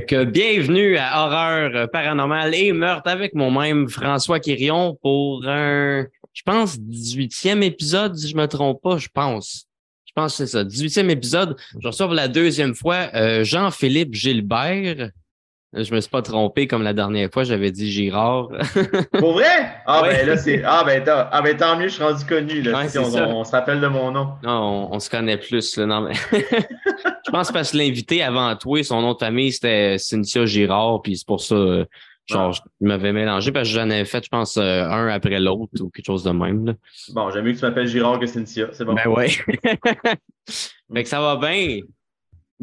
Bienvenue 0.00 0.96
à 0.96 1.26
Horreur 1.26 1.90
paranormale 1.90 2.54
et 2.54 2.72
meurtre 2.72 3.10
avec 3.10 3.34
moi-même, 3.34 3.90
François 3.90 4.40
Quirion, 4.40 4.98
pour 5.02 5.46
un, 5.46 6.06
je 6.32 6.42
pense, 6.46 6.78
18e 6.78 7.60
épisode, 7.62 8.16
si 8.16 8.30
je 8.30 8.36
me 8.36 8.46
trompe 8.46 8.80
pas, 8.80 8.96
je 8.96 9.08
pense. 9.12 9.66
Je 10.06 10.12
pense 10.14 10.32
que 10.32 10.46
c'est 10.46 10.52
ça. 10.52 10.64
18e 10.64 11.10
épisode. 11.10 11.56
Je 11.78 11.86
reçois 11.86 12.06
pour 12.06 12.14
la 12.14 12.28
deuxième 12.28 12.74
fois 12.74 13.10
euh, 13.14 13.44
Jean-Philippe 13.44 14.14
Gilbert. 14.14 15.10
Je 15.74 15.94
me 15.94 16.00
suis 16.00 16.10
pas 16.10 16.20
trompé 16.20 16.66
comme 16.66 16.82
la 16.82 16.92
dernière 16.92 17.30
fois, 17.32 17.44
j'avais 17.44 17.70
dit 17.70 17.90
Girard. 17.90 18.48
Pour 19.18 19.32
vrai? 19.32 19.72
Ah 19.86 20.02
ben 20.02 20.26
là, 20.26 20.36
c'est. 20.36 20.62
Ah 20.64 20.84
ben, 20.84 21.02
ah, 21.06 21.40
ben 21.40 21.56
tant 21.56 21.78
mieux, 21.78 21.88
je 21.88 21.94
suis 21.94 22.02
rendu 22.02 22.26
connu. 22.26 22.60
Là, 22.60 22.86
si 22.88 22.98
on, 22.98 23.04
on, 23.04 23.44
se 23.44 23.52
rappelle 23.52 23.80
de 23.80 23.86
mon 23.86 24.10
nom. 24.10 24.34
Non, 24.42 24.92
on, 24.92 25.00
se 25.00 25.08
connaît 25.08 25.38
plus. 25.38 25.78
Là, 25.78 25.86
non, 25.86 26.02
mais... 26.02 26.12
je 26.32 27.30
pense 27.30 27.50
parce 27.50 27.72
que 27.72 27.78
l'invité 27.78 28.22
avant 28.22 28.54
toi, 28.56 28.84
son 28.84 29.00
nom 29.00 29.14
de 29.14 29.18
famille, 29.18 29.50
c'était 29.50 29.96
Cynthia 29.96 30.44
Girard, 30.44 31.00
puis 31.00 31.16
c'est 31.16 31.26
pour 31.26 31.40
ça. 31.40 31.54
Euh, 31.54 31.86
genre, 32.26 32.52
ah. 32.54 32.68
je 32.80 32.86
m'avais 32.86 33.14
mélangé 33.14 33.50
parce 33.50 33.66
que 33.66 33.74
j'en 33.74 33.88
avais 33.88 34.04
fait, 34.04 34.22
je 34.22 34.28
pense, 34.28 34.58
euh, 34.58 34.84
un 34.84 35.08
après 35.08 35.40
l'autre 35.40 35.72
ou 35.80 35.88
quelque 35.88 36.04
chose 36.04 36.22
de 36.22 36.32
même. 36.32 36.66
Là. 36.66 36.74
Bon, 37.14 37.30
j'aime 37.30 37.46
mieux 37.46 37.54
que 37.54 37.58
tu 37.58 37.64
m'appelles 37.64 37.88
Girard 37.88 38.18
que 38.18 38.26
Cynthia, 38.26 38.68
c'est 38.72 38.84
bon. 38.84 38.92
Ben 38.92 39.08
ouais. 39.08 39.28
fait 40.46 41.02
que 41.02 41.08
ça 41.08 41.20
va 41.22 41.36
bien. 41.36 41.78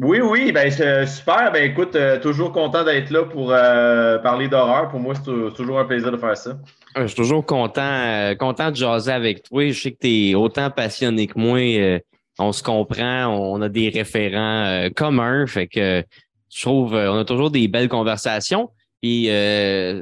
Oui, 0.02 0.20
oui, 0.22 0.50
ben 0.50 0.70
super. 1.06 1.52
Ben 1.52 1.70
écoute, 1.70 1.94
euh, 1.94 2.18
toujours 2.18 2.52
content 2.52 2.84
d'être 2.84 3.10
là 3.10 3.24
pour 3.24 3.52
euh, 3.52 4.16
parler 4.18 4.48
d'horreur. 4.48 4.88
Pour 4.88 4.98
moi, 4.98 5.14
c'est 5.14 5.54
toujours 5.54 5.78
un 5.78 5.84
plaisir 5.84 6.10
de 6.10 6.16
faire 6.16 6.36
ça. 6.38 6.58
Je 6.96 7.06
suis 7.06 7.16
toujours 7.16 7.44
content, 7.44 7.82
euh, 7.82 8.34
content 8.34 8.70
de 8.70 8.76
jaser 8.76 9.12
avec 9.12 9.42
toi. 9.42 9.68
Je 9.68 9.78
sais 9.78 9.92
que 9.92 9.98
tu 10.00 10.30
es 10.30 10.34
autant 10.34 10.70
passionné 10.70 11.26
que 11.26 11.38
moi. 11.38 12.00
on 12.38 12.52
se 12.52 12.62
comprend, 12.62 13.26
on 13.26 13.60
a 13.60 13.68
des 13.68 13.90
référents 13.90 14.88
communs. 14.96 15.46
Fait 15.46 15.66
que 15.66 16.02
je 16.50 16.62
trouve 16.62 16.94
on 16.94 17.18
a 17.18 17.24
toujours 17.26 17.50
des 17.50 17.68
belles 17.68 17.90
conversations. 17.90 18.70
Puis 19.02 19.24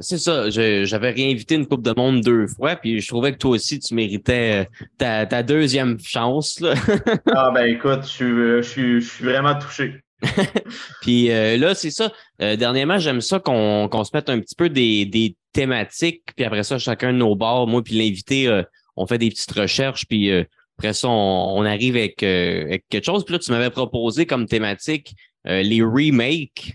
c'est 0.01 0.17
ça, 0.17 0.49
j'avais 0.49 1.11
réinvité 1.11 1.55
une 1.55 1.67
coupe 1.67 1.83
de 1.83 1.93
monde 1.95 2.21
deux 2.21 2.47
fois, 2.47 2.75
puis 2.75 2.99
je 2.99 3.07
trouvais 3.07 3.31
que 3.31 3.37
toi 3.37 3.51
aussi, 3.51 3.79
tu 3.79 3.93
méritais 3.93 4.67
ta, 4.97 5.25
ta 5.25 5.41
deuxième 5.41 5.97
chance. 5.99 6.59
Là. 6.59 6.73
ah 7.33 7.51
ben 7.53 7.65
écoute, 7.65 8.01
je 8.03 8.61
suis, 8.61 9.01
je 9.01 9.07
suis, 9.07 9.23
vraiment 9.23 9.57
touché. 9.57 10.01
puis 11.01 11.27
là, 11.27 11.75
c'est 11.75 11.91
ça. 11.91 12.11
dernièrement, 12.39 12.97
j'aime 12.97 13.21
ça 13.21 13.39
qu'on 13.39 13.87
qu'on 13.89 14.03
se 14.03 14.11
mette 14.13 14.29
un 14.29 14.39
petit 14.41 14.55
peu 14.55 14.69
des, 14.69 15.05
des 15.05 15.37
thématiques, 15.53 16.23
puis 16.35 16.43
après 16.43 16.63
ça, 16.63 16.77
chacun 16.77 17.13
de 17.13 17.17
nos 17.17 17.35
bars, 17.35 17.67
moi 17.67 17.81
puis 17.81 17.97
l'invité, 17.97 18.63
on 18.97 19.07
fait 19.07 19.17
des 19.17 19.29
petites 19.29 19.53
recherches, 19.53 20.05
puis 20.07 20.29
après 20.77 20.91
ça, 20.91 21.07
on, 21.07 21.57
on 21.57 21.63
arrive 21.63 21.95
avec, 21.95 22.21
avec, 22.21 22.83
quelque 22.89 23.05
chose. 23.05 23.23
Puis 23.23 23.31
là, 23.31 23.39
tu 23.39 23.51
m'avais 23.51 23.69
proposé 23.69 24.25
comme 24.25 24.45
thématique 24.45 25.13
les 25.45 25.81
remakes. 25.81 26.73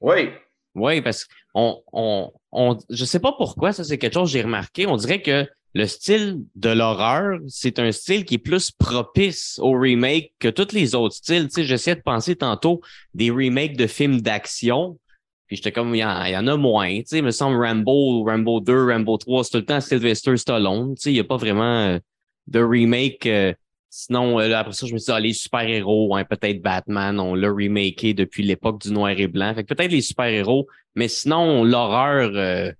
Oui. 0.00 0.30
Oui, 0.74 1.02
parce 1.02 1.24
que 1.24 1.34
on, 1.54 1.82
on, 1.92 2.32
on, 2.52 2.78
je 2.90 3.04
sais 3.04 3.20
pas 3.20 3.32
pourquoi, 3.32 3.72
ça 3.72 3.84
c'est 3.84 3.98
quelque 3.98 4.14
chose 4.14 4.28
que 4.30 4.32
j'ai 4.32 4.42
remarqué. 4.42 4.86
On 4.86 4.96
dirait 4.96 5.22
que 5.22 5.46
le 5.74 5.86
style 5.86 6.40
de 6.54 6.68
l'horreur, 6.68 7.38
c'est 7.48 7.78
un 7.78 7.92
style 7.92 8.24
qui 8.24 8.34
est 8.34 8.38
plus 8.38 8.70
propice 8.70 9.58
au 9.62 9.72
remake 9.72 10.32
que 10.38 10.48
tous 10.48 10.72
les 10.72 10.94
autres 10.94 11.14
styles. 11.14 11.48
Tu 11.48 11.54
sais, 11.54 11.64
j'essayais 11.64 11.96
de 11.96 12.02
penser 12.02 12.36
tantôt 12.36 12.82
des 13.14 13.30
remakes 13.30 13.76
de 13.76 13.86
films 13.86 14.20
d'action. 14.20 14.98
Puis 15.46 15.56
j'étais 15.56 15.72
comme, 15.72 15.94
il 15.94 15.98
y, 15.98 16.04
en, 16.04 16.46
a 16.46 16.56
moins. 16.56 16.98
Tu 16.98 17.04
sais, 17.06 17.18
il 17.18 17.24
me 17.24 17.30
semble 17.30 17.62
Rambo, 17.62 18.24
Rambo 18.24 18.60
2, 18.60 18.92
Rambo 18.92 19.16
3, 19.16 19.44
c'est 19.44 19.50
tout 19.50 19.56
le 19.58 19.64
temps 19.64 19.80
Sylvester 19.80 20.36
Stallone. 20.36 20.94
Tu 20.94 21.02
sais, 21.02 21.10
il 21.10 21.14
n'y 21.14 21.20
a 21.20 21.24
pas 21.24 21.36
vraiment 21.36 21.86
euh, 21.86 21.98
de 22.46 22.60
remake. 22.60 23.26
Euh, 23.26 23.54
sinon, 23.88 24.40
euh, 24.40 24.54
après 24.54 24.72
ça, 24.74 24.86
je 24.86 24.92
me 24.92 24.98
suis 24.98 25.06
dit, 25.06 25.12
ah, 25.12 25.20
les 25.20 25.32
super-héros, 25.32 26.16
hein, 26.16 26.24
peut-être 26.24 26.60
Batman, 26.60 27.18
on 27.18 27.34
l'a 27.34 27.48
remaké 27.48 28.12
depuis 28.12 28.42
l'époque 28.42 28.80
du 28.82 28.92
noir 28.92 29.10
et 29.10 29.26
blanc. 29.26 29.54
Fait 29.54 29.64
que 29.64 29.72
peut-être 29.72 29.90
les 29.90 30.00
super-héros, 30.02 30.66
mais 30.94 31.08
sinon, 31.08 31.64
l'horreur, 31.64 32.30
euh, 32.34 32.72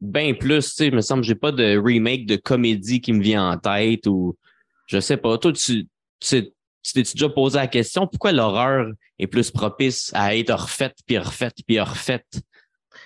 bien 0.00 0.34
plus, 0.34 0.70
tu 0.70 0.74
sais, 0.76 0.86
il 0.88 0.94
me 0.94 1.00
semble, 1.00 1.24
j'ai 1.24 1.34
pas 1.34 1.52
de 1.52 1.76
remake 1.76 2.26
de 2.26 2.36
comédie 2.36 3.00
qui 3.00 3.12
me 3.12 3.22
vient 3.22 3.50
en 3.50 3.58
tête 3.58 4.06
ou 4.06 4.36
je 4.86 5.00
sais 5.00 5.16
pas. 5.16 5.38
Toi, 5.38 5.52
tu 5.52 5.86
t'es 6.20 7.02
déjà 7.02 7.28
posé 7.28 7.58
la 7.58 7.66
question, 7.66 8.06
pourquoi 8.06 8.32
l'horreur 8.32 8.86
est 9.18 9.26
plus 9.26 9.50
propice 9.50 10.10
à 10.14 10.36
être 10.36 10.54
refaite, 10.54 10.96
puis 11.06 11.18
refaite, 11.18 11.56
puis 11.66 11.80
refaite? 11.80 12.42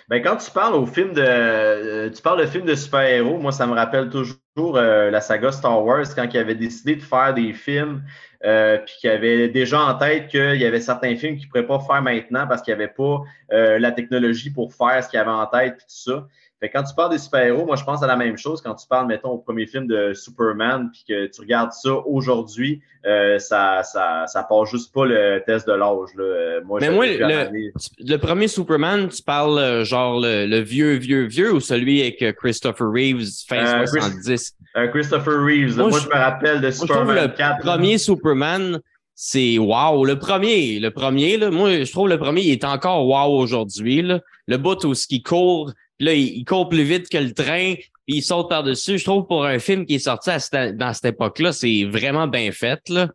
Ben, 0.08 0.22
quand 0.22 0.37
tu 0.37 0.50
parles 0.50 0.75
au 0.75 0.87
film 0.87 1.12
de 1.12 1.22
euh, 1.22 2.10
tu 2.10 2.22
parles 2.22 2.41
de 2.41 2.47
film 2.47 2.64
de 2.64 2.75
super-héros, 2.75 3.38
moi 3.38 3.53
ça 3.53 3.66
me 3.66 3.75
rappelle 3.75 4.08
toujours 4.08 4.76
euh, 4.76 5.10
la 5.10 5.20
saga 5.20 5.53
Star 5.53 5.84
Wars 5.84 6.06
quand 6.14 6.26
il 6.32 6.38
avait 6.38 6.54
décidé 6.54 6.97
de 6.97 7.03
faire 7.03 7.34
des 7.34 7.53
films 7.53 8.03
euh, 8.44 8.78
puis 8.78 8.94
qu'il 9.00 9.10
avait 9.10 9.49
déjà 9.49 9.81
en 9.81 9.94
tête 9.94 10.28
qu'il 10.28 10.56
y 10.56 10.65
avait 10.65 10.81
certains 10.81 11.16
films 11.16 11.37
qu'il 11.37 11.47
ne 11.47 11.50
pourrait 11.50 11.66
pas 11.66 11.81
faire 11.81 12.03
maintenant 12.03 12.47
parce 12.47 12.62
qu'il 12.62 12.75
n'y 12.75 12.82
avait 12.82 12.93
pas 12.93 13.22
euh, 13.53 13.78
la 13.78 13.91
technologie 13.91 14.50
pour 14.50 14.72
faire 14.72 15.03
ce 15.03 15.09
qu'il 15.09 15.19
avait 15.19 15.31
en 15.31 15.47
tête 15.47 15.75
et 15.75 15.78
tout 15.78 15.84
ça. 15.88 16.26
Fait 16.60 16.70
quand 16.70 16.82
tu 16.82 16.94
parles 16.94 17.12
des 17.12 17.19
super-héros, 17.19 17.66
moi, 17.66 17.76
je 17.76 17.84
pense 17.84 18.02
à 18.02 18.08
la 18.08 18.16
même 18.16 18.36
chose. 18.36 18.60
Quand 18.60 18.74
tu 18.74 18.86
parles, 18.88 19.06
mettons, 19.06 19.30
au 19.30 19.38
premier 19.38 19.66
film 19.66 19.86
de 19.86 20.12
Superman, 20.12 20.91
puis 20.92 21.04
que 21.08 21.26
tu 21.26 21.41
regardes 21.41 21.70
ça 21.70 21.92
aujourd'hui, 22.04 22.82
euh, 23.06 23.38
ça, 23.38 23.84
ça, 23.84 24.24
ça 24.26 24.42
passe 24.42 24.70
juste 24.70 24.92
pas 24.92 25.06
le 25.06 25.41
test 25.46 25.69
de 25.69 25.72
l'âge. 25.72 26.10
Euh, 26.19 26.60
moi, 26.64 26.80
Mais 26.80 26.91
moi, 26.91 27.06
le, 27.06 27.70
le, 28.00 28.16
premier 28.16 28.48
Superman, 28.48 29.08
tu 29.08 29.22
parles 29.22 29.58
euh, 29.58 29.84
genre 29.84 30.19
le, 30.20 30.58
vieux, 30.58 30.94
vieux, 30.94 31.26
vieux 31.26 31.54
ou 31.54 31.60
celui 31.60 32.00
avec 32.00 32.36
Christopher 32.36 32.90
Reeves, 32.90 33.44
fin 33.46 33.86
70? 33.86 34.56
Christopher 34.92 35.44
Reeves. 35.44 35.78
Moi, 35.78 35.90
je, 36.00 36.08
me 36.08 36.14
rappelle 36.14 36.60
de 36.60 36.72
Superman 36.72 37.14
le 37.14 37.22
Le 37.22 37.62
premier 37.62 37.98
Superman, 37.98 38.80
c'est 39.14 39.58
wow. 39.58 40.04
Le 40.04 40.19
premier, 40.19 40.80
le 40.80 40.90
premier, 40.90 41.36
là, 41.36 41.52
moi, 41.52 41.84
je 41.84 41.92
trouve 41.92 42.08
le 42.08 42.19
premier, 42.19 42.42
il 42.42 42.50
est 42.50 42.64
encore 42.64 43.06
wow 43.06 43.38
aujourd'hui. 43.38 44.02
Le 44.48 44.56
bout 44.56 44.84
où 44.84 44.94
ce 44.94 45.06
qui 45.06 45.22
court 45.22 45.72
là, 46.00 46.12
il, 46.14 46.44
court 46.44 46.69
plus 46.69 46.82
vite 46.82 47.09
que 47.09 47.19
le 47.19 47.32
train, 47.32 47.75
puis 48.06 48.16
il 48.16 48.22
saute 48.22 48.48
par-dessus. 48.48 48.98
Je 48.98 49.04
trouve 49.04 49.26
pour 49.26 49.44
un 49.44 49.59
film 49.59 49.86
qui 49.86 49.97
est 49.97 50.00
sorti 50.00 50.31
dans 50.50 50.92
cette 50.92 51.04
époque-là, 51.04 51.53
c'est 51.53 51.84
vraiment 51.84 52.26
bien 52.26 52.50
fait. 52.53 52.81
Là. 52.88 53.09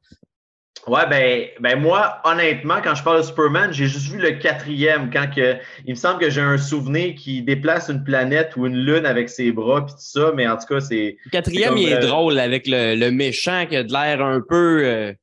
Ouais, 0.86 1.08
ben, 1.10 1.46
ben 1.62 1.80
moi, 1.80 2.20
honnêtement, 2.26 2.82
quand 2.84 2.94
je 2.94 3.04
parle 3.04 3.20
de 3.20 3.24
Superman, 3.26 3.72
j'ai 3.72 3.88
juste 3.88 4.12
vu 4.12 4.20
le 4.20 4.32
quatrième, 4.32 5.10
quand 5.12 5.34
que, 5.34 5.56
il 5.86 5.92
me 5.92 5.96
semble 5.96 6.20
que 6.20 6.30
j'ai 6.30 6.42
un 6.42 6.58
souvenir 6.58 7.16
qui 7.16 7.42
déplace 7.42 7.90
une 7.90 8.04
planète 8.04 8.58
ou 8.58 8.66
une 8.66 8.76
lune 8.76 9.06
avec 9.06 9.30
ses 9.30 9.54
bras 9.54 9.86
puis 9.86 9.94
tout 9.94 10.02
ça, 10.02 10.34
mais 10.36 10.46
en 10.46 10.58
tout 10.58 10.66
cas, 10.68 10.82
c'est. 10.82 11.16
Le 11.24 11.30
quatrième, 11.32 11.78
il 11.78 11.90
est 11.90 12.00
drôle 12.00 12.38
avec 12.38 12.68
le, 12.68 12.96
le, 12.96 13.12
méchant 13.12 13.66
qui 13.66 13.78
a 13.78 13.84
de 13.84 13.94
l'air 13.94 14.22
un 14.22 14.42
peu. 14.42 14.82
Euh, 14.84 15.14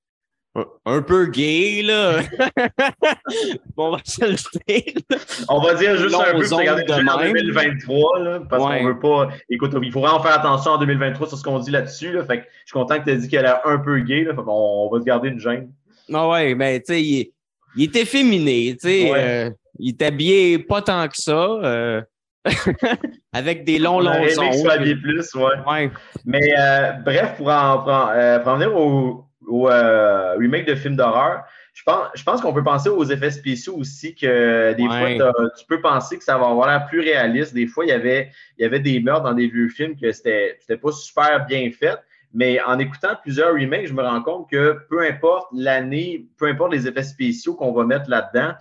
un 0.84 1.02
peu 1.02 1.26
gay, 1.26 1.82
là. 1.82 2.20
on 3.76 3.92
va 3.92 3.98
se 4.04 4.24
le 4.24 4.36
dire. 4.66 4.94
On 5.48 5.60
va 5.60 5.74
dire 5.74 5.96
juste 5.96 6.14
un 6.14 6.36
peu 6.36 6.48
pour 6.48 6.58
regarder 6.58 6.82
en 6.92 7.18
2023, 7.18 8.18
là, 8.18 8.40
parce 8.48 8.62
qu'on 8.62 8.84
veut 8.84 8.98
pas. 8.98 9.28
Écoute, 9.48 9.74
il 9.80 9.92
faudrait 9.92 10.10
en 10.10 10.20
faire 10.20 10.34
attention 10.34 10.72
en 10.72 10.78
2023 10.78 11.28
sur 11.28 11.38
ce 11.38 11.42
qu'on 11.42 11.60
dit 11.60 11.70
là-dessus. 11.70 12.12
Là, 12.12 12.24
fait 12.24 12.38
que 12.38 12.44
je 12.44 12.66
suis 12.66 12.72
content 12.72 12.98
que 12.98 13.04
tu 13.04 13.10
aies 13.10 13.16
dit 13.16 13.28
qu'elle 13.28 13.46
est 13.46 13.54
un 13.64 13.78
peu 13.78 14.00
gay. 14.00 14.24
Là, 14.24 14.34
fait 14.34 14.42
on, 14.46 14.90
va 14.92 14.98
te 14.98 15.04
garder 15.04 15.28
une 15.28 15.38
gêne. 15.38 15.70
Ah 16.12 16.28
ouais, 16.28 16.54
mais 16.56 16.80
tu 16.80 16.86
sais, 16.86 17.02
il, 17.02 17.32
il, 17.76 17.84
était 17.84 18.04
féminé, 18.04 18.72
tu 18.72 18.88
sais. 18.88 19.12
Euh, 19.14 19.50
il 19.78 19.90
était 19.90 20.06
habillé 20.06 20.58
pas 20.58 20.82
tant 20.82 21.06
que 21.06 21.16
ça. 21.16 21.32
Euh, 21.32 22.02
avec 23.32 23.64
des 23.64 23.78
longs, 23.78 24.00
longs 24.00 24.10
ongles. 24.10 25.00
plus, 25.00 25.34
ouais. 25.34 25.70
ouais. 25.70 25.90
Mais 26.24 26.54
euh, 26.58 26.92
bref, 27.04 27.36
pour 27.36 27.48
en, 27.50 27.78
pour 27.78 27.92
en, 27.92 28.40
pour 28.42 28.52
en 28.52 28.56
venir 28.56 28.76
au 28.76 29.29
ou 29.50 29.68
euh, 29.68 30.34
remake 30.36 30.66
de 30.66 30.74
films 30.74 30.96
d'horreur. 30.96 31.44
Je 31.74 31.82
pense, 31.82 32.08
je 32.14 32.22
pense 32.22 32.40
qu'on 32.40 32.52
peut 32.52 32.64
penser 32.64 32.88
aux 32.88 33.04
effets 33.04 33.30
spéciaux 33.30 33.76
aussi, 33.76 34.14
que 34.14 34.72
des 34.72 34.86
fois, 34.86 35.50
tu 35.58 35.66
peux 35.66 35.80
penser 35.80 36.18
que 36.18 36.24
ça 36.24 36.36
va 36.36 36.48
avoir 36.48 36.68
l'air 36.68 36.86
plus 36.86 37.00
réaliste. 37.00 37.54
Des 37.54 37.66
fois, 37.66 37.84
il 37.84 37.88
y 37.88 37.92
avait, 37.92 38.30
il 38.58 38.62
y 38.62 38.64
avait 38.64 38.80
des 38.80 39.00
meurtres 39.00 39.24
dans 39.24 39.34
des 39.34 39.48
vieux 39.48 39.68
films 39.68 39.96
que 39.96 40.12
c'était 40.12 40.56
pas 40.80 40.92
super 40.92 41.46
bien 41.46 41.70
fait. 41.70 41.98
Mais 42.32 42.60
en 42.62 42.78
écoutant 42.78 43.16
plusieurs 43.20 43.54
remakes, 43.54 43.86
je 43.86 43.92
me 43.92 44.02
rends 44.02 44.22
compte 44.22 44.50
que 44.50 44.78
peu 44.88 45.00
importe 45.02 45.48
l'année, 45.52 46.26
peu 46.38 46.46
importe 46.46 46.72
les 46.72 46.86
effets 46.86 47.02
spéciaux 47.02 47.54
qu'on 47.54 47.72
va 47.72 47.84
mettre 47.84 48.08
là-dedans, 48.08 48.54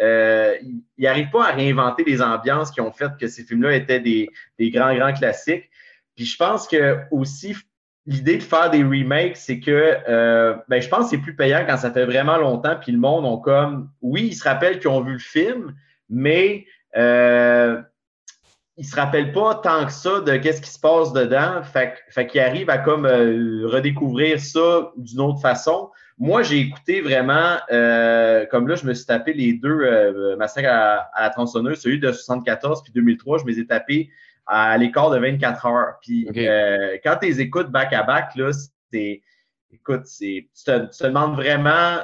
euh, 0.00 0.56
ils 0.62 1.04
n'arrivent 1.04 1.30
pas 1.30 1.48
à 1.48 1.52
réinventer 1.52 2.04
les 2.04 2.22
ambiances 2.22 2.70
qui 2.70 2.80
ont 2.80 2.92
fait 2.92 3.10
que 3.18 3.26
ces 3.26 3.44
films-là 3.44 3.74
étaient 3.74 4.00
des, 4.00 4.30
des, 4.58 4.70
grands, 4.70 4.94
grands 4.94 5.12
classiques. 5.12 5.68
Puis 6.14 6.24
je 6.24 6.36
pense 6.36 6.68
que 6.68 6.98
aussi, 7.10 7.56
l'idée 8.06 8.38
de 8.38 8.42
faire 8.42 8.70
des 8.70 8.82
remakes, 8.82 9.36
c'est 9.36 9.60
que 9.60 9.96
euh, 10.08 10.54
ben, 10.68 10.80
je 10.80 10.88
pense 10.88 11.04
que 11.04 11.10
c'est 11.10 11.22
plus 11.22 11.34
payant 11.34 11.64
quand 11.66 11.76
ça 11.76 11.90
fait 11.90 12.04
vraiment 12.04 12.38
longtemps, 12.38 12.76
puis 12.80 12.92
le 12.92 12.98
monde 12.98 13.24
ont 13.24 13.38
comme 13.38 13.90
oui, 14.00 14.28
ils 14.28 14.34
se 14.34 14.44
rappellent 14.44 14.78
qu'ils 14.78 14.88
ont 14.88 15.00
vu 15.00 15.14
le 15.14 15.18
film, 15.18 15.74
mais 16.08 16.66
euh, 16.96 17.82
ils 18.76 18.84
se 18.84 18.94
rappellent 18.94 19.32
pas 19.32 19.56
tant 19.56 19.86
que 19.86 19.92
ça 19.92 20.20
de 20.20 20.36
qu'est-ce 20.36 20.60
qui 20.60 20.70
se 20.70 20.78
passe 20.78 21.12
dedans. 21.12 21.62
Fait, 21.62 21.94
fait 22.10 22.26
qu'ils 22.26 22.40
arrivent 22.40 22.70
à 22.70 22.78
comme 22.78 23.06
euh, 23.06 23.66
redécouvrir 23.66 24.38
ça 24.38 24.92
d'une 24.96 25.20
autre 25.20 25.40
façon. 25.40 25.90
Moi, 26.18 26.42
j'ai 26.42 26.60
écouté 26.60 27.00
vraiment, 27.00 27.56
euh, 27.72 28.46
comme 28.46 28.68
là, 28.68 28.76
je 28.76 28.86
me 28.86 28.94
suis 28.94 29.04
tapé 29.04 29.34
les 29.34 29.52
deux 29.52 30.36
massacres 30.36 30.68
à, 30.70 31.10
à, 31.12 31.22
la 31.24 31.30
tronçonneuse, 31.30 31.80
celui 31.80 31.98
de 31.98 32.10
74 32.10 32.82
puis 32.82 32.92
2003, 32.94 33.38
je 33.38 33.44
me 33.44 33.50
les 33.50 33.60
ai 33.60 33.66
tapés 33.66 34.10
à 34.46 34.76
l'écart 34.78 35.10
de 35.10 35.18
24 35.18 35.66
heures. 35.66 35.94
Puis 36.02 36.28
euh, 36.36 36.96
quand 37.02 37.16
tu 37.20 37.26
les 37.26 37.40
écoutes 37.40 37.70
back-à-back, 37.70 38.34
là, 38.36 38.50
c'est. 38.92 39.22
Écoute, 39.72 40.02
c'est, 40.04 40.48
tu, 40.56 40.64
te, 40.64 41.04
demandes 41.04 41.34
vraiment 41.34 41.98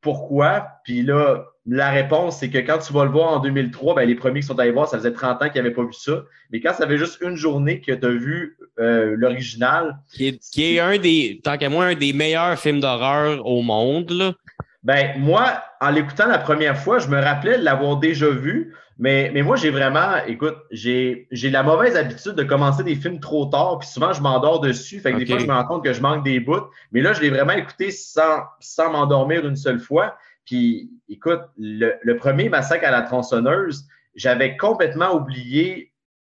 pourquoi. 0.00 0.68
Puis 0.84 1.02
là, 1.02 1.44
la 1.66 1.90
réponse, 1.90 2.38
c'est 2.38 2.50
que 2.50 2.58
quand 2.58 2.78
tu 2.78 2.92
vas 2.92 3.04
le 3.04 3.10
voir 3.10 3.32
en 3.32 3.38
2003, 3.38 3.94
ben, 3.94 4.06
les 4.06 4.14
premiers 4.14 4.40
qui 4.40 4.46
sont 4.46 4.58
allés 4.58 4.72
voir, 4.72 4.88
ça 4.88 4.98
faisait 4.98 5.12
30 5.12 5.42
ans 5.42 5.48
qu'ils 5.48 5.62
n'avaient 5.62 5.74
pas 5.74 5.84
vu 5.84 5.92
ça. 5.92 6.24
Mais 6.50 6.60
quand 6.60 6.74
ça 6.74 6.86
fait 6.86 6.98
juste 6.98 7.20
une 7.22 7.36
journée 7.36 7.80
que 7.80 7.92
tu 7.92 8.04
as 8.04 8.10
vu 8.10 8.58
euh, 8.78 9.14
l'original. 9.16 9.96
Qui 10.12 10.28
est, 10.28 10.40
qui 10.50 10.74
est, 10.74 10.80
un 10.80 10.98
des, 10.98 11.40
tant 11.42 11.56
qu'à 11.56 11.68
moi, 11.68 11.86
un 11.86 11.94
des 11.94 12.12
meilleurs 12.12 12.58
films 12.58 12.80
d'horreur 12.80 13.46
au 13.46 13.62
monde. 13.62 14.10
Là. 14.10 14.34
Ben, 14.82 15.18
moi, 15.18 15.62
en 15.80 15.90
l'écoutant 15.90 16.26
la 16.26 16.38
première 16.38 16.76
fois, 16.76 16.98
je 16.98 17.08
me 17.08 17.18
rappelais 17.20 17.58
de 17.58 17.64
l'avoir 17.64 17.98
déjà 17.98 18.28
vu. 18.28 18.74
Mais, 18.96 19.30
mais 19.34 19.42
moi, 19.42 19.56
j'ai 19.56 19.70
vraiment, 19.70 20.16
écoute, 20.26 20.56
j'ai 20.70 21.26
la 21.42 21.62
mauvaise 21.62 21.96
habitude 21.96 22.32
de 22.32 22.44
commencer 22.44 22.84
des 22.84 22.94
films 22.94 23.18
trop 23.18 23.46
tard, 23.46 23.78
puis 23.80 23.88
souvent, 23.88 24.12
je 24.12 24.22
m'endors 24.22 24.60
dessus. 24.60 25.00
Fait 25.00 25.12
que 25.12 25.18
des 25.18 25.26
fois, 25.26 25.38
je 25.38 25.46
me 25.46 25.52
rends 25.52 25.64
compte 25.64 25.84
que 25.84 25.92
je 25.92 26.00
manque 26.00 26.24
des 26.24 26.38
bouts. 26.38 26.68
Mais 26.92 27.00
là, 27.00 27.12
je 27.12 27.20
l'ai 27.20 27.30
vraiment 27.30 27.54
écouté 27.54 27.90
sans, 27.90 28.44
sans 28.60 28.92
m'endormir 28.92 29.46
une 29.46 29.56
seule 29.56 29.80
fois. 29.80 30.16
Puis, 30.44 30.90
écoute, 31.08 31.40
le, 31.58 32.12
premier 32.14 32.48
massacre 32.48 32.86
à 32.86 32.90
la 32.90 33.02
tronçonneuse, 33.02 33.84
j'avais 34.14 34.56
complètement 34.56 35.14
oublié 35.14 35.92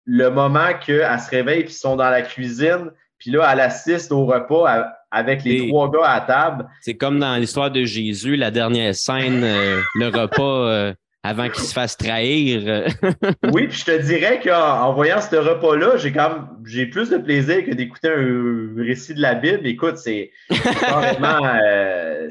le 0.05 0.29
moment 0.31 0.75
qu'elle 0.85 1.19
se 1.19 1.31
réveille 1.31 1.65
puis 1.65 1.73
ils 1.73 1.79
sont 1.79 1.97
dans 1.97 2.11
la 2.11 2.23
cuisine. 2.23 2.91
Puis 3.19 3.31
là, 3.31 3.49
elle 3.53 3.61
assiste 3.61 4.13
au 4.13 4.27
repas 4.27 4.93
avec 5.11 5.45
les 5.45 5.69
trois 5.69 5.91
gars 5.91 6.09
à 6.09 6.21
table. 6.21 6.69
C'est 6.83 6.95
comme 6.95 7.19
dans 7.19 7.37
l'histoire 7.37 7.71
de 7.71 7.85
Jésus, 7.85 8.37
la 8.37 8.51
dernière 8.51 8.95
scène, 8.95 9.43
euh, 9.43 9.81
le 9.95 10.09
repas 10.09 10.69
euh, 10.69 10.95
avant 11.25 11.49
qu'il 11.49 11.65
se 11.65 11.73
fasse 11.73 11.97
trahir. 11.97 12.87
oui, 13.53 13.67
puis 13.67 13.79
je 13.79 13.85
te 13.87 14.03
dirais 14.03 14.41
qu'en 14.45 14.93
voyant 14.93 15.21
ce 15.23 15.35
repas-là, 15.35 15.97
j'ai 15.97 16.13
quand 16.13 16.29
même 16.29 16.49
j'ai 16.67 16.87
plus 16.87 17.09
de 17.09 17.17
plaisir 17.17 17.65
que 17.65 17.73
d'écouter 17.73 18.11
un 18.11 18.75
récit 18.77 19.15
de 19.15 19.23
la 19.23 19.35
Bible. 19.35 19.67
Écoute, 19.67 19.97
c'est 19.97 20.31
vraiment 20.51 21.41
euh, 21.65 22.29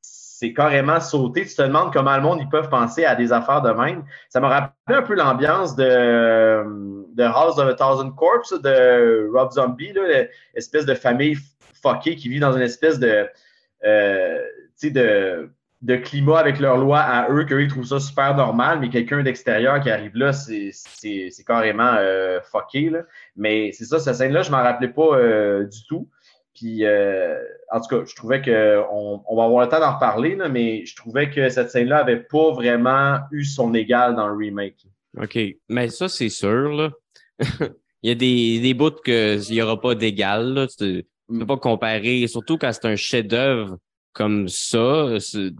c'est 0.00 0.54
carrément 0.54 1.00
sauté. 1.00 1.44
Tu 1.44 1.54
te 1.54 1.62
demandes 1.62 1.92
comment 1.92 2.16
le 2.16 2.22
monde 2.22 2.38
ils 2.40 2.48
peuvent 2.48 2.70
penser 2.70 3.04
à 3.04 3.14
des 3.14 3.30
affaires 3.30 3.60
de 3.60 3.70
même. 3.70 4.04
Ça 4.30 4.40
m'a 4.40 4.48
rappelé 4.48 4.98
un 4.98 5.02
peu 5.02 5.14
l'ambiance 5.14 5.76
de, 5.76 6.64
de 7.14 7.22
House 7.22 7.58
of 7.58 7.68
a 7.68 7.74
Thousand 7.74 8.10
Corpse 8.12 8.52
de 8.62 9.30
Rob 9.32 9.52
Zombie, 9.52 9.92
l'espèce 10.54 10.86
de 10.86 10.94
famille 10.94 11.36
fuckée 11.82 12.16
qui 12.16 12.30
vit 12.30 12.40
dans 12.40 12.56
une 12.56 12.62
espèce 12.62 12.98
de, 12.98 13.28
euh, 13.84 14.42
de, 14.82 15.50
de 15.84 15.96
climat 15.96 16.38
avec 16.38 16.60
leurs 16.60 16.78
lois 16.78 17.00
à 17.00 17.30
eux, 17.30 17.44
qu'eux 17.44 17.62
ils 17.62 17.68
trouvent 17.68 17.84
ça 17.84 18.00
super 18.00 18.34
normal, 18.34 18.80
mais 18.80 18.88
quelqu'un 18.88 19.22
d'extérieur 19.22 19.80
qui 19.80 19.90
arrive 19.90 20.16
là, 20.16 20.32
c'est 20.32 20.72
carrément 21.46 21.92
euh, 21.98 22.40
fucké. 22.40 22.90
Mais 23.36 23.70
c'est 23.72 23.84
ça, 23.84 23.98
cette 23.98 24.14
scène-là, 24.14 24.40
je 24.40 24.50
ne 24.50 24.56
m'en 24.56 24.62
rappelais 24.62 24.88
pas 24.88 25.18
euh, 25.18 25.64
du 25.64 25.84
tout. 25.86 26.08
Puis, 26.54 26.86
euh, 26.86 27.38
en 27.70 27.80
tout 27.82 27.88
cas, 27.88 28.04
je 28.06 28.16
trouvais 28.16 28.40
qu'on 28.40 29.22
on 29.26 29.36
va 29.36 29.44
avoir 29.44 29.62
le 29.62 29.68
temps 29.68 29.80
d'en 29.80 29.94
reparler, 29.94 30.38
mais 30.50 30.86
je 30.86 30.96
trouvais 30.96 31.28
que 31.28 31.50
cette 31.50 31.70
scène-là 31.70 31.98
n'avait 31.98 32.20
pas 32.20 32.52
vraiment 32.52 33.18
eu 33.30 33.44
son 33.44 33.74
égal 33.74 34.16
dans 34.16 34.28
le 34.28 34.36
remake. 34.36 34.86
OK. 35.20 35.38
Mais 35.68 35.90
ça, 35.90 36.08
c'est 36.08 36.30
sûr. 36.30 36.72
Là. 36.72 36.90
Il 38.02 38.08
y 38.08 38.10
a 38.10 38.14
des, 38.14 38.60
des 38.60 38.72
bouts 38.72 39.02
qu'il 39.04 39.40
n'y 39.50 39.60
aura 39.60 39.78
pas 39.78 39.94
d'égal. 39.94 40.66
Tu 40.78 41.04
ne 41.28 41.38
peux 41.40 41.44
mm. 41.44 41.46
pas 41.46 41.56
comparer, 41.58 42.26
surtout 42.26 42.56
quand 42.56 42.72
c'est 42.72 42.86
un 42.86 42.96
chef-d'œuvre 42.96 43.76
comme 44.14 44.48
ça, 44.48 45.08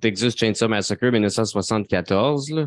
Texas 0.01 0.35
Chainsaw 0.37 0.69
Massacre 0.69 1.07
1974. 1.07 2.51
Là. 2.51 2.67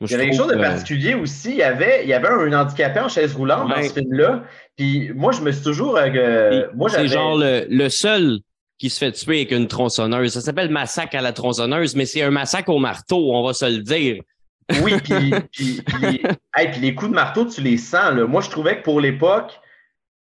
Il 0.00 0.10
y 0.10 0.14
avait 0.14 0.24
quelque 0.26 0.36
chose 0.36 0.48
de 0.48 0.54
euh, 0.54 0.62
particulier 0.62 1.14
aussi. 1.14 1.50
Il 1.50 1.56
y 1.56 1.62
avait, 1.62 2.02
il 2.04 2.08
y 2.08 2.12
avait 2.12 2.28
un 2.28 2.52
handicapé 2.52 3.00
en 3.00 3.08
chaise 3.08 3.34
roulante 3.34 3.68
dans 3.68 3.82
ce 3.82 3.92
film-là. 3.92 4.44
Puis 4.76 5.10
moi, 5.14 5.32
je 5.32 5.40
me 5.40 5.50
suis 5.50 5.62
toujours. 5.62 5.96
Euh, 5.96 6.66
c'est 6.88 7.08
genre 7.08 7.36
le, 7.38 7.88
seul 7.88 8.40
qui 8.78 8.90
se 8.90 8.98
fait 8.98 9.12
tuer 9.12 9.38
avec 9.38 9.52
une 9.52 9.66
tronçonneuse. 9.66 10.32
Ça 10.32 10.40
s'appelle 10.40 10.70
massacre 10.70 11.16
à 11.16 11.20
la 11.20 11.32
tronçonneuse, 11.32 11.96
mais 11.96 12.06
c'est 12.06 12.22
un 12.22 12.30
massacre 12.30 12.68
au 12.68 12.78
marteau, 12.78 13.32
on 13.32 13.44
va 13.44 13.54
se 13.54 13.64
le 13.64 13.78
dire. 13.78 14.22
Oui, 14.82 14.92
puis, 15.02 15.34
puis, 15.52 15.82
puis, 15.84 16.80
les 16.80 16.94
coups 16.94 17.10
de 17.10 17.16
marteau, 17.16 17.46
tu 17.46 17.60
les 17.60 17.78
sens. 17.78 18.14
Là. 18.14 18.26
Moi, 18.26 18.42
je 18.42 18.50
trouvais 18.50 18.78
que 18.78 18.82
pour 18.82 19.00
l'époque, 19.00 19.58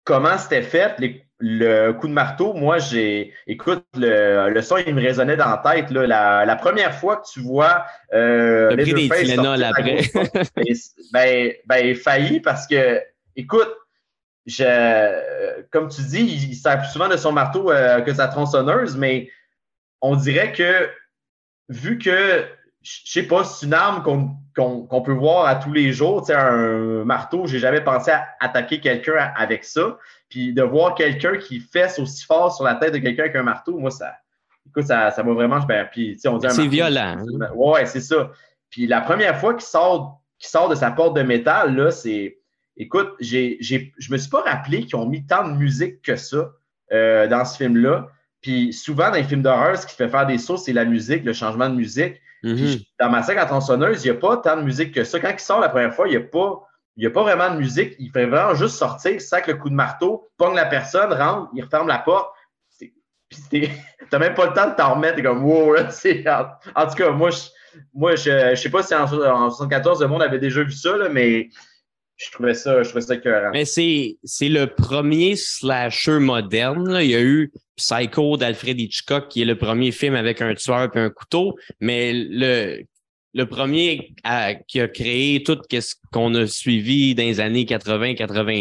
comment 0.05 0.39
c'était 0.39 0.63
fait, 0.63 0.95
les, 0.99 1.25
le 1.45 1.91
coup 1.91 2.07
de 2.07 2.13
marteau, 2.13 2.55
moi, 2.55 2.79
j'ai. 2.79 3.35
Écoute, 3.49 3.85
le, 3.97 4.49
le, 4.51 4.63
son, 4.63 4.77
il 4.77 4.95
me 4.95 5.03
résonnait 5.03 5.37
dans 5.37 5.51
la 5.51 5.57
tête. 5.57 5.91
Là. 5.91 6.45
La, 6.45 6.57
première 6.57 6.95
fois 6.95 7.17
que 7.17 7.27
tu 7.33 7.41
vois. 7.41 7.85
Euh, 8.15 8.77
pris 8.77 8.95
des 8.95 9.09
Tylenol 9.09 9.63
après. 9.65 10.03
Ben, 10.55 10.65
ben, 11.13 11.53
ben, 11.67 11.95
failli 11.97 12.39
parce 12.39 12.69
que, 12.69 13.03
écoute, 13.35 13.75
je, 14.47 15.65
comme 15.73 15.89
tu 15.89 16.03
dis, 16.03 16.21
il, 16.21 16.55
sert 16.55 16.79
plus 16.79 16.91
souvent 16.91 17.09
de 17.09 17.17
son 17.17 17.33
marteau 17.33 17.73
euh, 17.73 18.01
que 18.03 18.15
sa 18.15 18.29
tronçonneuse, 18.29 18.97
mais 18.97 19.29
on 20.01 20.15
dirait 20.15 20.53
que, 20.53 20.89
vu 21.69 21.99
que, 21.99 22.45
je 22.83 23.01
sais 23.05 23.25
pas, 23.25 23.43
c'est 23.43 23.67
une 23.67 23.75
arme 23.75 24.05
qu'on 24.05 25.03
peut 25.03 25.13
voir 25.13 25.47
à 25.47 25.57
tous 25.57 25.73
les 25.73 25.93
jours, 25.93 26.21
tu 26.21 26.27
sais, 26.29 26.35
un 26.35 27.05
marteau, 27.05 27.49
j'ai 27.49 27.59
jamais 27.59 27.81
pensé 27.81 28.13
à 28.13 28.29
attaquer 28.39 28.79
quelqu'un 28.79 29.33
avec 29.37 29.65
ça. 29.65 29.99
Puis 30.33 30.55
de 30.55 30.63
voir 30.63 30.95
quelqu'un 30.95 31.37
qui 31.37 31.61
fesse 31.61 31.99
aussi 31.99 32.25
fort 32.25 32.57
sur 32.57 32.65
la 32.65 32.77
tête 32.77 32.95
de 32.95 32.99
quelqu'un 32.99 33.25
avec 33.25 33.37
un 33.37 33.43
marteau, 33.43 33.77
moi, 33.77 33.91
ça, 33.91 34.15
écoute, 34.67 34.85
ça, 34.85 35.11
ça 35.11 35.23
m'a 35.23 35.35
vraiment. 35.35 35.61
Ben, 35.61 35.87
puis, 35.93 36.19
on 36.25 36.39
dit 36.39 36.47
c'est 36.49 36.69
violent. 36.69 37.19
Hein? 37.19 37.51
Ouais, 37.55 37.85
c'est 37.85 38.01
ça. 38.01 38.31
Puis 38.71 38.87
la 38.87 39.03
première 39.03 39.39
fois 39.39 39.53
qu'il 39.53 39.67
sort, 39.67 40.23
sort 40.39 40.71
de 40.71 40.75
sa 40.75 40.91
porte 40.91 41.15
de 41.15 41.23
métal, 41.23 41.77
là, 41.77 41.91
c'est. 41.91 42.39
Écoute, 42.79 43.13
j'ai, 43.21 43.59
j'ai, 43.61 43.93
je 43.99 44.11
me 44.11 44.17
suis 44.17 44.31
pas 44.31 44.41
rappelé 44.41 44.87
qu'ils 44.87 44.97
ont 44.97 45.05
mis 45.05 45.27
tant 45.27 45.47
de 45.47 45.53
musique 45.53 46.01
que 46.01 46.17
ça 46.17 46.51
euh, 46.93 47.27
dans 47.27 47.45
ce 47.45 47.59
film-là. 47.59 48.09
Puis 48.41 48.73
souvent, 48.73 49.11
dans 49.11 49.17
les 49.17 49.25
films 49.25 49.43
d'horreur, 49.43 49.77
ce 49.77 49.87
qui 49.87 49.95
fait 49.95 50.09
faire 50.09 50.25
des 50.25 50.39
sauts, 50.39 50.57
c'est 50.57 50.73
la 50.73 50.87
musique, 50.87 51.27
le 51.27 51.35
changement 51.35 51.69
de 51.69 51.75
musique. 51.75 52.15
Mm-hmm. 52.43 52.87
dans 52.99 53.11
ma 53.11 53.19
à 53.19 53.45
tronçonneuse, 53.45 54.03
il 54.03 54.11
n'y 54.11 54.17
a 54.17 54.19
pas 54.19 54.39
tant 54.39 54.57
de 54.57 54.63
musique 54.63 54.93
que 54.95 55.05
ça. 55.05 55.21
Quand 55.21 55.31
il 55.31 55.39
sort 55.39 55.61
la 55.61 55.69
première 55.69 55.95
fois, 55.95 56.09
il 56.09 56.13
n'y 56.13 56.17
a 56.17 56.21
pas 56.21 56.67
il 56.97 57.01
n'y 57.01 57.07
a 57.07 57.11
pas 57.11 57.23
vraiment 57.23 57.51
de 57.51 57.59
musique. 57.59 57.95
Il 57.99 58.11
fait 58.11 58.27
vraiment 58.27 58.55
juste 58.55 58.77
sortir, 58.77 59.21
sac 59.21 59.47
le 59.47 59.55
coup 59.55 59.71
de 59.71 59.75
marteau, 59.75 60.29
pogne 60.37 60.55
la 60.55 60.67
personne, 60.67 61.13
rentre, 61.13 61.51
il 61.55 61.65
referme 61.65 61.89
la 61.89 61.99
porte. 61.99 62.35
Puis 63.29 63.69
t'as 64.11 64.19
même 64.19 64.35
pas 64.35 64.47
le 64.47 64.53
temps 64.53 64.71
de 64.71 64.75
t'en 64.75 64.95
remettre. 64.95 65.17
T'es 65.17 65.23
comme, 65.23 65.45
wow, 65.45 65.75
là, 65.75 65.89
en, 66.75 66.83
en, 66.83 66.87
tout 66.87 66.95
cas, 66.95 67.11
moi, 67.11 67.31
je, 67.31 67.39
moi, 67.95 68.15
je, 68.15 68.55
sais 68.55 68.71
pas 68.71 68.83
si 68.83 68.95
en, 68.95 69.07
1974, 69.07 70.03
le 70.03 70.09
monde 70.09 70.23
avait 70.23 70.39
déjà 70.39 70.63
vu 70.63 70.73
ça, 70.73 70.97
là, 70.97 71.09
mais 71.09 71.49
je 72.17 72.31
trouvais 72.31 72.55
ça, 72.55 72.83
je 72.83 72.89
trouvais 72.91 73.05
ça. 73.05 73.15
Mais 73.53 73.65
c'est, 73.65 74.19
c'est 74.23 74.49
le 74.49 74.67
premier 74.67 75.35
slasher 75.35 76.19
moderne. 76.21 76.99
Il 77.01 77.11
y 77.11 77.17
a 77.17 77.23
eu 77.23 77.53
Psycho 77.77 78.37
d'Alfred 78.37 78.79
Hitchcock, 78.79 79.29
qui 79.29 79.43
est 79.43 79.47
le 79.47 79.57
premier 79.57 79.93
film 79.93 80.15
avec 80.15 80.41
un 80.43 80.55
tueur 80.55 80.91
et 80.95 80.99
un 80.99 81.11
couteau. 81.11 81.57
Mais 81.81 82.13
le 82.13 82.83
le 83.35 83.47
premier 83.47 84.15
qui 84.69 84.81
a 84.81 84.89
créé 84.89 85.43
tout 85.43 85.59
ce 85.71 85.95
qu'on 86.13 86.35
a 86.35 86.47
suivi 86.47 87.15
dans 87.15 87.23
les 87.23 87.41
années 87.41 87.65
80-90, 87.65 88.19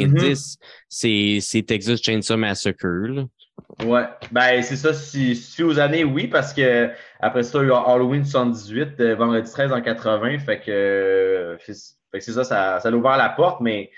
mm-hmm. 0.07 1.41
c'est 1.41 1.61
Texas 1.63 2.01
Chainsaw 2.01 2.37
Massacre. 2.37 2.87
Là. 2.87 3.25
Ouais, 3.85 4.03
ben 4.31 4.61
c'est 4.61 4.75
ça. 4.75 4.93
Si, 4.93 5.35
si, 5.35 5.63
aux 5.63 5.79
années, 5.79 6.03
oui, 6.03 6.27
parce 6.27 6.53
que 6.53 6.89
après 7.19 7.43
ça, 7.43 7.59
il 7.61 7.67
y 7.67 7.71
a 7.71 7.77
Halloween 7.77 8.23
78, 8.23 8.99
euh, 8.99 9.15
vendredi 9.15 9.51
13 9.51 9.71
en 9.71 9.81
80, 9.81 10.39
fait 10.39 10.59
que, 10.59 11.57
c'est 11.65 12.31
ça, 12.31 12.43
ça, 12.43 12.79
ça 12.79 12.89
a 12.89 12.91
ouvert 12.91 13.17
la 13.17 13.29
porte, 13.29 13.61
mais. 13.61 13.89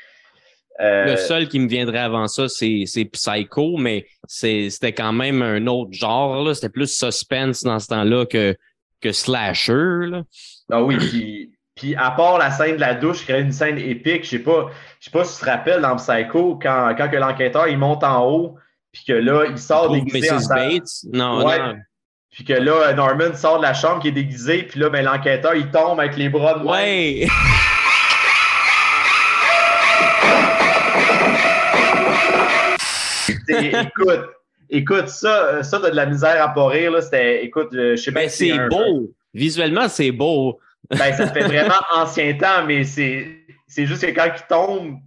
Euh, 0.80 1.06
le 1.06 1.18
seul 1.18 1.48
qui 1.50 1.60
me 1.60 1.68
viendrait 1.68 2.00
avant 2.00 2.27
ça, 2.27 2.48
c'est 2.50 3.06
Psycho, 3.12 3.77
mais 3.77 4.08
c'était 4.27 4.94
quand 4.94 5.13
même 5.13 5.42
un 5.42 5.68
autre 5.68 5.92
genre. 5.94 6.56
C'était 6.56 6.70
plus 6.70 6.92
suspense 6.92 7.63
dans 7.63 7.80
ce 7.80 7.88
temps-là 7.88 8.25
que, 8.25 8.56
que 9.00 9.12
slasher. 9.12 10.08
Là. 10.08 10.24
Ah 10.72 10.82
oui, 10.82 10.98
puis, 10.98 11.51
puis 11.75 11.96
à 11.96 12.12
part 12.12 12.38
la 12.38 12.51
scène 12.51 12.75
de 12.75 12.82
la 12.82 12.93
douche, 12.93 13.25
qui 13.25 13.32
est 13.32 13.41
une 13.41 13.51
scène 13.51 13.77
épique, 13.77 14.24
je 14.24 14.29
sais 14.29 14.39
pas, 14.39 14.70
je 15.00 15.05
sais 15.05 15.12
pas 15.12 15.25
si 15.25 15.38
tu 15.38 15.46
te 15.46 15.50
rappelles 15.50 15.82
dans 15.82 15.96
Psycho, 15.96 16.60
quand, 16.62 16.93
quand 16.98 17.10
que 17.10 17.17
l'enquêteur 17.17 17.67
il 17.67 17.77
monte 17.77 18.03
en 18.03 18.25
haut, 18.25 18.55
puis 18.91 19.03
que 19.08 19.13
là, 19.13 19.46
il 19.50 19.58
sort 19.58 19.91
déguisé. 19.91 20.32
Mrs. 20.32 20.48
Bates? 20.50 21.03
Non, 21.12 21.39
non. 21.39 21.75
Puis 22.32 22.43
que 22.46 22.53
là, 22.53 22.93
Norman 22.93 23.36
sort 23.36 23.58
de 23.58 23.63
la 23.63 23.74
chambre 23.74 24.01
qui 24.01 24.08
est 24.08 24.12
déguisé, 24.12 24.63
puis 24.63 24.79
là, 24.79 24.89
ben, 24.89 25.05
l'enquêteur, 25.05 25.53
il 25.55 25.70
tombe 25.70 26.00
avec 26.00 26.17
les 26.17 26.29
bras 26.29 26.60
de 26.60 26.65
Ouais! 26.65 27.27
écoute, 33.50 34.29
écoute, 34.70 35.10
ça, 35.10 35.62
ça, 35.63 35.79
t'as 35.79 35.91
de 35.91 35.96
la 35.96 36.05
misère 36.05 36.41
à 36.41 36.53
pas 36.53 36.67
rire, 36.67 36.91
là. 36.91 37.01
C'était, 37.01 37.43
écoute, 37.43 37.70
je 37.72 37.96
sais 37.96 38.12
pas 38.12 38.22
ben, 38.22 38.29
c'est 38.29 38.67
beau. 38.70 39.12
Visuellement, 39.33 39.89
c'est 39.89 40.11
beau. 40.11 40.59
Ben, 40.89 41.13
ça 41.13 41.27
fait 41.27 41.43
vraiment 41.43 41.79
ancien 41.95 42.33
temps, 42.33 42.65
mais 42.65 42.83
c'est, 42.83 43.45
c'est 43.67 43.85
juste 43.85 44.05
que 44.05 44.11
quand 44.11 44.31
il 44.35 44.47
tombe, 44.47 44.99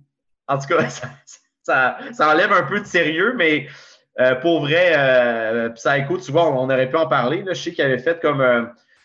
en 0.49 0.59
tout 0.59 0.67
cas, 0.69 0.89
ça, 1.63 1.99
ça, 2.13 2.31
enlève 2.33 2.53
un 2.53 2.63
peu 2.63 2.81
de 2.81 2.87
sérieux, 2.87 3.35
mais 3.37 3.67
euh, 4.21 4.35
pour 4.37 4.61
vrai, 4.61 4.93
euh, 4.97 5.69
Psycho, 5.71 6.19
tu 6.19 6.33
vois, 6.33 6.51
on, 6.51 6.65
aurait 6.65 6.89
pu 6.89 6.97
en 6.97 7.07
parler. 7.07 7.43
Là. 7.43 7.53
Je 7.53 7.63
sais 7.63 7.73
qu'il 7.73 7.85
avait 7.85 7.99
fait 7.99 8.21
comme. 8.21 8.41
Euh, 8.41 8.63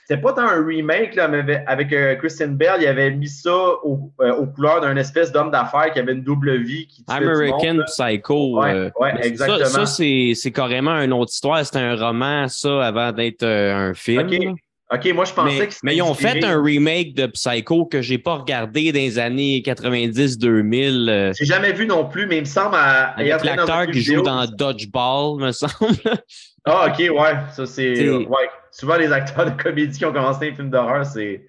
c'était 0.07 0.21
pas 0.21 0.33
tant 0.33 0.41
un 0.41 0.65
remake, 0.65 1.15
là, 1.15 1.29
mais 1.29 1.63
avec 1.67 1.93
euh, 1.93 2.15
Kristen 2.15 2.57
Bell, 2.57 2.81
il 2.81 2.87
avait 2.87 3.11
mis 3.11 3.29
ça 3.29 3.55
au, 3.83 4.11
aux 4.17 4.47
couleurs 4.47 4.81
d'un 4.81 4.97
espèce 4.97 5.31
d'homme 5.31 5.51
d'affaires 5.51 5.93
qui 5.93 5.99
avait 5.99 6.11
une 6.11 6.23
double 6.23 6.57
vie. 6.57 6.87
Qui 6.87 7.05
American 7.07 7.77
Psycho. 7.85 8.59
Ouais, 8.59 8.91
exactement. 9.21 9.65
Ça, 9.65 9.85
ça 9.85 10.03
c'est 10.35 10.51
carrément 10.51 10.99
une 10.99 11.13
autre 11.13 11.31
histoire. 11.31 11.63
C'était 11.65 11.79
un 11.79 11.95
roman, 11.95 12.47
ça, 12.49 12.85
avant 12.85 13.13
d'être 13.13 13.45
un 13.45 13.93
film. 13.93 14.55
OK, 14.93 15.13
moi, 15.13 15.24
je 15.24 15.31
pensais 15.33 15.67
que 15.67 15.74
Mais 15.83 15.95
ils 15.95 16.01
ont 16.01 16.13
fait 16.13 16.43
un 16.43 16.62
remake 16.62 17.13
de 17.13 17.25
Psycho 17.27 17.86
que 17.86 18.01
j'ai 18.01 18.17
pas 18.17 18.36
regardé 18.36 18.91
dans 18.91 19.00
les 19.00 19.19
années 19.19 19.63
90-2000. 19.65 21.10
Euh. 21.10 21.33
J'ai 21.38 21.45
jamais 21.45 21.71
vu 21.71 21.86
non 21.86 22.10
plus, 22.10 22.27
mais 22.27 22.38
il 22.38 22.41
me 22.41 22.45
semble 22.45 22.75
à. 22.75 23.12
Avec 23.12 23.43
l'acteur 23.43 23.88
qui 23.88 24.01
joue 24.01 24.21
dans 24.21 24.45
Dodgeball, 24.45 25.39
me 25.39 25.51
semble. 25.53 25.95
ah, 26.65 26.88
OK, 26.89 27.00
ouais. 27.00 27.33
Ça, 27.53 27.65
c'est. 27.65 28.10
Ouais. 28.10 28.50
Souvent, 28.71 28.98
les 28.98 29.13
acteurs 29.13 29.45
de 29.45 29.62
comédie 29.62 29.98
qui 29.98 30.05
ont 30.05 30.12
commencé 30.12 30.50
un 30.50 30.55
film 30.55 30.69
d'horreur, 30.69 31.05
c'est. 31.05 31.45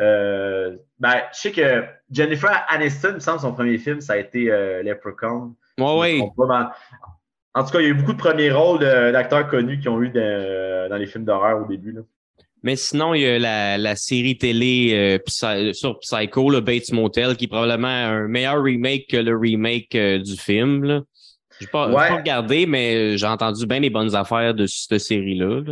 Euh, 0.00 0.76
ben, 0.98 1.14
je 1.32 1.40
sais 1.40 1.52
que 1.52 1.84
Jennifer 2.10 2.64
Aniston, 2.68 3.10
il 3.10 3.14
me 3.14 3.20
semble, 3.20 3.38
son 3.38 3.52
premier 3.52 3.78
film, 3.78 4.00
ça 4.00 4.14
a 4.14 4.16
été 4.16 4.50
euh, 4.50 4.82
Leprechaun. 4.82 5.54
Ouais, 5.78 5.94
oui. 5.96 6.22
En 7.52 7.64
tout 7.64 7.70
cas, 7.70 7.80
il 7.80 7.82
y 7.82 7.86
a 7.86 7.90
eu 7.90 7.94
beaucoup 7.94 8.14
de 8.14 8.18
premiers 8.18 8.50
rôles 8.50 8.80
d'acteurs 8.80 9.48
connus 9.48 9.78
qui 9.78 9.88
ont 9.88 10.02
eu 10.02 10.08
dans 10.08 10.96
les 10.96 11.06
films 11.06 11.24
d'horreur 11.24 11.60
au 11.60 11.66
début. 11.66 11.92
Là. 11.92 12.00
Mais 12.62 12.76
sinon, 12.76 13.14
il 13.14 13.22
y 13.22 13.26
a 13.26 13.38
la, 13.38 13.78
la 13.78 13.96
série 13.96 14.36
télé 14.36 15.18
euh, 15.22 15.72
sur 15.72 15.98
Psycho, 16.00 16.50
le 16.50 16.60
Bates 16.60 16.92
Motel, 16.92 17.36
qui 17.36 17.46
est 17.46 17.48
probablement 17.48 17.88
un 17.88 18.28
meilleur 18.28 18.62
remake 18.62 19.06
que 19.08 19.16
le 19.16 19.36
remake 19.36 19.94
euh, 19.94 20.18
du 20.18 20.36
film. 20.36 20.84
Je 21.58 21.64
n'ai 21.64 21.70
pas, 21.70 21.90
pas, 21.90 22.16
regardé, 22.16 22.66
mais 22.66 23.16
j'ai 23.16 23.26
entendu 23.26 23.66
bien 23.66 23.80
les 23.80 23.90
bonnes 23.90 24.14
affaires 24.14 24.54
de 24.54 24.66
cette 24.66 24.98
série-là. 24.98 25.62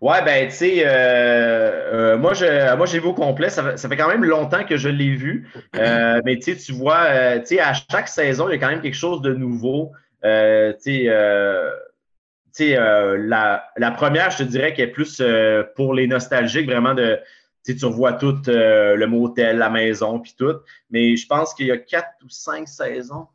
Ouais, 0.00 0.24
ben, 0.24 0.48
tu 0.48 0.54
sais, 0.54 0.82
euh, 0.86 2.16
moi, 2.16 2.32
je, 2.32 2.76
moi, 2.76 2.86
j'ai 2.86 3.00
vu 3.00 3.08
au 3.08 3.14
complet. 3.14 3.50
Ça, 3.50 3.76
ça, 3.76 3.88
fait 3.88 3.96
quand 3.96 4.08
même 4.08 4.24
longtemps 4.24 4.64
que 4.64 4.76
je 4.76 4.88
l'ai 4.88 5.16
vu. 5.16 5.50
mais 5.74 6.38
tu 6.38 6.56
tu 6.56 6.72
vois, 6.72 7.38
tu 7.40 7.46
sais, 7.46 7.60
à 7.60 7.72
chaque 7.74 8.08
saison, 8.08 8.48
il 8.48 8.52
y 8.52 8.54
a 8.54 8.58
quand 8.58 8.68
même 8.68 8.80
quelque 8.80 8.94
chose 8.94 9.20
de 9.20 9.34
nouveau. 9.34 9.92
tu 10.22 10.28
sais, 10.78 11.10
euh, 12.60 13.16
la, 13.18 13.64
la, 13.76 13.90
première, 13.90 14.30
je 14.30 14.38
te 14.38 14.42
dirais 14.42 14.74
qu'elle 14.74 14.88
est 14.88 14.92
plus 14.92 15.20
euh, 15.20 15.62
pour 15.76 15.94
les 15.94 16.06
nostalgiques, 16.06 16.66
vraiment 16.66 16.94
de. 16.94 17.18
Tu 17.64 17.84
revois 17.84 18.14
tout 18.14 18.40
euh, 18.48 18.96
le 18.96 19.06
motel, 19.06 19.58
la 19.58 19.68
maison, 19.68 20.20
puis 20.20 20.34
tout. 20.38 20.54
Mais 20.90 21.16
je 21.16 21.26
pense 21.26 21.52
qu'il 21.52 21.66
y 21.66 21.70
a 21.70 21.76
quatre 21.76 22.08
ou 22.24 22.30
cinq 22.30 22.66
saisons. 22.66 23.26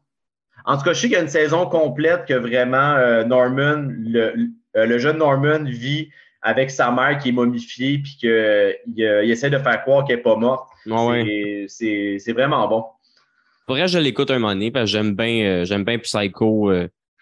En 0.66 0.76
tout 0.76 0.84
cas, 0.84 0.94
je 0.94 1.02
sais 1.02 1.08
qu'il 1.08 1.16
y 1.16 1.20
a 1.20 1.22
une 1.22 1.28
saison 1.28 1.68
complète 1.68 2.26
que 2.26 2.34
vraiment 2.34 3.26
Norman, 3.26 3.86
le, 3.90 4.98
jeune 4.98 5.18
Norman 5.18 5.66
vit 5.66 6.10
avec 6.42 6.72
sa 6.72 6.90
mère 6.90 7.20
qui 7.20 7.30
est 7.30 7.34
momifiée, 7.34 8.00
puis 8.00 8.16
qu'il 8.18 8.76
il 8.96 9.32
essaie 9.32 9.52
de 9.52 9.58
faire 9.60 9.84
croire 9.84 10.06
qu'elle 10.06 10.16
n'est 10.18 10.24
pas 10.24 10.36
morte. 10.36 10.68
c'est 11.68 12.34
vraiment 12.34 12.68
bon. 12.68 12.86
Faudrait 13.68 13.84
que 13.84 13.88
je 13.88 14.00
l'écoute 14.00 14.32
un 14.32 14.40
moment 14.40 14.54
donné, 14.54 14.72
parce 14.72 14.86
que 14.86 14.98
j'aime 14.98 15.14
bien, 15.14 15.64
j'aime 15.64 15.84
bien 15.84 16.00
Psycho 16.00 16.72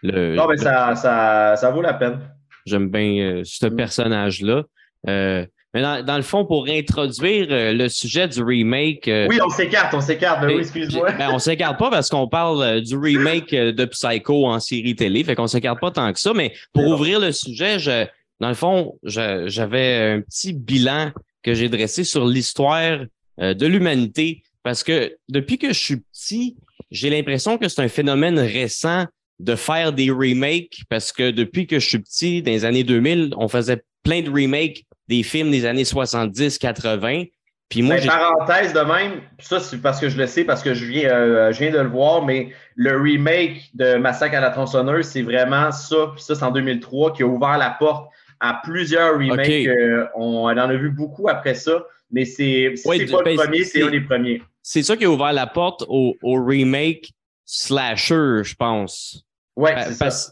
non, 0.03 0.47
mais 0.47 0.57
ça, 0.57 0.95
ça, 0.95 1.55
ça, 1.55 1.71
vaut 1.71 1.81
la 1.81 1.93
peine. 1.93 2.19
J'aime 2.65 2.89
bien 2.89 3.19
euh, 3.19 3.41
ce 3.43 3.65
mm. 3.67 3.75
personnage-là. 3.75 4.63
Euh, 5.07 5.45
mais 5.73 5.81
dans, 5.81 6.17
le 6.17 6.21
fond, 6.21 6.45
pour 6.45 6.67
introduire 6.67 7.47
euh, 7.49 7.71
le 7.71 7.87
sujet 7.87 8.27
du 8.27 8.43
remake. 8.43 9.09
oui, 9.29 9.39
on 9.41 9.49
s'écarte, 9.49 9.93
on 9.93 10.01
s'écarte. 10.01 10.41
Ben 10.41 10.47
oui, 10.47 10.59
excuse-moi. 10.59 11.11
Ben, 11.13 11.29
on 11.31 11.39
s'écarte 11.39 11.79
pas 11.79 11.89
parce 11.89 12.09
qu'on 12.09 12.27
parle 12.27 12.81
du 12.81 12.97
remake 12.97 13.51
de 13.51 13.85
Psycho 13.85 14.47
en 14.47 14.59
série 14.59 14.95
télé. 14.95 15.23
Fait 15.23 15.35
qu'on 15.35 15.47
s'écarte 15.47 15.79
pas 15.79 15.91
tant 15.91 16.11
que 16.11 16.19
ça. 16.19 16.33
Mais 16.33 16.53
pour 16.73 16.85
ouvrir 16.87 17.21
le 17.21 17.31
sujet, 17.31 17.79
je, 17.79 18.05
dans 18.41 18.49
le 18.49 18.53
fond, 18.53 18.97
j'avais 19.03 20.13
un 20.13 20.21
petit 20.21 20.51
bilan 20.51 21.11
que 21.41 21.53
j'ai 21.53 21.69
dressé 21.69 22.03
sur 22.03 22.25
l'histoire 22.25 22.99
de 23.37 23.65
l'humanité. 23.65 24.43
Parce 24.63 24.83
que 24.83 25.15
depuis 25.29 25.57
que 25.57 25.69
je 25.69 25.79
suis 25.79 25.97
petit, 25.97 26.57
j'ai 26.91 27.09
l'impression 27.09 27.57
que 27.57 27.69
c'est 27.69 27.81
un 27.81 27.87
phénomène 27.87 28.37
récent 28.39 29.05
de 29.41 29.55
faire 29.55 29.91
des 29.91 30.11
remakes 30.11 30.83
parce 30.89 31.11
que 31.11 31.31
depuis 31.31 31.67
que 31.67 31.79
je 31.79 31.87
suis 31.87 31.99
petit, 31.99 32.41
dans 32.41 32.51
les 32.51 32.63
années 32.63 32.83
2000, 32.83 33.33
on 33.37 33.47
faisait 33.47 33.81
plein 34.03 34.21
de 34.21 34.29
remakes 34.29 34.85
des 35.07 35.23
films 35.23 35.51
des 35.51 35.65
années 35.65 35.83
70, 35.83 36.57
80. 36.59 37.23
Puis 37.69 37.81
moi, 37.81 37.95
ben, 37.95 38.07
parenthèse 38.07 38.73
de 38.73 38.81
même, 38.81 39.21
ça 39.39 39.59
c'est 39.59 39.77
parce 39.77 39.99
que 39.99 40.09
je 40.09 40.17
le 40.17 40.27
sais, 40.27 40.43
parce 40.43 40.61
que 40.61 40.73
je 40.73 40.85
viens, 40.85 41.09
euh, 41.09 41.51
je 41.53 41.59
viens 41.59 41.71
de 41.71 41.79
le 41.79 41.87
voir, 41.87 42.23
mais 42.23 42.49
le 42.75 42.97
remake 42.97 43.69
de 43.73 43.95
Massacre 43.95 44.35
à 44.35 44.41
la 44.41 44.49
tronçonneuse, 44.49 45.05
c'est 45.05 45.21
vraiment 45.21 45.71
ça, 45.71 46.11
puis 46.13 46.21
ça 46.21 46.35
c'est 46.35 46.43
en 46.43 46.51
2003 46.51 47.13
qui 47.13 47.23
a 47.23 47.25
ouvert 47.25 47.57
la 47.57 47.71
porte 47.71 48.11
à 48.41 48.59
plusieurs 48.63 49.13
remakes. 49.13 49.69
on, 50.15 50.43
en 50.43 50.57
a 50.57 50.75
vu 50.75 50.89
beaucoup 50.89 51.29
après 51.29 51.55
ça, 51.55 51.85
mais 52.11 52.25
c'est 52.25 52.73
pas 52.83 52.95
le 52.95 53.23
ben, 53.23 53.37
premier, 53.37 53.63
c'est 53.63 53.83
un 53.83 53.89
des 53.89 54.01
premiers. 54.01 54.41
C'est 54.61 54.83
ça 54.83 54.97
qui 54.97 55.05
a 55.05 55.09
ouvert 55.09 55.33
la 55.33 55.47
porte 55.47 55.85
au, 55.87 56.15
au 56.21 56.43
remake 56.43 57.13
slasher, 57.45 58.43
je 58.43 58.55
pense. 58.55 59.25
Ouais, 59.55 59.75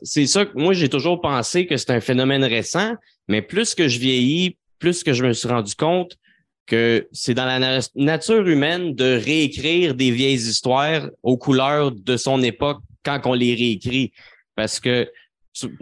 c'est 0.04 0.28
ça. 0.28 0.46
que 0.46 0.58
moi, 0.58 0.74
j'ai 0.74 0.90
toujours 0.90 1.20
pensé 1.20 1.66
que 1.66 1.78
c'est 1.78 1.92
un 1.92 2.00
phénomène 2.00 2.44
récent, 2.44 2.94
mais 3.28 3.42
plus 3.42 3.76
que 3.76 3.88
je 3.88 4.00
vieillis, 4.00 4.58
plus 4.80 5.04
que 5.04 5.14
je 5.14 5.26
me 5.26 5.34
suis 5.34 5.48
rendu 5.48 5.76
compte 5.76 6.18
que 6.66 7.08
c'est 7.12 7.34
dans 7.34 7.46
la 7.46 7.80
nature 7.96 8.48
humaine 8.48 8.94
de 8.94 9.20
réécrire 9.24 9.96
des 9.96 10.12
vieilles 10.12 10.36
histoires 10.36 11.10
aux 11.24 11.38
couleurs 11.38 11.92
de 11.92 12.16
son 12.16 12.42
époque 12.44 12.80
quand 13.04 13.20
on 13.26 13.34
les 13.34 13.56
réécrit. 13.56 14.14
Parce 14.56 14.80
que 14.80 15.10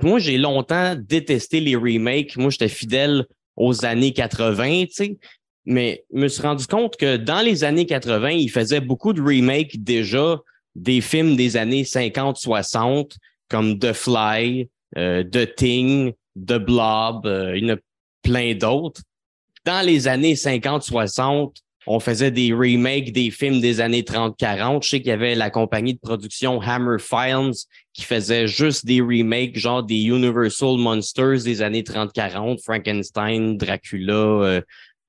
moi, 0.01 0.17
j'ai 0.17 0.37
longtemps 0.37 0.95
détesté 0.95 1.59
les 1.59 1.75
remakes. 1.75 2.37
Moi, 2.37 2.49
j'étais 2.49 2.69
fidèle 2.69 3.25
aux 3.55 3.85
années 3.85 4.13
80, 4.13 4.85
tu 4.85 4.93
sais. 4.93 5.17
Mais 5.65 6.05
je 6.13 6.19
me 6.19 6.27
suis 6.29 6.41
rendu 6.41 6.65
compte 6.65 6.95
que 6.95 7.17
dans 7.17 7.41
les 7.41 7.65
années 7.65 7.85
80, 7.85 8.29
ils 8.29 8.49
faisaient 8.49 8.79
beaucoup 8.79 9.11
de 9.11 9.21
remakes 9.21 9.83
déjà 9.83 10.39
des 10.77 11.01
films 11.01 11.35
des 11.35 11.57
années 11.57 11.83
50-60 11.83 13.15
comme 13.49 13.79
The 13.79 13.93
Fly, 13.93 14.69
euh, 14.97 15.23
The 15.23 15.55
Thing, 15.55 16.13
The 16.35 16.57
Blob, 16.57 17.25
euh, 17.25 17.57
il 17.57 17.65
y 17.65 17.71
en 17.71 17.75
a 17.75 17.79
plein 18.21 18.53
d'autres. 18.53 19.01
Dans 19.65 19.85
les 19.85 20.07
années 20.07 20.35
50-60, 20.35 21.55
on 21.87 21.99
faisait 21.99 22.31
des 22.31 22.53
remakes 22.53 23.13
des 23.13 23.31
films 23.31 23.61
des 23.61 23.79
années 23.79 24.03
30-40. 24.03 24.83
Je 24.83 24.89
sais 24.89 24.99
qu'il 24.99 25.07
y 25.07 25.13
avait 25.13 25.35
la 25.35 25.49
compagnie 25.49 25.93
de 25.93 25.99
production 25.99 26.61
Hammer 26.61 26.99
Files 26.99 27.53
qui 27.93 28.03
faisait 28.03 28.47
juste 28.47 28.85
des 28.85 28.99
remakes, 28.99 29.57
genre 29.57 29.83
des 29.83 30.03
Universal 30.03 30.77
Monsters 30.77 31.43
des 31.43 31.61
années 31.61 31.83
30-40, 31.83 32.61
Frankenstein, 32.61 33.57
Dracula, 33.57 34.13
euh, 34.13 34.61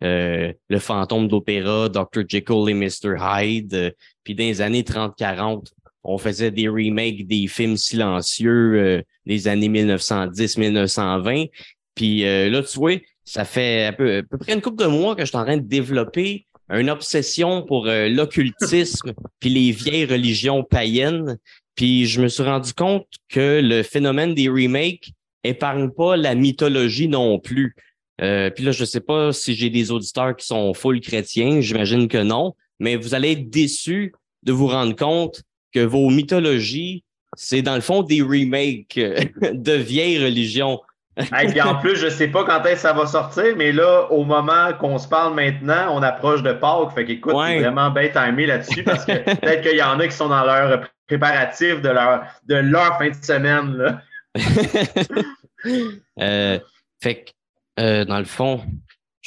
euh, 0.05 0.53
le 0.69 0.79
fantôme 0.79 1.27
d'opéra, 1.29 1.89
Dr. 1.89 2.23
Jekyll 2.29 2.69
et 2.69 2.75
Mr. 2.75 3.17
Hyde. 3.21 3.75
Euh, 3.75 3.91
puis 4.23 4.35
dans 4.35 4.45
les 4.45 4.61
années 4.61 4.83
30-40, 4.83 5.73
on 6.05 6.19
faisait 6.19 6.53
des 6.53 6.69
remakes 6.69 7.27
des 7.27 7.49
films 7.49 7.77
silencieux 7.77 8.75
euh, 8.77 9.03
des 9.27 9.49
années 9.49 9.69
1910-1920. 9.69 11.51
Puis 11.95 12.21
là, 12.23 12.63
tu 12.63 12.79
vois, 12.79 12.95
ça 13.25 13.45
fait 13.45 13.87
à 13.87 13.93
peu, 13.93 14.23
près 14.39 14.55
une 14.55 14.61
couple 14.61 14.85
de 14.85 14.89
mois 14.89 15.17
que 15.17 15.23
je 15.23 15.27
suis 15.27 15.37
en 15.37 15.45
train 15.45 15.57
de 15.57 15.67
développer 15.67 16.47
une 16.71 16.91
obsession 16.91 17.65
pour 17.65 17.87
l'occultisme 17.87 19.15
puis 19.41 19.51
les 19.51 19.73
vieilles 19.73 20.05
religions 20.05 20.63
païennes. 20.63 21.39
Puis 21.75 22.07
je 22.07 22.23
me 22.23 22.29
suis 22.29 22.45
rendu 22.45 22.73
compte 22.73 23.09
que 23.29 23.61
le 23.61 23.83
phénomène 23.83 24.33
des 24.33 24.49
remakes 24.49 25.11
épargne 25.43 25.91
pas 25.91 26.17
la 26.17 26.37
mythologie 26.37 27.09
non 27.09 27.41
plus. 27.41 27.75
Euh, 28.21 28.51
puis 28.51 28.65
là, 28.65 28.73
je 28.73 28.81
ne 28.81 28.87
sais 28.87 29.01
pas 29.01 29.33
si 29.33 29.55
j'ai 29.55 29.71
des 29.71 29.91
auditeurs 29.91 30.35
qui 30.35 30.47
sont 30.47 30.75
full 30.75 31.01
chrétiens, 31.01 31.61
j'imagine 31.61 32.09
que 32.09 32.19
non, 32.19 32.55
mais 32.81 32.97
vous 32.97 33.15
allez 33.15 33.33
être 33.33 33.51
déçus 33.51 34.13
de 34.43 34.53
vous 34.53 34.67
rendre 34.67 34.97
compte 34.97 35.43
que 35.73 35.81
vos 35.81 36.11
mythologies, 36.11 37.05
c'est 37.37 37.63
dans 37.63 37.75
le 37.75 37.81
fond 37.81 38.03
des 38.03 38.23
remakes 38.23 38.99
de 39.53 39.73
vieilles 39.73 40.23
religions. 40.23 40.81
Et 41.17 41.61
en 41.61 41.75
plus, 41.77 41.97
je 41.97 42.07
ne 42.07 42.11
sais 42.11 42.29
pas 42.29 42.45
quand 42.45 42.65
est-ce 42.65 42.75
que 42.75 42.81
ça 42.81 42.93
va 42.93 43.07
sortir, 43.07 43.57
mais 43.57 43.73
là, 43.73 44.07
au 44.11 44.25
moment 44.25 44.73
qu'on 44.79 44.99
se 44.99 45.09
parle 45.09 45.35
maintenant, 45.35 45.97
on 45.97 46.03
approche 46.03 46.45
de 46.45 46.53
Pâques. 46.53 46.93
Fait 46.95 47.05
qu'écoute, 47.05 47.35
c'est 47.45 47.59
vraiment 47.59 47.91
bien 47.91 48.09
timé 48.09 48.47
là-dessus 48.47 48.85
parce 48.85 49.05
que 49.05 49.13
peut-être 49.41 49.63
qu'il 49.63 49.77
y 49.77 49.83
en 49.83 49.99
a 49.99 50.07
qui 50.07 50.15
sont 50.15 50.29
dans 50.29 50.45
leur 50.45 50.89
préparatif 51.09 51.81
de 51.83 51.89
leur, 51.89 52.23
de 52.47 52.55
leur 52.55 52.99
fin 52.99 53.09
de 53.09 53.17
semaine. 53.25 53.77
Là. 53.77 54.01
euh, 56.21 56.59
fait 57.01 57.25
que 57.25 57.31
euh, 57.79 58.05
dans 58.05 58.19
le 58.19 58.25
fond, 58.25 58.61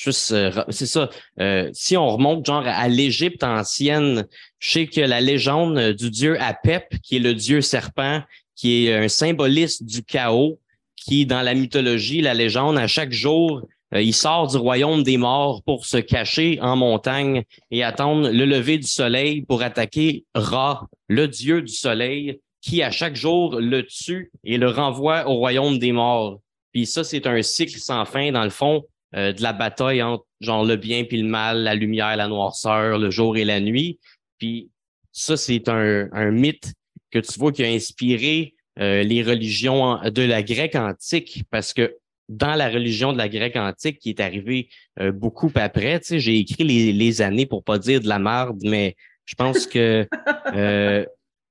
euh, 0.07 0.63
c'est 0.69 0.85
ça. 0.85 1.09
Euh, 1.39 1.69
si 1.73 1.95
on 1.95 2.09
remonte 2.09 2.45
genre 2.45 2.63
à 2.65 2.87
l'Égypte 2.87 3.43
ancienne, 3.43 4.27
je 4.59 4.71
sais 4.71 4.87
que 4.87 5.01
la 5.01 5.21
légende 5.21 5.93
du 5.93 6.09
dieu 6.09 6.41
Apep, 6.41 6.99
qui 7.01 7.17
est 7.17 7.19
le 7.19 7.33
dieu 7.33 7.61
serpent, 7.61 8.21
qui 8.55 8.87
est 8.87 8.93
un 8.93 9.07
symboliste 9.07 9.83
du 9.83 10.03
chaos, 10.03 10.59
qui 10.95 11.25
dans 11.25 11.41
la 11.41 11.53
mythologie, 11.53 12.21
la 12.21 12.33
légende, 12.33 12.77
à 12.77 12.87
chaque 12.87 13.11
jour, 13.11 13.61
il 13.93 14.13
sort 14.13 14.47
du 14.47 14.57
royaume 14.57 15.03
des 15.03 15.17
morts 15.17 15.63
pour 15.63 15.85
se 15.85 15.97
cacher 15.97 16.59
en 16.61 16.77
montagne 16.77 17.43
et 17.71 17.83
attendre 17.83 18.29
le 18.29 18.45
lever 18.45 18.77
du 18.77 18.87
soleil 18.87 19.41
pour 19.41 19.63
attaquer 19.63 20.23
Ra, 20.33 20.87
le 21.09 21.27
dieu 21.27 21.61
du 21.61 21.73
soleil, 21.73 22.39
qui 22.61 22.83
à 22.83 22.91
chaque 22.91 23.15
jour 23.15 23.59
le 23.59 23.85
tue 23.85 24.31
et 24.43 24.57
le 24.57 24.69
renvoie 24.69 25.27
au 25.27 25.35
royaume 25.35 25.79
des 25.79 25.91
morts. 25.91 26.39
Puis 26.71 26.85
ça, 26.85 27.03
c'est 27.03 27.27
un 27.27 27.41
cycle 27.41 27.77
sans 27.77 28.05
fin, 28.05 28.31
dans 28.31 28.43
le 28.43 28.49
fond, 28.49 28.83
euh, 29.15 29.33
de 29.33 29.41
la 29.41 29.53
bataille 29.53 30.01
entre 30.01 30.25
genre 30.39 30.65
le 30.65 30.75
bien 30.75 31.03
puis 31.03 31.21
le 31.21 31.27
mal, 31.27 31.63
la 31.63 31.75
lumière, 31.75 32.15
la 32.15 32.27
noirceur, 32.27 32.97
le 32.97 33.09
jour 33.09 33.37
et 33.37 33.45
la 33.45 33.59
nuit. 33.59 33.99
Puis 34.37 34.69
ça, 35.11 35.37
c'est 35.37 35.67
un, 35.69 36.09
un 36.11 36.31
mythe 36.31 36.73
que 37.11 37.19
tu 37.19 37.37
vois 37.39 37.51
qui 37.51 37.63
a 37.63 37.67
inspiré 37.67 38.55
euh, 38.79 39.03
les 39.03 39.21
religions 39.21 39.99
de 40.03 40.21
la 40.21 40.41
grecque 40.41 40.75
antique, 40.75 41.43
parce 41.51 41.73
que 41.73 41.97
dans 42.29 42.55
la 42.55 42.69
religion 42.69 43.11
de 43.11 43.17
la 43.17 43.27
grecque 43.27 43.57
antique 43.57 43.99
qui 43.99 44.09
est 44.09 44.21
arrivée 44.21 44.69
euh, 44.99 45.11
beaucoup 45.11 45.51
après. 45.55 45.99
Tu 45.99 46.07
sais, 46.07 46.19
j'ai 46.19 46.37
écrit 46.37 46.63
les, 46.63 46.93
les, 46.93 47.21
années 47.21 47.45
pour 47.45 47.63
pas 47.63 47.77
dire 47.77 47.99
de 47.99 48.07
la 48.07 48.19
merde, 48.19 48.61
mais 48.63 48.95
je 49.25 49.35
pense 49.35 49.67
que 49.67 50.07
euh, 50.55 51.05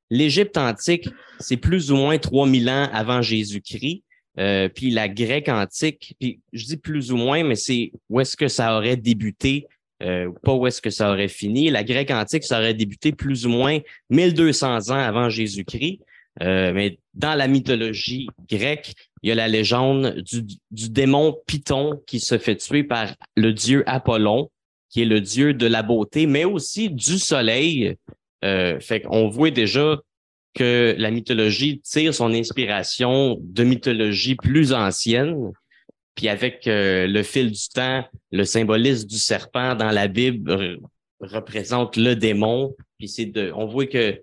l'Égypte 0.08 0.56
antique, 0.56 1.08
c'est 1.38 1.58
plus 1.58 1.92
ou 1.92 1.96
moins 1.96 2.16
3000 2.16 2.70
ans 2.70 2.88
avant 2.92 3.20
Jésus-Christ. 3.20 4.02
Euh, 4.40 4.68
puis 4.68 4.90
la 4.90 5.08
grecque 5.08 5.48
antique, 5.48 6.14
puis 6.18 6.40
je 6.52 6.64
dis 6.64 6.76
plus 6.76 7.12
ou 7.12 7.16
moins, 7.16 7.44
mais 7.44 7.56
c'est 7.56 7.92
où 8.08 8.20
est-ce 8.20 8.36
que 8.36 8.48
ça 8.48 8.76
aurait 8.76 8.96
débuté, 8.96 9.66
euh, 10.02 10.30
pas 10.42 10.54
où 10.54 10.66
est-ce 10.66 10.80
que 10.80 10.90
ça 10.90 11.10
aurait 11.10 11.28
fini. 11.28 11.68
La 11.68 11.84
grecque 11.84 12.10
antique, 12.10 12.44
ça 12.44 12.58
aurait 12.58 12.74
débuté 12.74 13.12
plus 13.12 13.44
ou 13.46 13.50
moins 13.50 13.78
1200 14.08 14.90
ans 14.90 14.94
avant 14.94 15.28
Jésus-Christ. 15.28 16.00
Euh, 16.42 16.72
mais 16.72 16.98
dans 17.12 17.34
la 17.34 17.48
mythologie 17.48 18.28
grecque, 18.48 18.94
il 19.22 19.28
y 19.28 19.32
a 19.32 19.34
la 19.34 19.48
légende 19.48 20.20
du, 20.20 20.42
du, 20.70 20.88
démon 20.88 21.36
Python 21.46 22.00
qui 22.06 22.20
se 22.20 22.38
fait 22.38 22.56
tuer 22.56 22.84
par 22.84 23.14
le 23.36 23.52
dieu 23.52 23.82
Apollon, 23.86 24.48
qui 24.88 25.02
est 25.02 25.06
le 25.06 25.20
dieu 25.20 25.52
de 25.52 25.66
la 25.66 25.82
beauté, 25.82 26.26
mais 26.26 26.44
aussi 26.44 26.88
du 26.88 27.18
soleil. 27.18 27.96
Euh, 28.42 28.80
fait 28.80 29.02
qu'on 29.02 29.28
voit 29.28 29.50
déjà 29.50 30.00
que 30.54 30.94
la 30.98 31.10
mythologie 31.10 31.80
tire 31.80 32.14
son 32.14 32.32
inspiration 32.32 33.38
de 33.40 33.64
mythologies 33.64 34.34
plus 34.34 34.72
anciennes. 34.72 35.36
Puis 36.14 36.28
avec 36.28 36.66
euh, 36.66 37.06
le 37.06 37.22
fil 37.22 37.50
du 37.52 37.68
temps, 37.72 38.04
le 38.32 38.44
symbolisme 38.44 39.06
du 39.06 39.18
serpent 39.18 39.74
dans 39.74 39.90
la 39.90 40.08
Bible 40.08 40.78
représente 41.20 41.96
le 41.96 42.14
démon. 42.14 42.74
Puis 42.98 43.08
c'est 43.08 43.26
de, 43.26 43.52
on 43.54 43.66
voit 43.66 43.86
que 43.86 44.20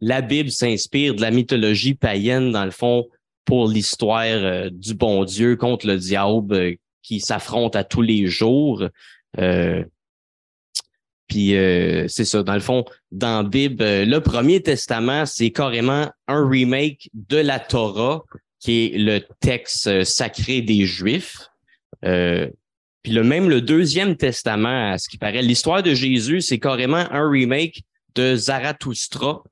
la 0.00 0.20
Bible 0.20 0.50
s'inspire 0.50 1.14
de 1.14 1.20
la 1.20 1.30
mythologie 1.30 1.94
païenne, 1.94 2.50
dans 2.50 2.64
le 2.64 2.72
fond, 2.72 3.08
pour 3.44 3.68
l'histoire 3.68 4.24
euh, 4.24 4.68
du 4.70 4.94
bon 4.94 5.24
Dieu 5.24 5.56
contre 5.56 5.86
le 5.86 5.96
diable 5.96 6.54
euh, 6.54 6.74
qui 7.02 7.20
s'affronte 7.20 7.76
à 7.76 7.84
tous 7.84 8.02
les 8.02 8.26
jours. 8.26 8.84
Euh, 9.38 9.84
puis 11.32 11.54
c'est 12.08 12.26
ça, 12.26 12.42
dans 12.42 12.52
le 12.52 12.60
fond, 12.60 12.84
dans 13.10 13.42
Bible, 13.42 13.82
le 13.82 14.18
Premier 14.18 14.62
Testament, 14.62 15.24
c'est 15.24 15.50
carrément 15.50 16.10
un 16.28 16.46
remake 16.46 17.08
de 17.14 17.38
la 17.38 17.58
Torah, 17.58 18.22
qui 18.60 18.84
est 18.84 18.98
le 18.98 19.20
texte 19.40 20.04
sacré 20.04 20.60
des 20.60 20.84
Juifs. 20.84 21.48
puis 22.02 23.12
le 23.12 23.24
même 23.24 23.48
le 23.48 23.62
Deuxième 23.62 24.16
Testament, 24.16 24.92
à 24.92 24.98
ce 24.98 25.08
qui 25.08 25.16
paraît, 25.16 25.40
l'histoire 25.40 25.82
de 25.82 25.94
Jésus, 25.94 26.42
c'est 26.42 26.58
carrément 26.58 27.10
un 27.10 27.30
remake 27.30 27.82
de 28.14 28.36
Zarathustra, 28.36 29.42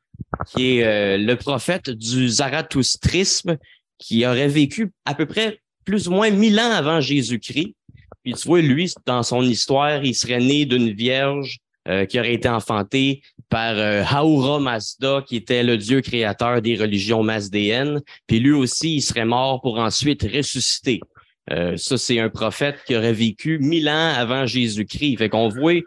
qui 0.47 0.79
est 0.79 0.85
euh, 0.85 1.17
le 1.17 1.37
prophète 1.37 1.89
du 1.89 2.29
zarathustrisme, 2.29 3.57
qui 3.99 4.27
aurait 4.27 4.49
vécu 4.49 4.93
à 5.05 5.15
peu 5.15 5.25
près 5.25 5.61
plus 5.85 6.09
ou 6.09 6.13
moins 6.13 6.31
mille 6.31 6.59
ans 6.61 6.71
avant 6.71 7.01
Jésus-Christ. 7.01 7.75
Puis 8.23 8.35
tu 8.35 8.49
vois, 8.49 8.61
lui, 8.61 8.93
dans 9.07 9.23
son 9.23 9.43
histoire, 9.43 10.05
il 10.05 10.15
serait 10.15 10.41
né 10.41 10.67
d'une 10.67 10.93
vierge 10.93 11.59
euh, 11.89 12.05
qui 12.05 12.19
aurait 12.19 12.35
été 12.35 12.49
enfantée 12.49 13.23
par 13.49 13.77
euh, 13.77 14.03
Haura 14.03 14.61
Mazda, 14.61 15.23
qui 15.27 15.37
était 15.37 15.63
le 15.63 15.77
dieu 15.77 16.01
créateur 16.01 16.63
des 16.63 16.77
religions 16.77 17.23
mazdéennes. 17.23 18.01
Puis 18.27 18.41
lui 18.41 18.53
aussi, 18.53 18.97
il 18.97 19.01
serait 19.01 19.25
mort 19.25 19.61
pour 19.61 19.79
ensuite 19.79 20.23
ressusciter. 20.23 21.01
ça, 21.49 21.99
c'est 21.99 22.21
un 22.21 22.29
prophète 22.29 22.77
qui 22.87 22.95
aurait 22.95 23.13
vécu 23.13 23.59
mille 23.59 23.89
ans 23.89 24.13
avant 24.17 24.47
Jésus-Christ. 24.47 25.17
Fait 25.17 25.29
qu'on 25.29 25.49
voit, 25.49 25.81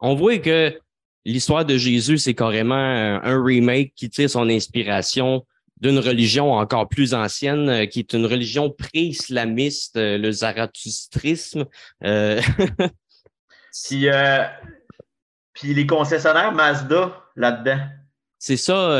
on 0.00 0.14
voit 0.14 0.38
que 0.38 0.78
l'histoire 1.24 1.64
de 1.64 1.78
Jésus, 1.78 2.18
c'est 2.18 2.34
carrément 2.34 2.74
un 2.74 3.42
remake 3.42 3.92
qui 3.96 4.10
tire 4.10 4.28
son 4.28 4.50
inspiration 4.50 5.44
d'une 5.80 5.98
religion 5.98 6.52
encore 6.52 6.88
plus 6.88 7.14
ancienne, 7.14 7.68
euh, 7.68 7.86
qui 7.86 8.00
est 8.00 8.12
une 8.12 8.26
religion 8.26 8.70
pré-islamiste, 8.70 9.96
euh, 9.96 10.18
le 10.18 10.32
zarathustrisme. 10.32 11.66
Euh... 12.04 12.40
euh... 15.58 15.60
puis 15.60 15.74
les 15.74 15.86
concessionnaires 15.86 16.52
Mazda 16.52 17.12
là-dedans. 17.36 17.78
C'est 18.40 18.56
ça, 18.56 18.96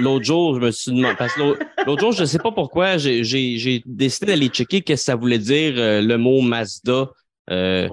l'autre 0.00 0.24
jour, 0.24 0.56
je 0.56 0.60
me 0.60 0.70
suis 0.70 0.92
demandé, 0.92 1.14
parce 1.16 1.32
que 1.32 1.40
l'autre 1.86 2.00
jour, 2.00 2.12
je 2.12 2.20
ne 2.20 2.26
sais 2.26 2.38
pas 2.38 2.52
pourquoi, 2.52 2.98
j'ai 2.98 3.82
décidé 3.86 4.26
d'aller 4.26 4.48
checker 4.48 4.82
qu'est-ce 4.82 5.02
que 5.02 5.04
ça 5.06 5.16
voulait 5.16 5.38
dire 5.38 5.72
le 5.76 6.16
mot 6.16 6.42
Mazda. 6.42 7.08
Euh, 7.50 7.88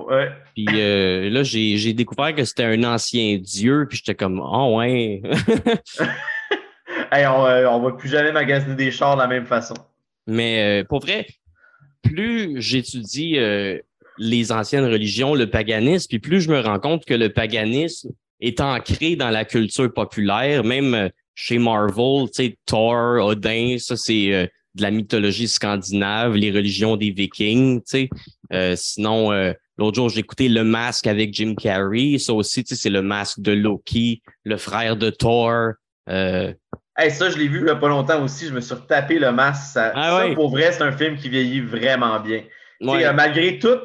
Puis 0.53 0.67
euh, 0.69 1.29
là, 1.29 1.43
j'ai 1.43 1.93
découvert 1.93 2.35
que 2.35 2.43
c'était 2.43 2.65
un 2.65 2.83
ancien 2.83 3.37
dieu, 3.37 3.87
puis 3.89 3.97
j'étais 3.97 4.15
comme, 4.15 4.39
oh 4.39 4.77
ouais. 4.77 5.21
hey, 7.11 7.25
on, 7.25 7.45
euh, 7.45 7.67
on 7.67 7.79
va 7.79 7.91
plus 7.93 8.09
jamais 8.09 8.31
magasiner 8.31 8.75
des 8.75 8.91
chars 8.91 9.15
de 9.15 9.21
la 9.21 9.27
même 9.27 9.45
façon. 9.45 9.75
Mais 10.27 10.81
euh, 10.81 10.83
pour 10.83 10.99
vrai, 10.99 11.25
plus 12.03 12.61
j'étudie 12.61 13.37
les 14.17 14.51
anciennes 14.51 14.85
religions, 14.85 15.35
le 15.35 15.49
paganisme, 15.49 16.07
puis 16.09 16.19
plus 16.19 16.41
je 16.41 16.49
me 16.49 16.59
rends 16.59 16.79
compte 16.79 17.05
que 17.05 17.13
le 17.13 17.29
paganisme 17.29 18.09
est 18.39 18.61
ancré 18.61 19.15
dans 19.15 19.29
la 19.29 19.45
culture 19.45 19.91
populaire, 19.93 20.63
même 20.63 21.09
chez 21.35 21.57
Marvel, 21.57 22.27
tu 22.27 22.43
sais, 22.43 22.57
Thor, 22.65 23.23
Odin, 23.25 23.77
ça 23.79 23.95
c'est 23.95 24.49
de 24.77 24.83
la 24.83 24.91
mythologie 24.91 25.47
scandinave, 25.47 26.35
les 26.35 26.51
religions 26.51 26.95
des 26.95 27.11
Vikings, 27.11 27.81
tu 27.81 27.83
sais. 27.85 28.09
Euh, 28.53 28.75
sinon, 28.77 29.31
euh, 29.31 29.51
l'autre 29.77 29.95
jour, 29.95 30.09
j'ai 30.09 30.19
écouté 30.19 30.47
Le 30.47 30.63
Masque 30.63 31.07
avec 31.07 31.33
Jim 31.33 31.55
Carrey. 31.55 32.17
Ça 32.19 32.33
aussi, 32.33 32.63
tu 32.63 32.75
sais, 32.75 32.81
c'est 32.81 32.89
le 32.89 33.01
masque 33.01 33.41
de 33.41 33.51
Loki, 33.51 34.21
le 34.45 34.57
frère 34.57 34.95
de 34.95 35.09
Thor. 35.09 35.71
Euh... 36.09 36.53
ça, 37.09 37.29
je 37.29 37.37
l'ai 37.37 37.47
vu 37.47 37.59
il 37.59 37.65
n'y 37.65 37.69
a 37.71 37.75
pas 37.75 37.89
longtemps 37.89 38.23
aussi. 38.23 38.47
Je 38.47 38.53
me 38.53 38.61
suis 38.61 38.75
retapé 38.75 39.19
Le 39.19 39.31
Masque. 39.31 39.73
Ça, 39.73 39.91
ah 39.95 40.25
pour 40.35 40.49
vrai, 40.49 40.71
c'est 40.71 40.83
un 40.83 40.91
film 40.91 41.17
qui 41.17 41.27
vieillit 41.27 41.61
vraiment 41.61 42.19
bien. 42.19 42.43
Euh, 42.83 43.13
malgré 43.13 43.59
tout, 43.59 43.79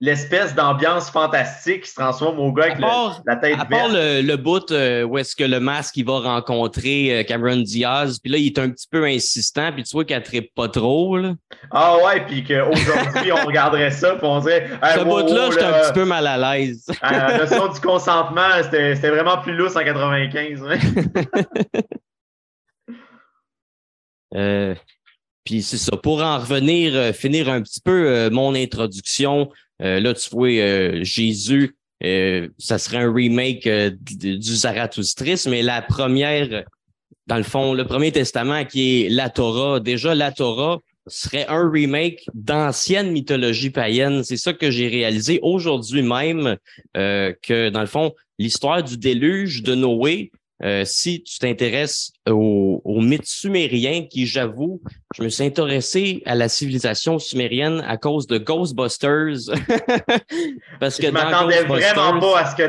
l'espèce 0.00 0.54
d'ambiance 0.54 1.10
fantastique 1.10 1.82
qui 1.82 1.90
se 1.90 1.96
transforme 1.96 2.38
au 2.38 2.52
gars 2.52 2.66
avec 2.66 2.78
la 2.78 3.36
tête 3.36 3.56
À 3.58 3.64
part 3.64 3.88
le, 3.88 4.22
le, 4.22 4.36
bout 4.36 4.70
euh, 4.70 5.02
où 5.02 5.18
est-ce 5.18 5.34
que 5.34 5.42
le 5.42 5.58
masque 5.58 5.96
il 5.96 6.04
va 6.04 6.20
rencontrer 6.20 7.18
euh, 7.18 7.24
Cameron 7.24 7.56
Diaz, 7.56 8.20
puis 8.20 8.30
là, 8.30 8.38
il 8.38 8.46
est 8.46 8.58
un 8.58 8.70
petit 8.70 8.86
peu 8.88 9.04
insistant, 9.04 9.72
puis 9.72 9.82
tu 9.82 9.90
vois 9.90 10.04
qu'elle 10.04 10.22
ne 10.32 10.40
pas 10.54 10.68
trop. 10.68 11.16
Là. 11.16 11.34
Ah 11.72 11.96
ouais, 12.04 12.24
puis 12.26 12.44
qu'aujourd'hui, 12.44 13.32
on 13.32 13.44
regarderait 13.44 13.90
ça, 13.90 14.14
puis 14.14 14.26
on 14.26 14.38
dirait... 14.40 14.68
Ce 14.94 15.02
bout-là, 15.02 15.50
j'étais 15.50 15.64
un 15.64 15.80
petit 15.80 15.92
peu 15.92 16.04
mal 16.04 16.26
à 16.26 16.56
l'aise. 16.56 16.86
la 17.02 17.38
notion 17.38 17.66
du 17.68 17.80
consentement, 17.80 18.62
c'était 18.62 19.10
vraiment 19.10 19.38
plus 19.38 19.54
lousse 19.54 19.74
en 19.74 19.82
95. 19.82 20.62
euh, 24.36 24.74
puis 25.44 25.62
c'est 25.62 25.76
ça. 25.76 25.96
Pour 25.96 26.22
en 26.22 26.38
revenir, 26.38 26.94
euh, 26.94 27.12
finir 27.12 27.48
un 27.48 27.62
petit 27.62 27.80
peu 27.80 28.30
mon 28.30 28.54
introduction, 28.54 29.50
euh, 29.82 30.00
là, 30.00 30.14
tu 30.14 30.30
vois, 30.30 30.48
euh, 30.48 31.02
Jésus, 31.02 31.76
euh, 32.04 32.48
ça 32.58 32.78
serait 32.78 32.98
un 32.98 33.12
remake 33.12 33.68
du 33.68 34.40
Zarathustrisme, 34.40 35.50
mais 35.50 35.62
la 35.62 35.82
première, 35.82 36.64
dans 37.26 37.36
le 37.36 37.42
fond, 37.42 37.74
le 37.74 37.84
premier 37.84 38.12
testament 38.12 38.64
qui 38.64 39.04
est 39.04 39.08
la 39.08 39.30
Torah, 39.30 39.80
déjà 39.80 40.14
la 40.14 40.32
Torah 40.32 40.78
serait 41.06 41.46
un 41.48 41.70
remake 41.70 42.26
d'ancienne 42.34 43.10
mythologie 43.10 43.70
païenne. 43.70 44.22
C'est 44.24 44.36
ça 44.36 44.52
que 44.52 44.70
j'ai 44.70 44.88
réalisé 44.88 45.38
aujourd'hui 45.42 46.02
même, 46.02 46.56
que 46.94 47.70
dans 47.70 47.80
le 47.80 47.86
fond, 47.86 48.12
l'histoire 48.38 48.82
du 48.82 48.98
déluge 48.98 49.62
de 49.62 49.74
Noé, 49.74 50.30
euh, 50.64 50.84
si 50.84 51.22
tu 51.22 51.38
t'intéresses 51.38 52.10
au, 52.28 52.80
au, 52.84 53.00
mythe 53.00 53.26
sumérien, 53.26 54.06
qui 54.10 54.26
j'avoue, 54.26 54.80
je 55.16 55.22
me 55.22 55.28
suis 55.28 55.44
intéressé 55.44 56.20
à 56.26 56.34
la 56.34 56.48
civilisation 56.48 57.20
sumérienne 57.20 57.84
à 57.86 57.96
cause 57.96 58.26
de 58.26 58.38
Ghostbusters. 58.38 59.36
Parce 60.80 60.96
que 60.96 61.06
je 61.06 61.12
m'attendais 61.12 61.62
vraiment 61.62 62.18
pas 62.18 62.40
à 62.40 62.46
ce 62.50 62.56
que 62.56 62.68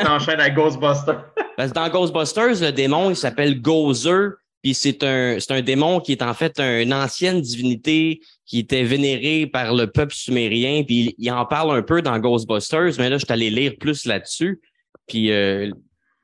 tu 0.00 0.06
enchaînes 0.06 0.40
à 0.40 0.50
Ghostbusters. 0.50 1.24
Parce 1.56 1.70
que 1.70 1.74
dans 1.74 1.88
Ghostbusters, 1.88 2.60
le 2.60 2.70
démon, 2.70 3.10
il 3.10 3.16
s'appelle 3.16 3.60
Gozer. 3.60 4.34
Puis 4.62 4.74
c'est 4.74 5.02
un, 5.02 5.38
c'est 5.40 5.52
un 5.52 5.60
démon 5.60 6.00
qui 6.00 6.12
est 6.12 6.22
en 6.22 6.32
fait 6.32 6.58
une 6.58 6.94
ancienne 6.94 7.40
divinité 7.40 8.20
qui 8.46 8.60
était 8.60 8.84
vénérée 8.84 9.46
par 9.46 9.74
le 9.74 9.88
peuple 9.88 10.14
sumérien. 10.14 10.84
Puis 10.84 11.14
il, 11.18 11.30
en 11.32 11.44
parle 11.44 11.76
un 11.76 11.82
peu 11.82 12.00
dans 12.00 12.18
Ghostbusters, 12.18 12.92
mais 12.98 13.10
là, 13.10 13.18
je 13.18 13.24
suis 13.24 13.32
allé 13.32 13.50
lire 13.50 13.72
plus 13.78 14.06
là-dessus. 14.06 14.60
Puis 15.06 15.30
euh, 15.32 15.70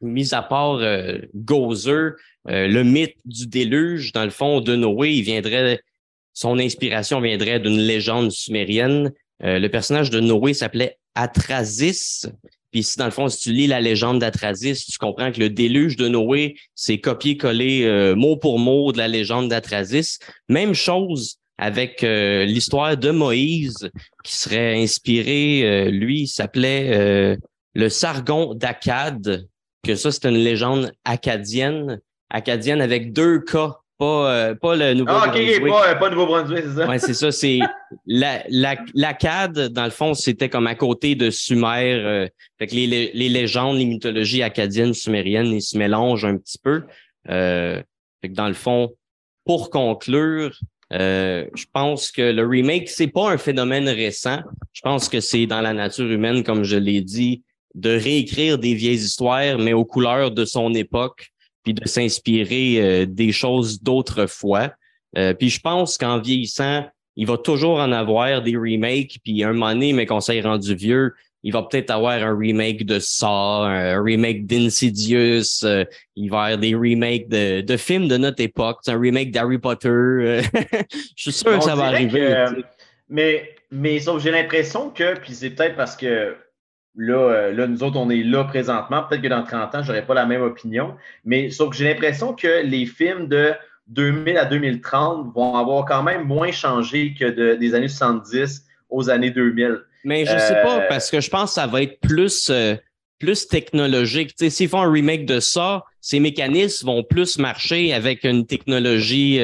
mis 0.01 0.35
à 0.35 0.43
part 0.43 0.77
euh, 0.77 1.19
Gozer, 1.35 2.13
euh, 2.49 2.69
le 2.69 2.85
mythe 2.85 3.17
du 3.25 3.47
déluge, 3.47 4.13
dans 4.13 4.25
le 4.25 4.31
fond, 4.31 4.61
de 4.61 4.77
Noé, 4.77 5.13
il 5.13 5.23
viendrait, 5.23 5.81
son 6.33 6.59
inspiration 6.59 7.21
viendrait 7.21 7.61
d'une 7.61 7.79
légende 7.79 8.31
sumérienne. 8.31 9.13
Euh, 9.43 9.59
le 9.59 9.69
personnage 9.69 10.11
de 10.11 10.21
Noé 10.21 10.55
s'appelait 10.55 10.99
Atrasis. 11.15 12.27
Puis 12.71 12.85
si 12.85 12.99
dans 12.99 13.07
le 13.07 13.11
fond, 13.11 13.29
si 13.29 13.43
tu 13.43 13.53
lis 13.53 13.67
la 13.67 13.81
légende 13.81 14.21
d'Atrasis, 14.21 14.87
tu 14.87 14.97
comprends 14.97 15.33
que 15.33 15.41
le 15.41 15.51
déluge 15.51 15.97
de 15.97 16.07
Noé, 16.07 16.55
c'est 16.77 16.99
copié-collé 16.99 18.15
mot 18.15 18.37
pour 18.37 18.61
mot 18.61 18.93
de 18.93 18.99
la 18.99 19.09
légende 19.09 19.49
d'Atrasis. 19.49 20.21
Même 20.49 20.73
chose 20.73 21.39
avec 21.59 22.03
l'histoire 22.03 22.97
de 22.97 23.11
Moïse, 23.11 23.91
qui 24.23 24.37
serait 24.37 24.81
inspiré, 24.81 25.91
lui, 25.91 26.21
il 26.21 26.29
s'appelait 26.29 27.37
le 27.75 27.89
Sargon 27.89 28.55
d'Akkad 28.55 29.50
que 29.83 29.95
ça, 29.95 30.13
c'est 30.13 30.29
une 30.29 30.37
légende 30.37 30.93
acadienne, 31.05 32.01
acadienne 32.31 32.81
avec 32.81 33.13
deux 33.13 33.41
K 33.41 33.57
pas, 34.01 34.33
euh, 34.33 34.55
pas 34.55 34.77
le 34.77 34.95
Nouveau-Brunswick. 34.95 35.63
Ah, 35.63 35.67
OK, 35.67 35.69
pas, 35.69 35.95
pas 35.97 36.11
Nouveau-Brunswick, 36.11 36.65
c'est 36.65 36.75
ça? 36.75 36.89
Oui, 36.89 36.99
c'est 36.99 37.15
ça. 37.15 37.31
C'est 37.31 37.59
la, 38.07 38.43
la, 38.49 38.77
la 38.95 39.49
dans 39.49 39.85
le 39.85 39.91
fond, 39.91 40.15
c'était 40.15 40.49
comme 40.49 40.67
à 40.67 40.75
côté 40.75 41.15
de 41.15 41.29
Sumer. 41.29 41.93
Euh, 41.93 42.27
fait 42.59 42.67
que 42.67 42.75
les, 42.75 43.11
les, 43.13 43.29
légendes, 43.29 43.77
les 43.77 43.85
mythologies 43.85 44.43
acadiennes, 44.43 44.95
sumériennes, 44.95 45.49
ils 45.49 45.61
se 45.61 45.77
mélangent 45.77 46.25
un 46.25 46.39
petit 46.39 46.59
peu. 46.59 46.85
Euh, 47.29 47.83
fait 48.23 48.31
que 48.31 48.35
dans 48.35 48.49
le 48.49 48.55
fond, 48.55 48.95
pour 49.45 49.69
conclure, 49.69 50.59
euh, 50.95 51.45
je 51.55 51.67
pense 51.71 52.11
que 52.11 52.23
le 52.23 52.47
remake, 52.47 52.89
c'est 52.89 53.07
pas 53.07 53.31
un 53.31 53.37
phénomène 53.37 53.89
récent. 53.89 54.39
Je 54.73 54.81
pense 54.81 55.11
que 55.11 55.21
c'est 55.21 55.45
dans 55.45 55.61
la 55.61 55.75
nature 55.75 56.11
humaine, 56.11 56.43
comme 56.43 56.65
je 56.65 56.79
l'ai 56.79 57.03
dit, 57.03 57.43
de 57.75 57.91
réécrire 57.91 58.59
des 58.59 58.75
vieilles 58.75 58.97
histoires, 58.97 59.59
mais 59.59 59.73
aux 59.73 59.85
couleurs 59.85 60.31
de 60.31 60.45
son 60.45 60.75
époque 60.75 61.31
puis 61.63 61.75
de 61.75 61.87
s'inspirer 61.87 62.77
euh, 62.79 63.07
des 63.07 63.33
choses 63.33 63.83
d'autrefois. 63.83 64.73
Euh, 65.17 65.35
puis 65.35 65.51
je 65.51 65.61
pense 65.61 65.99
qu'en 65.99 66.19
vieillissant, 66.19 66.87
il 67.17 67.27
va 67.27 67.37
toujours 67.37 67.79
en 67.79 67.93
avoir 67.93 68.43
des 68.43 68.57
remakes, 68.57 69.19
puis 69.23 69.45
un 69.45 69.53
moment 69.53 69.73
donné, 69.73 69.93
mais 69.93 70.07
qu'on 70.07 70.21
s'est 70.21 70.41
rendu 70.41 70.75
vieux, 70.75 71.13
il 71.43 71.53
va 71.53 71.63
peut-être 71.63 71.91
avoir 71.91 72.23
un 72.23 72.37
remake 72.37 72.85
de 72.85 72.99
Saw, 72.99 73.65
un 73.65 74.03
remake 74.03 74.47
d'Insidious, 74.47 75.65
euh, 75.65 75.85
il 76.15 76.31
va 76.31 76.51
y 76.51 76.53
avoir 76.53 76.59
des 76.59 76.75
remakes 76.75 77.29
de, 77.29 77.63
de 77.63 77.77
films 77.77 78.09
de 78.09 78.17
notre 78.17 78.43
époque, 78.43 78.79
un 78.87 78.99
remake 78.99 79.31
d'Harry 79.31 79.59
Potter. 79.59 79.89
je 81.17 81.23
suis 81.23 81.33
sûr 81.33 81.59
que 81.59 81.65
ça 81.65 81.75
va 81.75 81.85
arriver. 81.85 82.47
mais, 83.09 83.55
mais 83.71 83.99
sauf 84.01 84.23
j'ai 84.23 84.31
l'impression 84.31 84.91
que, 84.91 85.19
puis 85.19 85.35
c'est 85.35 85.51
peut-être 85.51 85.77
parce 85.77 85.97
que 85.97 86.37
Là, 87.03 87.15
euh, 87.15 87.53
là, 87.55 87.67
nous 87.67 87.83
autres, 87.83 87.97
on 87.97 88.11
est 88.11 88.23
là 88.23 88.45
présentement. 88.45 89.05
Peut-être 89.05 89.23
que 89.23 89.29
dans 89.29 89.43
30 89.43 89.75
ans, 89.75 89.83
je 89.83 89.89
n'aurai 89.89 90.05
pas 90.05 90.13
la 90.13 90.27
même 90.27 90.43
opinion. 90.43 90.97
Mais 91.25 91.49
sauf 91.49 91.71
que 91.71 91.77
j'ai 91.77 91.89
l'impression 91.89 92.35
que 92.35 92.63
les 92.63 92.85
films 92.85 93.27
de 93.27 93.55
2000 93.87 94.37
à 94.37 94.45
2030 94.45 95.33
vont 95.35 95.57
avoir 95.57 95.87
quand 95.87 96.03
même 96.03 96.25
moins 96.25 96.53
changé 96.53 97.15
que 97.19 97.57
des 97.57 97.75
années 97.75 97.89
70 97.89 98.67
aux 98.91 99.09
années 99.09 99.31
2000. 99.31 99.79
Mais 100.05 100.27
je 100.27 100.35
ne 100.35 100.39
sais 100.41 100.61
pas, 100.63 100.81
euh, 100.81 100.89
parce 100.91 101.11
que 101.11 101.23
je 101.23 101.31
pense 101.31 101.51
que 101.51 101.55
ça 101.55 101.67
va 101.67 101.81
être 101.81 101.99
plus, 102.01 102.51
euh, 102.51 102.77
plus 103.19 103.49
technologique. 103.49 104.35
S'ils 104.37 104.69
font 104.69 104.83
un 104.83 104.93
remake 104.93 105.25
de 105.25 105.41
ça, 105.41 105.85
ces 106.03 106.21
mécanismes 106.21 106.87
vont 106.87 107.03
plus 107.03 107.39
marcher 107.39 107.95
avec 107.95 108.25
une 108.25 108.45
technologie 108.45 109.41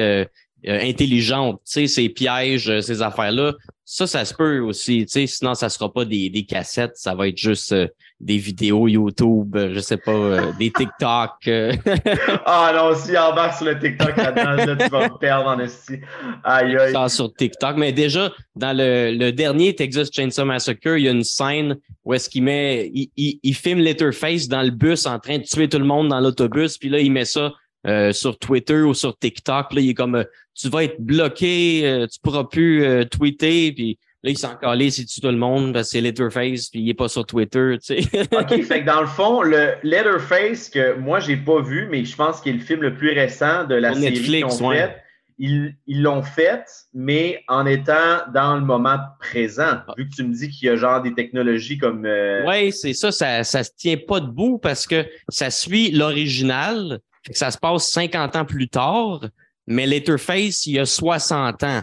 intelligente. 0.67 1.61
Ces 1.63 2.09
pièges, 2.09 2.81
ces 2.81 3.01
affaires-là, 3.01 3.53
ça, 3.89 4.05
ça 4.05 4.25
se 4.25 4.33
peut 4.33 4.59
aussi, 4.59 5.05
tu 5.05 5.11
sais, 5.11 5.27
sinon 5.27 5.53
ça 5.53 5.69
sera 5.69 5.91
pas 5.91 6.03
des, 6.03 6.29
des 6.29 6.43
cassettes, 6.43 6.97
ça 6.97 7.15
va 7.15 7.29
être 7.29 7.37
juste 7.37 7.71
euh, 7.71 7.87
des 8.19 8.37
vidéos 8.37 8.89
YouTube, 8.89 9.55
euh, 9.55 9.73
je 9.73 9.79
sais 9.79 9.95
pas, 9.95 10.11
euh, 10.11 10.51
des 10.59 10.71
TikTok. 10.71 11.31
ah 12.45 12.73
non, 12.75 12.93
si 12.97 13.17
embarque 13.17 13.55
sur 13.55 13.65
le 13.65 13.79
TikTok 13.79 14.17
là-dedans, 14.17 14.75
tu 14.77 14.89
vas 14.89 15.07
me 15.07 15.17
perdre 15.17 15.47
en 15.51 15.59
esti. 15.59 16.01
Aïe 16.43 16.75
aïe. 16.75 16.91
Ça 16.91 17.07
sur 17.07 17.33
TikTok, 17.33 17.77
mais 17.77 17.93
déjà 17.93 18.33
dans 18.57 18.75
le, 18.75 19.17
le 19.17 19.31
dernier 19.31 19.73
Texas 19.73 20.09
Chainsaw 20.11 20.43
Massacre, 20.43 20.97
il 20.97 21.05
y 21.05 21.07
a 21.07 21.11
une 21.11 21.23
scène 21.23 21.77
où 22.03 22.13
est-ce 22.13 22.29
qu'il 22.29 22.43
met, 22.43 22.91
il, 22.93 23.09
il, 23.15 23.39
il 23.41 23.55
filme 23.55 23.79
Letterface 23.79 24.49
dans 24.49 24.63
le 24.63 24.71
bus 24.71 25.05
en 25.05 25.17
train 25.19 25.37
de 25.37 25.43
tuer 25.43 25.69
tout 25.69 25.79
le 25.79 25.85
monde 25.85 26.09
dans 26.09 26.19
l'autobus, 26.19 26.77
puis 26.77 26.89
là 26.89 26.99
il 26.99 27.13
met 27.13 27.23
ça 27.23 27.53
euh, 27.87 28.11
sur 28.11 28.37
Twitter 28.37 28.81
ou 28.81 28.93
sur 28.93 29.17
TikTok. 29.17 29.73
Là, 29.73 29.79
il 29.79 29.91
est 29.91 29.93
comme 29.93 30.15
euh, 30.15 30.23
tu 30.53 30.67
vas 30.67 30.83
être 30.83 30.99
bloqué, 30.99 31.83
euh, 31.85 32.05
tu 32.05 32.19
pourras 32.21 32.43
plus 32.43 32.83
tweeter. 33.09 33.71
Puis 33.71 33.97
là, 34.23 34.31
il 34.31 34.37
s'en 34.37 34.57
si 34.89 35.05
tu 35.05 35.21
tout 35.21 35.27
le 35.27 35.37
monde 35.37 35.71
parce 35.71 35.87
que 35.87 35.91
c'est 35.91 36.01
Letterface, 36.01 36.69
puis 36.69 36.81
il 36.81 36.89
est 36.89 36.93
pas 36.93 37.07
sur 37.07 37.25
Twitter. 37.25 37.77
Tu 37.81 38.01
sais. 38.01 38.27
OK, 38.37 38.61
fait 38.63 38.81
que 38.81 38.85
dans 38.85 38.99
le 38.99 39.07
fond, 39.07 39.41
le 39.41 39.75
Letterface 39.83 40.69
que 40.69 40.95
moi 40.95 41.21
j'ai 41.21 41.37
pas 41.37 41.61
vu, 41.61 41.87
mais 41.89 42.03
je 42.03 42.15
pense 42.15 42.41
qu'il 42.41 42.55
est 42.55 42.57
le 42.57 42.63
film 42.63 42.81
le 42.81 42.93
plus 42.93 43.11
récent 43.11 43.63
de 43.63 43.75
la 43.75 43.93
série 43.93 44.11
Netflix, 44.11 44.59
fait. 44.59 44.97
Ils 45.39 45.75
l'ont 45.87 46.23
fait, 46.23 46.65
mais 46.93 47.43
en 47.47 47.65
étant 47.67 48.23
dans 48.33 48.55
le 48.55 48.61
moment 48.61 48.97
présent. 49.19 49.77
Ah. 49.87 49.93
Vu 49.95 50.09
que 50.09 50.15
tu 50.15 50.23
me 50.23 50.33
dis 50.33 50.49
qu'il 50.49 50.67
y 50.67 50.71
a 50.71 50.75
genre 50.75 51.01
des 51.01 51.13
technologies 51.13 51.77
comme. 51.77 52.05
Oui, 52.45 52.73
c'est 52.73 52.93
ça, 52.93 53.13
ça, 53.13 53.45
ça 53.45 53.63
se 53.63 53.71
tient 53.77 53.95
pas 53.95 54.19
debout 54.19 54.57
parce 54.57 54.85
que 54.85 55.05
ça 55.29 55.51
suit 55.51 55.91
l'original, 55.91 56.99
ça 57.33 57.51
se 57.51 57.57
passe 57.57 57.89
50 57.91 58.35
ans 58.35 58.45
plus 58.45 58.69
tard, 58.69 59.21
mais 59.65 59.85
Letterface, 59.85 60.65
il 60.65 60.73
y 60.73 60.79
a 60.79 60.85
60 60.85 61.63
ans. 61.63 61.81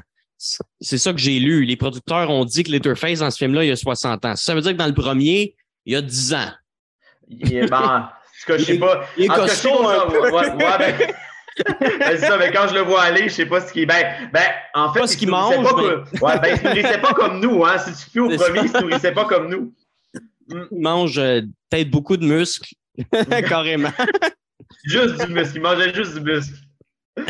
C'est 0.81 0.99
ça 0.99 1.13
que 1.13 1.19
j'ai 1.19 1.39
lu. 1.39 1.65
Les 1.65 1.77
producteurs 1.77 2.31
ont 2.31 2.45
dit 2.45 2.65
que 2.65 2.71
Letterface, 2.71 3.21
dans 3.21 3.31
ce 3.31 3.39
film-là, 3.39 3.65
il 3.65 3.69
y 3.69 3.73
a 3.73 3.77
60 3.77 4.25
ans. 4.25 4.37
Ça 4.37 4.55
veut 4.55 4.61
dire 4.61 4.73
que 4.73 4.77
dans 4.77 4.87
le 4.87 4.95
premier, 4.95 5.55
il 5.87 5.95
y 5.95 5.97
a 5.97 6.03
10 6.03 6.35
ans. 6.35 6.53
Il 7.29 7.55
est, 7.55 7.67
ben, 7.67 8.11
je 8.47 8.59
sais 8.59 8.79
pas. 8.79 9.07
Il 9.17 9.25
est 9.25 9.29
costaud 9.29 9.89
un 9.89 10.11
peu. 10.11 10.31
Ouais, 10.31 10.51
ben, 10.59 11.15
c'est 12.01 12.19
ça, 12.19 12.37
mais 12.37 12.51
quand 12.51 12.69
je 12.69 12.75
le 12.75 12.81
vois 12.81 13.03
aller, 13.03 13.29
je 13.29 13.35
sais 13.35 13.47
pas 13.47 13.61
ce 13.61 13.73
qu'il. 13.73 13.87
Ben, 13.87 14.31
ben, 14.33 14.43
en 14.75 14.93
fait, 14.93 15.01
pas 15.01 15.07
ce 15.07 15.17
qu'il 15.17 15.29
mange. 15.29 15.63
Pas 15.63 15.77
mais... 15.77 16.21
ouais, 16.21 16.41
ben, 16.41 16.49
il 16.53 16.59
se 16.59 16.65
nourrissait 16.65 17.01
pas 17.01 17.15
comme 17.15 17.41
nous, 17.41 17.65
hein. 17.65 17.79
Si 17.79 18.05
tu 18.05 18.11
fais 18.11 18.21
au 18.21 18.29
premier, 18.29 18.61
il 18.65 18.69
se 18.69 18.79
nourrissait 18.79 19.13
pas 19.13 19.25
comme 19.25 19.49
nous. 19.49 19.73
Il 20.51 20.81
mange 20.81 21.19
euh, 21.19 21.41
peut-être 21.71 21.91
beaucoup 21.91 22.17
de 22.17 22.27
muscles, 22.27 22.75
carrément. 23.49 23.93
Juste 24.85 25.25
du 25.25 25.33
muscle. 25.33 25.57
Il 25.57 25.63
mangeait 25.63 25.95
juste 25.95 26.15
du 26.15 26.21
muscle. 26.21 26.55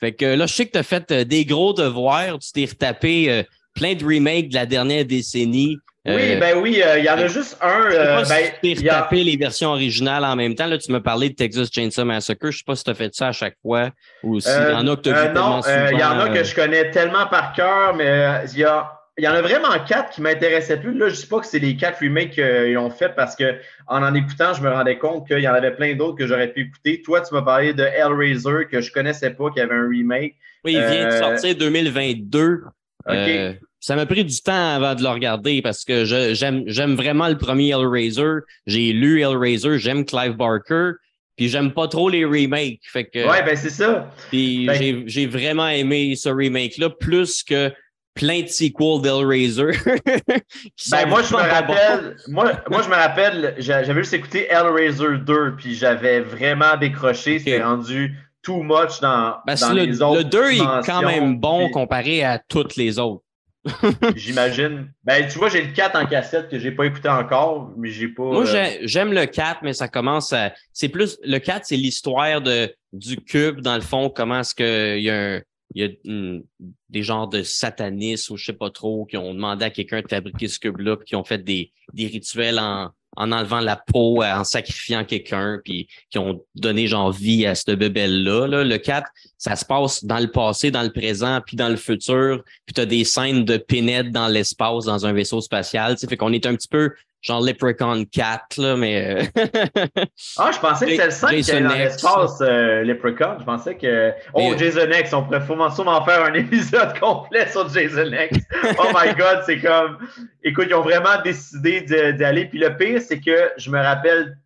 fait 0.00 0.12
que 0.12 0.24
là, 0.24 0.46
je 0.46 0.54
sais 0.54 0.66
que 0.66 0.72
tu 0.72 0.78
as 0.78 0.82
fait 0.82 1.10
euh, 1.12 1.24
des 1.24 1.44
gros 1.44 1.72
devoirs. 1.72 2.38
Tu 2.38 2.52
t'es 2.52 2.64
retapé 2.64 3.30
euh, 3.30 3.42
plein 3.74 3.94
de 3.94 4.04
remakes 4.04 4.48
de 4.48 4.54
la 4.54 4.66
dernière 4.66 5.04
décennie. 5.04 5.78
Oui, 6.06 6.32
euh, 6.32 6.40
ben 6.40 6.56
oui, 6.58 6.82
il 6.96 7.04
y 7.04 7.10
en 7.10 7.18
a 7.18 7.26
juste 7.26 7.58
un. 7.60 7.90
Je 7.90 8.24
sais 8.24 8.34
ben, 8.34 8.72
tu 8.74 8.82
t'es 8.82 8.88
retapé 8.88 9.22
les 9.22 9.36
versions 9.36 9.68
originales 9.68 10.24
en 10.24 10.34
même 10.34 10.54
temps. 10.54 10.66
Là, 10.66 10.78
tu 10.78 10.90
me 10.90 11.02
parlais 11.02 11.28
de 11.28 11.34
Texas 11.34 11.68
Chainsaw 11.70 12.06
Massacre. 12.06 12.50
Je 12.50 12.58
sais 12.58 12.64
pas 12.66 12.74
si 12.74 12.84
tu 12.84 12.90
as 12.90 12.94
fait 12.94 13.14
ça 13.14 13.28
à 13.28 13.32
chaque 13.32 13.56
fois 13.60 13.90
ou 14.22 14.40
s'il 14.40 14.50
y 14.50 14.74
en 14.74 14.86
a 14.86 14.96
que 14.96 15.02
tu 15.02 15.10
as 15.10 15.28
vu 15.28 15.34
Non, 15.34 15.60
il 15.92 15.98
y 15.98 16.02
en 16.02 16.18
a 16.18 16.30
que 16.30 16.42
je 16.42 16.54
connais 16.54 16.90
tellement 16.90 17.26
par 17.26 17.52
cœur, 17.52 17.94
mais 17.94 18.46
il 18.50 18.58
y 18.58 18.64
a 18.64 18.99
il 19.20 19.24
y 19.24 19.28
en 19.28 19.34
a 19.34 19.42
vraiment 19.42 19.68
quatre 19.86 20.14
qui 20.14 20.22
m'intéressaient 20.22 20.80
plus. 20.80 20.96
Là, 20.96 21.08
je 21.08 21.14
ne 21.14 21.18
sais 21.18 21.26
pas 21.26 21.40
que 21.40 21.46
c'est 21.46 21.58
les 21.58 21.76
quatre 21.76 22.00
remakes 22.00 22.30
qu'ils 22.30 22.78
ont 22.78 22.88
fait 22.88 23.14
parce 23.14 23.36
que 23.36 23.56
en 23.86 24.02
en 24.02 24.14
écoutant, 24.14 24.54
je 24.54 24.62
me 24.62 24.70
rendais 24.70 24.96
compte 24.96 25.26
qu'il 25.26 25.40
y 25.40 25.48
en 25.48 25.52
avait 25.52 25.74
plein 25.74 25.94
d'autres 25.94 26.16
que 26.16 26.26
j'aurais 26.26 26.48
pu 26.48 26.62
écouter. 26.62 27.02
Toi, 27.02 27.20
tu 27.20 27.34
m'as 27.34 27.42
parlé 27.42 27.74
de 27.74 27.82
Hellraiser 27.82 28.66
que 28.70 28.80
je 28.80 28.88
ne 28.88 28.94
connaissais 28.94 29.30
pas, 29.30 29.50
qui 29.50 29.60
avait 29.60 29.74
un 29.74 29.86
remake. 29.86 30.36
Oui, 30.64 30.72
il 30.72 30.80
vient 30.80 31.08
de 31.08 31.12
euh, 31.12 31.18
sortir 31.18 31.54
2022. 31.54 32.62
Euh, 33.10 33.52
ça 33.78 33.94
m'a 33.94 34.06
pris 34.06 34.24
du 34.24 34.40
temps 34.40 34.74
avant 34.74 34.94
de 34.94 35.02
le 35.02 35.08
regarder 35.10 35.60
parce 35.60 35.84
que 35.84 36.04
j'aime 36.06 36.94
vraiment 36.94 37.28
le 37.28 37.36
premier 37.36 37.72
Hellraiser. 37.72 38.40
J'ai 38.66 38.94
lu 38.94 39.20
Hellraiser, 39.20 39.78
j'aime 39.78 40.06
Clive 40.06 40.32
Barker. 40.32 40.92
Puis 41.36 41.48
j'aime 41.48 41.72
pas 41.72 41.88
trop 41.88 42.08
les 42.08 42.24
remakes. 42.24 42.80
Fait 42.84 43.04
que, 43.04 43.26
ouais, 43.26 43.42
ben 43.42 43.56
c'est 43.56 43.70
ça. 43.70 44.10
Puis 44.30 44.66
ben 44.66 45.04
j'ai 45.06 45.26
vraiment 45.26 45.68
aimé 45.68 46.14
ce 46.16 46.28
remake-là 46.30 46.90
plus 46.90 47.42
que 47.42 47.70
plein 48.14 48.42
de 48.42 48.48
sequels 48.48 49.00
d'Hellraiser. 49.02 49.72
ben, 50.90 51.06
moi, 51.08 51.22
je 51.22 51.32
me 51.32 51.38
rappelle, 51.38 52.16
moi, 52.28 52.52
moi, 52.68 52.82
je 52.82 52.88
me 52.88 52.94
rappelle, 52.94 53.54
j'avais 53.58 54.02
juste 54.02 54.14
écouté 54.14 54.46
Hellraiser 54.50 55.18
2, 55.18 55.56
puis 55.56 55.74
j'avais 55.74 56.20
vraiment 56.20 56.76
décroché. 56.78 57.38
C'était 57.38 57.62
rendu 57.62 58.16
too 58.42 58.62
much 58.62 59.00
dans, 59.00 59.36
ben, 59.46 59.54
dans 59.54 59.72
le, 59.72 59.82
les 59.82 60.02
autres. 60.02 60.18
Le 60.18 60.24
2 60.24 60.50
est 60.52 60.86
quand 60.86 61.02
même 61.02 61.38
bon 61.38 61.70
comparé 61.70 62.24
à 62.24 62.38
toutes 62.38 62.76
les 62.76 62.98
autres. 62.98 63.22
J'imagine. 64.16 64.90
Ben, 65.04 65.28
tu 65.28 65.38
vois, 65.38 65.50
j'ai 65.50 65.62
le 65.62 65.72
4 65.72 65.96
en 65.96 66.06
cassette 66.06 66.48
que 66.48 66.58
j'ai 66.58 66.70
pas 66.70 66.86
écouté 66.86 67.10
encore, 67.10 67.70
mais 67.76 67.90
j'ai 67.90 68.08
pas. 68.08 68.22
Moi, 68.22 68.46
euh, 68.46 68.66
j'aime 68.82 69.12
le 69.12 69.26
4, 69.26 69.60
mais 69.62 69.74
ça 69.74 69.86
commence 69.86 70.32
à. 70.32 70.52
C'est 70.72 70.88
plus. 70.88 71.18
Le 71.22 71.38
4, 71.38 71.66
c'est 71.66 71.76
l'histoire 71.76 72.40
de 72.40 72.74
du 72.92 73.16
cube, 73.16 73.60
dans 73.60 73.76
le 73.76 73.82
fond, 73.82 74.10
comment 74.10 74.40
est-ce 74.40 74.54
qu'il 74.54 75.02
y 75.02 75.10
a 75.10 75.36
un 75.36 75.40
il 75.74 75.82
y 75.82 75.84
a 75.84 76.40
des 76.88 77.02
genres 77.02 77.28
de 77.28 77.42
satanistes 77.42 78.30
ou 78.30 78.36
je 78.36 78.46
sais 78.46 78.52
pas 78.52 78.70
trop 78.70 79.04
qui 79.06 79.16
ont 79.16 79.34
demandé 79.34 79.64
à 79.64 79.70
quelqu'un 79.70 80.02
de 80.02 80.08
fabriquer 80.08 80.48
ce 80.48 80.58
cube-là, 80.58 80.96
qui 81.06 81.14
ont 81.14 81.24
fait 81.24 81.42
des, 81.42 81.72
rituels 81.94 82.58
en, 82.58 82.90
en 83.16 83.32
enlevant 83.32 83.60
la 83.60 83.76
peau, 83.76 84.22
en 84.22 84.44
sacrifiant 84.44 85.04
quelqu'un, 85.04 85.60
puis 85.64 85.88
qui 86.10 86.18
ont 86.18 86.44
donné 86.54 86.86
genre 86.86 87.12
vie 87.12 87.46
à 87.46 87.54
cette 87.54 87.78
bebelle-là. 87.78 88.46
Là. 88.46 88.64
Le 88.64 88.78
4, 88.78 89.08
ça 89.38 89.56
se 89.56 89.64
passe 89.64 90.04
dans 90.04 90.18
le 90.18 90.30
passé, 90.30 90.70
dans 90.70 90.82
le 90.82 90.92
présent, 90.92 91.40
puis 91.44 91.56
dans 91.56 91.68
le 91.68 91.76
futur. 91.76 92.42
Puis 92.66 92.74
tu 92.74 92.80
as 92.80 92.86
des 92.86 93.04
scènes 93.04 93.44
de 93.44 93.56
pénètre 93.56 94.10
dans 94.10 94.28
l'espace, 94.28 94.84
dans 94.84 95.06
un 95.06 95.12
vaisseau 95.12 95.40
spatial. 95.40 95.94
Tu 95.94 96.00
sais, 96.00 96.06
fait 96.08 96.16
qu'on 96.16 96.32
est 96.32 96.46
un 96.46 96.54
petit 96.54 96.68
peu 96.68 96.92
genre 97.22 97.40
Leprechaun 97.40 98.04
4, 98.04 98.56
là, 98.58 98.76
mais. 98.76 99.24
Euh, 99.36 99.42
ah, 100.38 100.50
je 100.52 100.58
pensais 100.58 100.86
que 100.86 100.90
c'était 100.92 101.04
le 101.04 101.10
5 101.10 101.30
qui 101.30 101.38
était 101.40 101.60
dans 101.60 101.74
l'espace, 101.74 102.38
euh, 102.40 102.82
Leprechaun. 102.82 103.36
Je 103.38 103.44
pensais 103.44 103.76
que. 103.76 104.12
Oh, 104.34 104.54
Jason 104.56 104.90
X, 104.90 105.12
on 105.12 105.24
pourrait 105.24 105.44
sûrement 105.46 106.04
faire 106.04 106.24
un 106.24 106.34
épisode 106.34 106.98
complet 106.98 107.48
sur 107.48 107.68
Jason 107.68 108.10
X. 108.12 108.38
oh 108.78 108.88
my 108.94 109.14
God, 109.18 109.42
c'est 109.44 109.60
comme. 109.60 109.98
Écoute, 110.42 110.66
ils 110.68 110.74
ont 110.74 110.82
vraiment 110.82 111.20
décidé 111.22 111.82
d'y 111.82 112.24
aller. 112.24 112.46
Puis 112.46 112.58
le 112.58 112.76
pire, 112.76 113.00
c'est 113.00 113.20
que 113.20 113.50
je 113.56 113.70
me 113.70 113.78
rappelle 113.78 114.38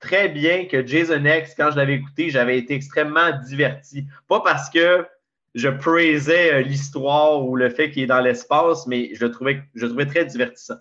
très 0.00 0.28
bien 0.28 0.66
que 0.66 0.86
Jason 0.86 1.24
X, 1.24 1.54
quand 1.56 1.70
je 1.70 1.76
l'avais 1.76 1.94
écouté, 1.94 2.30
j'avais 2.30 2.58
été 2.58 2.74
extrêmement 2.74 3.30
diverti. 3.46 4.06
Pas 4.28 4.40
parce 4.40 4.68
que 4.68 5.06
je 5.54 5.68
praisais 5.68 6.54
euh, 6.54 6.60
l'histoire 6.60 7.44
ou 7.44 7.56
le 7.56 7.68
fait 7.68 7.90
qu'il 7.90 8.02
est 8.02 8.06
dans 8.06 8.20
l'espace, 8.20 8.86
mais 8.86 9.10
je 9.14 9.24
le 9.24 9.30
trouvais, 9.30 9.62
je 9.74 9.82
le 9.82 9.88
trouvais 9.88 10.06
très 10.06 10.24
divertissant. 10.24 10.76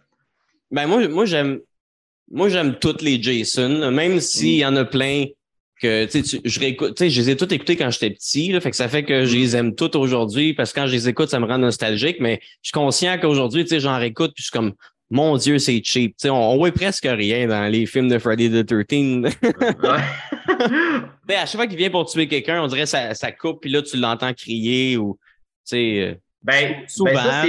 Ben 0.72 0.88
moi, 0.88 1.08
moi 1.08 1.26
j'aime 1.26 1.60
moi 2.30 2.50
j'aime 2.50 2.76
toutes 2.80 3.02
les 3.02 3.22
Jason, 3.22 3.92
même 3.92 4.20
s'il 4.20 4.56
y 4.56 4.66
en 4.66 4.76
a 4.76 4.86
plein 4.86 5.26
que 5.82 6.06
tu 6.06 6.24
sais, 6.24 6.40
je 6.44 6.60
réécoute, 6.60 6.96
tu 6.96 7.06
sais, 7.06 7.10
je 7.10 7.22
les 7.22 7.30
ai 7.32 7.36
toutes 7.36 7.52
écoutées 7.52 7.76
quand 7.76 7.90
j'étais 7.90 8.12
petit, 8.12 8.52
là, 8.52 8.62
fait 8.62 8.70
que 8.70 8.76
ça 8.78 8.88
fait 8.88 9.04
que 9.04 9.26
je 9.26 9.36
les 9.36 9.56
aime 9.56 9.74
toutes 9.76 9.96
aujourd'hui 9.96 10.54
parce 10.54 10.72
que 10.72 10.80
quand 10.80 10.88
je 10.88 10.94
les 10.94 11.10
écoute, 11.10 11.30
ça 11.30 11.40
me 11.40 11.46
rend 11.46 11.58
nostalgique, 11.58 12.18
mais 12.20 12.40
je 12.62 12.68
suis 12.68 12.74
conscient 12.74 13.18
qu'aujourd'hui, 13.20 13.64
tu 13.64 13.70
sais, 13.70 13.80
j'en 13.80 13.98
réécoute 13.98 14.34
puis 14.36 14.44
je 14.44 14.46
suis 14.46 14.52
comme 14.52 14.74
mon 15.10 15.36
Dieu, 15.36 15.60
c'est 15.60 15.82
cheap. 15.84 16.12
Tu 16.12 16.24
sais, 16.24 16.30
on, 16.30 16.56
voit 16.56 16.72
presque 16.72 17.06
rien 17.06 17.46
dans 17.46 17.70
les 17.70 17.86
films 17.86 18.08
de 18.08 18.18
Friday 18.18 18.50
the 18.50 18.66
13. 18.66 19.36
ouais. 21.28 21.36
à 21.36 21.46
chaque 21.46 21.56
fois 21.56 21.68
qu'il 21.68 21.78
vient 21.78 21.90
pour 21.90 22.06
tuer 22.06 22.28
quelqu'un, 22.30 22.62
on 22.62 22.68
dirait 22.68 22.86
ça, 22.86 23.14
ça 23.14 23.32
coupe, 23.34 23.62
puis 23.62 23.70
là, 23.70 23.82
tu 23.82 23.98
l'entends 23.98 24.34
crier 24.34 24.96
ou 24.96 25.20
tu 25.68 25.76
sais. 25.76 26.00
Euh, 26.00 26.16
ben, 26.42 26.76
souvent. 26.88 27.12
Ben 27.12 27.24
ça, 27.24 27.46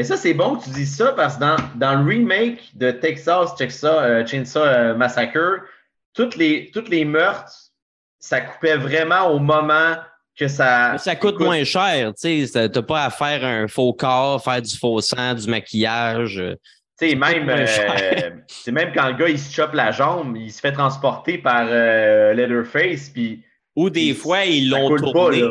c'est 0.00 0.34
bon 0.34 0.56
que 0.56 0.64
tu 0.64 0.70
dis 0.70 0.86
ça 0.86 1.12
parce 1.12 1.36
que 1.36 1.40
dans, 1.40 1.56
dans 1.76 2.02
le 2.02 2.08
remake 2.08 2.76
de 2.76 2.90
Texas 2.90 3.50
Chainsaw, 3.58 4.26
Chainsaw 4.26 4.62
euh, 4.62 4.94
Massacre, 4.94 5.64
toutes 6.14 6.36
les, 6.36 6.70
toutes 6.72 6.88
les 6.88 7.04
meurtres 7.04 7.72
ça 8.22 8.40
coupait 8.40 8.76
vraiment 8.76 9.26
au 9.32 9.38
moment 9.38 9.96
que 10.38 10.48
ça. 10.48 10.96
ça 10.96 11.16
coûte 11.16 11.38
moins 11.40 11.64
cher, 11.64 12.12
tu 12.14 12.46
sais. 12.46 12.68
T'as 12.70 12.82
pas 12.82 13.04
à 13.04 13.10
faire 13.10 13.44
un 13.44 13.68
faux 13.68 13.92
corps, 13.92 14.42
faire 14.42 14.62
du 14.62 14.74
faux 14.76 15.00
sang, 15.00 15.34
du 15.34 15.46
maquillage. 15.48 16.38
Euh, 16.38 16.54
tu 16.98 17.10
sais, 17.10 17.14
même, 17.16 17.48
euh, 17.50 18.30
même 18.72 18.92
quand 18.94 19.08
le 19.08 19.14
gars 19.14 19.28
il 19.28 19.38
se 19.38 19.52
chope 19.52 19.74
la 19.74 19.90
jambe, 19.90 20.36
il 20.36 20.50
se 20.50 20.60
fait 20.60 20.72
transporter 20.72 21.36
par 21.36 21.66
euh, 21.68 22.32
Leatherface. 22.32 23.10
Puis, 23.10 23.42
Ou 23.76 23.90
des 23.90 24.14
fois, 24.14 24.44
ils 24.44 24.70
l'ont 24.70 24.96
tourné. 24.96 25.42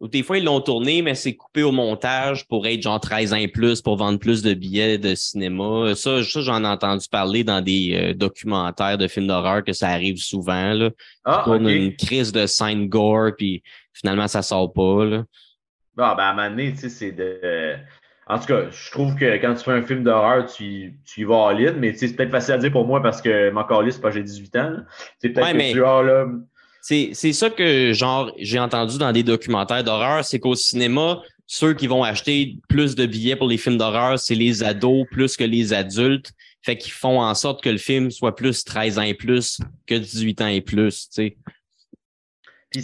Ou 0.00 0.06
des 0.06 0.22
fois, 0.22 0.38
ils 0.38 0.44
l'ont 0.44 0.60
tourné, 0.60 1.02
mais 1.02 1.16
c'est 1.16 1.34
coupé 1.34 1.64
au 1.64 1.72
montage 1.72 2.46
pour 2.46 2.66
être 2.68 2.80
genre 2.80 3.00
13 3.00 3.32
ans 3.32 3.36
et 3.36 3.48
plus, 3.48 3.82
pour 3.82 3.96
vendre 3.96 4.20
plus 4.20 4.42
de 4.42 4.54
billets 4.54 4.96
de 4.96 5.16
cinéma. 5.16 5.94
Ça, 5.96 6.22
ça 6.22 6.40
j'en 6.40 6.62
ai 6.62 6.68
entendu 6.68 7.06
parler 7.10 7.42
dans 7.42 7.60
des 7.60 7.94
euh, 7.94 8.14
documentaires 8.14 8.96
de 8.96 9.08
films 9.08 9.26
d'horreur 9.26 9.64
que 9.64 9.72
ça 9.72 9.88
arrive 9.88 10.18
souvent. 10.18 10.72
Là. 10.72 10.90
Ah, 11.24 11.44
une 11.48 11.96
crise 11.96 12.30
de 12.30 12.46
scène 12.46 12.88
gore, 12.88 13.32
puis 13.36 13.62
finalement, 13.92 14.28
ça 14.28 14.42
sort 14.42 14.72
pas. 14.72 15.04
Là. 15.04 15.24
Bon, 15.96 16.14
ben, 16.14 16.22
à 16.22 16.30
un 16.30 16.34
moment 16.34 16.50
donné, 16.50 16.72
tu 16.72 16.78
sais, 16.78 16.88
c'est 16.90 17.12
de. 17.12 17.74
En 18.28 18.38
tout 18.38 18.46
cas, 18.46 18.70
je 18.70 18.90
trouve 18.92 19.16
que 19.16 19.24
quand 19.38 19.54
tu 19.54 19.64
fais 19.64 19.72
un 19.72 19.82
film 19.82 20.04
d'horreur, 20.04 20.46
tu, 20.46 21.00
tu 21.04 21.22
y 21.22 21.24
vas 21.24 21.36
en 21.36 21.50
ligne, 21.50 21.76
mais 21.78 21.94
c'est 21.94 22.14
peut-être 22.14 22.30
facile 22.30 22.54
à 22.54 22.58
dire 22.58 22.70
pour 22.70 22.86
moi 22.86 23.02
parce 23.02 23.20
que 23.20 23.50
mon 23.50 23.64
c'est 23.90 24.00
pas 24.00 24.10
j'ai 24.10 24.22
18 24.22 24.56
ans. 24.56 24.76
C'est 25.18 25.30
peut-être 25.30 25.52
que 25.52 25.72
tu 25.72 25.84
as 25.84 26.02
là. 26.02 26.26
C'est, 26.80 27.12
ça 27.32 27.50
que 27.50 27.92
genre 27.92 28.32
j'ai 28.38 28.58
entendu 28.58 28.98
dans 28.98 29.12
des 29.12 29.22
documentaires 29.22 29.84
d'horreur, 29.84 30.24
c'est 30.24 30.38
qu'au 30.38 30.54
cinéma, 30.54 31.20
ceux 31.46 31.74
qui 31.74 31.86
vont 31.86 32.02
acheter 32.02 32.56
plus 32.68 32.94
de 32.94 33.06
billets 33.06 33.36
pour 33.36 33.48
les 33.48 33.58
films 33.58 33.78
d'horreur, 33.78 34.18
c'est 34.18 34.34
les 34.34 34.62
ados 34.62 35.06
plus 35.10 35.36
que 35.36 35.44
les 35.44 35.72
adultes. 35.72 36.32
Fait 36.62 36.76
qu'ils 36.76 36.92
font 36.92 37.20
en 37.20 37.34
sorte 37.34 37.62
que 37.62 37.70
le 37.70 37.78
film 37.78 38.10
soit 38.10 38.36
plus 38.36 38.64
13 38.64 38.98
ans 38.98 39.02
et 39.02 39.14
plus 39.14 39.58
que 39.86 39.94
18 39.94 40.40
ans 40.42 40.46
et 40.48 40.60
plus, 40.60 41.08
tu 41.08 41.22
sais. 41.22 41.36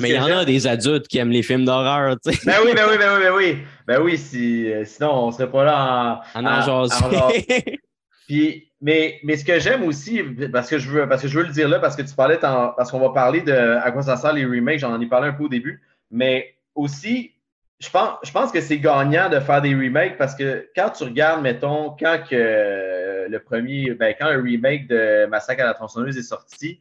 mais 0.00 0.10
il 0.10 0.14
y 0.14 0.18
en 0.18 0.38
a 0.38 0.44
des 0.44 0.66
adultes 0.66 1.08
qui 1.08 1.18
aiment 1.18 1.30
les 1.30 1.42
films 1.42 1.64
d'horreur, 1.64 2.16
tu 2.24 2.32
sais. 2.32 2.38
Ben 2.46 2.58
oui, 2.64 2.72
ben 2.74 2.86
oui, 2.88 2.96
ben 2.98 3.16
oui, 3.16 3.22
ben 3.22 3.34
oui. 3.34 3.58
Ben 3.86 4.00
oui, 4.02 4.16
si, 4.16 4.72
euh, 4.72 4.84
sinon 4.86 5.26
on 5.26 5.32
serait 5.32 5.50
pas 5.50 5.64
là 5.64 6.22
en... 6.34 6.44
En, 6.44 6.88
Puis 8.26 8.70
mais, 8.84 9.18
mais 9.24 9.38
ce 9.38 9.46
que 9.46 9.58
j'aime 9.60 9.82
aussi, 9.84 10.22
parce 10.52 10.68
que 10.68 10.78
je 10.78 10.90
veux, 10.90 11.08
parce 11.08 11.22
que 11.22 11.28
je 11.28 11.38
veux 11.38 11.46
le 11.46 11.52
dire 11.52 11.70
là, 11.70 11.78
parce 11.78 11.96
que 11.96 12.02
tu 12.02 12.14
parlais, 12.14 12.36
parce 12.36 12.90
qu'on 12.90 13.00
va 13.00 13.08
parler 13.10 13.40
de 13.40 13.52
à 13.52 13.90
quoi 13.92 14.02
ça 14.02 14.18
sert 14.18 14.34
les 14.34 14.44
remakes, 14.44 14.80
j'en 14.80 15.00
ai 15.00 15.06
parlé 15.06 15.28
un 15.28 15.32
peu 15.32 15.44
au 15.44 15.48
début, 15.48 15.80
mais 16.10 16.54
aussi, 16.74 17.32
je 17.80 17.88
pense, 17.88 18.18
je 18.22 18.30
pense 18.30 18.52
que 18.52 18.60
c'est 18.60 18.78
gagnant 18.78 19.30
de 19.30 19.40
faire 19.40 19.62
des 19.62 19.74
remakes 19.74 20.18
parce 20.18 20.34
que 20.34 20.68
quand 20.76 20.90
tu 20.90 21.04
regardes, 21.04 21.42
mettons, 21.42 21.96
quand 21.98 22.18
que 22.28 23.26
le 23.26 23.38
premier, 23.38 23.94
ben, 23.94 24.14
quand 24.18 24.30
le 24.30 24.40
remake 24.40 24.86
de 24.86 25.24
Massacre 25.26 25.62
à 25.62 25.66
la 25.66 25.74
tronçonneuse 25.74 26.18
est 26.18 26.22
sorti, 26.22 26.80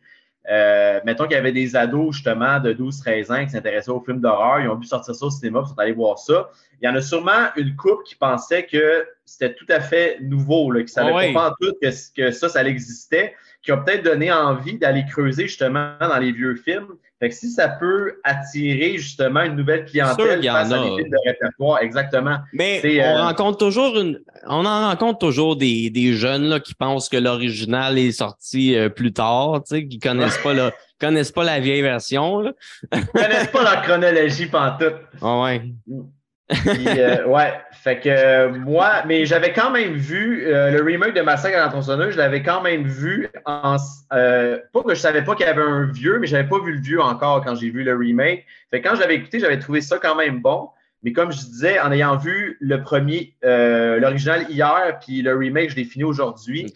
euh, 0.49 0.99
mettons 1.05 1.23
qu'il 1.23 1.33
y 1.33 1.37
avait 1.37 1.53
des 1.53 1.75
ados 1.75 2.15
justement 2.15 2.59
de 2.59 2.73
12-13 2.73 3.33
ans 3.33 3.45
qui 3.45 3.51
s'intéressaient 3.51 3.91
aux 3.91 4.01
films 4.01 4.19
d'horreur, 4.19 4.59
ils 4.59 4.67
ont 4.67 4.75
vu 4.75 4.85
sortir 4.85 5.15
ça 5.15 5.25
au 5.25 5.29
cinéma, 5.29 5.63
ils 5.65 5.69
sont 5.69 5.79
allés 5.79 5.93
voir 5.93 6.19
ça. 6.19 6.49
Il 6.81 6.85
y 6.85 6.89
en 6.89 6.95
a 6.95 7.01
sûrement 7.01 7.47
une 7.55 7.75
couple 7.75 8.03
qui 8.03 8.15
pensait 8.15 8.65
que 8.65 9.07
c'était 9.23 9.53
tout 9.53 9.65
à 9.69 9.79
fait 9.79 10.17
nouveau, 10.21 10.69
là, 10.71 10.81
qui 10.81 10.85
ne 10.85 10.89
savaient 10.89 11.33
pas 11.33 11.49
en 11.49 11.53
tout 11.61 11.73
que, 11.81 11.87
que 12.15 12.31
ça, 12.31 12.49
ça 12.49 12.63
existait, 12.65 13.35
qui 13.63 13.71
ont 13.71 13.81
peut-être 13.81 14.03
donné 14.03 14.31
envie 14.31 14.77
d'aller 14.77 15.05
creuser 15.09 15.47
justement 15.47 15.93
dans 15.99 16.19
les 16.19 16.33
vieux 16.33 16.55
films. 16.55 16.87
Fait 17.19 17.29
que 17.29 17.35
si 17.35 17.49
ça 17.49 17.69
peut 17.69 18.19
attirer 18.25 18.97
justement 18.97 19.41
une 19.43 19.55
nouvelle 19.55 19.85
clientèle 19.85 20.43
face 20.43 20.71
à 20.73 20.77
des 20.77 20.95
films 20.97 21.09
de 21.09 21.17
répertoire, 21.25 21.81
exactement. 21.81 22.39
Mais 22.51 22.81
on 22.83 22.99
euh, 22.99 23.23
rencontre 23.23 23.57
toujours 23.57 23.97
une, 23.97 24.19
on 24.45 24.65
en 24.65 24.89
rencontre 24.89 25.19
toujours 25.19 25.55
des, 25.55 25.89
des 25.89 26.13
jeunes 26.13 26.49
là, 26.49 26.59
qui 26.59 26.75
pensent 26.75 27.07
que 27.07 27.15
l'original 27.15 27.97
est 27.97 28.11
sorti 28.11 28.75
euh, 28.75 28.89
plus 28.89 29.13
tard, 29.13 29.61
tu 29.65 29.75
sais, 29.75 29.87
qui 29.87 29.99
connaissent 29.99 30.39
pas 30.39 30.53
la, 30.53 30.71
connaissent 30.99 31.31
pas 31.31 31.45
la 31.45 31.61
vieille 31.61 31.81
version. 31.81 32.39
Là. 32.39 32.51
Ils 32.93 33.05
connaissent 33.07 33.47
pas 33.47 33.63
la 33.63 33.77
chronologie 33.77 34.47
pantoute. 34.47 34.97
Ah 35.21 35.41
ouais. 35.43 35.61
Euh, 36.51 37.25
ouais, 37.25 37.53
fait 37.71 37.99
que 38.01 38.09
euh, 38.09 38.49
moi, 38.51 39.03
mais 39.07 39.25
j'avais 39.25 39.53
quand 39.53 39.71
même 39.71 39.93
vu 39.93 40.45
euh, 40.45 40.71
le 40.71 40.83
remake 40.83 41.13
de 41.13 41.21
Massacre 41.21 41.57
à 41.57 41.61
la 41.61 41.69
tronçonneuse, 41.69 42.13
je 42.13 42.17
l'avais 42.17 42.43
quand 42.43 42.61
même 42.61 42.83
vu 42.83 43.29
en. 43.45 43.77
pas 44.09 44.83
que 44.83 44.93
je 44.93 44.99
savais 44.99 45.23
pas 45.23 45.35
qu'il 45.35 45.45
y 45.45 45.49
avait 45.49 45.61
un 45.61 45.89
vieux, 45.91 46.19
mais 46.19 46.27
j'avais 46.27 46.47
pas 46.47 46.59
vu 46.59 46.73
le 46.73 46.81
vieux 46.81 47.01
encore 47.01 47.43
quand 47.43 47.55
j'ai 47.55 47.69
vu 47.69 47.83
le 47.83 47.95
remake. 47.95 48.45
Fait 48.71 48.81
que 48.81 48.87
quand 48.87 48.95
je 48.95 49.01
l'avais 49.01 49.15
écouté, 49.15 49.39
j'avais 49.39 49.59
trouvé 49.59 49.81
ça 49.81 49.97
quand 49.99 50.15
même 50.15 50.41
bon. 50.41 50.69
Mais 51.01 51.11
comme 51.11 51.31
je 51.31 51.37
disais, 51.37 51.79
en 51.81 51.91
ayant 51.91 52.15
vu 52.15 52.57
le 52.61 52.81
premier, 52.81 53.35
l'original 53.41 54.45
hier, 54.49 54.99
puis 55.05 55.21
le 55.21 55.35
remake, 55.35 55.71
je 55.71 55.75
l'ai 55.75 55.83
fini 55.83 56.03
aujourd'hui. 56.03 56.71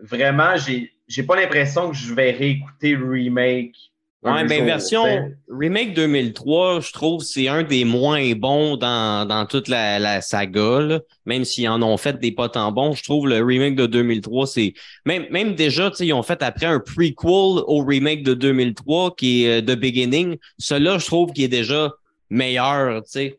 vraiment, 0.00 0.56
j'ai, 0.56 0.92
j'ai 1.06 1.22
pas 1.22 1.36
l'impression 1.36 1.90
que 1.90 1.96
je 1.96 2.12
vais 2.12 2.32
réécouter 2.32 2.96
le 2.96 3.08
remake 3.08 3.93
Ouais, 4.24 4.42
ben 4.46 4.64
version 4.64 5.04
Remake 5.50 5.92
2003, 5.92 6.80
je 6.80 6.92
trouve 6.92 7.22
c'est 7.22 7.48
un 7.48 7.62
des 7.62 7.84
moins 7.84 8.32
bons 8.32 8.78
dans, 8.78 9.28
dans 9.28 9.44
toute 9.44 9.68
la, 9.68 9.98
la 9.98 10.22
saga. 10.22 10.80
Là. 10.80 11.00
Même 11.26 11.44
s'ils 11.44 11.68
en 11.68 11.82
ont 11.82 11.98
fait 11.98 12.18
des 12.18 12.32
pas 12.32 12.48
tant 12.48 12.72
bons, 12.72 12.94
je 12.94 13.02
trouve 13.02 13.28
le 13.28 13.44
remake 13.44 13.76
de 13.76 13.84
2003, 13.84 14.46
c'est 14.46 14.72
même, 15.04 15.26
même 15.30 15.54
déjà, 15.54 15.90
ils 16.00 16.14
ont 16.14 16.22
fait 16.22 16.42
après 16.42 16.64
un 16.64 16.80
prequel 16.80 17.62
au 17.66 17.84
remake 17.84 18.22
de 18.22 18.32
2003 18.32 19.14
qui 19.14 19.44
est 19.44 19.58
euh, 19.58 19.60
The 19.60 19.78
Beginning. 19.78 20.38
Celui-là, 20.58 20.96
je 20.96 21.04
trouve 21.04 21.32
qu'il 21.32 21.44
est 21.44 21.48
déjà 21.48 21.92
meilleur. 22.30 23.02
tu 23.04 23.10
sais. 23.10 23.38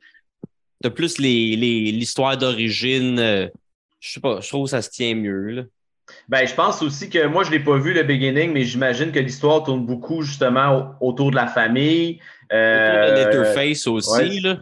De 0.82 0.90
plus 0.90 1.18
les, 1.18 1.56
les, 1.56 1.92
l'histoire 1.92 2.38
d'origine. 2.38 3.18
Euh, 3.18 3.48
je 4.00 4.14
sais 4.14 4.20
pas, 4.20 4.40
je 4.40 4.48
trouve 4.50 4.66
que 4.66 4.70
ça 4.70 4.84
se 4.84 4.92
tient 4.92 5.16
mieux. 5.16 5.48
Là. 5.50 5.64
Ben, 6.28 6.48
je 6.48 6.56
pense 6.56 6.82
aussi 6.82 7.10
que 7.10 7.28
moi, 7.28 7.44
je 7.44 7.52
ne 7.52 7.58
l'ai 7.58 7.64
pas 7.64 7.78
vu 7.78 7.94
le 7.94 8.04
beginning, 8.04 8.52
mais 8.52 8.64
j'imagine 8.64 9.12
que 9.12 9.20
l'histoire 9.20 9.64
tourne 9.64 9.86
beaucoup 9.86 10.24
justement 10.24 10.96
autour 11.00 11.30
de 11.30 11.36
la 11.36 11.48
famille. 11.48 12.20
Euh, 12.52 13.04
autour 13.04 13.16
de 13.16 13.20
Letterface 13.20 13.88
aussi. 13.88 14.40
Là. 14.40 14.58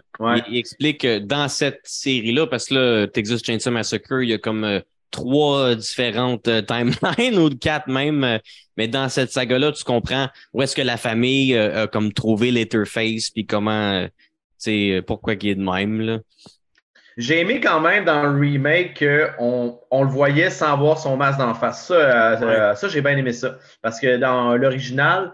Il, 0.48 0.58
explique 0.58 1.02
que 1.02 1.20
dans 1.20 1.48
cette 1.48 1.82
série-là, 1.84 2.48
parce 2.48 2.66
que 2.66 2.74
là, 2.74 3.08
Texas 3.08 3.42
Chainsaw 3.44 3.72
Massacre, 3.72 4.24
il 4.24 4.30
y 4.30 4.34
a 4.34 4.38
comme 4.38 4.66
euh, 4.66 4.80
trois 5.12 5.76
différentes 5.76 6.48
euh, 6.50 6.62
timelines 6.62 7.40
ou 7.40 7.50
quatre 7.50 7.88
même. 7.88 8.24
Euh, 8.26 8.38
mais 8.76 8.90
dans 8.90 9.08
cette 9.08 9.32
saga-là, 9.32 9.72
tu 9.72 9.86
comprends 9.86 10.28
où 10.54 10.62
est-ce 10.62 10.76
que 10.76 10.82
la 10.82 10.98
famille 10.98 11.56
a 11.56 11.88
comme 11.88 12.12
trouvé 12.12 12.52
Letterface, 12.52 13.30
puis 13.30 13.46
comment, 13.46 14.04
tu 14.06 14.10
sais, 14.58 15.04
pourquoi 15.06 15.36
il 15.36 15.48
est 15.48 15.56
de 15.56 15.64
même. 15.64 16.02
Là. 16.02 16.20
J'ai 17.18 17.42
aimé 17.42 17.60
quand 17.60 17.80
même 17.80 18.06
dans 18.06 18.24
le 18.24 18.40
remake 18.40 19.00
qu'on 19.00 19.80
on 19.92 20.04
le 20.04 20.10
voyait 20.10 20.50
sans 20.50 20.78
voir 20.78 20.98
son 20.98 21.16
masque 21.18 21.40
d'en 21.40 21.54
face. 21.54 21.88
Ça, 21.88 21.94
euh, 21.94 22.76
ça 22.76 22.88
j'ai 22.88 23.02
bien 23.02 23.18
aimé 23.18 23.34
ça. 23.34 23.58
Parce 23.82 24.00
que 24.00 24.18
dans 24.18 24.56
l'original, 24.56 25.34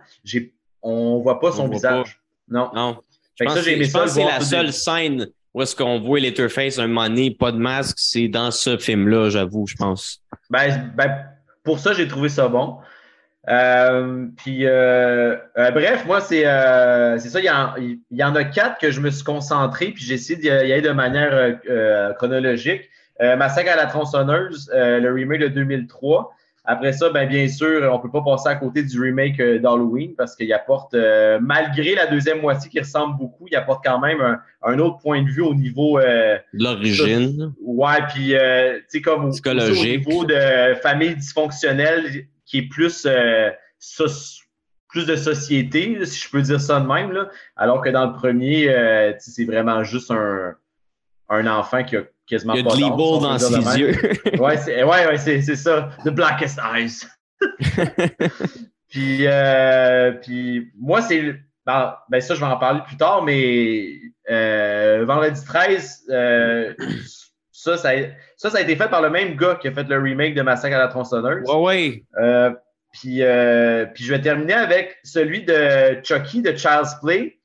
on 0.82 1.18
ne 1.18 1.24
voit 1.24 1.40
pas 1.40 1.52
son 1.52 1.68
visage. 1.68 2.20
Non. 2.48 2.70
Non. 2.74 2.98
je 3.40 3.46
pense, 3.46 3.56
que 3.56 4.08
c'est 4.08 4.24
la 4.24 4.42
seule 4.42 4.74
scène 4.74 5.28
où 5.54 5.62
est-ce 5.62 5.76
qu'on 5.76 6.00
voit 6.00 6.20
Letterface 6.20 6.78
un 6.78 6.88
moment 6.88 7.08
donné, 7.08 7.32
pas 7.32 7.52
de 7.52 7.58
masque, 7.58 7.98
c'est 8.00 8.28
dans 8.28 8.52
ce 8.52 8.78
film-là, 8.78 9.30
j'avoue, 9.30 9.66
je 9.68 9.76
pense. 9.76 10.22
Ben, 10.50 10.92
ben, 10.96 11.26
pour 11.64 11.80
ça, 11.80 11.94
j'ai 11.94 12.08
trouvé 12.08 12.30
ça 12.30 12.48
bon. 12.48 12.78
Euh, 13.48 14.28
puis, 14.36 14.66
euh, 14.66 15.36
euh, 15.58 15.72
bref, 15.72 16.06
moi, 16.06 16.20
c'est 16.20 16.44
ça. 16.44 17.40
Il 17.40 18.00
y, 18.12 18.24
en, 18.24 18.36
a 18.36 18.44
quatre 18.44 18.80
que 18.80 18.92
je 18.92 19.00
me 19.00 19.10
suis 19.10 19.24
concentré, 19.24 19.88
puis 19.88 20.04
j'ai 20.04 20.16
essayé 20.16 20.40
d'y 20.40 20.50
aller 20.50 20.82
de 20.82 20.92
manière 20.92 21.60
chronologique. 22.18 22.90
Massacre 23.20 23.72
à 23.72 23.76
la 23.76 23.86
tronçonneuse, 23.86 24.70
le 24.74 25.10
remake 25.14 25.42
de 25.42 25.48
2003. 25.48 26.32
Après 26.66 26.94
ça, 26.94 27.10
ben, 27.10 27.28
bien 27.28 27.48
sûr, 27.48 27.90
on 27.92 27.98
ne 27.98 28.02
peut 28.02 28.12
pas 28.12 28.22
passer 28.22 28.50
à 28.50 28.56
côté 28.56 28.84
du 28.84 29.02
remake 29.02 29.42
d'Halloween 29.42 30.14
parce 30.16 30.36
qu'il 30.36 30.54
apporte, 30.54 30.96
malgré 31.42 31.96
la 31.96 32.06
deuxième 32.06 32.42
moitié 32.42 32.70
qui 32.70 32.80
ressemble 32.80 33.18
beaucoup, 33.18 33.48
il 33.50 33.56
apporte 33.56 33.84
quand 33.84 34.00
même 34.00 34.40
un, 34.62 34.80
autre 34.80 35.00
point 35.00 35.24
de 35.24 35.30
vue 35.30 35.42
au 35.42 35.56
niveau. 35.56 36.00
L'origine. 36.54 37.54
Ouais, 37.62 37.98
puis, 38.14 38.34
tu 38.34 38.84
sais, 38.88 39.02
comme 39.02 39.26
au, 39.26 39.70
niveau 39.72 40.26
de 40.26 40.76
famille 40.82 41.16
dysfonctionnelle 41.16 42.28
qui 42.50 42.58
est 42.58 42.68
plus, 42.68 43.06
euh, 43.06 43.52
plus 44.88 45.06
de 45.06 45.16
société, 45.16 46.04
si 46.06 46.20
je 46.20 46.30
peux 46.30 46.42
dire 46.42 46.60
ça 46.60 46.80
de 46.80 46.88
même. 46.88 47.12
Là. 47.12 47.30
Alors 47.56 47.82
que 47.82 47.90
dans 47.90 48.08
le 48.08 48.14
premier, 48.14 48.70
euh, 48.70 49.14
c'est 49.20 49.46
vraiment 49.46 49.84
juste 49.84 50.10
un, 50.10 50.56
un 51.30 51.48
enfant 51.48 51.84
qui 51.84 51.96
a 51.96 52.04
quasiment 52.28 52.54
Il 52.54 52.66
y 52.66 52.68
a 52.68 52.72
de 52.72 52.76
l'evil 52.76 53.22
dans 53.22 53.38
ses 53.38 53.80
yeux. 53.80 53.92
ouais, 54.40 54.58
c'est 54.58 54.84
ouais, 54.84 55.08
ouais, 55.08 55.42
ça. 55.56 55.90
The 56.04 56.10
blackest 56.10 56.60
eyes. 56.60 57.06
Puis, 58.90 59.28
euh, 59.28 60.14
puis 60.14 60.72
moi, 60.76 61.02
c'est. 61.02 61.36
Ben, 61.66 61.96
ben, 62.10 62.20
ça, 62.20 62.34
je 62.34 62.40
vais 62.40 62.48
en 62.48 62.58
parler 62.58 62.82
plus 62.88 62.98
tard, 62.98 63.22
mais 63.22 64.00
euh, 64.32 65.06
vendredi 65.06 65.46
13, 65.46 66.06
euh, 66.10 66.74
ça, 67.52 67.78
ça, 67.78 67.92
ça, 68.48 68.58
a 68.58 68.62
été 68.62 68.76
fait 68.78 68.88
par 68.88 69.02
le 69.02 69.10
même 69.10 69.36
gars 69.36 69.56
qui 69.56 69.68
a 69.68 69.72
fait 69.74 69.84
le 69.84 70.00
remake 70.00 70.34
de 70.34 70.42
Massacre 70.42 70.78
à 70.78 70.80
la 70.80 70.88
tronçonneuse. 70.88 71.44
Ouais, 71.50 71.56
ouais. 71.56 72.04
Euh, 72.18 72.52
puis, 72.94 73.22
euh, 73.22 73.86
puis 73.94 74.06
je 74.06 74.14
vais 74.14 74.22
terminer 74.22 74.54
avec 74.54 74.98
celui 75.04 75.44
de 75.44 76.00
Chucky 76.04 76.42
de 76.42 76.56
Child's 76.56 76.96
Play, 77.02 77.38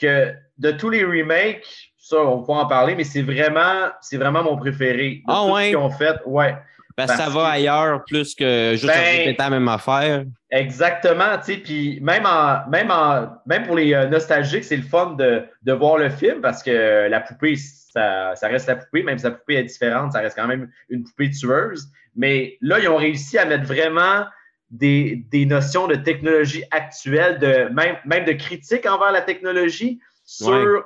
que 0.00 0.32
de 0.58 0.70
tous 0.72 0.90
les 0.90 1.04
remakes, 1.04 1.92
ça, 1.96 2.16
on 2.16 2.42
peut 2.42 2.52
en 2.52 2.66
parler, 2.66 2.96
mais 2.96 3.04
c'est 3.04 3.22
vraiment, 3.22 3.90
c'est 4.00 4.16
vraiment 4.16 4.42
mon 4.42 4.56
préféré. 4.56 5.22
ah 5.28 5.46
ouais? 5.46 5.68
qu'ils 5.68 5.76
ont 5.76 5.90
fait, 5.90 6.16
ouais. 6.26 6.56
Parce, 6.96 7.12
que 7.12 7.18
ça 7.18 7.30
va 7.30 7.46
ailleurs 7.46 8.04
plus 8.04 8.34
que 8.34 8.72
juste 8.72 8.86
ben, 8.86 9.00
répéter 9.00 9.36
la 9.38 9.50
même 9.50 9.68
affaire. 9.68 10.24
Exactement, 10.50 11.38
tu 11.38 11.54
sais, 11.54 11.58
puis 11.58 12.00
même 12.02 12.26
en, 12.26 12.68
même 12.68 12.90
en, 12.90 13.28
même 13.46 13.64
pour 13.64 13.76
les 13.76 13.94
euh, 13.94 14.08
nostalgiques, 14.08 14.64
c'est 14.64 14.76
le 14.76 14.82
fun 14.82 15.14
de, 15.18 15.44
de, 15.62 15.72
voir 15.72 15.96
le 15.96 16.10
film 16.10 16.42
parce 16.42 16.62
que 16.62 17.08
la 17.08 17.20
poupée, 17.20 17.54
ça, 17.92 18.34
ça, 18.36 18.48
reste 18.48 18.68
la 18.68 18.76
poupée, 18.76 19.02
même 19.02 19.18
si 19.18 19.24
la 19.24 19.32
poupée 19.32 19.56
est 19.56 19.64
différente, 19.64 20.12
ça 20.12 20.20
reste 20.20 20.36
quand 20.36 20.46
même 20.46 20.70
une 20.88 21.04
poupée 21.04 21.30
tueuse. 21.30 21.88
Mais 22.16 22.56
là, 22.60 22.78
ils 22.78 22.88
ont 22.88 22.96
réussi 22.96 23.38
à 23.38 23.44
mettre 23.44 23.64
vraiment 23.64 24.24
des, 24.70 25.24
des 25.30 25.44
notions 25.44 25.86
de 25.86 25.94
technologie 25.94 26.64
actuelle, 26.70 27.38
de 27.38 27.72
même, 27.72 27.96
même 28.06 28.24
de 28.24 28.32
critique 28.32 28.86
envers 28.86 29.12
la 29.12 29.20
technologie 29.20 30.00
sur 30.24 30.84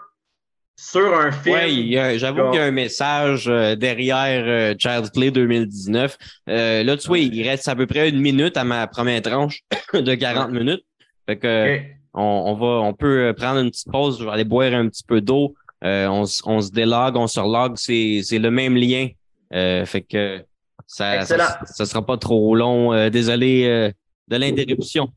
sur 0.78 1.18
un 1.18 1.32
film. 1.32 1.56
Oui, 1.56 1.98
j'avoue 2.18 2.50
qu'il 2.50 2.60
y 2.60 2.62
a 2.62 2.64
un 2.64 2.70
message 2.70 3.48
euh, 3.48 3.76
derrière 3.76 4.44
euh, 4.46 4.74
Child's 4.78 5.10
Play 5.10 5.30
2019. 5.30 6.18
Euh, 6.50 6.82
là, 6.82 6.96
tu 6.98 7.08
vois, 7.08 7.18
il 7.18 7.48
reste 7.48 7.66
à 7.68 7.74
peu 7.74 7.86
près 7.86 8.10
une 8.10 8.20
minute 8.20 8.58
à 8.58 8.64
ma 8.64 8.86
première 8.86 9.22
tranche 9.22 9.62
de 9.94 10.14
40 10.14 10.50
minutes. 10.50 10.84
Fait 11.26 11.38
que 11.38 11.80
on, 12.12 12.54
va, 12.54 12.66
on 12.66 12.92
peut 12.92 13.34
prendre 13.36 13.60
une 13.60 13.70
petite 13.70 13.90
pause. 13.90 14.18
Je 14.20 14.24
vais 14.24 14.30
aller 14.30 14.44
boire 14.44 14.72
un 14.74 14.88
petit 14.88 15.04
peu 15.04 15.20
d'eau. 15.20 15.54
On, 15.82 16.24
on 16.44 16.60
se 16.60 16.70
délogue, 16.70 17.16
on 17.16 17.26
se 17.26 17.40
relogue. 17.40 17.76
C'est, 17.76 18.38
le 18.38 18.50
même 18.50 18.76
lien. 18.76 19.08
fait 19.50 20.06
que 20.08 20.44
ça, 20.86 21.24
ça, 21.24 21.86
sera 21.86 22.04
pas 22.04 22.16
trop 22.16 22.54
long. 22.54 23.10
désolé 23.10 23.92
de 24.28 24.36
l'interruption. 24.36 25.12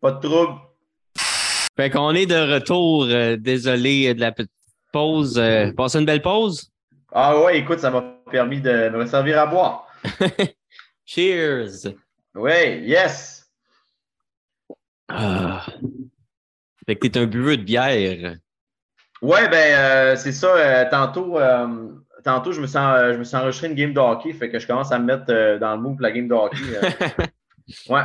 Pas 0.00 0.12
de 0.12 0.20
trouble. 0.20 0.60
Fait 1.76 1.90
qu'on 1.90 2.12
est 2.12 2.26
de 2.26 2.54
retour. 2.54 3.06
désolé 3.38 4.14
de 4.14 4.20
la 4.20 4.32
petite 4.32 4.50
pause. 4.94 5.36
Euh, 5.38 5.72
passez 5.72 5.98
une 5.98 6.06
belle 6.06 6.22
pause? 6.22 6.70
Ah 7.12 7.42
ouais, 7.42 7.58
écoute, 7.58 7.80
ça 7.80 7.90
m'a 7.90 8.00
permis 8.30 8.60
de 8.60 8.88
me 8.90 9.04
servir 9.06 9.40
à 9.40 9.46
boire. 9.46 9.88
Cheers! 11.04 11.92
Oui, 12.34 12.80
yes! 12.84 13.50
Ah. 15.08 15.66
Fait 16.86 16.96
que 16.96 17.08
t'es 17.08 17.18
un 17.18 17.26
buveux 17.26 17.56
de 17.56 17.62
bière. 17.62 18.36
Ouais, 19.24 19.48
ben 19.48 19.74
euh, 19.74 20.16
c'est 20.16 20.32
ça. 20.32 20.54
Euh, 20.54 20.84
tantôt, 20.90 21.38
tantôt 22.22 22.52
je, 22.52 22.60
me 22.60 22.66
sens, 22.66 22.98
je 23.12 23.16
me 23.16 23.24
suis 23.24 23.36
enregistré 23.36 23.68
une 23.68 23.74
game 23.74 23.94
de 23.94 23.98
hockey, 23.98 24.34
fait 24.34 24.50
que 24.50 24.58
je 24.58 24.66
commence 24.66 24.92
à 24.92 24.98
me 24.98 25.06
mettre 25.06 25.58
dans 25.58 25.74
le 25.76 25.80
move 25.80 26.00
la 26.00 26.12
game 26.12 26.28
de 26.28 26.34
hockey. 26.34 26.58
ouais. 27.88 28.02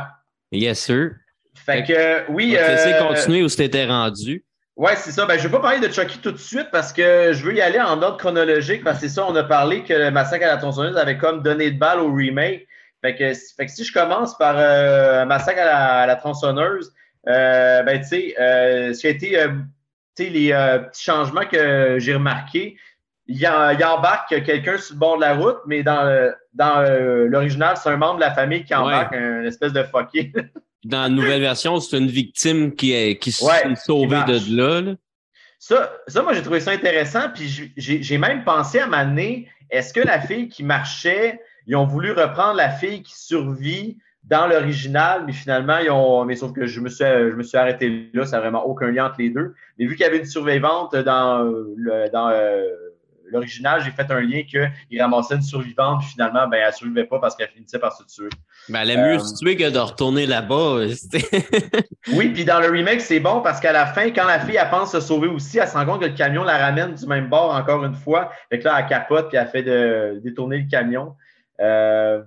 Yes, 0.50 0.80
sir. 0.80 1.10
Fait, 1.54 1.84
que, 1.84 2.30
oui. 2.30 2.56
Va 2.56 3.08
continuer 3.08 3.42
où 3.42 3.48
c'était 3.48 3.86
rendu. 3.86 4.44
Oui, 4.76 4.92
c'est 4.96 5.10
ça. 5.10 5.26
Ben, 5.26 5.36
je 5.36 5.42
ne 5.42 5.48
vais 5.48 5.58
pas 5.58 5.60
parler 5.60 5.86
de 5.86 5.92
Chucky 5.92 6.20
tout 6.20 6.32
de 6.32 6.38
suite 6.38 6.68
parce 6.72 6.90
que 6.90 7.34
je 7.34 7.44
veux 7.44 7.54
y 7.54 7.60
aller 7.60 7.78
en 7.78 8.00
ordre 8.00 8.16
chronologique 8.16 8.82
parce 8.82 8.98
que 8.98 9.08
c'est 9.08 9.14
ça, 9.14 9.26
on 9.26 9.36
a 9.36 9.44
parlé 9.44 9.84
que 9.84 9.92
le 9.92 10.10
massacre 10.10 10.46
à 10.46 10.48
la 10.48 10.56
tronçonneuse 10.56 10.96
avait 10.96 11.18
comme 11.18 11.42
donné 11.42 11.70
de 11.70 11.78
balle 11.78 12.00
au 12.00 12.10
remake. 12.10 12.66
Fait 13.02 13.14
que, 13.14 13.34
fait 13.34 13.66
que 13.66 13.72
si 13.72 13.84
je 13.84 13.92
commence 13.92 14.38
par 14.38 14.54
euh, 14.56 15.26
massacre 15.26 15.60
à 15.60 16.06
la, 16.06 16.16
tronçonneuse, 16.16 16.94
euh, 17.28 17.82
ben, 17.82 18.00
tu 18.00 18.06
sais, 18.06 18.34
euh, 18.40 18.94
ce 18.94 19.00
qui 19.00 19.06
a 19.06 19.10
été, 19.10 19.46
les 20.28 20.50
petits 20.50 21.04
changements 21.04 21.46
que 21.46 21.96
j'ai 21.98 22.14
remarqués, 22.14 22.76
il, 23.26 23.38
y 23.38 23.46
embarque 23.46 24.42
quelqu'un 24.44 24.76
sur 24.76 24.94
le 24.94 24.98
bord 24.98 25.16
de 25.16 25.20
la 25.22 25.34
route, 25.34 25.58
mais 25.66 25.82
dans, 25.82 26.32
dans 26.52 26.82
l'original, 27.28 27.76
c'est 27.76 27.88
un 27.88 27.96
membre 27.96 28.16
de 28.16 28.20
la 28.20 28.34
famille 28.34 28.64
qui 28.64 28.74
embarque, 28.74 29.14
un 29.14 29.44
espèce 29.44 29.72
de 29.72 29.82
fucké. 29.84 30.32
dans 30.84 31.02
la 31.02 31.08
nouvelle 31.08 31.40
version, 31.40 31.78
c'est 31.80 31.98
une 31.98 32.08
victime 32.08 32.74
qui, 32.74 32.92
est, 32.92 33.18
qui 33.18 33.32
s'est 33.32 33.74
sauvée 33.76 34.22
de 34.26 34.56
là. 34.56 34.94
Ça, 35.58 35.92
ça, 36.06 36.22
moi, 36.22 36.32
j'ai 36.32 36.42
trouvé 36.42 36.60
ça 36.60 36.70
intéressant. 36.70 37.28
Puis 37.34 37.72
j'ai 37.76 38.18
même 38.18 38.44
pensé 38.44 38.78
à 38.78 38.86
m'amener, 38.86 39.48
est-ce 39.70 39.92
que 39.92 40.00
la 40.00 40.20
fille 40.20 40.48
qui 40.48 40.64
marchait, 40.64 41.40
ils 41.66 41.76
ont 41.76 41.86
voulu 41.86 42.12
reprendre 42.12 42.54
la 42.54 42.70
fille 42.70 43.02
qui 43.02 43.16
survit 43.16 43.98
dans 44.30 44.46
l'original, 44.46 45.24
mais 45.26 45.32
finalement, 45.32 45.78
ils 45.78 45.90
ont. 45.90 46.24
Mais 46.24 46.36
sauf 46.36 46.52
que 46.52 46.64
je 46.64 46.80
me 46.80 46.88
suis, 46.88 47.04
je 47.04 47.34
me 47.34 47.42
suis 47.42 47.58
arrêté 47.58 48.10
là, 48.14 48.24
ça 48.24 48.36
n'a 48.36 48.42
vraiment 48.42 48.64
aucun 48.64 48.90
lien 48.90 49.06
entre 49.06 49.16
les 49.18 49.30
deux. 49.30 49.54
Mais 49.78 49.86
vu 49.86 49.96
qu'il 49.96 50.06
y 50.06 50.08
avait 50.08 50.18
une 50.18 50.24
survivante 50.24 50.94
dans, 50.94 51.42
le, 51.76 52.08
dans 52.12 52.28
euh, 52.28 52.62
l'original, 53.26 53.82
j'ai 53.84 53.90
fait 53.90 54.08
un 54.08 54.20
lien 54.20 54.42
qu'il 54.44 55.02
ramassait 55.02 55.34
une 55.34 55.42
survivante, 55.42 56.00
puis 56.00 56.10
finalement, 56.10 56.46
ben, 56.46 56.58
elle 56.62 56.68
ne 56.68 56.72
survivait 56.72 57.04
pas 57.04 57.18
parce 57.18 57.34
qu'elle 57.34 57.48
finissait 57.48 57.80
par 57.80 57.92
se 57.92 58.04
tuer. 58.04 58.28
Ben, 58.68 58.82
elle 58.82 58.90
est 58.90 58.96
mieux 58.96 59.14
euh, 59.14 59.18
se 59.18 59.34
tuer 59.34 59.56
que 59.56 59.68
de 59.68 59.78
retourner 59.78 60.26
là-bas. 60.26 60.76
oui, 62.12 62.28
puis 62.28 62.44
dans 62.44 62.60
le 62.60 62.68
remake, 62.68 63.00
c'est 63.00 63.20
bon 63.20 63.40
parce 63.40 63.58
qu'à 63.58 63.72
la 63.72 63.86
fin, 63.86 64.10
quand 64.12 64.26
la 64.26 64.38
fille, 64.38 64.58
elle 64.62 64.70
pense 64.70 64.92
se 64.92 65.00
sauver 65.00 65.26
aussi, 65.26 65.58
elle 65.58 65.66
se 65.66 65.74
rend 65.74 65.86
compte 65.86 66.02
que 66.02 66.06
le 66.06 66.14
camion 66.14 66.44
la 66.44 66.56
ramène 66.56 66.94
du 66.94 67.06
même 67.06 67.28
bord 67.28 67.52
encore 67.52 67.84
une 67.84 67.96
fois. 67.96 68.30
Fait 68.48 68.60
que 68.60 68.64
là, 68.64 68.78
elle 68.78 68.86
capote, 68.86 69.28
puis 69.28 69.38
elle 69.38 69.48
fait 69.48 69.64
de, 69.64 70.20
détourner 70.22 70.58
le 70.58 70.70
camion. 70.70 71.16
Euh, 71.60 72.22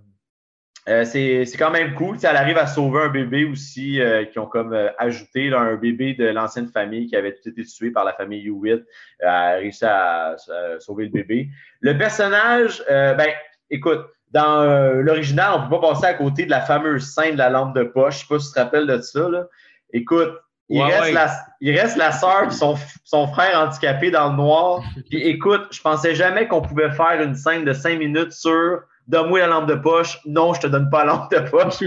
euh, 0.90 1.06
c'est 1.06 1.58
quand 1.58 1.72
même 1.72 1.96
cool. 1.96 2.18
elle 2.22 2.36
arrive 2.36 2.58
à 2.58 2.68
sauver 2.68 3.04
un 3.04 3.10
bébé 3.10 3.46
aussi, 3.46 4.02
euh, 4.02 4.26
qui 4.26 4.38
ont 4.40 4.48
comme 4.48 4.74
euh, 4.74 4.90
ajouté 4.98 5.54
un 5.54 5.76
bébé 5.76 6.14
de 6.14 6.26
l'ancienne 6.26 6.68
famille 6.68 7.08
qui 7.08 7.16
avait 7.16 7.34
tout 7.34 7.48
été 7.48 7.64
tué 7.64 7.92
par 7.92 8.04
la 8.04 8.12
famille 8.14 8.46
Hewitt. 8.46 8.84
elle 9.20 9.28
a 9.28 9.50
réussi 9.54 9.86
à, 9.86 10.36
sauver 10.80 11.06
le 11.06 11.12
bébé. 11.12 11.50
Le 11.80 11.98
personnage, 11.98 12.84
ben, 12.90 13.30
écoute, 13.70 14.02
dans 14.32 14.66
l'original, 15.02 15.54
on 15.56 15.60
ne 15.60 15.70
peut 15.70 15.80
pas 15.80 15.94
passer 15.94 16.06
à 16.06 16.14
côté 16.16 16.46
de 16.46 16.50
la 16.50 16.62
fameuse 16.62 17.14
scène 17.14 17.34
de 17.34 17.38
la 17.38 17.50
lampe 17.50 17.76
de 17.76 17.84
poche. 17.84 18.20
Je 18.20 18.20
ne 18.20 18.28
sais 18.28 18.36
pas 18.36 18.40
si 18.40 18.48
tu 18.48 18.54
te 18.54 18.60
rappelles 18.60 18.88
de 18.88 19.02
ça. 19.02 19.30
Là. 19.30 19.48
Écoute, 19.94 20.34
il, 20.70 20.82
reste 20.82 21.14
La, 21.14 21.32
il 21.62 21.80
reste 21.80 21.98
la 21.98 22.12
sœur 22.12 22.46
et 22.48 22.52
son, 22.52 22.76
son, 23.04 23.28
frère 23.28 23.60
handicapé 23.60 24.12
dans 24.12 24.30
le 24.30 24.38
noir. 24.38 24.82
Puis 25.10 25.22
écoute, 25.22 25.68
je 25.72 25.82
pensais 25.82 26.16
jamais 26.16 26.48
qu'on 26.48 26.62
pouvait 26.62 26.92
faire 26.92 27.22
une 27.22 27.36
scène 27.36 27.64
de 27.64 27.74
cinq 27.74 28.00
minutes 28.00 28.32
sur 28.32 28.82
Donne-moi 29.08 29.40
la 29.40 29.48
lampe 29.48 29.68
de 29.68 29.76
poche. 29.76 30.20
Non, 30.26 30.54
je 30.54 30.62
te 30.62 30.68
donne 30.68 30.90
pas 30.90 31.06
la 31.06 31.14
lampe 31.14 31.32
de 31.32 31.40
poche. 31.50 31.82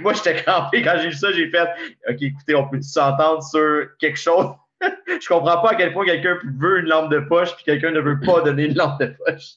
moi, 0.00 0.12
j'étais 0.14 0.42
crampé 0.42 0.82
quand 0.82 0.94
j'ai 0.98 1.08
vu 1.08 1.14
ça. 1.14 1.32
J'ai 1.32 1.50
fait 1.50 1.68
OK, 2.08 2.16
écoutez, 2.20 2.54
on 2.54 2.68
peut 2.68 2.80
s'entendre 2.82 3.42
sur 3.42 3.86
quelque 3.98 4.18
chose? 4.18 4.46
je 5.06 5.28
comprends 5.28 5.62
pas 5.62 5.70
à 5.70 5.74
quel 5.74 5.92
point 5.92 6.04
quelqu'un 6.04 6.38
veut 6.58 6.80
une 6.80 6.86
lampe 6.86 7.10
de 7.10 7.20
poche 7.20 7.54
puis 7.54 7.64
quelqu'un 7.64 7.90
ne 7.90 8.00
veut 8.00 8.20
pas 8.20 8.40
donner 8.44 8.66
une 8.66 8.74
lampe 8.74 9.00
de 9.00 9.14
poche. 9.24 9.54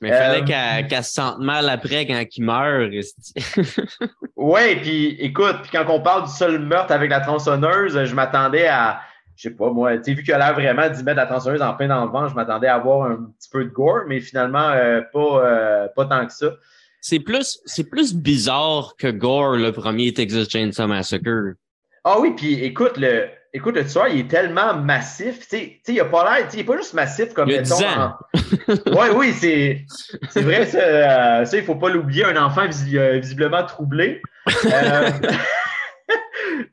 Mais 0.00 0.08
il 0.08 0.14
fallait 0.14 0.40
euh, 0.40 0.88
qu'elle 0.88 1.04
se 1.04 1.12
sente 1.12 1.38
mal 1.38 1.68
après 1.68 2.06
quand 2.06 2.20
il 2.36 2.44
meurt. 2.44 2.92
oui, 4.34 4.76
puis 4.76 5.16
écoute, 5.20 5.58
puis 5.62 5.70
quand 5.70 5.84
on 5.88 6.00
parle 6.00 6.24
du 6.24 6.30
seul 6.32 6.58
meurtre 6.58 6.92
avec 6.92 7.08
la 7.08 7.20
tronçonneuse, 7.20 8.04
je 8.04 8.14
m'attendais 8.14 8.66
à 8.66 9.00
je 9.42 9.48
sais 9.48 9.54
pas, 9.54 9.70
moi, 9.70 9.96
tu 9.98 10.04
sais, 10.04 10.14
vu 10.14 10.22
qu'il 10.22 10.32
a 10.34 10.38
l'air 10.38 10.54
vraiment 10.54 10.88
d'y 10.88 11.02
mettre 11.02 11.16
la 11.16 11.26
tronçonneuse 11.26 11.62
en 11.62 11.74
plein 11.74 11.88
dans 11.88 12.04
le 12.04 12.10
vent, 12.12 12.28
je 12.28 12.34
m'attendais 12.34 12.68
à 12.68 12.76
avoir 12.76 13.10
un 13.10 13.16
petit 13.38 13.48
peu 13.50 13.64
de 13.64 13.70
gore, 13.70 14.02
mais 14.06 14.20
finalement, 14.20 14.68
euh, 14.68 15.00
pas, 15.12 15.44
euh, 15.44 15.88
pas 15.96 16.04
tant 16.04 16.24
que 16.26 16.32
ça. 16.32 16.46
C'est 17.00 17.18
plus, 17.18 17.60
c'est 17.64 17.90
plus 17.90 18.14
bizarre 18.14 18.94
que 18.96 19.08
gore, 19.08 19.56
le 19.56 19.72
premier 19.72 20.12
Texas 20.12 20.48
Chainsaw 20.48 20.86
Massacre. 20.86 21.54
Ah 22.04 22.20
oui, 22.20 22.34
puis 22.36 22.62
écoute, 22.62 22.96
le, 22.98 23.26
écoute, 23.52 23.74
le 23.74 23.84
tueur, 23.84 24.06
il 24.06 24.20
est 24.20 24.30
tellement 24.30 24.74
massif. 24.76 25.40
Tu 25.40 25.56
sais, 25.56 25.80
il 25.88 26.00
a 26.00 26.04
pas 26.04 26.22
l'air, 26.22 26.48
il 26.52 26.60
est 26.60 26.64
pas 26.64 26.76
juste 26.76 26.94
massif 26.94 27.32
comme, 27.32 27.48
il 27.48 27.56
mettons. 27.56 27.74
Oui, 28.68 29.06
oui, 29.16 29.32
c'est, 29.32 29.84
c'est 30.30 30.42
vrai, 30.42 30.66
ça, 30.66 30.78
euh, 30.78 31.44
ça, 31.44 31.56
il 31.56 31.64
faut 31.64 31.74
pas 31.74 31.88
l'oublier, 31.88 32.24
un 32.26 32.40
enfant 32.40 32.66
visiblement 32.68 33.64
troublé. 33.64 34.22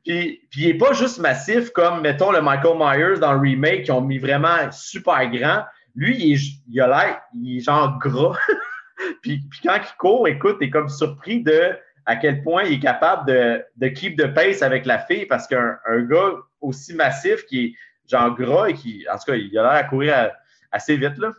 puis, 0.10 0.42
puis 0.50 0.62
il 0.62 0.68
n'est 0.70 0.78
pas 0.80 0.94
juste 0.94 1.20
massif 1.20 1.70
comme, 1.70 2.02
mettons, 2.02 2.32
le 2.32 2.42
Michael 2.42 2.78
Myers 2.80 3.20
dans 3.20 3.34
le 3.34 3.40
remake 3.42 3.84
qui 3.84 3.92
ont 3.92 4.02
mis 4.02 4.18
vraiment 4.18 4.72
super 4.72 5.30
grand. 5.30 5.66
Lui, 5.94 6.18
il, 6.18 6.34
est, 6.34 6.42
il 6.68 6.82
a 6.82 6.88
l'air, 6.88 7.22
il 7.36 7.58
est 7.58 7.60
genre 7.60 8.00
gras. 8.00 8.36
puis, 9.22 9.40
puis, 9.52 9.60
quand 9.64 9.76
il 9.76 9.98
court, 10.00 10.28
écoute, 10.28 10.58
t'es 10.60 10.72
comme 10.72 10.90
surpris 10.90 11.44
de 11.44 11.78
à 12.08 12.16
quel 12.16 12.42
point 12.42 12.64
il 12.64 12.74
est 12.74 12.80
capable 12.80 13.28
de, 13.28 13.64
de 13.76 13.88
keep 13.90 14.20
the 14.20 14.34
pace 14.34 14.64
avec 14.64 14.88
la 14.88 14.98
fille 14.98 15.28
parce 15.28 15.46
qu'un 15.46 15.78
un 15.88 16.02
gars 16.02 16.32
aussi 16.60 16.96
massif 16.96 17.46
qui 17.46 17.66
est 17.66 17.74
genre 18.10 18.34
gras 18.34 18.68
et 18.68 18.74
qui, 18.74 19.06
en 19.14 19.16
tout 19.16 19.26
cas, 19.28 19.36
il 19.36 19.56
a 19.60 19.62
l'air 19.62 19.72
à 19.74 19.84
courir 19.84 20.32
assez 20.72 20.98
vite, 20.98 21.20
là. 21.20 21.30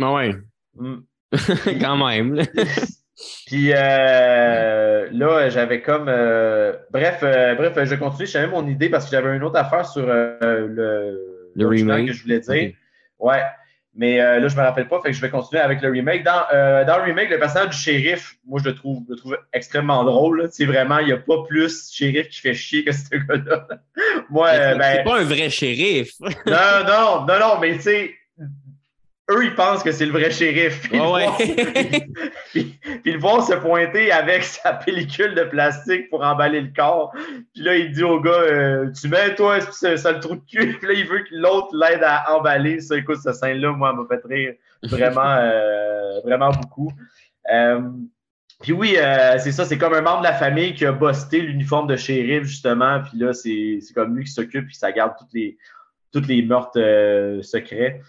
Ah 0.00 0.12
ouais. 0.12 0.36
Mm. 0.76 0.98
Quand 1.80 2.06
même. 2.06 2.40
Puis 3.46 3.72
euh, 3.72 5.08
là, 5.12 5.48
j'avais 5.48 5.82
comme. 5.82 6.06
Euh, 6.08 6.72
bref, 6.90 7.20
euh, 7.22 7.54
bref, 7.54 7.76
je 7.84 7.94
continue. 7.96 8.26
Je 8.26 8.32
savais 8.32 8.46
mon 8.46 8.66
idée 8.66 8.88
parce 8.88 9.06
que 9.06 9.10
j'avais 9.10 9.36
une 9.36 9.42
autre 9.42 9.58
affaire 9.58 9.86
sur 9.86 10.06
le, 10.06 11.50
le 11.54 11.66
remake? 11.66 12.08
que 12.08 12.12
je 12.12 12.22
voulais 12.22 12.40
dire. 12.40 12.72
Ouais. 13.18 13.42
Mais 13.92 14.18
là, 14.18 14.46
je 14.46 14.56
me 14.56 14.62
rappelle 14.62 14.86
pas, 14.86 15.00
fait 15.00 15.10
que 15.10 15.16
je 15.16 15.20
vais 15.20 15.30
continuer 15.30 15.60
avec 15.60 15.82
le 15.82 15.90
remake. 15.90 16.22
Dans, 16.22 16.44
dans 16.86 16.96
le 16.98 17.02
remake, 17.02 17.28
le 17.28 17.40
personnage 17.40 17.70
du 17.70 17.76
shérif, 17.76 18.36
moi, 18.46 18.60
je 18.62 18.68
le 18.68 18.76
trouve, 18.76 19.02
je 19.08 19.14
le 19.14 19.18
trouve 19.18 19.38
extrêmement 19.52 20.04
drôle. 20.04 20.48
C'est 20.52 20.64
vraiment, 20.64 21.00
il 21.00 21.06
n'y 21.06 21.12
a 21.12 21.16
pas 21.16 21.42
plus 21.48 21.90
shérif 21.92 22.28
qui 22.28 22.40
fait 22.40 22.54
chier 22.54 22.84
que 22.84 22.92
ce 22.92 23.16
gars-là. 23.16 23.66
moi, 24.30 24.52
ben, 24.52 24.80
c'est 24.80 25.02
pas 25.02 25.18
un 25.18 25.24
vrai 25.24 25.50
shérif. 25.50 26.12
non, 26.20 26.30
non, 26.86 27.26
non, 27.26 27.40
non, 27.40 27.60
mais 27.60 27.74
tu 27.74 27.82
sais, 27.82 28.14
eux, 29.30 29.44
ils 29.44 29.54
pensent 29.54 29.82
que 29.82 29.92
c'est 29.92 30.06
le 30.06 30.12
vrai 30.12 30.30
shérif. 30.30 30.88
Puis, 32.50 32.78
le 33.04 33.18
voir 33.18 33.44
se 33.44 33.54
pointer 33.54 34.10
avec 34.12 34.42
sa 34.42 34.72
pellicule 34.72 35.34
de 35.34 35.44
plastique 35.44 36.10
pour 36.10 36.24
emballer 36.24 36.60
le 36.60 36.72
corps. 36.74 37.12
Puis 37.54 37.62
là, 37.62 37.76
il 37.76 37.92
dit 37.92 38.02
au 38.02 38.20
gars 38.20 38.30
euh, 38.30 38.90
Tu 39.00 39.08
mets, 39.08 39.34
toi, 39.34 39.60
ça, 39.60 39.96
ça, 39.96 40.12
le 40.12 40.20
trou 40.20 40.36
de 40.36 40.42
cul. 40.50 40.76
Puis 40.78 40.88
là, 40.88 40.94
il 40.94 41.06
veut 41.06 41.20
que 41.20 41.34
l'autre 41.34 41.68
l'aide 41.72 42.02
à 42.02 42.36
emballer. 42.36 42.80
Ça, 42.80 42.96
écoute, 42.96 43.18
cette 43.22 43.34
scène-là, 43.34 43.72
moi, 43.72 43.92
m'a 43.92 44.04
fait 44.08 44.20
rire 44.24 44.54
vraiment, 44.82 45.36
euh, 45.36 46.20
vraiment 46.24 46.50
beaucoup. 46.50 46.92
Euh, 47.52 47.80
puis 48.60 48.72
oui, 48.72 48.96
c'est 49.38 49.52
ça, 49.52 49.64
c'est 49.64 49.78
comme 49.78 49.94
un 49.94 50.02
membre 50.02 50.18
de 50.18 50.24
la 50.24 50.34
famille 50.34 50.74
qui 50.74 50.84
a 50.84 50.92
busté 50.92 51.40
l'uniforme 51.40 51.86
de 51.86 51.96
shérif, 51.96 52.42
justement. 52.42 53.00
Puis 53.00 53.18
là, 53.18 53.32
c'est 53.32 53.80
comme 53.94 54.14
lui 54.16 54.24
qui 54.24 54.32
s'occupe, 54.32 54.66
puis 54.66 54.74
ça 54.74 54.92
garde 54.92 55.14
toutes 55.18 55.32
les, 55.32 55.56
toutes 56.12 56.26
les 56.26 56.42
meurtres 56.42 57.40
secrets. 57.40 58.02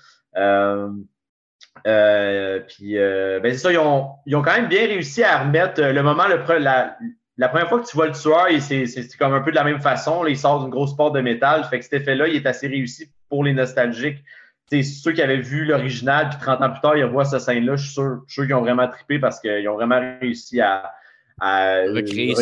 Euh, 1.87 2.59
puis, 2.67 2.97
euh, 2.97 3.39
ben 3.39 3.53
c'est 3.53 3.59
ça, 3.59 3.71
ils 3.71 3.77
ont, 3.77 4.09
ils 4.25 4.35
ont, 4.35 4.41
quand 4.41 4.53
même 4.53 4.67
bien 4.67 4.85
réussi 4.85 5.23
à 5.23 5.39
remettre 5.39 5.81
euh, 5.81 5.93
le 5.93 6.03
moment, 6.03 6.27
le, 6.27 6.57
la, 6.59 6.97
la 7.37 7.49
première 7.49 7.69
fois 7.69 7.79
que 7.79 7.87
tu 7.87 7.95
vois 7.95 8.07
le 8.07 8.13
tueur, 8.13 8.47
c'est 8.59 9.17
comme 9.17 9.33
un 9.33 9.41
peu 9.41 9.51
de 9.51 9.55
la 9.55 9.63
même 9.63 9.79
façon. 9.79 10.23
Là, 10.23 10.29
il 10.29 10.37
sort 10.37 10.61
d'une 10.61 10.69
grosse 10.69 10.95
porte 10.95 11.15
de 11.15 11.21
métal. 11.21 11.63
Fait 11.65 11.79
que 11.79 11.85
cet 11.85 11.93
effet-là, 11.93 12.27
il 12.27 12.35
est 12.35 12.45
assez 12.45 12.67
réussi 12.67 13.09
pour 13.29 13.43
les 13.43 13.53
nostalgiques. 13.53 14.23
C'est 14.69 14.83
ceux 14.83 15.11
qui 15.11 15.21
avaient 15.21 15.37
vu 15.37 15.65
l'original, 15.65 16.29
puis 16.29 16.37
30 16.39 16.61
ans 16.61 16.69
plus 16.69 16.81
tard, 16.81 16.97
ils 16.97 17.03
revoient 17.03 17.25
cette 17.25 17.41
scène-là. 17.41 17.75
Je 17.75 17.83
suis 17.83 17.93
sûr, 17.93 18.23
sûr 18.27 18.45
qu'ils 18.45 18.55
ont 18.55 18.61
vraiment 18.61 18.87
trippé 18.87 19.19
parce 19.19 19.39
qu'ils 19.39 19.67
ont 19.67 19.75
vraiment 19.75 19.99
réussi 20.21 20.61
à, 20.61 20.93
à 21.41 21.81
recréer, 21.81 22.35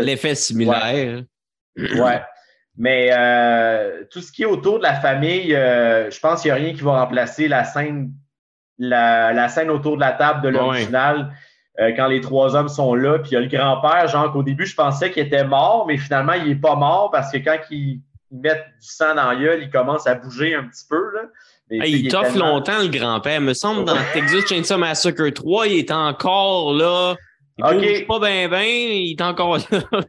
l'effet 0.00 0.34
similaire. 0.34 1.24
Ouais. 1.76 2.22
Mais 2.76 3.10
euh, 3.12 4.04
tout 4.10 4.20
ce 4.20 4.32
qui 4.32 4.42
est 4.42 4.46
autour 4.46 4.78
de 4.78 4.84
la 4.84 4.94
famille, 4.94 5.50
je 5.50 6.20
pense 6.20 6.42
qu'il 6.42 6.50
n'y 6.50 6.58
a 6.58 6.62
rien 6.62 6.72
qui 6.72 6.80
va 6.80 7.00
remplacer 7.00 7.48
la 7.48 7.64
scène 7.64 8.12
la, 8.78 9.48
scène 9.48 9.70
autour 9.70 9.96
de 9.96 10.00
la 10.00 10.12
table 10.12 10.42
de 10.42 10.48
l'original. 10.48 11.32
Euh, 11.80 11.90
quand 11.96 12.06
les 12.06 12.20
trois 12.20 12.54
hommes 12.54 12.68
sont 12.68 12.94
là, 12.94 13.18
puis 13.18 13.32
il 13.32 13.34
y 13.34 13.36
a 13.36 13.40
le 13.40 13.48
grand-père, 13.48 14.06
genre 14.06 14.32
qu'au 14.32 14.44
début, 14.44 14.64
je 14.64 14.76
pensais 14.76 15.10
qu'il 15.10 15.26
était 15.26 15.44
mort, 15.44 15.86
mais 15.88 15.96
finalement, 15.96 16.34
il 16.34 16.46
n'est 16.46 16.54
pas 16.54 16.76
mort 16.76 17.10
parce 17.10 17.32
que 17.32 17.38
quand 17.38 17.56
ils, 17.70 18.00
mettent 18.30 18.66
du 18.80 18.88
sang 18.88 19.14
dans 19.14 19.30
la 19.30 19.36
gueule, 19.36 19.62
il 19.62 19.70
commence 19.70 20.06
à 20.08 20.14
bouger 20.16 20.54
un 20.54 20.64
petit 20.64 20.84
peu. 20.88 21.00
Là. 21.14 21.20
il, 21.70 22.08
toffe 22.08 22.34
longtemps, 22.34 22.80
le 22.80 22.88
grand-père. 22.88 23.40
me 23.40 23.54
semble, 23.54 23.84
dans 23.84 23.96
Texas 24.12 24.46
Chainsaw 24.48 24.76
Massacre 24.76 25.28
3, 25.28 25.68
il 25.68 25.78
est 25.78 25.90
encore 25.92 26.74
là. 26.74 27.14
Il 27.58 27.64
bouge 27.64 28.06
pas 28.08 28.18
bien, 28.18 28.48
bien, 28.48 28.62
il 28.62 29.12
est 29.12 29.22
encore 29.22 29.58
là. 29.58 29.80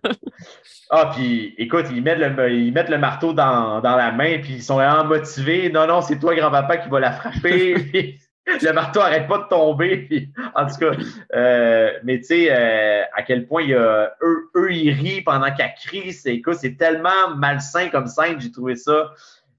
ah, 0.90 1.12
puis 1.16 1.54
écoute, 1.60 1.86
ils 1.92 2.02
mettent 2.02 2.18
le, 2.18 2.52
ils 2.52 2.74
mettent 2.74 2.90
le 2.90 2.98
marteau 2.98 3.34
dans, 3.34 3.80
dans 3.82 3.96
la 3.96 4.12
main, 4.12 4.40
puis 4.40 4.54
ils 4.54 4.64
sont 4.64 4.76
vraiment 4.76 5.04
motivés. 5.04 5.70
Non, 5.70 5.86
non, 5.86 6.02
c'est 6.02 6.18
toi, 6.18 6.36
grand-papa, 6.36 6.78
qui 6.78 6.90
va 6.90 7.00
la 7.00 7.12
frapper. 7.12 8.18
le 8.46 8.72
marteau 8.74 9.00
arrête 9.00 9.28
pas 9.28 9.40
de 9.40 9.48
tomber. 9.48 10.30
en 10.56 10.66
tout 10.68 10.76
cas, 10.76 10.92
euh, 11.36 11.92
mais 12.04 12.20
tu 12.20 12.26
sais, 12.26 12.48
euh, 12.52 13.02
à 13.16 13.24
quel 13.24 13.48
point 13.48 13.64
il 13.64 13.70
y 13.70 13.74
a, 13.74 14.12
eux, 14.22 14.50
eux, 14.56 14.74
ils 14.74 14.92
rient 14.92 15.22
pendant 15.22 15.54
qu'elle 15.54 15.74
crie. 15.84 16.14
C'est, 16.14 16.42
c'est 16.54 16.78
tellement 16.78 17.36
malsain 17.36 17.90
comme 17.90 18.08
scène, 18.08 18.40
j'ai 18.40 18.52
trouvé 18.52 18.76
ça. 18.76 19.12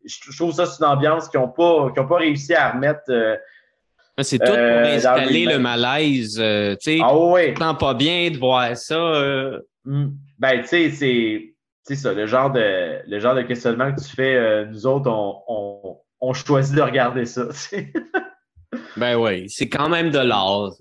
Je, 0.04 0.36
trouve 0.36 0.52
ça 0.52 0.66
c'est 0.66 0.84
une 0.84 0.88
ambiance 0.88 1.28
qu'ils 1.28 1.40
n'ont 1.40 1.48
pas, 1.48 1.90
pas 1.90 2.16
réussi 2.16 2.54
à 2.54 2.70
remettre. 2.70 3.00
Euh, 3.08 3.36
c'est 4.22 4.38
tout 4.38 4.46
pour 4.46 4.56
installer 4.56 5.44
le, 5.44 5.58
malaise. 5.58 6.34
tu 6.34 6.76
sais, 6.80 6.98
ah, 7.02 7.14
ouais. 7.14 7.52
pas 7.52 7.94
bien 7.94 8.30
de 8.30 8.38
voir 8.38 8.74
ça. 8.76 9.60
Hmm. 9.84 10.08
Ben, 10.38 10.62
tu 10.62 10.68
sais, 10.68 10.90
c'est, 10.90 11.54
c'est 11.82 11.96
ça, 11.96 12.14
le 12.14 12.26
genre, 12.26 12.50
de, 12.50 13.02
le 13.06 13.18
genre 13.18 13.34
de 13.34 13.42
questionnement 13.42 13.92
que 13.92 14.00
tu 14.00 14.08
fais. 14.08 14.64
nous 14.66 14.86
autres, 14.86 15.10
on, 15.10 15.42
on, 15.48 15.98
on 16.20 16.32
choisit 16.32 16.74
de 16.74 16.82
regarder 16.82 17.26
ça. 17.26 17.48
Ben 18.96 19.16
oui, 19.16 19.48
c'est 19.48 19.68
quand 19.68 19.88
même 19.88 20.10
de 20.10 20.18
l'art. 20.18 20.72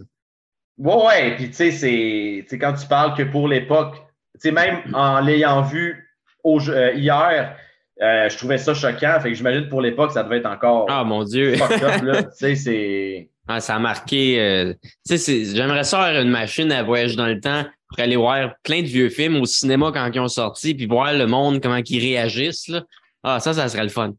Ouais, 0.77 1.05
ouais. 1.05 1.35
Puis 1.35 1.49
tu 1.49 1.71
sais, 1.71 1.71
c'est 1.71 2.57
quand 2.57 2.73
tu 2.73 2.87
parles 2.87 3.15
que 3.15 3.23
pour 3.23 3.47
l'époque, 3.47 3.95
tu 4.35 4.49
sais, 4.49 4.51
même 4.51 4.81
en 4.93 5.19
l'ayant 5.21 5.61
vu 5.61 6.09
au, 6.43 6.59
euh, 6.69 6.93
hier, 6.93 7.55
euh, 8.01 8.29
je 8.29 8.37
trouvais 8.37 8.57
ça 8.57 8.73
choquant. 8.73 9.19
Fait 9.21 9.29
que 9.29 9.35
j'imagine 9.35 9.69
pour 9.69 9.81
l'époque, 9.81 10.11
ça 10.11 10.23
devait 10.23 10.37
être 10.37 10.49
encore. 10.49 10.85
Ah 10.89 11.03
mon 11.03 11.23
Dieu. 11.23 11.53
tu 11.69 12.15
sais, 12.33 12.55
c'est. 12.55 13.29
Ah, 13.47 13.59
ça 13.59 13.75
a 13.75 13.79
marqué. 13.79 14.39
Euh, 14.39 14.73
tu 15.07 15.17
sais, 15.17 15.45
j'aimerais 15.45 15.83
ça 15.83 16.01
avoir 16.01 16.21
une 16.21 16.29
machine 16.29 16.71
à 16.71 16.83
voyager 16.83 17.15
dans 17.15 17.27
le 17.27 17.39
temps 17.39 17.63
pour 17.87 17.99
aller 17.99 18.15
voir 18.15 18.55
plein 18.63 18.81
de 18.81 18.87
vieux 18.87 19.09
films 19.09 19.37
au 19.37 19.45
cinéma 19.45 19.91
quand 19.93 20.09
ils 20.11 20.19
ont 20.19 20.27
sorti, 20.27 20.73
puis 20.73 20.87
voir 20.87 21.13
le 21.13 21.27
monde, 21.27 21.61
comment 21.61 21.79
ils 21.85 21.99
réagissent. 21.99 22.67
Là. 22.67 22.81
Ah, 23.23 23.39
ça, 23.39 23.53
ça 23.53 23.69
serait 23.69 23.83
le 23.83 23.89
fun 23.89 24.13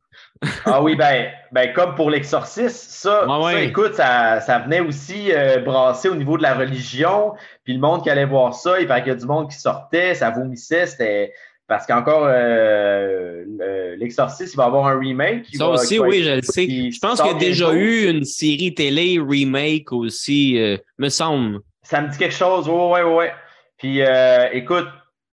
ah 0.64 0.82
oui, 0.82 0.96
ben, 0.96 1.28
ben 1.52 1.72
comme 1.72 1.94
pour 1.94 2.10
l'exorciste, 2.10 2.90
ça, 2.90 3.26
écoute, 3.60 3.94
ça, 3.94 4.40
ça, 4.40 4.58
venait 4.58 4.80
aussi 4.80 5.32
euh, 5.32 5.60
brasser 5.60 6.08
au 6.08 6.14
niveau 6.14 6.36
de 6.36 6.42
la 6.42 6.54
religion. 6.54 7.32
Puis 7.64 7.74
le 7.74 7.80
monde 7.80 8.02
qui 8.02 8.10
allait 8.10 8.26
voir 8.26 8.54
ça, 8.54 8.80
il 8.80 8.86
qu'il 8.86 9.06
y 9.06 9.10
a 9.10 9.14
du 9.14 9.26
monde 9.26 9.50
qui 9.50 9.58
sortait, 9.58 10.14
ça 10.14 10.30
vomissait, 10.30 10.86
c'était. 10.86 11.32
Parce 11.68 11.84
qu'encore, 11.84 12.26
euh, 12.28 13.44
l'exorciste, 13.98 14.54
il 14.54 14.56
va 14.56 14.66
avoir 14.66 14.86
un 14.86 15.00
remake. 15.00 15.46
Ça 15.52 15.68
aussi, 15.68 15.98
oui, 15.98 16.22
je 16.22 16.36
le 16.36 16.42
sais. 16.42 16.66
Je 16.68 16.98
pense 17.00 17.20
qu'il 17.20 17.32
y 17.32 17.34
a 17.34 17.38
déjà 17.38 17.72
eu 17.72 18.08
une 18.08 18.24
série 18.24 18.72
télé 18.72 19.18
remake 19.18 19.90
aussi, 19.92 20.60
euh, 20.60 20.76
me 20.98 21.08
semble. 21.08 21.58
Ça 21.82 22.00
me 22.00 22.08
dit 22.08 22.18
quelque 22.18 22.34
chose, 22.34 22.68
oui, 22.68 23.00
oui, 23.04 23.12
oui. 23.16 23.24
Puis 23.78 24.00
écoute, 24.52 24.86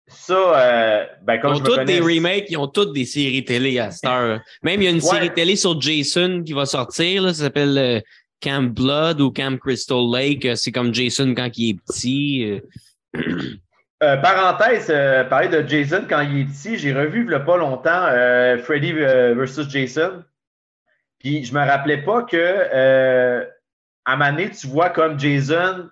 ça, 0.09 0.33
euh, 0.33 1.05
ben, 1.21 1.39
comme 1.39 1.55
ils 1.55 1.61
ont 1.61 1.63
tous 1.63 1.83
des 1.85 1.99
remakes, 1.99 2.45
ils 2.49 2.57
ont 2.57 2.67
toutes 2.67 2.93
des 2.93 3.05
séries 3.05 3.45
télé 3.45 3.79
à 3.79 3.91
Star. 3.91 4.39
Même 4.63 4.81
il 4.81 4.83
y 4.83 4.87
a 4.87 4.91
une 4.91 5.01
série 5.01 5.31
télé 5.31 5.55
sur 5.55 5.79
Jason 5.79 6.43
qui 6.43 6.53
va 6.53 6.65
sortir, 6.65 7.23
là, 7.23 7.33
ça 7.33 7.43
s'appelle 7.43 7.77
euh, 7.77 7.99
Camp 8.41 8.73
Blood 8.73 9.21
ou 9.21 9.31
Camp 9.31 9.57
Crystal 9.59 9.99
Lake. 10.11 10.45
Euh, 10.45 10.55
c'est 10.55 10.71
comme 10.71 10.93
Jason 10.93 11.33
quand 11.35 11.49
il 11.55 11.69
est 11.69 11.79
petit. 11.85 12.61
parenthèse, 13.99 14.87
parler 15.29 15.49
de 15.49 15.67
Jason 15.67 16.05
quand 16.09 16.21
il 16.21 16.41
est 16.41 16.45
petit, 16.45 16.77
j'ai 16.77 16.93
revu 16.93 17.23
il 17.23 17.27
n'y 17.27 17.35
a 17.35 17.39
pas 17.41 17.57
longtemps 17.57 18.07
Freddy 18.63 18.93
versus 18.93 19.69
Jason. 19.69 20.23
Puis 21.19 21.43
je 21.43 21.53
me 21.53 21.59
rappelais 21.59 22.01
pas 22.01 22.23
que 22.23 23.45
à 24.05 24.15
Mané, 24.15 24.49
tu 24.51 24.67
vois 24.67 24.89
comme 24.89 25.19
Jason 25.19 25.89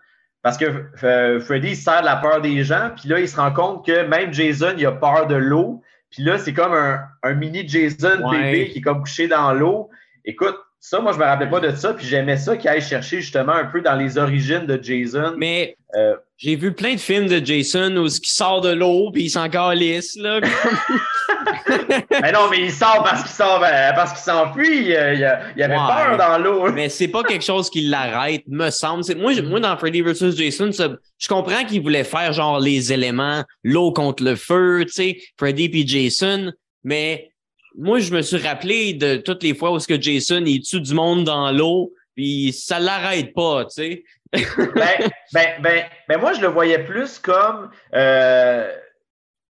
parce 0.48 0.58
que 0.58 0.86
euh, 1.04 1.42
Freddy, 1.42 1.72
il 1.72 1.76
sert 1.76 2.00
de 2.00 2.06
la 2.06 2.16
peur 2.16 2.40
des 2.40 2.64
gens, 2.64 2.92
puis 2.96 3.10
là, 3.10 3.20
il 3.20 3.28
se 3.28 3.36
rend 3.36 3.52
compte 3.52 3.86
que 3.86 4.08
même 4.08 4.34
Jason, 4.34 4.76
il 4.78 4.86
a 4.86 4.94
peur 4.94 5.28
de 5.28 5.36
l'eau. 5.36 5.82
Puis 6.10 6.24
là, 6.24 6.38
c'est 6.38 6.54
comme 6.54 6.72
un, 6.72 7.34
mini 7.34 7.68
Jason 7.68 8.30
bébé 8.32 8.70
qui 8.70 8.78
est 8.78 8.82
comme 8.82 9.02
couché 9.02 9.28
dans 9.28 9.52
l'eau. 9.52 9.90
Écoute, 10.24 10.56
ça, 10.80 11.00
moi, 11.00 11.12
je 11.12 11.18
me 11.18 11.24
rappelais 11.24 11.50
pas 11.50 11.60
de 11.60 11.76
ça, 11.76 11.94
puis 11.94 12.06
j'aimais 12.06 12.38
ça 12.38 12.56
qu'il 12.56 12.70
aille 12.70 12.82
chercher 12.82 13.22
justement 13.22 13.54
un 13.54 13.66
peu 13.66 13.82
dans 13.82 13.96
les 13.96 14.18
origines 14.18 14.66
de 14.66 14.82
Jason. 14.82 15.34
Mais 15.38 15.76
euh, 15.96 16.16
j'ai 16.38 16.56
vu 16.56 16.72
plein 16.72 16.94
de 16.94 17.00
films 17.00 17.28
de 17.28 17.44
Jason 17.44 17.96
où 17.98 18.06
il 18.06 18.26
sort 18.26 18.62
de 18.62 18.70
l'eau 18.70 19.10
puis 19.12 19.24
il 19.24 19.30
s'en 19.30 19.50
calisse, 19.50 20.16
là. 20.16 20.40
mais 22.22 22.32
non, 22.32 22.50
mais 22.52 22.62
il 22.62 22.72
sort 22.72 23.04
parce 23.04 23.24
qu'il 23.24 23.32
sort 23.32 23.64
euh, 23.64 23.92
parce 23.96 24.14
qu'il 24.14 24.22
s'enfuit. 24.22 24.96
Euh, 24.96 25.14
il, 25.16 25.40
il, 25.58 25.64
avait 25.64 25.76
peur 25.76 26.18
dans 26.18 26.38
l'eau. 26.38 26.72
mais 26.74 26.90
c'est 26.90 27.08
pas 27.08 27.24
quelque 27.24 27.44
chose 27.44 27.70
qui 27.70 27.82
l'arrête, 27.82 28.44
me 28.48 28.70
semble. 28.70 29.04
Moi, 29.18 29.42
moi, 29.42 29.60
dans 29.60 29.76
Freddy 29.78 30.02
vs. 30.02 30.36
Jason, 30.38 30.70
je 30.72 31.28
comprends 31.28 31.64
qu'il 31.66 31.82
voulait 31.82 32.04
faire 32.04 32.34
genre 32.34 32.60
les 32.60 32.94
éléments, 32.94 33.44
l'eau 33.64 33.92
contre 33.92 34.24
le 34.24 34.36
feu, 34.36 34.84
tu 34.86 34.94
sais, 34.94 35.18
Freddy 35.38 35.70
puis 35.70 35.88
Jason, 35.88 36.54
mais 36.84 37.32
moi, 37.78 38.00
je 38.00 38.12
me 38.12 38.22
suis 38.22 38.38
rappelé 38.38 38.94
de 38.94 39.18
toutes 39.18 39.44
les 39.44 39.54
fois 39.54 39.72
où 39.72 39.80
ce 39.80 39.88
que 39.88 40.02
Jason 40.02 40.44
il 40.46 40.62
tue 40.62 40.82
du 40.82 40.94
monde 40.94 41.24
dans 41.24 41.52
l'eau, 41.52 41.94
puis 42.16 42.52
ça 42.52 42.80
l'arrête 42.80 43.34
pas, 43.34 43.66
tu 43.66 43.74
sais. 43.74 44.04
ben, 44.34 45.10
ben, 45.32 45.62
ben, 45.62 45.86
ben, 46.10 46.20
moi, 46.20 46.34
je 46.34 46.42
le 46.42 46.48
voyais 46.48 46.84
plus 46.84 47.20
comme 47.20 47.70
euh, 47.94 48.70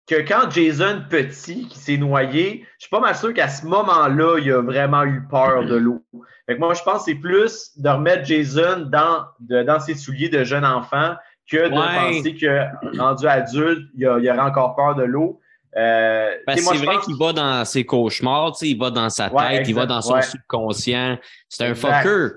que 0.07 0.15
quand 0.21 0.49
Jason 0.49 1.03
petit 1.09 1.67
qui 1.67 1.77
s'est 1.77 1.97
noyé, 1.97 2.65
je 2.77 2.85
suis 2.85 2.89
pas 2.89 2.99
mal 2.99 3.15
sûr 3.15 3.33
qu'à 3.33 3.49
ce 3.49 3.65
moment-là, 3.65 4.37
il 4.39 4.51
a 4.51 4.61
vraiment 4.61 5.03
eu 5.03 5.27
peur 5.29 5.65
de 5.65 5.75
l'eau. 5.75 6.03
Fait 6.45 6.55
que 6.55 6.59
moi, 6.59 6.73
je 6.73 6.83
pense 6.83 6.99
que 6.99 7.11
c'est 7.11 7.15
plus 7.15 7.71
de 7.77 7.89
remettre 7.89 8.25
Jason 8.25 8.87
dans, 8.89 9.25
dans 9.39 9.79
ses 9.79 9.95
souliers 9.95 10.29
de 10.29 10.43
jeune 10.43 10.65
enfant 10.65 11.15
que 11.49 11.67
de 11.67 12.13
penser 12.13 12.35
que 12.35 12.97
rendu 12.97 13.27
adulte, 13.27 13.89
il, 13.95 14.05
a, 14.05 14.19
il 14.19 14.29
aurait 14.29 14.39
encore 14.39 14.75
peur 14.75 14.95
de 14.95 15.03
l'eau. 15.03 15.40
Euh, 15.77 16.35
c'est 16.53 16.77
vrai 16.77 16.97
qu'il 17.05 17.15
va 17.17 17.31
dans 17.31 17.65
ses 17.65 17.85
cauchemars, 17.85 18.53
il 18.61 18.77
va 18.77 18.89
dans 18.89 19.09
sa 19.09 19.29
tête, 19.29 19.67
il 19.67 19.75
va 19.75 19.85
dans 19.85 20.01
son 20.01 20.21
subconscient. 20.21 21.17
C'est 21.47 21.65
un 21.65 21.75
fucker. 21.75 22.29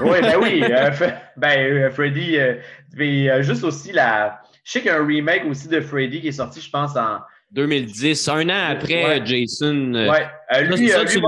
oui, 0.00 0.20
ben 0.20 0.36
oui. 0.40 0.62
Euh, 0.70 0.90
ben, 1.36 1.58
euh, 1.58 1.90
Freddy, 1.90 2.36
euh, 2.36 3.42
juste 3.42 3.64
aussi 3.64 3.92
la. 3.92 4.40
Je 4.64 4.72
sais 4.72 4.80
qu'il 4.80 4.90
y 4.90 4.94
a 4.94 5.00
un 5.00 5.06
remake 5.06 5.44
aussi 5.46 5.68
de 5.68 5.80
Freddy 5.80 6.20
qui 6.20 6.28
est 6.28 6.32
sorti, 6.32 6.60
je 6.60 6.70
pense, 6.70 6.96
en 6.96 7.20
2010, 7.52 8.28
un 8.28 8.48
an 8.48 8.70
après 8.70 9.24
Jason. 9.24 9.94
Ouais. 9.94 10.28
lui, 10.64 10.88
ça, 10.88 11.04
tu 11.04 11.20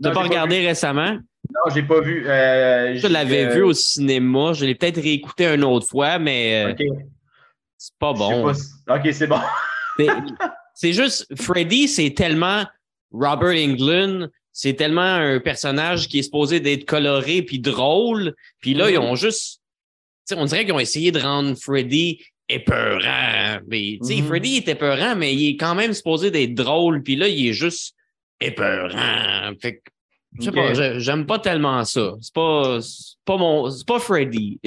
l'as 0.00 0.10
pas 0.10 0.22
regardé 0.22 0.66
récemment? 0.66 1.12
Non, 1.12 1.74
j'ai 1.74 1.82
pas 1.82 2.00
vu. 2.00 2.24
Je 2.24 3.06
l'avais 3.06 3.54
vu 3.54 3.62
au 3.62 3.72
cinéma. 3.72 4.52
Je 4.52 4.66
l'ai 4.66 4.74
peut-être 4.74 5.00
réécouté 5.00 5.46
une 5.46 5.64
autre 5.64 5.88
fois, 5.88 6.18
mais 6.18 6.76
c'est 7.78 7.98
pas 7.98 8.12
bon. 8.12 8.50
Ok, 8.50 9.08
c'est 9.12 9.26
bon. 9.26 9.40
c'est 10.80 10.94
juste, 10.94 11.26
Freddy, 11.38 11.88
c'est 11.88 12.14
tellement 12.14 12.64
Robert 13.12 13.54
Englund, 13.54 14.30
c'est 14.50 14.72
tellement 14.72 15.02
un 15.02 15.38
personnage 15.38 16.08
qui 16.08 16.20
est 16.20 16.22
supposé 16.22 16.58
d'être 16.58 16.86
coloré 16.86 17.42
puis 17.42 17.58
drôle. 17.58 18.34
Puis 18.60 18.72
là, 18.72 18.90
ils 18.90 18.96
mm-hmm. 18.96 19.00
ont 19.00 19.14
juste. 19.14 19.60
On 20.34 20.46
dirait 20.46 20.64
qu'ils 20.64 20.72
ont 20.72 20.80
essayé 20.80 21.12
de 21.12 21.20
rendre 21.20 21.54
Freddy 21.54 22.24
épeurant. 22.48 23.58
Mais, 23.68 23.98
mm-hmm. 24.00 24.24
Freddy 24.24 24.56
est 24.56 24.68
épeurant, 24.68 25.16
mais 25.16 25.34
il 25.34 25.50
est 25.50 25.56
quand 25.58 25.74
même 25.74 25.92
supposé 25.92 26.30
d'être 26.30 26.54
drôle. 26.54 27.02
Puis 27.02 27.14
là, 27.14 27.28
il 27.28 27.48
est 27.48 27.52
juste 27.52 27.94
épeurant. 28.40 29.52
Fait 29.60 29.74
que, 29.74 29.90
je 30.38 30.44
sais 30.44 30.50
pas, 30.50 30.98
j'aime 30.98 31.26
pas 31.26 31.40
tellement 31.40 31.84
ça. 31.84 32.14
C'est 32.22 32.32
pas, 32.32 32.78
pas 33.26 33.36
mon. 33.36 33.68
C'est 33.68 33.86
pas 33.86 33.98
Freddy. 33.98 34.58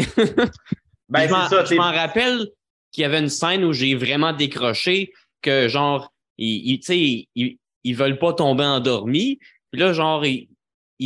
ben, 1.09 1.27
je 1.27 1.75
m'en 1.75 1.91
rappelle 1.91 2.49
qu'il 2.91 3.01
y 3.01 3.05
avait 3.05 3.19
une 3.19 3.29
scène 3.29 3.63
où 3.63 3.73
j'ai 3.73 3.95
vraiment 3.95 4.31
décroché 4.31 5.11
que 5.43 5.67
genre, 5.67 6.11
ils, 6.37 6.81
ils, 6.89 7.27
ils, 7.35 7.57
ils 7.83 7.95
veulent 7.95 8.17
pas 8.17 8.33
tomber 8.33 8.63
endormis. 8.63 9.39
Puis 9.71 9.81
là, 9.81 9.93
genre, 9.93 10.25
ils, 10.25 10.49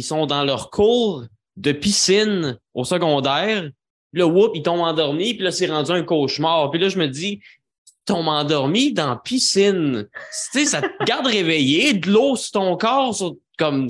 sont 0.02 0.26
dans 0.26 0.44
leur 0.44 0.70
cours 0.70 1.24
de 1.56 1.72
piscine 1.72 2.60
au 2.74 2.84
secondaire. 2.84 3.70
Puis 4.12 4.20
là, 4.20 4.28
whoop, 4.28 4.52
ils 4.54 4.62
tombent 4.62 4.82
endormis. 4.82 5.34
Puis 5.34 5.44
là, 5.44 5.52
c'est 5.52 5.68
rendu 5.68 5.92
un 5.92 6.04
cauchemar. 6.04 6.70
Puis 6.72 6.80
là, 6.80 6.90
je 6.90 7.00
me 7.00 7.08
dis, 7.08 7.42
tombes 8.06 8.28
endormi 8.28 8.94
dans 8.94 9.18
piscine. 9.18 10.08
Tu 10.52 10.60
sais, 10.60 10.66
ça 10.66 10.82
te 10.82 11.04
garde 11.06 11.26
réveillé, 11.26 11.94
de 11.94 12.10
l'eau 12.10 12.36
sur 12.36 12.52
ton 12.52 12.78
corps, 12.78 13.16
comme 13.58 13.90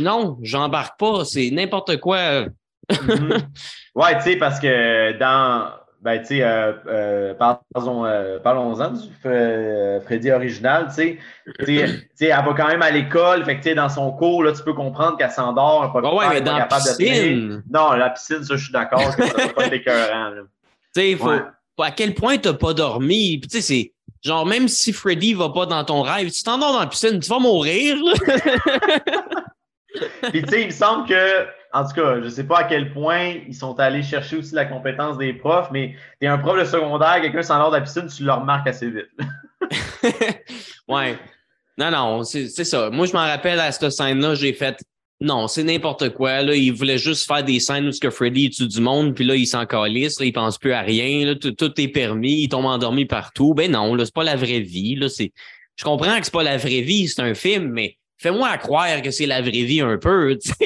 non, 0.00 0.38
j'embarque 0.42 0.98
pas, 0.98 1.24
c'est 1.24 1.50
n'importe 1.50 1.98
quoi. 1.98 2.46
Ouais, 3.94 4.16
tu 4.18 4.22
sais, 4.22 4.36
parce 4.36 4.60
que 4.60 5.18
dans 5.18 5.72
ben, 6.00 6.20
tu 6.20 6.26
sais, 6.26 6.42
euh, 6.42 6.72
euh, 6.86 7.34
euh, 7.34 8.38
parlons-en 8.40 8.90
du 8.90 9.08
Freddy 9.20 10.30
original, 10.30 10.86
tu 10.88 10.94
sais. 10.94 11.18
elle 12.20 12.28
va 12.28 12.54
quand 12.56 12.68
même 12.68 12.82
à 12.82 12.90
l'école, 12.90 13.44
fait 13.44 13.58
que, 13.58 13.74
dans 13.74 13.88
son 13.88 14.12
cours, 14.12 14.44
là, 14.44 14.52
tu 14.52 14.62
peux 14.62 14.74
comprendre 14.74 15.16
qu'elle 15.16 15.30
s'endort, 15.30 15.92
pas, 15.92 16.14
ouais, 16.14 16.28
mais 16.34 16.40
dans 16.40 16.56
la 16.56 16.66
piscine. 16.66 17.64
non, 17.68 17.92
la 17.92 18.10
piscine, 18.10 18.44
ça, 18.44 18.56
je 18.56 18.62
suis 18.62 18.72
d'accord, 18.72 19.00
ça 19.00 19.24
va 19.24 19.48
pas 19.48 19.66
être 19.66 19.72
écœurant, 19.72 20.32
Tu 20.94 21.00
sais, 21.00 21.16
faut, 21.16 21.82
à 21.82 21.90
quel 21.90 22.14
point 22.14 22.38
t'as 22.38 22.54
pas 22.54 22.74
dormi, 22.74 23.38
puis 23.38 23.48
tu 23.48 23.60
sais, 23.60 23.62
c'est, 23.62 23.92
genre, 24.22 24.46
même 24.46 24.68
si 24.68 24.92
Freddy 24.92 25.34
va 25.34 25.48
pas 25.48 25.66
dans 25.66 25.82
ton 25.84 26.02
rêve, 26.02 26.30
tu 26.30 26.44
t'endors 26.44 26.74
dans 26.74 26.80
la 26.80 26.86
piscine, 26.86 27.18
tu 27.18 27.28
vas 27.28 27.40
mourir, 27.40 27.96
Puis, 30.30 30.42
tu 30.42 30.48
sais, 30.48 30.60
il 30.62 30.66
me 30.66 30.72
semble 30.72 31.08
que 31.08 31.46
en 31.72 31.84
tout 31.84 31.94
cas, 31.94 32.16
je 32.16 32.24
ne 32.24 32.28
sais 32.28 32.44
pas 32.44 32.60
à 32.60 32.64
quel 32.64 32.92
point 32.92 33.34
ils 33.46 33.54
sont 33.54 33.78
allés 33.78 34.02
chercher 34.02 34.36
aussi 34.36 34.54
la 34.54 34.64
compétence 34.64 35.18
des 35.18 35.32
profs, 35.32 35.70
mais 35.70 35.94
tu 36.20 36.26
es 36.26 36.28
un 36.28 36.38
prof 36.38 36.58
de 36.58 36.64
secondaire, 36.64 37.20
quelqu'un 37.20 37.42
s'en 37.42 37.68
de 37.70 37.76
la 37.76 37.82
piscine, 37.82 38.06
tu 38.06 38.24
le 38.24 38.32
remarques 38.32 38.66
assez 38.66 38.90
vite. 38.90 39.08
ouais. 40.88 41.18
Non, 41.76 41.90
non, 41.90 42.24
c'est 42.24 42.48
ça. 42.48 42.90
Moi, 42.90 43.06
je 43.06 43.12
m'en 43.12 43.24
rappelle 43.24 43.60
à 43.60 43.70
cette 43.70 43.90
scène-là, 43.90 44.34
j'ai 44.34 44.52
fait 44.52 44.82
non, 45.20 45.48
c'est 45.48 45.64
n'importe 45.64 46.10
quoi. 46.10 46.42
Là, 46.42 46.54
il 46.54 46.72
voulait 46.72 46.98
juste 46.98 47.26
faire 47.26 47.42
des 47.42 47.58
scènes 47.58 47.88
où 47.88 47.92
ce 47.92 47.98
que 47.98 48.10
Freddy 48.10 48.50
tue 48.50 48.68
du 48.68 48.80
monde, 48.80 49.16
puis 49.16 49.24
là, 49.24 49.34
il 49.34 49.46
s'en 49.46 49.66
calisse, 49.66 50.20
là, 50.20 50.26
il 50.26 50.32
pense 50.32 50.58
plus 50.58 50.72
à 50.72 50.80
rien, 50.80 51.26
là, 51.26 51.34
tout, 51.34 51.80
est 51.80 51.88
permis, 51.88 52.42
il 52.42 52.48
tombe 52.48 52.66
endormi 52.66 53.04
partout. 53.04 53.52
Ben 53.52 53.70
non, 53.70 53.96
là, 53.96 54.04
c'est 54.04 54.14
pas 54.14 54.22
la 54.22 54.36
vraie 54.36 54.60
vie. 54.60 54.94
Là, 54.94 55.08
c'est... 55.08 55.32
Je 55.74 55.84
comprends 55.84 56.18
que 56.18 56.24
c'est 56.24 56.32
pas 56.32 56.44
la 56.44 56.56
vraie 56.56 56.82
vie, 56.82 57.08
c'est 57.08 57.22
un 57.22 57.34
film, 57.34 57.70
mais 57.72 57.97
fais-moi 58.18 58.56
croire 58.58 59.02
que 59.02 59.10
c'est 59.10 59.26
la 59.26 59.40
vraie 59.40 59.50
vie 59.50 59.80
un 59.80 59.96
peu. 59.96 60.36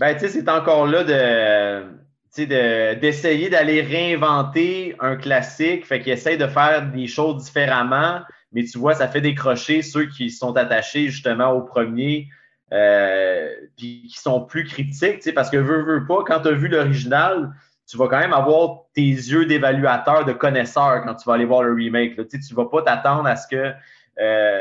ben, 0.00 0.14
tu 0.14 0.20
sais, 0.20 0.28
c'est 0.28 0.48
encore 0.48 0.86
là 0.86 1.04
de 1.04 2.06
d'essayer 2.44 3.48
d'aller 3.48 3.80
réinventer 3.80 4.94
un 5.00 5.16
classique, 5.16 5.86
fait 5.86 6.00
qu'il 6.00 6.12
essaie 6.12 6.36
de 6.36 6.46
faire 6.46 6.86
des 6.86 7.06
choses 7.06 7.44
différemment, 7.44 8.20
mais 8.52 8.64
tu 8.64 8.76
vois, 8.76 8.94
ça 8.94 9.08
fait 9.08 9.22
décrocher 9.22 9.80
ceux 9.80 10.04
qui 10.04 10.30
sont 10.30 10.54
attachés 10.54 11.08
justement 11.08 11.52
au 11.52 11.62
premier, 11.62 12.28
euh, 12.72 13.48
puis 13.78 14.06
qui 14.12 14.18
sont 14.18 14.42
plus 14.42 14.64
critiques, 14.64 15.34
parce 15.34 15.48
que 15.48 15.56
veux, 15.56 15.82
veux 15.82 16.06
pas, 16.06 16.24
quand 16.26 16.40
tu 16.40 16.48
as 16.48 16.52
vu 16.52 16.68
l'original, 16.68 17.52
tu 17.88 17.96
vas 17.96 18.08
quand 18.08 18.18
même 18.18 18.32
avoir 18.32 18.82
tes 18.94 19.00
yeux 19.00 19.46
d'évaluateur, 19.46 20.24
de 20.24 20.32
connaisseur 20.32 21.02
quand 21.04 21.14
tu 21.14 21.24
vas 21.28 21.34
aller 21.34 21.44
voir 21.44 21.62
le 21.62 21.72
remake. 21.72 22.16
Là. 22.16 22.24
Tu 22.24 22.36
ne 22.36 22.56
vas 22.56 22.66
pas 22.66 22.82
t'attendre 22.82 23.26
à 23.26 23.36
ce 23.36 23.46
que 23.46 23.72
euh, 24.18 24.60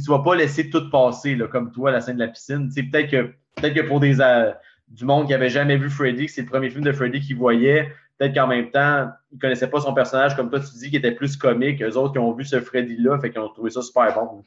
tu 0.00 0.10
ne 0.10 0.16
vas 0.16 0.22
pas 0.22 0.34
laisser 0.34 0.70
tout 0.70 0.88
passer, 0.90 1.34
là, 1.34 1.46
comme 1.48 1.72
toi, 1.72 1.90
la 1.90 2.00
scène 2.00 2.16
de 2.16 2.20
la 2.24 2.28
piscine. 2.28 2.70
Peut-être 2.74 3.10
que, 3.10 3.34
peut 3.60 3.70
que 3.70 3.86
pour 3.86 4.00
des, 4.00 4.20
euh, 4.20 4.52
du 4.88 5.04
monde 5.04 5.26
qui 5.26 5.32
n'avait 5.32 5.50
jamais 5.50 5.76
vu 5.76 5.90
Freddy, 5.90 6.28
c'est 6.28 6.42
le 6.42 6.48
premier 6.48 6.70
film 6.70 6.84
de 6.84 6.92
Freddy 6.92 7.20
qu'ils 7.20 7.36
voyaient, 7.36 7.92
peut-être 8.18 8.34
qu'en 8.34 8.46
même 8.46 8.70
temps, 8.70 9.10
ils 9.30 9.36
ne 9.36 9.40
connaissaient 9.40 9.70
pas 9.70 9.80
son 9.80 9.94
personnage, 9.94 10.36
comme 10.36 10.50
toi, 10.50 10.60
tu 10.60 10.78
dis, 10.78 10.90
qui 10.90 10.96
était 10.96 11.12
plus 11.12 11.36
comique. 11.36 11.82
Eux 11.82 11.96
autres 11.96 12.12
qui 12.12 12.18
ont 12.18 12.32
vu 12.32 12.44
ce 12.44 12.60
Freddy-là, 12.60 13.18
fait 13.20 13.30
qu'ils 13.30 13.40
ont 13.40 13.48
trouvé 13.48 13.70
ça 13.70 13.82
super 13.82 14.14
bon. 14.14 14.44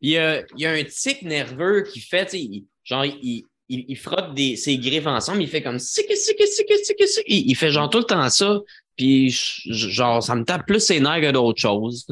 Il 0.00 0.10
y 0.10 0.18
a, 0.18 0.42
il 0.56 0.66
un 0.66 0.82
tic 0.84 1.22
nerveux 1.22 1.82
qui 1.82 2.00
fait, 2.00 2.36
genre, 2.82 3.04
il, 3.04 3.44
il, 3.68 3.96
frotte 3.96 4.36
ses 4.36 4.78
griffes 4.78 5.06
ensemble, 5.06 5.42
il 5.42 5.48
fait 5.48 5.62
comme 5.62 5.78
il, 5.78 7.50
il 7.50 7.54
fait 7.54 7.70
genre 7.70 7.88
tout 7.88 7.98
le 7.98 8.04
temps 8.04 8.28
ça, 8.28 8.60
puis 8.96 9.30
genre, 9.30 10.22
ça 10.22 10.34
me 10.34 10.44
tape 10.44 10.66
plus 10.66 10.80
ses 10.80 11.00
nerfs 11.00 11.20
que 11.20 11.30
d'autres 11.30 11.60
choses. 11.60 12.06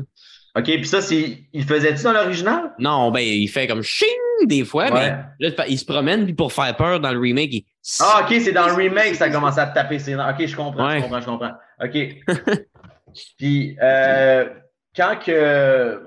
OK, 0.57 0.65
puis 0.65 0.87
ça, 0.87 1.01
c'est, 1.01 1.39
il 1.53 1.65
faisait-tu 1.65 2.03
dans 2.03 2.13
l'original? 2.13 2.73
Non, 2.79 3.11
ben, 3.11 3.21
il 3.21 3.47
fait 3.49 3.67
comme 3.69 3.83
ching 3.83 4.09
des 4.47 4.65
fois, 4.65 4.91
mais 4.91 5.17
là, 5.39 5.67
il 5.69 5.79
se 5.79 5.85
promène, 5.85 6.25
puis 6.25 6.35
pour 6.35 6.53
faire 6.53 6.75
peur 6.77 6.99
dans 6.99 7.13
le 7.13 7.21
remake, 7.21 7.53
il... 7.53 7.65
Ah, 8.01 8.23
OK, 8.25 8.35
c'est 8.41 8.53
dans 8.53 8.67
le 8.67 8.75
remake 8.75 9.13
que 9.13 9.17
ça 9.17 9.31
commence 9.31 9.59
à 9.59 9.67
taper 9.67 9.99
ses 9.99 10.15
OK, 10.15 10.47
je 10.47 10.57
comprends, 10.57 10.91
je 10.91 11.03
comprends, 11.03 11.21
je 11.21 11.27
comprends. 11.27 11.53
OK. 11.83 12.57
puis, 13.39 13.77
euh, 13.83 14.49
quand 14.97 15.17
que. 15.25 16.07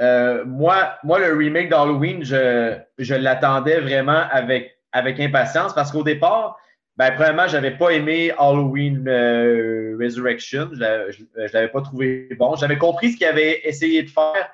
Euh, 0.00 0.44
moi, 0.46 0.96
moi, 1.04 1.18
le 1.20 1.36
remake 1.36 1.68
d'Halloween, 1.68 2.24
je, 2.24 2.76
je 2.98 3.14
l'attendais 3.14 3.78
vraiment 3.78 4.24
avec, 4.30 4.78
avec 4.92 5.20
impatience 5.20 5.74
parce 5.74 5.92
qu'au 5.92 6.02
départ, 6.02 6.56
ben, 7.02 7.16
premièrement, 7.16 7.48
j'avais 7.48 7.72
pas 7.72 7.90
aimé 7.90 8.30
Halloween 8.38 9.08
euh, 9.08 9.96
Resurrection. 10.00 10.68
Je 10.72 10.78
ne 10.78 11.52
l'avais 11.52 11.68
pas 11.68 11.80
trouvé 11.80 12.28
bon. 12.38 12.54
J'avais 12.54 12.78
compris 12.78 13.10
ce 13.10 13.16
qu'il 13.16 13.26
avait 13.26 13.60
essayé 13.64 14.04
de 14.04 14.08
faire. 14.08 14.48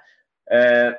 Euh, 0.50 0.92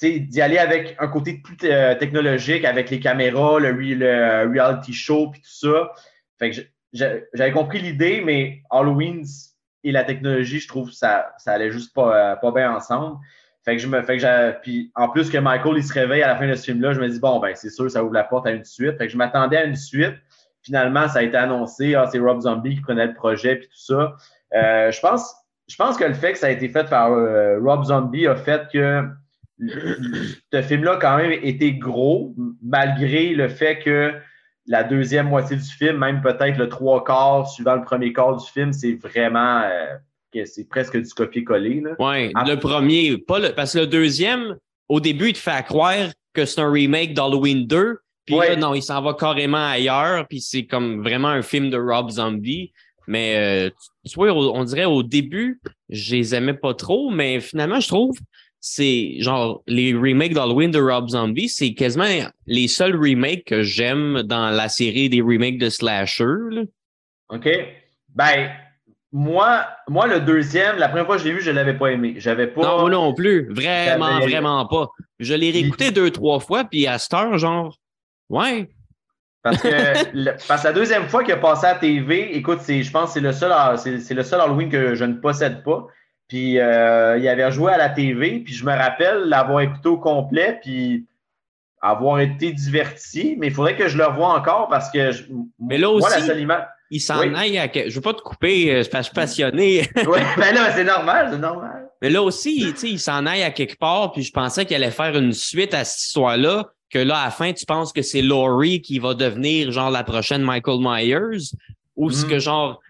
d'y 0.00 0.40
aller 0.40 0.56
avec 0.56 0.96
un 0.98 1.08
côté 1.08 1.42
plus 1.44 1.58
euh, 1.64 1.94
technologique, 1.94 2.64
avec 2.64 2.88
les 2.88 3.00
caméras, 3.00 3.60
le, 3.60 4.50
reality 4.50 4.94
show, 4.94 5.28
puis 5.30 5.42
tout 5.42 5.68
ça. 5.68 5.92
Fait 6.38 6.50
que 6.50 6.62
j'avais 6.94 7.52
compris 7.52 7.80
l'idée, 7.80 8.22
mais 8.24 8.62
Halloween 8.70 9.26
et 9.84 9.92
la 9.92 10.04
technologie, 10.04 10.60
je 10.60 10.68
trouve 10.68 10.88
que 10.88 10.96
ça, 10.96 11.34
ça 11.36 11.52
allait 11.52 11.70
juste 11.70 11.94
pas, 11.94 12.36
pas 12.36 12.52
bien 12.52 12.74
ensemble. 12.74 13.18
Fait 13.66 13.76
que 13.76 13.82
je 13.82 13.88
me 13.88 14.00
fait 14.02 14.16
que 14.16 14.60
puis 14.60 14.92
en 14.94 15.08
plus 15.08 15.28
que 15.28 15.38
Michael 15.38 15.76
il 15.76 15.82
se 15.82 15.92
réveille 15.92 16.22
à 16.22 16.28
la 16.28 16.36
fin 16.36 16.46
de 16.46 16.54
ce 16.54 16.64
film-là, 16.66 16.92
je 16.92 17.00
me 17.00 17.08
dis 17.08 17.18
bon 17.18 17.40
ben 17.40 17.52
c'est 17.56 17.68
sûr 17.68 17.90
ça 17.90 18.04
ouvre 18.04 18.14
la 18.14 18.22
porte 18.22 18.46
à 18.46 18.52
une 18.52 18.64
suite. 18.64 18.96
Fait 18.96 19.06
que 19.06 19.12
je 19.12 19.16
m'attendais 19.16 19.56
à 19.56 19.64
une 19.64 19.74
suite. 19.74 20.14
Finalement, 20.66 21.08
ça 21.08 21.20
a 21.20 21.22
été 21.22 21.36
annoncé, 21.36 21.94
ah, 21.94 22.08
c'est 22.10 22.18
Rob 22.18 22.40
Zombie 22.40 22.74
qui 22.74 22.80
prenait 22.80 23.06
le 23.06 23.14
projet 23.14 23.54
puis 23.54 23.68
tout 23.68 23.78
ça. 23.78 24.16
Euh, 24.52 24.90
je 24.90 25.00
pense, 25.00 25.32
je 25.68 25.76
pense 25.76 25.96
que 25.96 26.02
le 26.02 26.14
fait 26.14 26.32
que 26.32 26.38
ça 26.38 26.48
a 26.48 26.50
été 26.50 26.68
fait 26.68 26.90
par 26.90 27.12
euh, 27.12 27.60
Rob 27.62 27.84
Zombie 27.84 28.26
a 28.26 28.34
fait 28.34 28.62
que 28.72 29.04
ce 29.60 30.62
film-là 30.62 30.98
quand 31.00 31.18
même 31.18 31.30
était 31.30 31.72
gros, 31.72 32.34
malgré 32.60 33.28
le 33.28 33.48
fait 33.48 33.78
que 33.78 34.12
la 34.66 34.82
deuxième 34.82 35.28
moitié 35.28 35.56
du 35.56 35.62
film, 35.62 35.98
même 35.98 36.20
peut-être 36.20 36.58
le 36.58 36.68
trois 36.68 37.04
quarts 37.04 37.48
suivant 37.48 37.76
le 37.76 37.82
premier 37.82 38.12
quart 38.12 38.36
du 38.36 38.46
film, 38.50 38.72
c'est 38.72 38.94
vraiment 38.94 39.62
euh, 39.62 39.94
c'est 40.44 40.68
presque 40.68 41.00
du 41.00 41.08
copier-coller. 41.14 41.84
Oui, 42.00 42.32
le 42.34 42.56
premier, 42.56 43.16
pas 43.18 43.38
le, 43.38 43.54
parce 43.54 43.74
que 43.74 43.78
le 43.78 43.86
deuxième, 43.86 44.56
au 44.88 44.98
début, 44.98 45.28
il 45.28 45.32
te 45.32 45.38
fait 45.38 45.64
croire 45.64 46.08
que 46.34 46.44
c'est 46.44 46.60
un 46.60 46.70
remake 46.70 47.14
d'Halloween 47.14 47.66
2, 47.68 47.98
puis 48.26 48.36
là, 48.36 48.56
non, 48.56 48.74
il 48.74 48.82
s'en 48.82 49.00
va 49.00 49.14
carrément 49.14 49.68
ailleurs, 49.68 50.26
puis 50.28 50.40
c'est 50.40 50.66
comme 50.66 51.02
vraiment 51.02 51.28
un 51.28 51.42
film 51.42 51.70
de 51.70 51.78
Rob 51.78 52.10
Zombie. 52.10 52.72
Mais 53.06 53.36
euh, 53.36 53.70
tu 54.04 54.16
vois, 54.16 54.32
on 54.32 54.64
dirait 54.64 54.84
au 54.84 55.04
début, 55.04 55.60
je 55.88 56.16
les 56.16 56.34
aimais 56.34 56.54
pas 56.54 56.74
trop, 56.74 57.10
mais 57.10 57.40
finalement, 57.40 57.78
je 57.78 57.86
trouve 57.86 58.18
c'est 58.68 59.16
genre 59.20 59.62
les 59.68 59.94
remakes 59.94 60.34
d'Halloween 60.34 60.72
de 60.72 60.80
Rob 60.80 61.08
Zombie, 61.08 61.48
c'est 61.48 61.72
quasiment 61.74 62.06
les 62.46 62.66
seuls 62.66 62.96
remakes 62.96 63.44
que 63.44 63.62
j'aime 63.62 64.22
dans 64.22 64.50
la 64.50 64.68
série 64.68 65.08
des 65.08 65.20
remakes 65.20 65.58
de 65.58 65.68
Slasher. 65.68 66.66
OK. 67.28 67.48
Ben, 68.14 68.50
moi, 69.12 69.66
moi, 69.88 70.08
le 70.08 70.20
deuxième, 70.20 70.78
la 70.78 70.88
première 70.88 71.06
fois 71.06 71.16
que 71.16 71.22
je 71.22 71.28
l'ai 71.28 71.34
vu, 71.34 71.42
je 71.42 71.50
ne 71.50 71.56
l'avais 71.56 71.74
pas 71.74 71.92
aimé. 71.92 72.14
J'avais 72.18 72.48
pas. 72.48 72.62
Non, 72.62 72.80
moi 72.80 72.90
non 72.90 73.14
plus. 73.14 73.52
Vraiment, 73.52 74.18
vraiment 74.18 74.66
pas. 74.66 74.88
Je 75.20 75.34
l'ai 75.34 75.52
réécouté 75.52 75.92
deux, 75.92 76.10
trois 76.10 76.40
fois, 76.40 76.64
puis 76.64 76.88
à 76.88 76.98
cette 76.98 77.14
heure, 77.14 77.38
genre, 77.38 77.78
Ouais. 78.28 78.68
Parce 79.42 79.62
que, 79.62 80.46
parce 80.48 80.64
la 80.64 80.72
deuxième 80.72 81.08
fois 81.08 81.22
qu'il 81.22 81.34
a 81.34 81.38
passé 81.38 81.66
à 81.66 81.74
la 81.74 81.78
TV, 81.78 82.36
écoute, 82.36 82.60
je 82.66 82.90
pense 82.90 83.08
que 83.08 83.14
c'est 83.14 83.20
le, 83.20 83.32
seul, 83.32 83.52
c'est, 83.78 84.14
le 84.14 84.22
seul 84.22 84.40
Halloween 84.40 84.68
que 84.68 84.94
je 84.94 85.04
ne 85.04 85.14
possède 85.14 85.62
pas. 85.62 85.86
Puis 86.28 86.58
euh, 86.58 87.18
il 87.18 87.28
avait 87.28 87.50
joué 87.52 87.72
à 87.72 87.78
la 87.78 87.88
TV, 87.88 88.40
puis 88.40 88.52
je 88.52 88.64
me 88.64 88.72
rappelle 88.72 89.28
l'avoir 89.28 89.60
écouté 89.60 89.88
au 89.88 89.98
complet, 89.98 90.58
puis 90.60 91.06
avoir 91.80 92.18
été 92.20 92.52
diverti, 92.52 93.36
mais 93.38 93.48
il 93.48 93.52
faudrait 93.52 93.76
que 93.76 93.86
je 93.86 93.96
le 93.96 94.06
revoie 94.06 94.28
encore 94.28 94.68
parce 94.68 94.90
que 94.90 95.10
mais 95.60 95.78
là 95.78 95.90
aussi, 95.90 96.32
il 96.90 97.00
s'en 97.00 97.20
aille 97.34 97.58
à... 97.58 97.68
Je 97.72 97.94
veux 97.94 98.00
pas 98.00 98.14
te 98.14 98.22
couper, 98.22 98.72
euh, 98.72 98.82
je 98.82 99.02
suis 99.02 99.14
passionné. 99.14 99.88
oui, 99.96 100.18
ben 100.36 100.54
là, 100.54 100.72
c'est 100.72 100.84
normal, 100.84 101.28
c'est 101.30 101.38
normal. 101.38 101.88
Mais 102.02 102.10
là 102.10 102.22
aussi, 102.22 102.74
il 102.82 102.98
s'en 102.98 103.26
aille 103.26 103.42
à 103.42 103.50
quelque 103.50 103.76
part, 103.78 104.12
puis 104.12 104.22
je 104.22 104.32
pensais 104.32 104.64
qu'il 104.66 104.76
allait 104.76 104.90
faire 104.90 105.16
une 105.16 105.32
suite 105.32 105.74
à 105.74 105.84
cette 105.84 106.02
histoire-là, 106.02 106.70
que 106.90 106.98
là, 106.98 107.18
à 107.18 107.24
la 107.26 107.30
fin, 107.30 107.52
tu 107.52 107.66
penses 107.66 107.92
que 107.92 108.02
c'est 108.02 108.22
Laurie 108.22 108.80
qui 108.80 108.98
va 108.98 109.14
devenir 109.14 109.72
genre 109.72 109.90
la 109.90 110.04
prochaine 110.04 110.42
Michael 110.42 110.78
Myers, 110.80 111.50
ou 111.96 112.10
ce 112.10 112.24
que 112.24 112.36
mm. 112.36 112.40
genre 112.40 112.80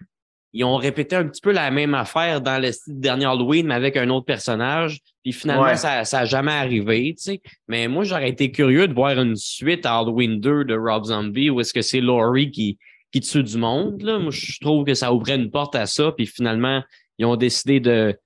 ils 0.53 0.63
ont 0.63 0.77
répété 0.77 1.15
un 1.15 1.27
petit 1.27 1.41
peu 1.41 1.51
la 1.51 1.69
même 1.69 1.93
affaire 1.93 2.41
dans 2.41 2.59
le 2.59 2.71
dernier 2.87 3.25
Halloween, 3.25 3.67
mais 3.67 3.75
avec 3.75 3.95
un 3.95 4.09
autre 4.09 4.25
personnage? 4.25 4.99
Puis 5.23 5.33
finalement, 5.33 5.75
ça 5.75 6.03
n'a 6.11 6.25
jamais 6.25 6.53
arrivé, 6.53 7.13
tu 7.15 7.23
sais. 7.23 7.41
Mais 7.67 7.87
moi, 7.87 8.03
j'aurais 8.03 8.29
été 8.29 8.51
curieux 8.51 8.87
de 8.87 8.93
voir 8.93 9.19
une 9.19 9.35
suite 9.35 9.85
à 9.85 9.99
Halloween 9.99 10.39
2 10.39 10.63
de 10.63 10.75
Rob 10.75 11.05
Zombie, 11.05 11.49
où 11.49 11.59
est-ce 11.59 11.73
que 11.73 11.81
c'est 11.81 11.99
Laurie 11.99 12.49
qui, 12.49 12.79
qui 13.11 13.19
tue 13.19 13.43
du 13.43 13.57
monde, 13.57 14.01
là. 14.01 14.19
Moi, 14.19 14.31
je 14.31 14.59
trouve 14.59 14.85
que 14.85 14.93
ça 14.93 15.13
ouvrait 15.13 15.35
une 15.35 15.51
porte 15.51 15.75
à 15.75 15.85
ça. 15.85 16.11
Puis 16.11 16.25
finalement, 16.25 16.81
ils 17.19 17.25
ont 17.25 17.35
décidé 17.35 17.79
de 17.79 18.17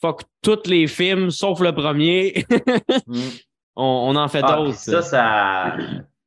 fuck 0.00 0.22
tous 0.42 0.68
les 0.68 0.86
films, 0.88 1.30
sauf 1.30 1.60
le 1.60 1.72
premier. 1.72 2.44
Mm. 3.06 3.20
On, 3.80 4.16
en 4.16 4.28
fait 4.28 4.42
ah, 4.44 4.56
d'autres. 4.56 4.74
Ça, 4.74 5.02
ça... 5.02 5.76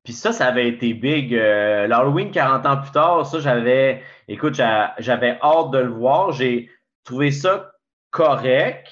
Puis 0.04 0.14
ça, 0.14 0.32
ça 0.32 0.48
avait 0.48 0.68
été 0.68 0.96
big. 0.96 1.36
Euh, 1.36 1.86
L'Halloween 1.86 2.32
40 2.32 2.66
ans 2.66 2.78
plus 2.78 2.92
tard, 2.92 3.26
ça, 3.26 3.40
j'avais 3.40 4.02
Écoute, 4.32 4.54
j'avais 4.54 5.38
hâte 5.42 5.72
de 5.72 5.80
le 5.80 5.92
voir. 5.92 6.32
J'ai 6.32 6.70
trouvé 7.04 7.32
ça 7.32 7.74
correct, 8.10 8.88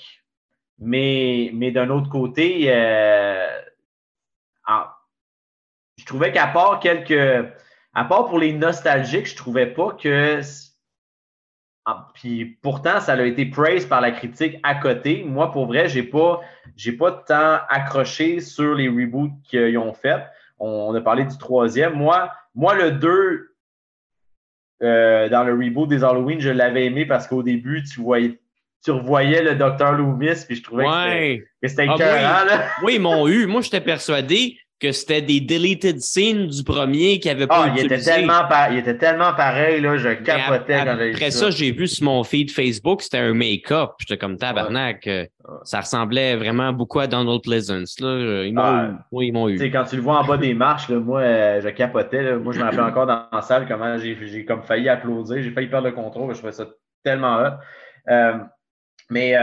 mais, 0.77 1.49
mais 1.53 1.71
d'un 1.71 1.89
autre 1.89 2.09
côté, 2.09 2.65
euh, 2.67 3.47
je 5.97 6.05
trouvais 6.05 6.33
qu'à 6.33 6.47
part 6.47 6.81
quelques. 6.81 7.49
À 7.93 8.03
part 8.03 8.25
pour 8.25 8.37
les 8.37 8.51
nostalgiques, 8.51 9.27
je 9.27 9.35
trouvais 9.37 9.67
pas 9.67 9.91
que. 9.91 10.41
Puis 12.13 12.57
pourtant, 12.61 12.99
ça 12.99 13.13
a 13.13 13.23
été 13.23 13.45
praised 13.45 13.87
par 13.87 14.01
la 14.01 14.11
critique 14.11 14.57
à 14.63 14.75
côté. 14.75 15.23
Moi, 15.25 15.51
pour 15.51 15.67
vrai, 15.67 15.87
j'ai 15.87 16.03
pas, 16.03 16.41
j'ai 16.75 16.91
pas 16.91 17.11
tant 17.11 17.59
accroché 17.69 18.39
sur 18.39 18.75
les 18.75 18.89
reboots 18.89 19.31
qu'ils 19.43 19.77
ont 19.77 19.93
fait. 19.93 20.23
On, 20.59 20.93
a 20.93 21.01
parlé 21.01 21.25
du 21.25 21.37
troisième. 21.37 21.93
Moi, 21.93 22.31
moi, 22.55 22.75
le 22.75 22.91
2, 22.91 23.55
euh, 24.81 25.29
dans 25.29 25.43
le 25.43 25.53
reboot 25.53 25.87
des 25.87 26.03
Halloween, 26.03 26.39
je 26.39 26.49
l'avais 26.49 26.85
aimé 26.85 27.05
parce 27.05 27.27
qu'au 27.27 27.43
début, 27.43 27.83
tu 27.83 28.01
voyais, 28.01 28.39
tu 28.83 28.91
revoyais 28.91 29.41
le 29.41 29.55
Dr. 29.55 29.93
Loomis, 29.93 30.45
puis 30.45 30.55
je 30.55 30.63
trouvais 30.63 31.43
que 31.61 31.67
c'était 31.67 31.87
ah, 31.87 32.45
oui. 32.45 32.55
oui, 32.83 32.95
ils 32.95 33.01
m'ont 33.01 33.27
eu. 33.27 33.45
Moi, 33.45 33.61
j'étais 33.61 33.81
persuadé 33.81 34.57
que 34.79 34.93
c'était 34.93 35.21
des 35.21 35.41
deleted 35.41 35.99
scenes 35.99 36.47
du 36.47 36.63
premier 36.63 37.19
qui 37.19 37.29
avait 37.29 37.47
pas 37.47 37.65
ah, 37.65 37.73
il 37.75 37.85
était 37.85 37.99
tellement 37.99 38.43
il 38.71 38.77
était 38.77 38.97
tellement 38.97 39.33
pareil 39.33 39.81
là, 39.81 39.97
je 39.97 40.09
capotais 40.09 40.85
quand 40.85 40.95
j'ai 40.97 41.11
Après 41.11 41.31
ça, 41.31 41.49
j'ai 41.49 41.71
vu 41.71 41.87
sur 41.87 42.05
mon 42.05 42.23
feed 42.23 42.49
Facebook, 42.49 43.01
c'était 43.01 43.17
un 43.17 43.33
make-up, 43.33 43.91
j'étais 43.99 44.17
comme 44.17 44.37
tabarnak, 44.37 45.05
euh, 45.07 45.25
ça 45.63 45.81
ressemblait 45.81 46.37
vraiment 46.37 46.71
beaucoup 46.71 46.99
à 46.99 47.07
Donald 47.07 47.41
Pleasance 47.41 47.99
là, 47.99 48.43
ils 48.45 48.53
m'ont 48.53 48.95
oui, 49.11 49.27
ils 49.27 49.33
m'ont 49.33 49.49
eu. 49.49 49.69
quand 49.69 49.83
tu 49.83 49.97
le 49.97 50.01
vois 50.01 50.19
en 50.19 50.23
bas 50.23 50.37
des 50.37 50.53
marches 50.53 50.87
là, 50.87 50.99
moi 50.99 51.19
euh, 51.19 51.61
je 51.61 51.69
capotais 51.69 52.37
moi 52.37 52.53
je 52.53 52.59
me 52.59 52.63
rappelle 52.63 52.79
encore 52.81 53.05
dans 53.05 53.25
la 53.33 53.41
salle 53.41 53.67
comment 53.67 53.97
j'ai 53.97 54.45
comme 54.45 54.63
failli 54.63 54.87
applaudir, 54.87 55.43
j'ai 55.43 55.51
failli 55.51 55.67
perdre 55.67 55.87
le 55.87 55.93
contrôle, 55.93 56.33
je 56.33 56.37
trouvais 56.37 56.53
ça 56.53 56.65
tellement 57.03 57.37
hot. 57.37 57.57
Euh, 58.09 58.33
mais 59.09 59.35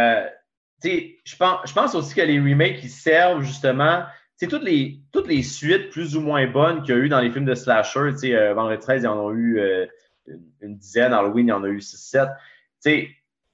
tu 0.82 0.88
sais, 0.88 1.18
je 1.24 1.36
pense, 1.36 1.58
je 1.66 1.72
pense 1.74 1.94
aussi 1.94 2.14
que 2.14 2.22
les 2.22 2.38
remakes 2.38 2.82
ils 2.82 2.88
servent 2.88 3.42
justement 3.42 4.04
c'est 4.36 4.48
toutes 4.48 4.62
les, 4.62 5.00
toutes 5.12 5.28
les 5.28 5.42
suites 5.42 5.90
plus 5.90 6.16
ou 6.16 6.20
moins 6.20 6.46
bonnes 6.46 6.82
qu'il 6.82 6.94
y 6.94 6.98
a 6.98 7.00
eu 7.00 7.08
dans 7.08 7.20
les 7.20 7.30
films 7.30 7.46
de 7.46 7.54
slasher. 7.54 8.10
Tu 8.12 8.18
sais, 8.18 8.34
euh, 8.34 8.52
Vendredi 8.52 8.80
13, 8.80 9.02
il 9.02 9.04
y 9.04 9.08
en 9.08 9.28
a 9.28 9.32
eu 9.32 9.58
euh, 9.58 9.86
une, 10.60 10.76
dizaine. 10.76 11.12
Halloween, 11.14 11.46
il 11.46 11.50
y 11.50 11.52
en 11.52 11.64
a 11.64 11.68
eu 11.68 11.78
6-7. 11.78 12.28
Tu 12.28 12.40
sais, 12.80 13.08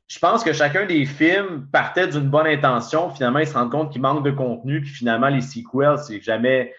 je 0.09 0.18
pense 0.18 0.43
que 0.43 0.53
chacun 0.53 0.85
des 0.85 1.07
films 1.07 1.68
partait 1.72 2.09
d'une 2.09 2.28
bonne 2.28 2.49
intention. 2.49 3.11
Finalement, 3.11 3.39
ils 3.39 3.47
se 3.47 3.55
rendent 3.55 3.70
compte 3.70 3.93
qu'il 3.93 4.03
manque 4.03 4.24
de 4.24 4.33
contenu. 4.33 4.80
Puis 4.80 4.91
finalement, 4.91 5.28
les 5.28 5.41
sequels, 5.41 5.99
c'est 5.99 6.20
jamais 6.20 6.74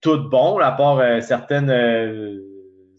tout 0.00 0.28
bon, 0.28 0.58
à 0.58 0.72
part 0.72 0.98
euh, 0.98 1.20
certaines 1.20 1.70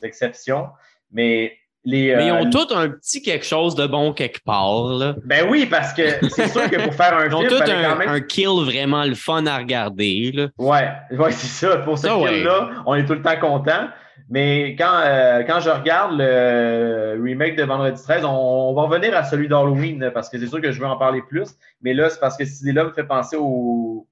exceptions. 0.01 0.69
Mais 1.11 1.57
mais 1.87 2.27
ils 2.27 2.31
ont 2.31 2.45
euh, 2.45 2.49
tous 2.49 2.73
un 2.75 2.89
petit 2.89 3.21
quelque 3.21 3.45
chose 3.45 3.75
de 3.75 3.87
bon 3.87 4.11
quelque 4.11 4.43
part. 4.43 4.89
Là. 4.89 5.15
Ben 5.23 5.47
oui, 5.49 5.65
parce 5.65 5.93
que 5.93 6.03
c'est 6.29 6.49
sûr 6.49 6.69
que 6.69 6.83
pour 6.83 6.93
faire 6.93 7.15
un 7.15 7.29
film. 7.29 7.41
Ils 7.41 7.53
ont 7.53 7.57
tous 7.57 7.71
un, 7.71 8.19
kill 8.21 8.65
vraiment 8.65 9.05
le 9.05 9.15
fun 9.15 9.45
à 9.45 9.57
regarder. 9.57 10.31
Là. 10.33 10.47
Ouais, 10.57 10.89
ouais 11.17 11.31
c'est 11.31 11.65
ça. 11.65 11.77
Pour 11.77 11.97
ce 11.97 12.07
kill-là, 12.07 12.83
on 12.85 12.95
est 12.95 13.05
tout 13.05 13.13
le 13.13 13.21
temps 13.21 13.39
content. 13.39 13.87
Mais 14.29 14.75
quand, 14.77 15.01
euh, 15.05 15.43
quand 15.43 15.61
je 15.61 15.69
regarde 15.69 16.17
le 16.17 17.17
remake 17.23 17.55
de 17.55 17.63
Vendredi 17.63 18.01
13, 18.01 18.25
on, 18.25 18.73
va 18.73 18.81
revenir 18.81 19.15
à 19.15 19.23
celui 19.23 19.47
d'Halloween 19.47 20.11
parce 20.13 20.27
que 20.27 20.37
c'est 20.37 20.47
sûr 20.47 20.59
que 20.59 20.71
je 20.71 20.81
veux 20.81 20.87
en 20.87 20.97
parler 20.97 21.21
plus. 21.21 21.47
Mais 21.81 21.93
là, 21.93 22.09
c'est 22.09 22.19
parce 22.19 22.35
que 22.35 22.43
cette 22.43 22.59
idée-là 22.61 22.85
me 22.85 22.91
fait 22.91 23.05
penser 23.05 23.37
au 23.39 24.05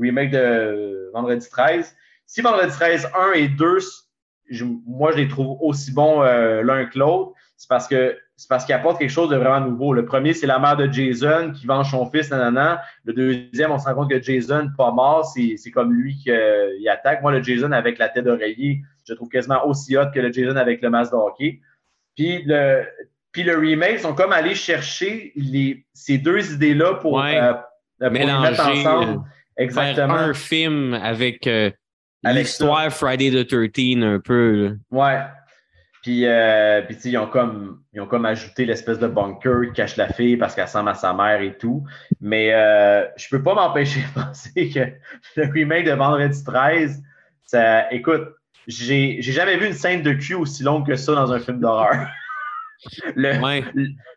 remake 0.00 0.30
de 0.30 1.10
Vendredi 1.12 1.46
13. 1.50 1.94
Si 2.24 2.40
Vendredi 2.40 2.72
13 2.72 3.10
1 3.14 3.32
et 3.32 3.48
2 3.48 3.78
moi, 4.86 5.12
je 5.12 5.18
les 5.18 5.28
trouve 5.28 5.58
aussi 5.60 5.92
bons 5.92 6.22
euh, 6.22 6.62
l'un 6.62 6.86
que 6.86 6.98
l'autre. 6.98 7.32
C'est 7.56 7.68
parce 7.68 7.88
que 7.88 8.16
c'est 8.36 8.48
parce 8.48 8.64
qu'ils 8.64 8.74
apportent 8.74 9.00
quelque 9.00 9.10
chose 9.10 9.30
de 9.30 9.36
vraiment 9.36 9.60
nouveau. 9.60 9.92
Le 9.92 10.04
premier, 10.04 10.32
c'est 10.32 10.46
la 10.46 10.60
mère 10.60 10.76
de 10.76 10.90
Jason 10.90 11.52
qui 11.52 11.66
venge 11.66 11.90
son 11.90 12.08
fils, 12.08 12.30
nanana. 12.30 12.80
Le 13.04 13.12
deuxième, 13.12 13.72
on 13.72 13.78
se 13.78 13.84
rend 13.84 13.94
compte 13.94 14.10
que 14.10 14.22
Jason, 14.22 14.70
pas 14.78 14.92
mort, 14.92 15.26
c'est 15.26 15.70
comme 15.72 15.92
lui 15.92 16.16
qui 16.16 16.30
euh, 16.30 16.70
attaque. 16.88 17.20
Moi, 17.20 17.32
le 17.32 17.42
Jason 17.42 17.72
avec 17.72 17.98
la 17.98 18.08
tête 18.08 18.24
d'oreiller, 18.24 18.82
je 19.04 19.14
trouve 19.14 19.28
quasiment 19.28 19.66
aussi 19.66 19.96
hot 19.96 20.12
que 20.14 20.20
le 20.20 20.32
Jason 20.32 20.54
avec 20.54 20.80
le 20.82 20.90
masque 20.90 21.10
de 21.10 21.16
hockey. 21.16 21.60
Puis 22.16 22.44
le, 22.46 22.84
puis 23.32 23.42
le 23.42 23.58
remake, 23.58 23.98
sont 23.98 24.14
comme 24.14 24.32
allés 24.32 24.54
chercher 24.54 25.32
les, 25.34 25.84
ces 25.92 26.18
deux 26.18 26.54
idées-là 26.54 26.94
pour, 26.94 27.20
euh, 27.20 27.54
pour 27.98 28.08
les 28.08 28.10
mettre 28.10 28.68
ensemble. 28.68 29.22
Exactement. 29.56 30.14
un 30.14 30.34
film 30.34 30.94
avec 30.94 31.48
L'histoire 32.24 32.90
Friday 32.92 33.30
the 33.30 33.46
13 33.46 34.02
un 34.02 34.20
peu. 34.20 34.76
Ouais. 34.90 35.20
Puis, 36.02 36.26
euh, 36.26 36.82
puis 36.82 36.96
ils, 37.04 37.18
ont 37.18 37.26
comme, 37.26 37.82
ils 37.92 38.00
ont 38.00 38.06
comme 38.06 38.24
ajouté 38.24 38.64
l'espèce 38.64 38.98
de 38.98 39.08
bunker 39.08 39.66
qui 39.66 39.72
cache 39.72 39.96
la 39.96 40.08
fille 40.08 40.36
parce 40.36 40.54
qu'elle 40.54 40.64
ressemble 40.64 40.90
à 40.90 40.94
sa 40.94 41.12
mère 41.12 41.40
et 41.40 41.56
tout. 41.56 41.84
Mais 42.20 42.52
euh, 42.52 43.04
je 43.16 43.28
peux 43.28 43.42
pas 43.42 43.54
m'empêcher 43.54 44.00
de 44.00 44.22
penser 44.22 44.70
que 44.70 45.40
le 45.40 45.52
remake 45.52 45.86
de 45.86 45.92
Vendredi 45.92 46.42
13, 46.44 47.02
ça, 47.44 47.92
écoute, 47.92 48.28
j'ai 48.66 49.20
jamais 49.22 49.56
vu 49.56 49.66
une 49.66 49.72
scène 49.72 50.02
de 50.02 50.12
cul 50.12 50.34
aussi 50.34 50.62
longue 50.62 50.86
que 50.86 50.94
ça 50.94 51.14
dans 51.14 51.32
un 51.32 51.40
film 51.40 51.60
d'horreur. 51.60 52.08
le, 53.16 53.32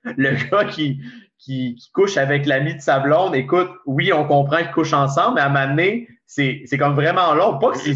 le, 0.03 0.49
gars 0.49 0.65
qui, 0.65 1.01
qui, 1.39 1.75
qui 1.75 1.91
couche 1.93 2.17
avec 2.17 2.45
l'ami 2.45 2.75
de 2.75 2.81
sa 2.81 2.99
blonde, 2.99 3.33
écoute, 3.35 3.69
oui, 3.85 4.13
on 4.13 4.25
comprend 4.25 4.57
qu'ils 4.57 4.71
couchent 4.71 4.93
ensemble, 4.93 5.35
mais 5.35 5.41
à 5.41 5.45
un 5.45 5.49
moment 5.49 5.67
donné, 5.67 6.07
c'est 6.31 6.77
comme 6.77 6.95
vraiment 6.95 7.33
long. 7.33 7.59
Pas 7.59 7.71
que 7.71 7.77
c'est 7.77 7.95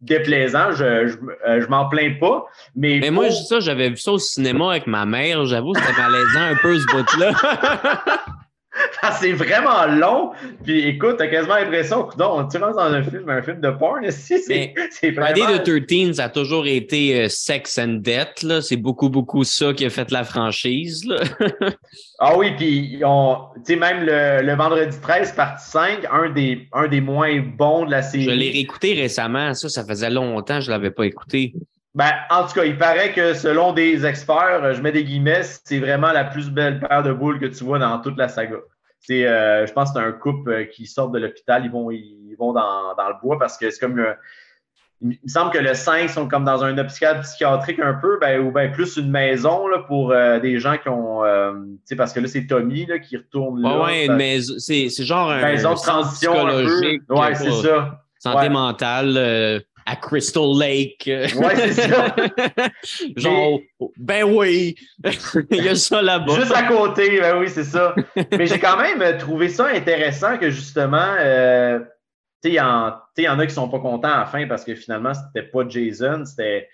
déplaisant, 0.00 0.70
je, 0.72 1.08
je, 1.08 1.16
euh, 1.48 1.62
je 1.62 1.66
m'en 1.66 1.88
plains 1.88 2.14
pas. 2.20 2.44
Mais, 2.76 2.98
mais 3.00 3.10
moi, 3.10 3.30
ça, 3.30 3.60
j'avais 3.60 3.90
vu 3.90 3.96
ça 3.96 4.12
au 4.12 4.18
cinéma 4.18 4.70
avec 4.70 4.86
ma 4.86 5.06
mère. 5.06 5.44
J'avoue, 5.46 5.74
c'était 5.74 6.00
malaisant 6.00 6.40
un 6.40 6.56
peu 6.56 6.78
ce 6.78 6.84
bout-là. 6.86 8.04
c'est 9.20 9.32
vraiment 9.32 9.86
long. 9.86 10.32
Puis 10.64 10.88
écoute, 10.88 11.16
t'as 11.18 11.28
quasiment 11.28 11.56
l'impression 11.56 12.04
que 12.04 12.16
non, 12.18 12.46
tu 12.48 12.58
rentres 12.58 12.76
dans 12.76 12.92
un 12.92 13.02
film, 13.02 13.28
un 13.28 13.42
film 13.42 13.60
de 13.60 13.70
porn. 13.70 14.04
C'est 14.10 15.10
vraiment... 15.10 15.52
de 15.52 15.78
13, 15.78 16.16
ça 16.16 16.24
a 16.24 16.28
toujours 16.28 16.66
été 16.66 17.22
euh, 17.22 17.28
sex 17.28 17.78
and 17.78 18.00
death. 18.00 18.44
C'est 18.62 18.76
beaucoup, 18.76 19.08
beaucoup 19.08 19.44
ça 19.44 19.72
qui 19.72 19.84
a 19.84 19.90
fait 19.90 20.10
la 20.10 20.24
franchise. 20.24 21.06
ah 22.18 22.36
oui, 22.36 22.52
puis 22.56 22.98
même 23.76 24.04
le, 24.04 24.42
le, 24.42 24.54
vendredi 24.54 24.96
13, 25.00 25.32
partie 25.32 25.70
5, 25.70 26.06
un 26.10 26.30
des, 26.30 26.68
un 26.72 26.88
des 26.88 27.00
moins 27.00 27.40
bons 27.40 27.86
de 27.86 27.90
la 27.90 28.02
série. 28.02 28.24
Je 28.24 28.30
l'ai 28.30 28.50
réécouté 28.50 28.94
récemment. 28.94 29.54
Ça, 29.54 29.68
ça 29.68 29.84
faisait 29.84 30.10
longtemps 30.10 30.56
que 30.56 30.64
je 30.64 30.70
ne 30.70 30.76
l'avais 30.76 30.90
pas 30.90 31.06
écouté. 31.06 31.54
Ben, 31.94 32.10
en 32.28 32.44
tout 32.44 32.54
cas, 32.54 32.64
il 32.64 32.76
paraît 32.76 33.12
que 33.12 33.34
selon 33.34 33.72
des 33.72 34.04
experts, 34.04 34.74
je 34.74 34.82
mets 34.82 34.90
des 34.90 35.04
guillemets, 35.04 35.42
c'est 35.64 35.78
vraiment 35.78 36.10
la 36.10 36.24
plus 36.24 36.50
belle 36.50 36.80
paire 36.80 37.04
de 37.04 37.12
boules 37.12 37.38
que 37.38 37.46
tu 37.46 37.62
vois 37.62 37.78
dans 37.78 38.00
toute 38.00 38.16
la 38.18 38.28
saga. 38.28 38.56
C'est, 38.98 39.26
euh, 39.26 39.64
je 39.66 39.72
pense 39.72 39.92
que 39.92 40.00
c'est 40.00 40.04
un 40.04 40.12
couple 40.12 40.50
euh, 40.50 40.64
qui 40.64 40.86
sort 40.86 41.10
de 41.10 41.20
l'hôpital, 41.20 41.64
ils 41.64 41.70
vont, 41.70 41.90
ils 41.90 42.34
vont 42.38 42.52
dans, 42.52 42.94
dans, 42.96 43.08
le 43.08 43.14
bois 43.22 43.38
parce 43.38 43.58
que 43.58 43.70
c'est 43.70 43.78
comme 43.78 43.96
le, 43.96 44.14
il 45.02 45.10
me 45.10 45.28
semble 45.28 45.52
que 45.52 45.58
le 45.58 45.74
5 45.74 46.08
sont 46.08 46.26
comme 46.26 46.44
dans 46.44 46.64
un 46.64 46.76
hôpital 46.78 47.20
psychiatrique 47.20 47.78
un 47.78 47.94
peu, 47.94 48.18
ben, 48.18 48.40
ou 48.40 48.50
ben 48.50 48.72
plus 48.72 48.96
une 48.96 49.10
maison 49.10 49.68
là, 49.68 49.80
pour 49.80 50.10
euh, 50.10 50.40
des 50.40 50.58
gens 50.58 50.78
qui 50.78 50.88
ont. 50.88 51.22
tu 51.22 51.78
sais, 51.84 51.96
parce 51.96 52.12
que 52.12 52.20
là, 52.20 52.26
c'est 52.26 52.46
Tommy 52.46 52.86
là, 52.86 52.98
qui 52.98 53.18
retourne 53.18 53.60
là. 53.60 53.84
Ouais, 53.84 54.08
mais 54.08 54.40
c'est, 54.40 54.88
c'est 54.88 55.04
genre 55.04 55.30
un. 55.30 55.42
Maison 55.42 55.74
de 55.74 55.78
transition. 55.78 56.32
Psychologique. 56.32 57.02
Ouais, 57.08 57.34
c'est 57.34 57.52
ça. 57.52 58.00
Santé 58.18 58.48
mentale 58.48 59.62
à 59.86 59.96
Crystal 59.96 60.58
Lake. 60.58 61.04
Ouais, 61.06 61.56
c'est 61.56 61.72
ça. 61.72 62.16
Genre, 63.16 63.60
ben 63.96 64.24
oui, 64.24 64.76
il 65.50 65.64
y 65.64 65.68
a 65.68 65.74
ça 65.74 66.00
là-bas. 66.02 66.34
Juste 66.36 66.54
à 66.54 66.64
côté, 66.64 67.20
ben 67.20 67.38
oui, 67.38 67.48
c'est 67.48 67.64
ça. 67.64 67.94
Mais 68.32 68.46
j'ai 68.46 68.58
quand 68.58 68.78
même 68.78 69.18
trouvé 69.18 69.48
ça 69.48 69.66
intéressant 69.66 70.38
que 70.38 70.50
justement, 70.50 71.14
euh, 71.18 71.80
il 72.44 72.54
y, 72.54 72.60
en 72.60 73.38
a 73.38 73.46
qui 73.46 73.54
sont 73.54 73.68
pas 73.68 73.80
contents 73.80 74.08
à 74.08 74.20
la 74.20 74.26
fin 74.26 74.46
parce 74.46 74.64
que 74.64 74.74
finalement, 74.74 75.12
c'était 75.14 75.46
pas 75.46 75.66
Jason, 75.68 76.24
c'était 76.24 76.68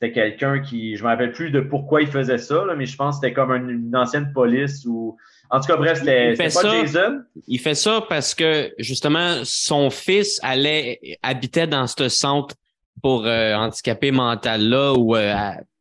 quelqu'un 0.00 0.60
qui, 0.60 0.96
je 0.96 1.02
me 1.02 1.08
rappelle 1.08 1.32
plus 1.32 1.50
de 1.50 1.60
pourquoi 1.60 2.02
il 2.02 2.08
faisait 2.08 2.38
ça, 2.38 2.64
mais 2.76 2.86
je 2.86 2.96
pense 2.96 3.16
que 3.16 3.26
c'était 3.26 3.34
comme 3.34 3.52
une, 3.52 3.94
ancienne 3.96 4.32
police 4.32 4.84
ou. 4.86 5.16
En 5.50 5.60
tout 5.60 5.66
cas, 5.66 5.76
bref, 5.76 5.98
c'était 5.98 6.34
pas 6.36 6.82
Jason. 6.82 7.20
Il 7.46 7.58
fait 7.58 7.74
ça 7.74 8.04
parce 8.08 8.34
que 8.34 8.72
justement, 8.78 9.40
son 9.44 9.90
fils 9.90 10.38
allait 10.42 11.18
habitait 11.22 11.66
dans 11.66 11.86
ce 11.86 12.08
centre 12.08 12.54
pour 13.02 13.26
euh, 13.26 13.54
handicapé 13.54 14.10
mental 14.10 14.68
là 14.68 14.92
ou 14.94 15.16
euh, 15.16 15.34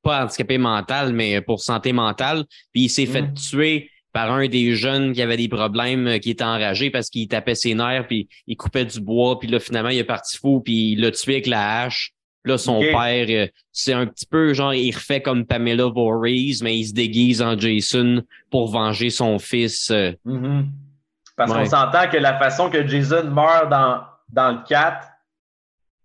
pas 0.03 0.23
handicapé 0.23 0.57
mental, 0.57 1.13
mais 1.13 1.41
pour 1.41 1.59
santé 1.59 1.91
mentale. 1.91 2.45
Puis 2.71 2.83
il 2.83 2.89
s'est 2.89 3.05
fait 3.05 3.23
mm. 3.23 3.33
tuer 3.33 3.91
par 4.13 4.31
un 4.31 4.47
des 4.47 4.75
jeunes 4.75 5.13
qui 5.13 5.21
avait 5.21 5.37
des 5.37 5.49
problèmes, 5.49 6.07
euh, 6.07 6.17
qui 6.17 6.31
était 6.31 6.43
enragé 6.43 6.89
parce 6.89 7.09
qu'il 7.09 7.27
tapait 7.27 7.55
ses 7.55 7.75
nerfs, 7.75 8.07
puis 8.07 8.27
il 8.47 8.55
coupait 8.55 8.85
du 8.85 8.99
bois, 8.99 9.37
puis 9.37 9.47
là, 9.47 9.59
finalement, 9.59 9.89
il 9.89 9.97
est 9.97 10.03
parti 10.03 10.37
fou, 10.37 10.61
puis 10.61 10.93
il 10.93 11.01
l'a 11.01 11.11
tué 11.11 11.33
avec 11.33 11.47
la 11.47 11.83
hache. 11.83 12.13
Là, 12.47 12.57
son 12.57 12.79
père, 12.79 13.27
euh, 13.29 13.47
c'est 13.71 13.93
un 13.93 14.05
petit 14.05 14.25
peu 14.25 14.53
genre, 14.53 14.73
il 14.73 14.91
refait 14.91 15.21
comme 15.21 15.45
Pamela 15.45 15.85
Voorhees, 15.85 16.59
mais 16.61 16.77
il 16.77 16.85
se 16.85 16.93
déguise 16.93 17.41
en 17.41 17.57
Jason 17.57 18.23
pour 18.49 18.71
venger 18.71 19.09
son 19.09 19.37
fils. 19.39 19.91
Euh. 19.91 20.13
Mm-hmm. 20.25 20.65
Parce 21.35 21.53
qu'on 21.53 21.65
s'entend 21.65 22.09
que 22.09 22.17
la 22.17 22.37
façon 22.39 22.69
que 22.69 22.87
Jason 22.87 23.25
meurt 23.25 23.69
dans, 23.69 24.01
dans 24.29 24.51
le 24.51 24.67
4, 24.67 25.07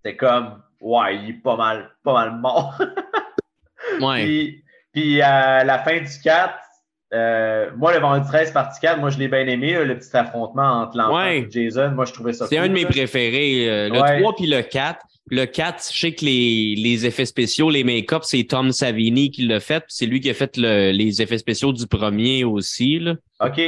c'est 0.05 0.16
comme, 0.16 0.62
ouais, 0.80 1.16
il 1.16 1.30
est 1.30 1.43
pas 1.43 1.57
mal, 1.57 1.90
pas 2.05 2.12
mal 2.12 2.36
mort. 2.38 2.78
ouais. 4.01 4.24
Puis, 4.24 4.64
puis 4.93 5.22
à 5.22 5.64
la 5.64 5.78
fin 5.78 6.01
du 6.01 6.20
4, 6.22 6.53
euh, 7.14 7.70
moi, 7.76 7.93
le 7.93 8.01
vendredi 8.01 8.26
13, 8.26 8.53
partie 8.53 8.80
4, 8.80 8.99
moi, 8.99 9.11
je 9.11 9.18
l'ai 9.18 9.28
bien 9.28 9.47
aimé, 9.47 9.74
le 9.84 9.99
petit 9.99 10.16
affrontement 10.16 10.82
entre 10.82 10.97
l'enfant 10.97 11.24
et 11.24 11.47
Jason. 11.51 11.90
Moi, 11.90 12.07
je 12.07 12.12
trouvais 12.12 12.32
ça 12.32 12.47
C'est 12.47 12.59
un 12.59 12.68
de 12.68 12.72
mes 12.72 12.86
préférés. 12.86 13.68
Euh, 13.68 13.88
le 13.90 14.20
3 14.20 14.34
puis 14.34 14.47
le 14.47 14.62
4. 14.62 14.99
Le 15.30 15.44
4, 15.46 15.90
je 15.92 15.98
sais 15.98 16.12
que 16.12 16.24
les, 16.24 16.74
les 16.76 17.06
effets 17.06 17.26
spéciaux, 17.26 17.70
les 17.70 17.84
make-up, 17.84 18.22
c'est 18.24 18.42
Tom 18.44 18.72
Savini 18.72 19.30
qui 19.30 19.46
l'a 19.46 19.60
fait. 19.60 19.84
C'est 19.88 20.06
lui 20.06 20.20
qui 20.20 20.28
a 20.28 20.34
fait 20.34 20.56
les 20.56 21.22
effets 21.22 21.38
spéciaux 21.38 21.72
du 21.72 21.86
premier 21.86 22.44
aussi. 22.44 22.98
Là. 22.98 23.14
OK. 23.40 23.60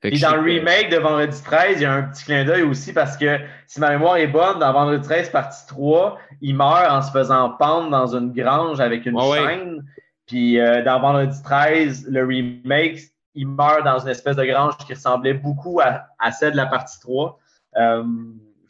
Puis 0.00 0.20
dans 0.20 0.36
le 0.36 0.42
remake 0.42 0.90
de 0.90 0.96
Vendredi 0.96 1.42
13, 1.42 1.78
il 1.78 1.82
y 1.82 1.84
a 1.84 1.92
un 1.92 2.02
petit 2.02 2.24
clin 2.24 2.44
d'œil 2.44 2.62
aussi 2.62 2.92
parce 2.92 3.16
que 3.16 3.38
si 3.66 3.80
ma 3.80 3.90
mémoire 3.90 4.16
est 4.16 4.28
bonne, 4.28 4.60
dans 4.60 4.72
Vendredi 4.72 5.04
13, 5.06 5.30
partie 5.30 5.66
3, 5.66 6.18
il 6.40 6.54
meurt 6.54 6.88
en 6.88 7.02
se 7.02 7.10
faisant 7.10 7.50
pendre 7.50 7.90
dans 7.90 8.14
une 8.14 8.32
grange 8.32 8.80
avec 8.80 9.06
une 9.06 9.18
chaîne. 9.18 9.84
Puis 10.26 10.60
euh, 10.60 10.84
dans 10.84 11.00
Vendredi 11.00 11.42
13, 11.42 12.06
le 12.08 12.24
remake, 12.24 13.00
il 13.34 13.48
meurt 13.48 13.84
dans 13.84 13.98
une 13.98 14.08
espèce 14.08 14.36
de 14.36 14.44
grange 14.44 14.76
qui 14.86 14.94
ressemblait 14.94 15.34
beaucoup 15.34 15.80
à, 15.80 16.30
celle 16.30 16.52
de 16.52 16.56
la 16.56 16.66
partie 16.66 17.00
3. 17.00 17.36
Euh, 17.76 18.04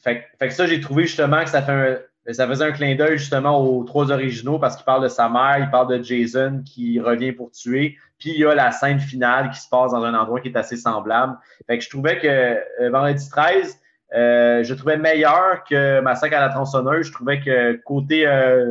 fait, 0.02 0.26
que 0.38 0.50
ça, 0.50 0.66
j'ai 0.66 0.80
trouvé 0.80 1.04
justement 1.04 1.42
que 1.42 1.50
ça, 1.50 1.62
fait 1.62 2.08
ça 2.32 2.46
faisait 2.46 2.64
un 2.64 2.72
clin 2.72 2.94
d'œil 2.94 3.18
justement 3.18 3.62
aux 3.62 3.84
trois 3.84 4.12
originaux 4.12 4.58
parce 4.58 4.76
qu'il 4.76 4.84
parle 4.84 5.02
de 5.02 5.08
sa 5.08 5.28
mère, 5.28 5.58
il 5.60 5.70
parle 5.70 5.98
de 5.98 6.02
Jason 6.02 6.62
qui 6.64 7.00
revient 7.00 7.32
pour 7.32 7.50
tuer, 7.50 7.96
puis 8.18 8.30
il 8.30 8.40
y 8.40 8.44
a 8.44 8.54
la 8.54 8.70
scène 8.70 9.00
finale 9.00 9.50
qui 9.50 9.60
se 9.60 9.68
passe 9.68 9.92
dans 9.92 10.04
un 10.04 10.14
endroit 10.14 10.40
qui 10.40 10.48
est 10.48 10.56
assez 10.56 10.76
semblable. 10.76 11.36
Fait 11.66 11.78
que 11.78 11.84
je 11.84 11.88
trouvais 11.88 12.18
que 12.18 12.26
euh, 12.26 12.90
Vendredi 12.90 13.28
13, 13.28 13.78
euh, 14.14 14.62
je 14.62 14.74
trouvais 14.74 14.96
meilleur 14.96 15.64
que 15.64 16.00
Massacre 16.00 16.36
à 16.36 16.40
la 16.40 16.48
tronçonneuse. 16.48 17.06
Je 17.06 17.12
trouvais 17.12 17.40
que 17.40 17.74
côté 17.84 18.26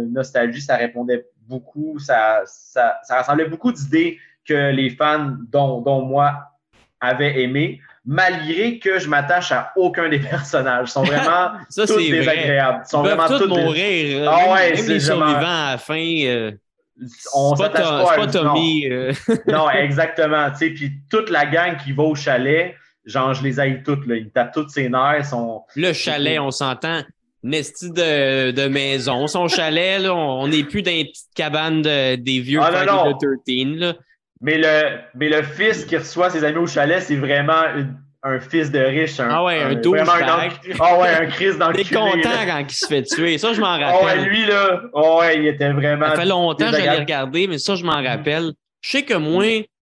nostalgie, 0.09 0.61
ça 0.61 0.75
répondait 0.75 1.25
beaucoup, 1.47 1.97
ça, 1.99 2.41
ça, 2.45 2.97
ça 3.03 3.15
rassemblait 3.15 3.45
beaucoup 3.45 3.71
d'idées 3.71 4.19
que 4.45 4.71
les 4.71 4.89
fans, 4.89 5.35
dont, 5.51 5.81
dont 5.81 6.01
moi, 6.01 6.51
avaient 6.99 7.41
aimé, 7.41 7.81
malgré 8.07 8.79
que 8.79 8.99
je 8.99 9.09
m'attache 9.09 9.51
à 9.51 9.73
aucun 9.75 10.07
des 10.07 10.19
personnages. 10.31 10.87
Ils 10.87 10.91
sont 10.91 11.03
vraiment 11.03 11.51
ça, 11.69 11.85
tous 11.85 11.97
désagréables. 11.97 12.83
Ils 12.85 12.89
sont 12.89 13.03
Ils 13.03 13.09
vraiment 13.09 13.37
tous 13.37 13.47
mourir. 13.47 14.31
Ah 14.31 14.53
ouais, 14.53 14.73
même 14.73 14.87
les 14.87 14.99
survivants 14.99 15.67
à 15.67 15.71
la 15.71 15.77
fin. 15.77 16.15
Euh, 16.25 16.51
on 17.35 17.53
pas, 17.55 17.69
pas, 17.69 18.15
pas 18.15 18.27
Tommy. 18.27 18.87
Euh. 18.89 19.11
Non, 19.47 19.69
exactement. 19.71 20.49
Puis 20.57 20.93
toute 21.09 21.29
la 21.29 21.45
gang 21.45 21.77
qui 21.77 21.91
va 21.91 22.03
au 22.03 22.15
chalet, 22.15 22.75
genre, 23.05 23.33
je 23.33 23.43
les 23.43 23.59
haïs 23.59 23.83
toutes. 23.83 24.07
Là. 24.07 24.15
Ils 24.15 24.31
tapent 24.31 24.53
toutes 24.53 24.71
ses 24.71 24.89
nerfs. 24.89 25.25
Sont... 25.25 25.63
Le 25.75 25.91
chalet, 25.91 26.39
on 26.39 26.49
s'entend 26.49 27.01
nestie 27.43 27.91
de, 27.91 28.51
de 28.51 28.67
maison. 28.67 29.27
Son 29.27 29.47
chalet, 29.47 30.01
là, 30.01 30.15
on 30.15 30.47
n'est 30.47 30.63
plus 30.63 30.81
dans 30.81 30.91
une 30.91 31.05
petite 31.05 31.29
cabane 31.35 31.81
de, 31.81 32.15
des 32.15 32.39
vieux 32.39 32.59
ah, 32.61 32.71
the 32.71 33.27
13. 33.45 33.79
Là. 33.79 33.93
Mais, 34.41 34.57
le, 34.57 34.99
mais 35.15 35.29
le 35.29 35.43
fils 35.43 35.85
qui 35.85 35.97
reçoit 35.97 36.29
ses 36.29 36.43
amis 36.43 36.57
au 36.57 36.67
chalet, 36.67 37.01
c'est 37.01 37.15
vraiment 37.15 37.63
un 38.23 38.39
fils 38.39 38.71
de 38.71 38.79
riche. 38.79 39.19
Un, 39.19 39.29
ah 39.29 39.43
ouais, 39.43 39.61
un, 39.61 39.71
un 39.71 39.75
Ah 40.79 40.99
ouais, 40.99 41.09
un 41.09 41.25
Chris 41.27 41.57
dans 41.57 41.69
le 41.69 41.75
T'es 41.75 41.83
content 41.83 42.45
quand 42.45 42.59
il 42.59 42.71
se 42.71 42.87
fait 42.87 43.03
tuer. 43.03 43.37
Ça, 43.37 43.53
je 43.53 43.61
m'en 43.61 43.77
rappelle. 43.77 43.95
Ah 44.01 44.05
ouais, 44.05 44.25
lui, 44.25 44.45
là, 44.45 44.81
oh 44.93 45.19
ouais, 45.19 45.37
il 45.37 45.47
était 45.47 45.71
vraiment. 45.71 46.07
Ça 46.07 46.15
fait 46.15 46.25
longtemps 46.25 46.71
que 46.71 46.77
je 46.77 46.81
l'ai 46.81 46.89
regardé, 46.89 47.47
mais 47.47 47.57
ça, 47.57 47.75
je 47.75 47.83
m'en 47.83 48.01
rappelle. 48.03 48.53
Je 48.81 48.89
sais 48.89 49.03
que 49.03 49.15
moi, 49.15 49.45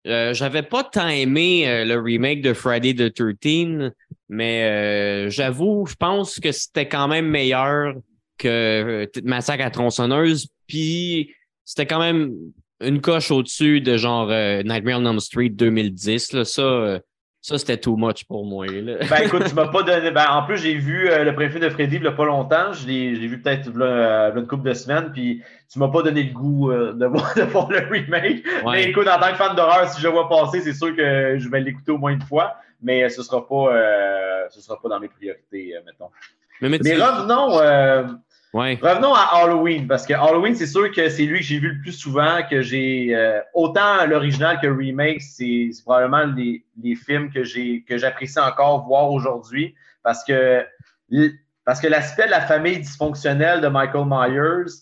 euh, 0.07 0.32
j'avais 0.32 0.62
pas 0.62 0.84
tant 0.84 1.09
aimé 1.09 1.68
euh, 1.68 1.84
le 1.84 1.99
remake 1.99 2.41
de 2.41 2.55
Friday 2.55 2.95
the 2.95 3.12
13, 3.12 3.93
mais 4.28 4.64
euh, 4.64 5.30
j'avoue, 5.30 5.86
je 5.86 5.95
pense 5.95 6.41
que 6.41 6.53
c'était 6.53 6.88
quand 6.88 7.09
même 7.09 7.26
meilleur 7.26 7.95
que 8.38 9.05
euh, 9.05 9.07
Massacre 9.24 9.64
à 9.64 9.70
tronçonneuse. 9.70 10.49
Puis 10.66 11.34
c'était 11.64 11.86
quand 11.86 12.01
même 12.01 12.32
une 12.80 13.00
coche 13.00 13.30
au-dessus 13.30 13.80
de 13.80 13.96
genre 13.96 14.28
euh, 14.30 14.62
Nightmare 14.62 15.00
on 15.00 15.06
Elm 15.06 15.20
Street 15.20 15.50
2010. 15.50 16.32
Là. 16.32 16.44
Ça, 16.44 17.00
ça 17.40 17.58
c'était 17.58 17.76
too 17.76 17.96
much 17.96 18.24
pour 18.24 18.44
moi. 18.44 18.66
Ben 18.68 19.22
écoute, 19.24 19.44
tu 19.48 19.54
m'as 19.54 19.68
pas 19.68 19.82
donné. 19.82 20.10
Ben, 20.10 20.26
en 20.30 20.44
plus, 20.44 20.58
j'ai 20.58 20.74
vu 20.74 21.08
le 21.08 21.34
préfet 21.34 21.58
de 21.58 21.68
Freddy 21.68 21.96
il 21.96 22.02
n'y 22.02 22.08
a 22.08 22.12
pas 22.12 22.26
longtemps. 22.26 22.72
Je 22.72 22.86
l'ai 22.86 23.14
vu 23.14 23.40
peut-être 23.40 23.68
une 23.68 24.46
couple 24.46 24.68
de 24.68 24.74
semaines. 24.74 25.10
Puis 25.12 25.42
tu 25.72 25.78
m'as 25.78 25.88
pas 25.88 26.02
donné 26.02 26.24
le 26.24 26.32
goût 26.32 26.70
de, 26.72 27.06
voir, 27.06 27.34
de, 27.36 27.42
voir, 27.42 27.70
le 27.70 27.78
remake. 27.78 28.44
Mais 28.64 28.84
écoute, 28.84 29.08
en 29.08 29.18
tant 29.18 29.30
que 29.30 29.36
fan 29.36 29.54
d'horreur, 29.56 29.88
si 29.88 30.00
je 30.00 30.06
le 30.06 30.12
vois 30.12 30.28
passer, 30.28 30.60
c'est 30.60 30.74
sûr 30.74 30.94
que 30.94 31.38
je 31.38 31.48
vais 31.48 31.60
l'écouter 31.60 31.92
au 31.92 31.98
moins 31.98 32.12
une 32.12 32.22
fois 32.22 32.56
mais 32.82 33.08
ce 33.08 33.20
ne 33.20 33.24
sera, 33.24 33.46
pas, 33.46 33.74
euh, 33.74 34.48
sera 34.50 34.80
pas 34.80 34.88
dans 34.88 35.00
mes 35.00 35.08
priorités, 35.08 35.76
euh, 35.76 35.80
mettons. 35.84 36.10
Mais, 36.60 36.68
revenons, 36.68 37.58
euh, 38.55 38.76
revenons 38.82 39.14
à 39.14 39.28
Halloween, 39.32 39.86
parce 39.86 40.07
que 40.07 40.12
Halloween, 40.12 40.55
c'est 40.55 40.66
sûr 40.66 40.90
que 40.90 41.09
c'est 41.09 41.24
lui 41.24 41.38
que 41.38 41.44
j'ai 41.44 41.59
vu 41.59 41.72
le 41.72 41.80
plus 41.80 41.92
souvent, 41.92 42.40
que 42.48 42.62
j'ai 42.62 43.16
autant 43.55 44.05
l'original 44.07 44.59
que 44.61 44.66
le 44.66 44.74
remake, 44.74 45.22
c'est 45.22 45.70
probablement 45.84 46.32
les, 46.36 46.64
les, 46.82 46.96
films 46.96 47.30
que 47.30 47.44
j'apprécie 47.96 48.40
encore 48.40 48.86
voir 48.86 49.11
aujourd'hui, 49.11 49.74
parce 50.03 50.24
que, 50.24 50.64
parce 51.64 51.80
que 51.80 51.86
l'aspect 51.86 52.26
de 52.26 52.30
la 52.30 52.40
famille 52.40 52.80
dysfonctionnelle 52.80 53.61
de 53.61 53.68
Michael 53.68 54.07
Myers, 54.07 54.72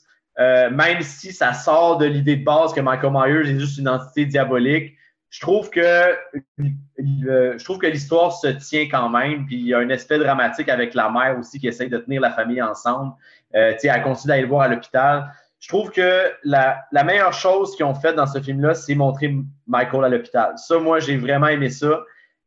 même 0.73 1.03
si 1.03 1.33
ça 1.33 1.53
sort 1.53 1.99
de 1.99 2.07
l'idée 2.07 2.37
de 2.37 2.45
base 2.45 2.73
que 2.73 2.81
Michael 2.81 3.13
Myers 3.13 3.51
est 3.51 3.59
juste 3.59 3.79
une 3.79 3.89
entité 3.89 4.25
diabolique, 4.25 4.95
je 5.31 5.41
trouve 5.41 5.69
que 5.69 6.17
je 6.59 7.65
trouve 7.65 7.79
que 7.79 7.87
l'histoire 7.87 8.33
se 8.33 8.49
tient 8.49 8.89
quand 8.89 9.11
même, 9.11 9.47
puis 9.47 9.57
il 9.57 9.67
y 9.67 9.75
a 9.75 9.79
un 9.79 9.91
aspect 9.91 10.19
dramatique 10.19 10.69
avec 10.69 10.95
la 10.95 11.11
mère 11.11 11.39
aussi 11.39 11.59
qui 11.61 11.69
essaye 11.69 11.91
de 11.91 11.99
tenir 11.99 12.21
la 12.21 12.31
famille 12.31 12.63
ensemble. 12.63 13.13
Euh, 13.55 13.73
elle 13.83 14.03
continue 14.03 14.29
d'aller 14.29 14.43
le 14.43 14.49
voir 14.49 14.63
à 14.63 14.69
l'hôpital. 14.69 15.33
Je 15.61 15.69
trouve 15.69 15.91
que 15.91 16.31
la, 16.45 16.83
la 16.93 17.05
meilleure 17.05 17.33
chose 17.33 17.75
qu'ils 17.75 17.85
ont 17.85 17.95
faite 17.95 18.15
dans 18.15 18.27
ce 18.27 18.41
film-là, 18.41 18.75
c'est 18.75 18.95
montrer 18.95 19.35
Michael 19.67 20.05
à 20.05 20.09
l'hôpital. 20.09 20.53
Ça, 20.57 20.79
moi, 20.79 21.01
j'ai 21.01 21.17
vraiment 21.17 21.49
aimé 21.49 21.69
ça. 21.69 22.01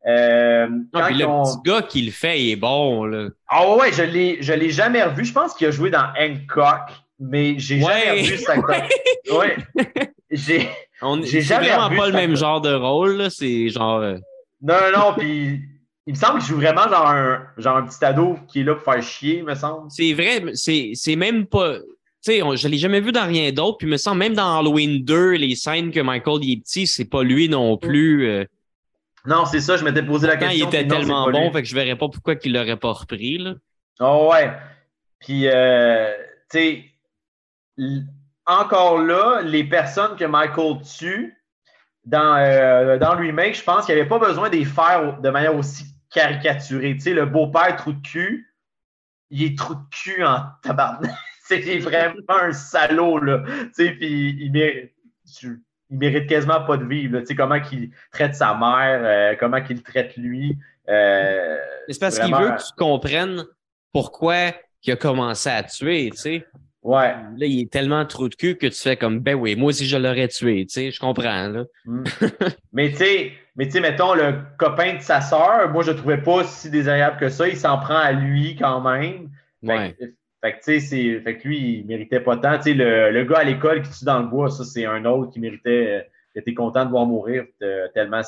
Euh, 0.07 0.67
quand 0.93 1.09
le 1.09 1.43
petit 1.43 1.57
gars 1.63 1.81
qui 1.81 2.01
le 2.03 2.11
fait, 2.11 2.41
il 2.41 2.51
est 2.51 2.55
bon. 2.55 3.05
Là. 3.05 3.29
Ah 3.47 3.75
ouais, 3.75 3.91
je 3.91 4.03
l'ai, 4.03 4.41
je 4.41 4.53
l'ai 4.53 4.69
jamais 4.69 5.03
revu. 5.03 5.25
Je 5.25 5.33
pense 5.33 5.53
qu'il 5.53 5.67
a 5.67 5.71
joué 5.71 5.89
dans 5.89 6.07
Hancock, 6.17 6.89
mais 7.19 7.55
j'ai 7.57 7.79
jamais 7.79 8.21
revu 8.21 8.37
ça. 8.37 8.55
Ouais. 9.31 9.55
J'ai, 10.31 10.69
j'ai 11.23 11.41
jamais 11.41 11.69
vraiment 11.69 11.95
pas 11.95 12.07
le 12.07 12.13
même 12.13 12.35
genre 12.35 12.61
de 12.61 12.73
rôle. 12.73 13.29
C'est 13.29 13.69
genre. 13.69 13.99
Euh, 13.99 14.17
non, 14.61 14.75
non, 14.91 14.99
non. 14.99 15.13
Puis 15.17 15.61
il 16.07 16.13
me 16.13 16.17
semble 16.17 16.39
qu'il 16.39 16.49
joue 16.49 16.55
vraiment 16.55 16.87
genre 16.89 17.07
un, 17.07 17.47
genre 17.57 17.77
un 17.77 17.85
petit 17.85 18.03
ado 18.03 18.37
qui 18.47 18.61
est 18.61 18.63
là 18.63 18.75
pour 18.75 18.83
faire 18.83 19.03
chier, 19.03 19.43
me 19.43 19.53
semble. 19.55 19.89
C'est 19.91 20.13
vrai, 20.13 20.43
c'est 20.53 21.15
même 21.15 21.45
pas. 21.45 21.77
Tu 22.23 22.33
sais, 22.33 22.39
je 22.39 22.67
l'ai 22.67 22.77
jamais 22.77 23.01
vu 23.01 23.11
dans 23.11 23.25
rien 23.25 23.51
d'autre. 23.51 23.77
Puis 23.77 23.87
il 23.87 23.91
me 23.91 23.97
semble 23.97 24.19
même 24.19 24.33
dans 24.33 24.59
Halloween 24.59 25.03
2, 25.03 25.31
les 25.31 25.55
scènes 25.55 25.91
que 25.91 25.99
Michael 25.99 26.39
est 26.43 26.61
petit, 26.61 26.85
c'est 26.85 27.05
pas 27.05 27.23
lui 27.23 27.49
non 27.49 27.77
plus. 27.77 28.27
Euh. 28.27 28.45
Non, 29.25 29.45
c'est 29.45 29.59
ça, 29.59 29.77
je 29.77 29.83
m'étais 29.83 30.03
posé 30.03 30.27
la 30.27 30.37
question. 30.37 30.57
il 30.57 30.75
était 30.75 30.87
tellement 30.87 31.29
bon, 31.29 31.51
fait 31.51 31.61
que 31.61 31.67
je 31.67 31.75
verrais 31.75 31.95
pas 31.95 32.09
pourquoi 32.09 32.35
il 32.43 32.53
l'aurait 32.53 32.77
pas 32.77 32.91
repris. 32.91 33.37
Là. 33.37 33.53
Oh 33.99 34.29
ouais. 34.31 34.51
Puis, 35.19 35.47
euh, 35.47 36.11
tu 36.51 36.85
sais, 37.77 38.05
encore 38.45 38.99
là, 38.99 39.41
les 39.43 39.63
personnes 39.63 40.15
que 40.15 40.25
Michael 40.25 40.81
tue 40.97 41.40
dans, 42.05 42.35
euh, 42.37 42.97
dans 42.97 43.15
le 43.15 43.21
remake, 43.21 43.55
je 43.55 43.63
pense 43.63 43.85
qu'il 43.85 43.95
n'y 43.95 44.01
avait 44.01 44.09
pas 44.09 44.19
besoin 44.19 44.49
de 44.49 44.55
les 44.55 44.65
faire 44.65 45.19
de 45.19 45.29
manière 45.29 45.55
aussi 45.55 45.85
caricaturée. 46.09 46.95
Tu 46.95 47.01
sais, 47.01 47.13
le 47.13 47.25
beau-père 47.25 47.75
trou 47.75 47.93
de 47.93 48.01
cul, 48.01 48.53
il 49.29 49.43
est 49.43 49.57
trou 49.57 49.75
de 49.75 49.89
cul 49.91 50.23
en 50.23 50.45
tabarnak. 50.61 51.11
C'est 51.43 51.59
vraiment 51.79 52.15
un 52.29 52.53
salaud, 52.53 53.19
là. 53.19 53.43
Tu 53.45 53.69
sais, 53.73 53.91
puis 53.91 54.37
il 54.39 54.51
mérite, 54.51 54.93
il 55.43 55.97
mérite 55.97 56.27
quasiment 56.27 56.63
pas 56.63 56.77
de 56.77 56.85
vivre. 56.85 57.19
Tu 57.19 57.27
sais, 57.27 57.35
comment 57.35 57.59
il 57.71 57.91
traite 58.11 58.35
sa 58.35 58.53
mère, 58.55 59.01
euh, 59.03 59.35
comment 59.39 59.57
il 59.69 59.83
traite 59.83 60.15
lui. 60.15 60.57
Euh, 60.87 61.57
c'est 61.87 61.99
parce 61.99 62.19
qu'il 62.19 62.33
veut 62.33 62.51
que 62.51 62.65
tu 62.65 62.73
comprennes 62.77 63.45
pourquoi 63.91 64.53
il 64.83 64.93
a 64.93 64.95
commencé 64.95 65.49
à 65.49 65.63
tuer, 65.63 66.09
tu 66.11 66.17
sais. 66.17 66.47
Ouais. 66.83 67.13
Là, 67.37 67.45
il 67.45 67.61
est 67.61 67.71
tellement 67.71 68.05
trop 68.05 68.27
de 68.27 68.35
cul 68.35 68.55
que 68.55 68.67
tu 68.67 68.79
fais 68.81 68.97
comme, 68.97 69.19
ben 69.19 69.35
oui, 69.35 69.55
moi 69.55 69.69
aussi 69.69 69.85
je 69.85 69.97
l'aurais 69.97 70.27
tué, 70.27 70.65
tu 70.65 70.73
sais, 70.73 70.91
je 70.91 70.99
comprends, 70.99 71.47
là. 71.47 71.65
Mm. 71.85 72.03
mais 72.73 72.89
tu 72.89 72.97
sais, 72.97 73.31
mais 73.55 73.65
tu 73.65 73.71
sais, 73.71 73.79
mettons, 73.81 74.13
le 74.13 74.35
copain 74.57 74.95
de 74.95 75.01
sa 75.01 75.21
sœur, 75.21 75.69
moi, 75.71 75.83
je 75.83 75.91
le 75.91 75.97
trouvais 75.97 76.21
pas 76.21 76.43
si 76.43 76.69
désagréable 76.69 77.17
que 77.17 77.29
ça. 77.29 77.47
Il 77.47 77.57
s'en 77.57 77.77
prend 77.77 77.97
à 77.97 78.11
lui 78.11 78.55
quand 78.55 78.81
même. 78.81 79.29
Ouais. 79.61 79.95
Fait, 80.41 80.53
que, 80.53 80.63
tu 80.63 80.79
sais, 80.79 81.19
fait 81.19 81.37
que 81.37 81.47
lui, 81.47 81.79
il 81.79 81.85
méritait 81.85 82.21
pas 82.21 82.37
tant. 82.37 82.57
Tu 82.57 82.63
sais, 82.63 82.73
le, 82.73 83.11
le 83.11 83.23
gars 83.25 83.39
à 83.39 83.43
l'école 83.43 83.83
qui 83.83 83.91
tue 83.91 84.05
dans 84.05 84.19
le 84.19 84.27
bois, 84.27 84.49
ça, 84.49 84.63
c'est 84.63 84.85
un 84.85 85.05
autre 85.05 85.31
qui 85.31 85.39
méritait, 85.39 86.09
qui 86.33 86.39
était 86.39 86.53
content 86.53 86.85
de 86.85 86.89
voir 86.89 87.05
mourir 87.05 87.45
tellement, 87.93 88.21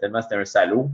tellement 0.00 0.22
c'était 0.22 0.36
un 0.36 0.44
salaud. 0.44 0.90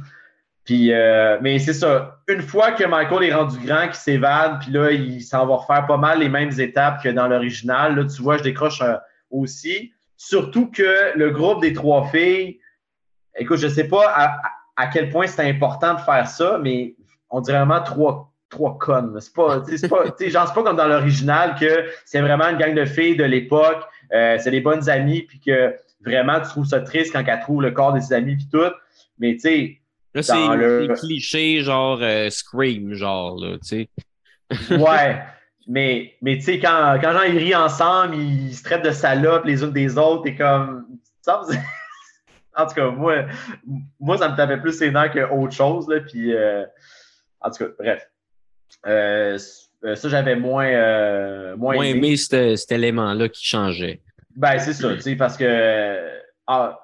Euh, 0.70 1.38
mais 1.40 1.58
c'est 1.58 1.72
ça. 1.72 2.18
Une 2.28 2.42
fois 2.42 2.72
que 2.72 2.84
Michael 2.84 3.24
est 3.24 3.34
rendu 3.34 3.58
grand, 3.58 3.86
qu'il 3.86 3.94
s'évade, 3.94 4.60
puis 4.60 4.70
là, 4.70 4.90
il 4.90 5.22
s'en 5.22 5.46
va 5.46 5.56
refaire 5.56 5.86
pas 5.86 5.96
mal 5.96 6.20
les 6.20 6.28
mêmes 6.28 6.52
étapes 6.58 7.02
que 7.02 7.08
dans 7.08 7.28
l'original. 7.28 7.96
Là, 7.96 8.04
tu 8.04 8.22
vois, 8.22 8.36
je 8.38 8.42
décroche 8.42 8.80
euh, 8.82 8.96
aussi. 9.30 9.92
Surtout 10.16 10.70
que 10.70 11.16
le 11.16 11.30
groupe 11.30 11.62
des 11.62 11.72
trois 11.72 12.06
filles, 12.08 12.60
écoute, 13.36 13.58
je 13.58 13.68
sais 13.68 13.88
pas 13.88 14.32
à, 14.76 14.86
quel 14.88 15.08
point 15.08 15.26
c'est 15.26 15.48
important 15.48 15.94
de 15.94 16.00
faire 16.00 16.26
ça, 16.26 16.58
mais 16.62 16.94
on 17.30 17.40
dirait 17.40 17.58
vraiment 17.58 17.82
trois, 17.82 18.32
trois 18.48 18.78
connes. 18.78 19.18
C'est 19.20 19.34
pas, 19.34 19.62
c'est 19.64 19.88
pas, 19.88 20.04
pas 20.10 20.62
comme 20.62 20.76
dans 20.76 20.88
l'original 20.88 21.54
que 21.54 21.86
c'est 22.04 22.20
vraiment 22.20 22.48
une 22.48 22.58
gang 22.58 22.74
de 22.74 22.84
filles 22.84 23.16
de 23.16 23.24
l'époque, 23.24 23.82
euh, 24.12 24.36
c'est 24.38 24.50
des 24.50 24.60
bonnes 24.60 24.88
amies, 24.88 25.22
puis 25.22 25.40
que 25.40 25.74
vraiment 26.04 26.40
tu 26.40 26.48
trouves 26.48 26.66
ça 26.66 26.80
triste 26.80 27.12
quand 27.12 27.22
elles 27.26 27.40
trouvent 27.40 27.62
le 27.62 27.70
corps 27.70 27.92
de 27.92 28.00
ses 28.00 28.14
amis, 28.14 28.36
puis 28.36 28.48
tout. 28.50 28.72
Mais 29.18 29.34
tu 29.34 29.40
sais, 29.40 29.79
Là, 30.14 30.22
c'est 30.22 30.56
le... 30.56 30.94
cliché 30.94 31.62
genre 31.62 31.98
euh, 32.02 32.30
Scream, 32.30 32.94
genre, 32.94 33.38
là, 33.40 33.58
tu 33.58 33.86
sais. 33.88 33.88
ouais. 34.76 35.22
Mais, 35.68 36.16
mais 36.20 36.36
tu 36.38 36.42
sais, 36.42 36.58
quand, 36.58 36.98
quand 37.00 37.12
gens 37.12 37.22
ils 37.22 37.38
rient 37.38 37.54
ensemble, 37.54 38.16
ils 38.16 38.54
se 38.54 38.64
traitent 38.64 38.84
de 38.84 38.90
salopes 38.90 39.44
les 39.44 39.62
unes 39.62 39.72
des 39.72 39.96
autres, 39.98 40.26
et 40.26 40.34
comme. 40.34 40.86
en 41.28 42.66
tout 42.66 42.74
cas, 42.74 42.90
moi, 42.90 43.26
moi, 44.00 44.18
ça 44.18 44.28
me 44.30 44.36
tapait 44.36 44.56
plus 44.56 44.72
ses 44.72 44.90
dents 44.90 45.08
qu'autre 45.08 45.54
chose, 45.54 45.88
là. 45.88 46.00
Puis, 46.00 46.34
euh, 46.34 46.64
en 47.40 47.50
tout 47.50 47.64
cas, 47.64 47.70
bref. 47.78 48.10
Euh, 48.86 49.38
ça, 49.38 50.08
j'avais 50.08 50.34
moins, 50.34 51.54
moins, 51.56 51.74
moins 51.74 51.84
aimé, 51.84 52.16
cet, 52.16 52.72
élément-là 52.72 53.28
qui 53.28 53.46
changeait. 53.46 54.00
Ben, 54.34 54.58
c'est 54.58 54.72
ça, 54.72 54.94
tu 54.94 55.02
sais, 55.02 55.16
parce 55.16 55.36
que 55.36 56.19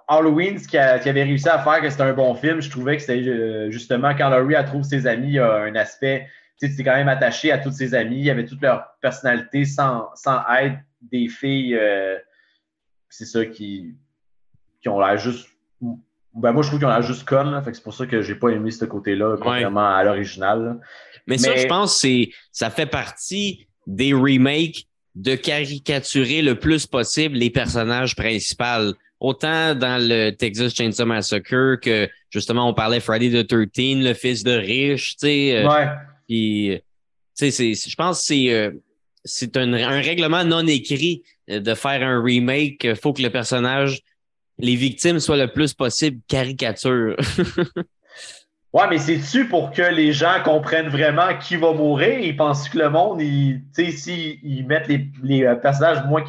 Halloween, 0.08 0.58
ce 0.58 0.68
qu'il 0.68 0.78
avait 0.78 1.24
réussi 1.24 1.48
à 1.48 1.58
faire, 1.58 1.80
que 1.80 1.90
c'était 1.90 2.04
un 2.04 2.12
bon 2.12 2.34
film, 2.34 2.60
je 2.60 2.70
trouvais 2.70 2.96
que 2.96 3.02
c'était 3.02 3.28
euh, 3.28 3.70
justement 3.70 4.14
quand 4.14 4.28
Laurie 4.28 4.54
trouve 4.66 4.84
ses 4.84 5.06
amis, 5.06 5.28
il 5.28 5.34
y 5.34 5.38
a 5.38 5.54
un 5.54 5.74
aspect, 5.74 6.28
tu 6.60 6.70
sais, 6.70 6.84
quand 6.84 6.94
même 6.94 7.08
attaché 7.08 7.50
à 7.50 7.58
tous 7.58 7.72
ses 7.72 7.94
amis, 7.94 8.18
il 8.18 8.24
y 8.24 8.30
avait 8.30 8.44
toute 8.44 8.62
leur 8.62 8.86
personnalité 9.00 9.64
sans, 9.64 10.08
sans 10.14 10.40
aide 10.60 10.78
des 11.02 11.28
filles. 11.28 11.74
Euh, 11.74 12.16
c'est 13.08 13.24
ça 13.24 13.44
qui, 13.44 13.96
qui 14.80 14.88
ont 14.88 15.00
l'air 15.00 15.16
juste. 15.16 15.48
Ben 16.34 16.52
moi, 16.52 16.62
je 16.62 16.68
trouve 16.68 16.78
qu'ils 16.78 16.86
ont 16.86 16.90
l'air 16.90 17.02
juste 17.02 17.26
connes. 17.26 17.60
c'est 17.64 17.82
pour 17.82 17.94
ça 17.94 18.06
que 18.06 18.20
j'ai 18.20 18.34
pas 18.34 18.50
aimé 18.50 18.70
ce 18.70 18.84
côté-là, 18.84 19.36
contrairement 19.40 19.94
à 19.94 20.04
l'original. 20.04 20.78
Mais, 21.26 21.38
ça, 21.38 21.56
je 21.56 21.66
pense 21.66 22.00
que 22.00 22.26
ça 22.52 22.70
fait 22.70 22.86
partie 22.86 23.66
des 23.86 24.12
remakes 24.12 24.84
de 25.14 25.34
caricaturer 25.34 26.42
le 26.42 26.58
plus 26.58 26.86
possible 26.86 27.36
les 27.36 27.50
personnages 27.50 28.14
principaux 28.14 28.92
autant 29.20 29.74
dans 29.74 30.02
le 30.02 30.30
Texas 30.30 30.74
Chainsaw 30.74 31.06
Massacre 31.06 31.76
que 31.80 32.08
justement 32.30 32.68
on 32.68 32.74
parlait 32.74 33.00
Friday 33.00 33.30
the 33.30 33.46
13, 33.46 34.04
le 34.04 34.14
fils 34.14 34.42
de 34.42 34.52
riche, 34.52 35.16
tu 35.16 35.26
sais. 35.26 35.56
Euh, 35.56 35.68
ouais. 35.68 35.88
Puis, 36.28 36.80
tu 37.38 37.50
sais, 37.50 37.74
je 37.74 37.94
pense 37.94 38.20
que 38.20 38.26
c'est 38.26 38.52
euh, 38.52 38.70
c'est 39.24 39.56
un, 39.56 39.72
un, 39.72 40.00
règlement 40.00 40.44
non 40.44 40.66
écrit 40.66 41.22
euh, 41.50 41.60
de 41.60 41.74
faire 41.74 42.02
un 42.02 42.22
remake. 42.22 42.84
Il 42.84 42.96
faut 42.96 43.12
que 43.12 43.22
le 43.22 43.30
personnage, 43.30 44.02
les 44.58 44.76
victimes 44.76 45.20
soient 45.20 45.36
le 45.36 45.48
plus 45.52 45.74
possible 45.74 46.20
caricature. 46.28 47.16
Ouais, 48.76 48.84
mais 48.90 48.98
c'est-tu 48.98 49.48
pour 49.48 49.70
que 49.70 49.80
les 49.80 50.12
gens 50.12 50.34
comprennent 50.44 50.90
vraiment 50.90 51.28
qui 51.40 51.56
va 51.56 51.72
mourir? 51.72 52.18
Ils 52.18 52.36
pensent 52.36 52.68
que 52.68 52.76
le 52.76 52.90
monde, 52.90 53.20
tu 53.20 53.62
sais, 53.72 53.90
s'ils 53.90 54.66
mettent 54.66 54.86
les, 54.86 55.08
les, 55.22 55.44
euh, 55.44 55.54
personnages 55.54 56.04
moins 56.04 56.22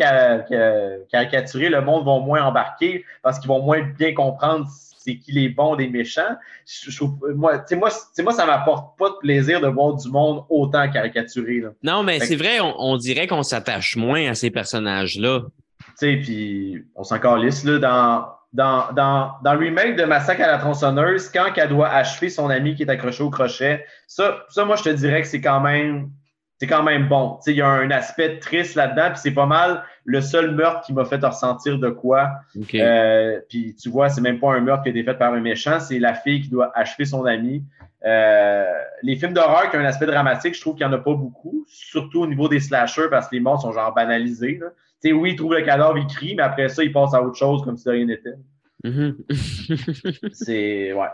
caricaturés, 1.11 1.67
le 1.67 1.81
monde 1.81 2.05
va 2.05 2.19
moins 2.19 2.45
embarquer 2.45 3.03
parce 3.21 3.37
qu'ils 3.37 3.49
vont 3.49 3.61
moins 3.61 3.81
bien 3.81 4.13
comprendre 4.13 4.65
c'est 4.69 5.17
qui 5.17 5.33
les 5.33 5.49
bons 5.49 5.75
des 5.75 5.89
méchants. 5.89 6.37
Je, 6.65 7.03
moi, 7.35 7.65
moi, 7.73 7.89
moi, 8.23 8.31
ça 8.31 8.45
m'apporte 8.45 8.97
pas 8.97 9.09
de 9.09 9.15
plaisir 9.19 9.59
de 9.59 9.67
voir 9.67 9.95
du 9.95 10.09
monde 10.09 10.45
autant 10.49 10.89
caricaturé. 10.89 11.63
Non, 11.83 12.01
mais 12.03 12.21
c'est 12.21 12.37
vrai, 12.37 12.59
on, 12.61 12.95
dirait 12.95 13.27
qu'on 13.27 13.43
s'attache 13.43 13.97
moins 13.97 14.29
à 14.29 14.35
ces 14.35 14.51
personnages-là. 14.51 15.41
Tu 15.79 15.85
sais, 15.97 16.15
puis 16.23 16.85
on 16.95 17.03
s'en 17.03 17.19
calisse, 17.19 17.65
là, 17.65 17.77
dans 17.77 18.36
dans, 18.53 18.91
dans, 18.93 19.33
dans, 19.43 19.53
le 19.53 19.59
remake 19.59 19.95
de 19.95 20.03
Massacre 20.03 20.41
à 20.41 20.47
la 20.47 20.57
tronçonneuse, 20.57 21.29
quand 21.29 21.45
elle 21.55 21.69
doit 21.69 21.89
achever 21.89 22.29
son 22.29 22.49
ami 22.49 22.75
qui 22.75 22.83
est 22.83 22.89
accroché 22.89 23.23
au 23.23 23.29
crochet, 23.29 23.85
ça, 24.07 24.45
ça 24.49 24.65
moi, 24.65 24.75
je 24.75 24.83
te 24.83 24.89
dirais 24.89 25.21
que 25.21 25.27
c'est 25.27 25.41
quand 25.41 25.59
même 25.59 26.11
c'est 26.59 26.67
quand 26.67 26.83
même 26.83 27.07
bon. 27.07 27.37
Il 27.45 27.53
y 27.53 27.61
a 27.61 27.67
un 27.67 27.91
aspect 27.91 28.39
triste 28.39 28.75
là-dedans, 28.75 29.09
puis 29.09 29.19
c'est 29.21 29.33
pas 29.33 29.45
mal 29.45 29.83
le 30.05 30.21
seul 30.21 30.55
meurtre 30.55 30.81
qui 30.81 30.93
m'a 30.93 31.05
fait 31.05 31.23
ressentir 31.23 31.77
de 31.77 31.89
quoi. 31.89 32.31
Euh, 32.73 33.39
puis 33.47 33.75
tu 33.75 33.89
vois, 33.89 34.09
c'est 34.09 34.21
même 34.21 34.39
pas 34.39 34.53
un 34.53 34.61
meurtre 34.61 34.83
qui 34.83 34.89
a 34.89 34.91
été 34.91 35.03
fait 35.03 35.13
par 35.13 35.33
un 35.33 35.39
méchant, 35.39 35.79
c'est 35.79 35.99
la 35.99 36.15
fille 36.15 36.41
qui 36.41 36.49
doit 36.49 36.71
achever 36.75 37.05
son 37.05 37.25
ami. 37.25 37.63
Euh, 38.05 38.65
les 39.03 39.15
films 39.17 39.33
d'horreur 39.33 39.69
qui 39.69 39.77
ont 39.77 39.81
un 39.81 39.85
aspect 39.85 40.07
dramatique, 40.07 40.55
je 40.55 40.61
trouve 40.61 40.75
qu'il 40.75 40.87
n'y 40.87 40.91
en 40.91 40.97
a 40.97 40.99
pas 40.99 41.13
beaucoup, 41.13 41.63
surtout 41.67 42.21
au 42.21 42.27
niveau 42.27 42.47
des 42.47 42.59
slashers, 42.59 43.09
parce 43.11 43.27
que 43.27 43.35
les 43.35 43.41
morts 43.41 43.61
sont 43.61 43.71
genre 43.71 43.93
banalisés. 43.93 44.57
Là 44.59 44.67
sais, 45.01 45.13
oui, 45.13 45.31
il 45.31 45.35
trouve 45.35 45.53
le 45.53 45.61
cadavre, 45.61 45.97
il 45.97 46.07
crie, 46.07 46.35
mais 46.35 46.43
après 46.43 46.69
ça, 46.69 46.83
il 46.83 46.91
passe 46.91 47.13
à 47.13 47.21
autre 47.21 47.37
chose 47.37 47.63
comme 47.63 47.77
si 47.77 47.85
de 47.85 47.91
rien 47.91 48.05
n'était. 48.05 48.35
Mm-hmm. 48.83 50.29
c'est. 50.33 50.93
Ouais. 50.93 51.07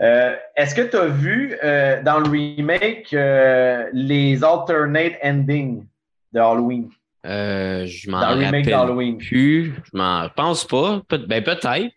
Euh, 0.00 0.34
est-ce 0.56 0.74
que 0.74 0.82
tu 0.82 0.96
as 0.96 1.06
vu 1.06 1.56
euh, 1.62 2.02
dans 2.02 2.18
le 2.18 2.28
remake 2.28 3.12
euh, 3.14 3.88
les 3.92 4.42
alternate 4.42 5.14
endings 5.22 5.86
de 6.32 6.40
Halloween? 6.40 6.90
je 7.24 8.10
m'en 8.10 8.18
rappelle 8.18 9.16
plus. 9.18 9.72
Je 9.72 9.96
m'en 9.96 10.28
pense 10.30 10.66
pas. 10.66 11.02
ben 11.10 11.42
peut-être. 11.42 11.92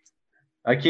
OK. 0.66 0.88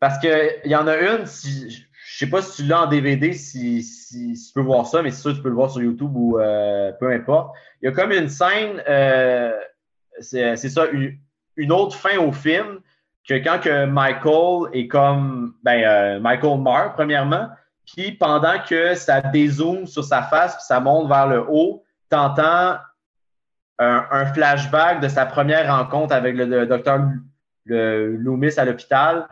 Parce 0.00 0.18
qu'il 0.18 0.70
y 0.70 0.76
en 0.76 0.86
a 0.86 0.96
une, 0.96 1.26
si, 1.26 1.84
je 2.18 2.24
sais 2.24 2.30
pas 2.32 2.42
si 2.42 2.62
tu 2.62 2.68
l'as 2.68 2.82
en 2.82 2.86
DVD, 2.88 3.32
si, 3.32 3.80
si, 3.80 4.32
tu 4.32 4.52
peux 4.52 4.60
voir 4.60 4.84
ça, 4.86 5.02
mais 5.02 5.12
c'est 5.12 5.20
sûr 5.20 5.34
tu 5.36 5.40
peux 5.40 5.50
le 5.50 5.54
voir 5.54 5.70
sur 5.70 5.80
YouTube 5.80 6.10
ou 6.16 6.32
peu 6.98 7.12
importe. 7.12 7.54
Il 7.80 7.84
y 7.84 7.88
a 7.88 7.92
comme 7.92 8.10
une 8.10 8.28
scène, 8.28 8.82
euh, 8.88 9.52
c'est 10.18 10.56
ça, 10.56 10.86
une, 11.56 11.70
autre 11.70 11.94
fin 11.94 12.18
au 12.18 12.32
film, 12.32 12.80
que 13.24 13.34
quand 13.34 13.60
que 13.60 13.84
Michael 13.84 14.68
est 14.72 14.88
comme, 14.88 15.54
ben, 15.62 15.84
euh, 15.84 16.18
Michael 16.18 16.60
meurt, 16.60 16.94
premièrement, 16.94 17.50
puis 17.86 18.10
pendant 18.10 18.58
que 18.68 18.96
ça 18.96 19.20
dézoome 19.20 19.86
sur 19.86 20.02
sa 20.02 20.24
face, 20.24 20.56
puis 20.56 20.64
ça 20.64 20.80
monte 20.80 21.06
vers 21.06 21.28
le 21.28 21.46
haut, 21.48 21.84
tu 22.10 22.16
entends 22.16 22.78
un, 23.78 24.26
flashback 24.34 25.00
de 25.00 25.06
sa 25.06 25.24
première 25.24 25.72
rencontre 25.72 26.12
avec 26.12 26.34
le, 26.34 26.66
docteur 26.66 26.98
Loomis 27.64 28.58
à 28.58 28.64
l'hôpital, 28.64 29.28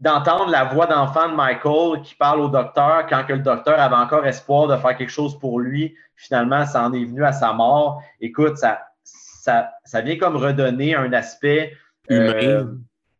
d'entendre 0.00 0.50
la 0.50 0.64
voix 0.64 0.86
d'enfant 0.86 1.28
de 1.28 1.34
Michael 1.34 2.02
qui 2.02 2.14
parle 2.14 2.40
au 2.40 2.48
docteur 2.48 3.06
quand 3.08 3.24
que 3.24 3.32
le 3.32 3.40
docteur 3.40 3.80
avait 3.80 3.96
encore 3.96 4.26
espoir 4.26 4.68
de 4.68 4.76
faire 4.76 4.96
quelque 4.96 5.10
chose 5.10 5.38
pour 5.38 5.58
lui. 5.58 5.94
Finalement, 6.16 6.66
ça 6.66 6.82
en 6.82 6.92
est 6.92 7.04
venu 7.04 7.24
à 7.24 7.32
sa 7.32 7.52
mort. 7.52 8.02
Écoute, 8.20 8.58
ça, 8.58 8.80
ça, 9.02 9.70
ça 9.84 10.00
vient 10.02 10.18
comme 10.18 10.36
redonner 10.36 10.94
un 10.94 11.12
aspect 11.12 11.72
euh, 12.10 12.66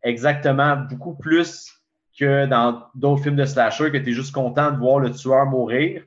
exactement 0.03 0.77
beaucoup 0.77 1.15
plus 1.15 1.73
que 2.19 2.47
dans 2.47 2.85
d'autres 2.95 3.23
films 3.23 3.37
de 3.37 3.45
slasher 3.45 3.91
que 3.91 3.99
tu 3.99 4.11
es 4.11 4.13
juste 4.13 4.35
content 4.35 4.71
de 4.71 4.79
voir 4.79 5.01
le 5.01 5.11
tueur 5.11 5.47
mourir. 5.47 6.03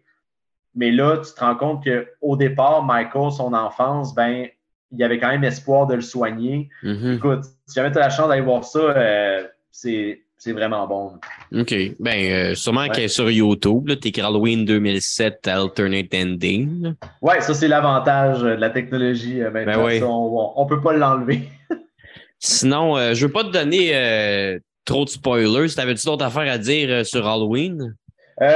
Mais 0.76 0.91
là, 0.91 1.17
tu 1.17 1.34
te 1.34 1.39
rends 1.39 1.55
compte 1.55 1.84
qu'au 1.84 2.36
départ, 2.36 2.84
Michael, 2.84 3.32
son 3.32 3.53
enfance, 3.53 4.13
ben, 4.13 4.47
il 4.91 4.97
y 4.97 5.03
avait 5.03 5.20
quand 5.20 5.30
même 5.30 5.43
espoir 5.43 5.88
de 5.88 5.95
le 5.95 6.01
soigner. 6.01 6.70
Mm-hmm. 6.84 7.15
Écoute, 7.15 7.43
si 7.65 7.76
jamais 7.76 7.91
tu 7.91 7.97
as 7.97 8.01
la 8.01 8.09
chance 8.09 8.28
d'aller 8.28 8.41
voir 8.41 8.63
ça, 8.63 8.80
euh, 8.80 9.47
c'est 9.72 10.24
c'est 10.40 10.54
vraiment 10.54 10.88
bon. 10.88 11.12
OK. 11.54 11.76
Ben, 12.00 12.32
euh, 12.32 12.56
sûrement 12.56 12.88
qu'elle 12.88 13.04
est 13.04 13.08
sur 13.10 13.30
YouTube. 13.30 13.92
T'écris 14.00 14.22
Halloween 14.22 14.64
2007 14.64 15.46
Alternate 15.48 16.14
Ending. 16.16 16.94
Oui, 17.22 17.34
ça, 17.42 17.54
c'est 17.54 17.68
l'avantage 17.68 18.40
de 18.40 18.48
la 18.48 18.70
technologie. 18.70 19.44
Euh, 19.44 19.52
ben 19.52 19.68
on 19.78 20.64
ne 20.64 20.70
peut 20.70 20.82
pas 20.82 20.94
l'enlever. 20.94 21.42
Sinon, 22.40 22.98
euh, 22.98 23.14
je 23.14 23.22
ne 23.22 23.28
veux 23.28 23.34
pas 23.34 23.44
te 23.44 23.50
donner 23.50 24.62
trop 24.86 25.04
de 25.04 25.10
spoilers. 25.10 25.76
T'avais-tu 25.76 26.06
d'autres 26.06 26.26
affaires 26.26 26.50
à 26.50 26.58
dire 26.58 27.06
sur 27.06 27.28
Halloween? 27.28 27.94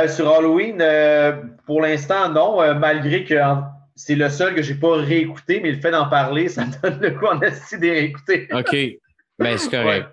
sur 0.08 0.34
Halloween, 0.34 0.82
pour 1.66 1.82
l'instant, 1.82 2.30
non, 2.30 2.80
malgré 2.80 3.26
que 3.26 3.36
c'est 3.98 4.16
le 4.16 4.30
seul 4.30 4.56
que 4.56 4.62
j'ai 4.62 4.76
pas 4.76 4.96
réécouté, 4.96 5.60
mais 5.62 5.74
le 5.74 5.82
fait 5.82 5.92
d'en 5.92 6.08
parler, 6.08 6.48
ça 6.48 6.64
donne 6.82 7.02
le 7.02 7.12
coup 7.12 7.26
en 7.26 7.42
esti 7.42 7.78
de 7.78 7.90
réécouter. 7.90 8.48
OK. 8.54 8.74
Ben, 9.44 9.58
c'est 9.58 9.70
correct. 9.70 10.08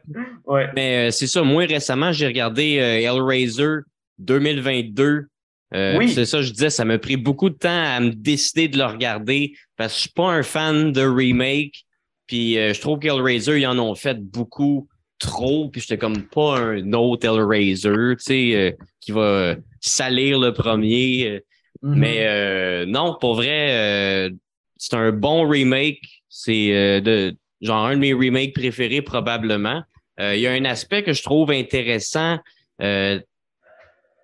Ouais. 0.46 0.68
Mais 0.74 1.08
euh, 1.08 1.10
c'est 1.10 1.26
ça, 1.26 1.42
moi 1.42 1.64
récemment, 1.64 2.12
j'ai 2.12 2.26
regardé 2.26 2.78
euh, 2.78 3.00
Hellraiser 3.00 3.80
2022 4.18 5.26
oui. 5.72 6.08
C'est 6.08 6.24
ça, 6.24 6.42
je 6.42 6.50
disais, 6.50 6.68
ça 6.68 6.84
m'a 6.84 6.98
pris 6.98 7.16
beaucoup 7.16 7.48
de 7.48 7.54
temps 7.54 7.68
à 7.70 8.00
me 8.00 8.10
décider 8.10 8.66
de 8.66 8.76
le 8.76 8.86
regarder 8.86 9.54
parce 9.76 9.92
que 9.92 9.96
je 9.96 10.00
suis 10.00 10.10
pas 10.10 10.32
un 10.32 10.42
fan 10.42 10.90
de 10.90 11.02
remake. 11.02 11.84
Puis 12.26 12.54
je 12.54 12.80
trouve 12.80 12.98
qu'Hellraiser, 12.98 13.60
ils 13.60 13.66
en 13.68 13.78
ont 13.78 13.94
fait 13.94 14.20
beaucoup 14.20 14.88
trop, 15.20 15.68
puis 15.68 15.80
j'étais 15.80 15.96
comme 15.96 16.22
pas 16.22 16.58
un 16.58 16.92
autre 16.92 17.24
Hellraiser, 17.24 18.16
tu 18.16 18.24
sais, 18.24 18.76
qui 19.00 19.12
va 19.12 19.54
salir 19.80 20.40
le 20.40 20.52
premier. 20.52 21.44
Mm-hmm. 21.84 21.94
Mais 21.94 22.86
non, 22.86 23.16
pour 23.20 23.36
vrai, 23.36 24.32
c'est 24.76 24.94
un 24.94 25.12
bon 25.12 25.48
remake. 25.48 26.00
C'est 26.28 27.00
de 27.00 27.36
genre 27.60 27.86
un 27.86 27.94
de 27.94 28.00
mes 28.00 28.12
remakes 28.12 28.54
préférés 28.54 29.02
probablement. 29.02 29.82
Euh, 30.20 30.34
il 30.34 30.40
y 30.40 30.46
a 30.46 30.52
un 30.52 30.64
aspect 30.64 31.02
que 31.02 31.12
je 31.12 31.22
trouve 31.22 31.50
intéressant 31.50 32.38
euh, 32.82 33.18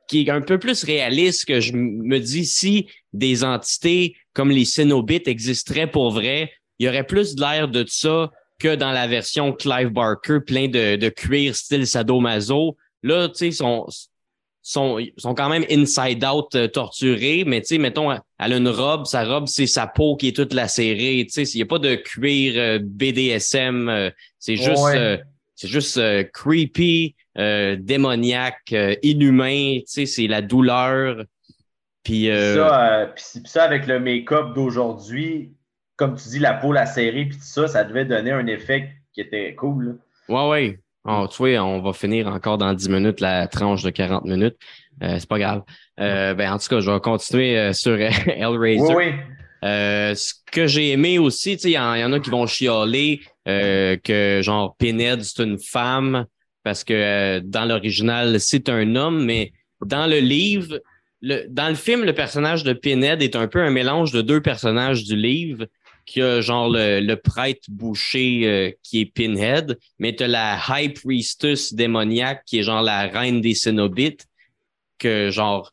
qui 0.08 0.22
est 0.22 0.30
un 0.30 0.40
peu 0.40 0.58
plus 0.58 0.84
réaliste 0.84 1.46
que 1.46 1.60
je 1.60 1.72
me 1.72 2.18
dis 2.18 2.46
si 2.46 2.86
des 3.12 3.44
entités 3.44 4.16
comme 4.32 4.50
les 4.50 4.64
Cénobites 4.64 5.28
existeraient 5.28 5.90
pour 5.90 6.10
vrai, 6.10 6.52
il 6.78 6.86
y 6.86 6.88
aurait 6.88 7.06
plus 7.06 7.34
de 7.34 7.40
l'air 7.40 7.68
de 7.68 7.84
ça 7.88 8.30
que 8.58 8.74
dans 8.74 8.92
la 8.92 9.06
version 9.06 9.52
Clive 9.52 9.88
Barker, 9.88 10.38
plein 10.46 10.68
de, 10.68 10.96
de 10.96 11.08
cuir 11.08 11.54
style 11.54 11.86
sadomaso. 11.86 12.76
Là, 13.02 13.28
tu 13.28 13.36
sais, 13.36 13.50
sont, 13.52 13.86
sont, 14.62 14.98
sont 15.16 15.34
quand 15.34 15.48
même 15.48 15.64
inside 15.70 16.24
out 16.24 16.54
euh, 16.54 16.68
torturés, 16.68 17.44
mais 17.46 17.60
tu 17.60 17.68
sais, 17.68 17.78
mettons, 17.78 18.18
elle 18.38 18.52
a 18.52 18.56
une 18.56 18.68
robe, 18.68 19.06
sa 19.06 19.24
robe, 19.24 19.46
c'est 19.46 19.66
sa 19.66 19.86
peau 19.86 20.16
qui 20.16 20.28
est 20.28 20.36
toute 20.36 20.52
lacérée. 20.52 21.26
Tu 21.26 21.44
sais, 21.44 21.50
il 21.54 21.56
n'y 21.56 21.62
a 21.62 21.66
pas 21.66 21.78
de 21.78 21.94
cuir 21.94 22.80
BDSM, 22.80 24.10
c'est 24.38 24.56
juste 24.56 24.96
c'est 25.56 25.68
juste 25.68 25.96
euh, 25.96 26.22
creepy, 26.22 27.16
euh, 27.38 27.76
démoniaque, 27.80 28.72
euh, 28.72 28.94
inhumain, 29.02 29.78
tu 29.80 29.84
sais, 29.86 30.06
c'est 30.06 30.26
la 30.26 30.42
douleur. 30.42 31.24
Puis, 32.04 32.26
ça, 32.28 33.12
ça, 33.46 33.64
avec 33.64 33.88
le 33.88 33.98
make-up 33.98 34.54
d'aujourd'hui, 34.54 35.52
comme 35.96 36.14
tu 36.14 36.28
dis, 36.28 36.38
la 36.38 36.54
peau, 36.54 36.72
la 36.72 36.86
série, 36.86 37.26
puis 37.26 37.38
tout 37.38 37.42
ça, 37.42 37.66
ça 37.66 37.82
devait 37.82 38.04
donner 38.04 38.30
un 38.30 38.46
effet 38.46 38.90
qui 39.12 39.22
était 39.22 39.56
cool. 39.56 39.98
Ouais, 40.28 40.48
ouais. 40.48 40.78
Oh, 41.04 41.26
tu 41.28 41.38
vois, 41.38 41.64
on 41.64 41.80
va 41.80 41.92
finir 41.92 42.28
encore 42.28 42.58
dans 42.58 42.72
10 42.72 42.88
minutes 42.90 43.20
la 43.20 43.48
tranche 43.48 43.82
de 43.82 43.90
40 43.90 44.24
minutes. 44.24 44.56
C'est 45.00 45.28
pas 45.28 45.38
grave. 45.38 45.62
ben, 45.98 46.52
en 46.52 46.58
tout 46.58 46.68
cas, 46.68 46.80
je 46.80 46.90
vais 46.90 47.00
continuer 47.00 47.72
sur 47.72 47.98
Hellraiser. 48.26 48.94
Oui, 48.94 49.04
oui. 49.06 49.12
ce 49.62 50.32
que 50.50 50.66
j'ai 50.66 50.92
aimé 50.92 51.18
aussi, 51.18 51.54
il 51.54 51.70
y, 51.70 51.72
y, 51.72 51.78
en 51.78 52.12
a 52.12 52.20
qui 52.20 52.30
vont 52.30 52.46
chialer. 52.46 53.20
Euh, 53.48 53.96
que 54.02 54.40
genre 54.42 54.76
Pinhead, 54.76 55.22
c'est 55.22 55.42
une 55.42 55.58
femme 55.58 56.26
parce 56.64 56.82
que 56.82 56.94
euh, 56.94 57.40
dans 57.44 57.64
l'original, 57.64 58.40
c'est 58.40 58.68
un 58.68 58.96
homme, 58.96 59.24
mais 59.24 59.52
dans 59.84 60.06
le 60.06 60.18
livre, 60.18 60.80
le, 61.22 61.46
dans 61.48 61.68
le 61.68 61.76
film, 61.76 62.04
le 62.04 62.12
personnage 62.12 62.64
de 62.64 62.72
Pinhead 62.72 63.22
est 63.22 63.36
un 63.36 63.46
peu 63.46 63.60
un 63.60 63.70
mélange 63.70 64.10
de 64.10 64.20
deux 64.20 64.40
personnages 64.40 65.04
du 65.04 65.14
livre 65.14 65.66
qui 66.06 66.22
a 66.22 66.40
genre 66.40 66.68
le, 66.68 67.14
prêtre 67.14 67.68
boucher 67.68 68.42
euh, 68.44 68.70
qui 68.82 69.00
est 69.00 69.06
Pinhead, 69.06 69.78
mais 70.00 70.14
tu 70.14 70.24
as 70.24 70.28
la 70.28 70.58
High 70.68 70.92
Priestess 70.92 71.72
démoniaque 71.72 72.42
qui 72.46 72.58
est 72.58 72.62
genre 72.62 72.82
la 72.82 73.02
reine 73.06 73.40
des 73.40 73.54
Cénobites, 73.54 74.26
que 74.98 75.30
genre 75.30 75.72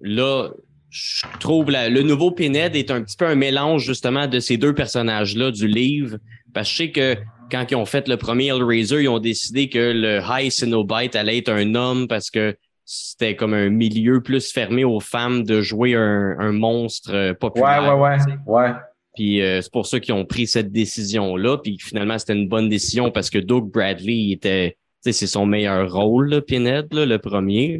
là, 0.00 0.50
je 0.90 1.22
trouve 1.40 1.70
le 1.70 2.02
nouveau 2.02 2.30
Pinhead 2.30 2.74
est 2.76 2.90
un 2.90 3.02
petit 3.02 3.16
peu 3.16 3.26
un 3.26 3.34
mélange 3.34 3.84
justement 3.84 4.26
de 4.26 4.40
ces 4.40 4.56
deux 4.56 4.74
personnages-là 4.74 5.50
du 5.50 5.66
livre. 5.66 6.18
Parce 6.54 6.68
que 6.68 6.72
je 6.72 6.76
sais 6.76 6.90
que 6.90 7.16
quand 7.50 7.66
ils 7.70 7.76
ont 7.76 7.84
fait 7.84 8.08
le 8.08 8.16
premier 8.16 8.46
Hellraiser, 8.46 9.02
ils 9.02 9.08
ont 9.08 9.18
décidé 9.18 9.68
que 9.68 9.92
le 9.94 10.20
High 10.28 10.50
Cenobite 10.50 11.14
allait 11.16 11.38
être 11.38 11.50
un 11.50 11.74
homme 11.74 12.08
parce 12.08 12.30
que 12.30 12.56
c'était 12.84 13.36
comme 13.36 13.52
un 13.52 13.68
milieu 13.68 14.22
plus 14.22 14.50
fermé 14.50 14.84
aux 14.84 15.00
femmes 15.00 15.44
de 15.44 15.60
jouer 15.60 15.94
un, 15.94 16.52
monstre 16.52 17.10
euh, 17.12 17.34
populaire. 17.34 17.98
Ouais, 17.98 18.16
ouais, 18.16 18.16
ouais. 18.46 18.62
ouais. 18.62 18.72
Puis 19.14 19.42
euh, 19.42 19.60
c'est 19.60 19.72
pour 19.72 19.86
ça 19.86 20.00
qu'ils 20.00 20.14
ont 20.14 20.24
pris 20.24 20.46
cette 20.46 20.72
décision-là. 20.72 21.58
Puis 21.58 21.76
finalement, 21.78 22.18
c'était 22.18 22.34
une 22.34 22.48
bonne 22.48 22.70
décision 22.70 23.10
parce 23.10 23.28
que 23.28 23.38
Doug 23.38 23.70
Bradley 23.70 24.30
était, 24.30 24.77
c'est 25.00 25.26
son 25.26 25.46
meilleur 25.46 25.92
rôle, 25.92 26.30
là, 26.30 26.40
Pinhead, 26.40 26.88
le 26.92 27.16
premier. 27.18 27.78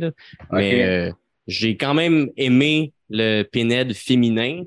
Mais 0.53 0.85
euh, 0.85 1.13
j'ai 1.47 1.77
quand 1.77 1.95
même 1.95 2.31
aimé 2.37 2.93
le 3.11 3.43
Pinhead 3.43 3.93
féminin. 3.95 4.63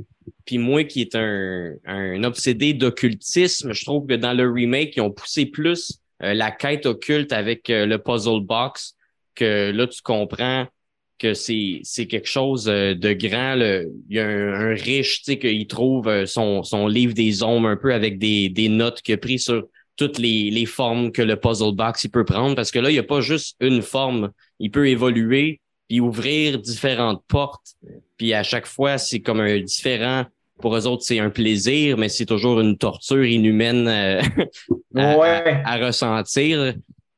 Puis 0.46 0.58
moi 0.58 0.84
qui 0.84 1.02
est 1.02 1.16
un, 1.16 1.74
un 1.86 2.24
obsédé 2.24 2.74
d'occultisme, 2.74 3.74
je 3.74 3.86
trouve 3.86 4.08
que 4.08 4.14
dans 4.14 4.34
le 4.34 4.50
remake, 4.50 4.96
ils 4.96 5.02
ont 5.02 5.12
poussé 5.12 5.46
plus 5.46 6.02
euh, 6.24 6.34
la 6.34 6.52
quête 6.52 6.86
occulte 6.86 7.34
avec 7.34 7.70
euh, 7.70 7.86
le 7.86 7.98
puzzle 7.98 8.42
box, 8.42 8.96
que 9.36 9.72
là, 9.72 9.88
tu 9.88 10.02
comprends 10.02 10.68
que 11.18 11.34
c'est, 11.34 11.80
c'est 11.84 12.08
quelque 12.08 12.28
chose 12.28 12.68
euh, 12.68 12.94
de 12.94 13.14
grand. 13.14 13.56
Il 14.10 14.16
y 14.16 14.20
a 14.20 14.28
un, 14.28 14.74
riche, 14.74 15.20
tu 15.20 15.32
sais, 15.32 15.40
qu'il 15.40 15.68
trouve 15.68 16.26
son, 16.26 16.64
son 16.64 16.88
livre 16.88 17.14
des 17.14 17.44
ombres 17.44 17.70
un 17.70 17.78
peu 17.78 17.94
avec 17.94 18.20
des, 18.20 18.50
des 18.50 18.70
notes 18.70 19.02
qu'il 19.02 19.16
a 19.16 19.18
pris 19.18 19.40
sur 19.40 19.68
toutes 20.02 20.18
les, 20.18 20.50
les 20.50 20.66
formes 20.66 21.12
que 21.12 21.22
le 21.22 21.36
puzzle 21.36 21.76
box 21.76 22.06
il 22.06 22.10
peut 22.10 22.26
prendre. 22.26 22.56
Parce 22.56 22.72
que 22.72 22.80
là, 22.80 22.90
il 22.90 22.94
n'y 22.94 23.00
a 23.00 23.04
pas 23.04 23.22
juste 23.22 23.56
une 23.60 23.84
forme. 23.84 24.32
Il 24.60 24.72
peut 24.72 24.90
évoluer 24.90 25.62
puis 25.88 26.00
ouvrir 26.00 26.58
différentes 26.58 27.22
portes. 27.28 27.76
Puis 28.18 28.34
à 28.34 28.42
chaque 28.42 28.66
fois, 28.66 28.98
c'est 28.98 29.20
comme 29.20 29.42
un 29.42 29.60
différent. 29.60 30.26
Pour 30.60 30.76
eux 30.76 30.88
autres, 30.88 31.04
c'est 31.04 31.20
un 31.20 31.30
plaisir, 31.30 31.98
mais 31.98 32.10
c'est 32.10 32.26
toujours 32.26 32.62
une 32.62 32.80
torture 32.80 33.24
inhumaine 33.24 33.88
euh, 33.88 34.22
à, 34.96 35.78
ressentir. 35.78 36.74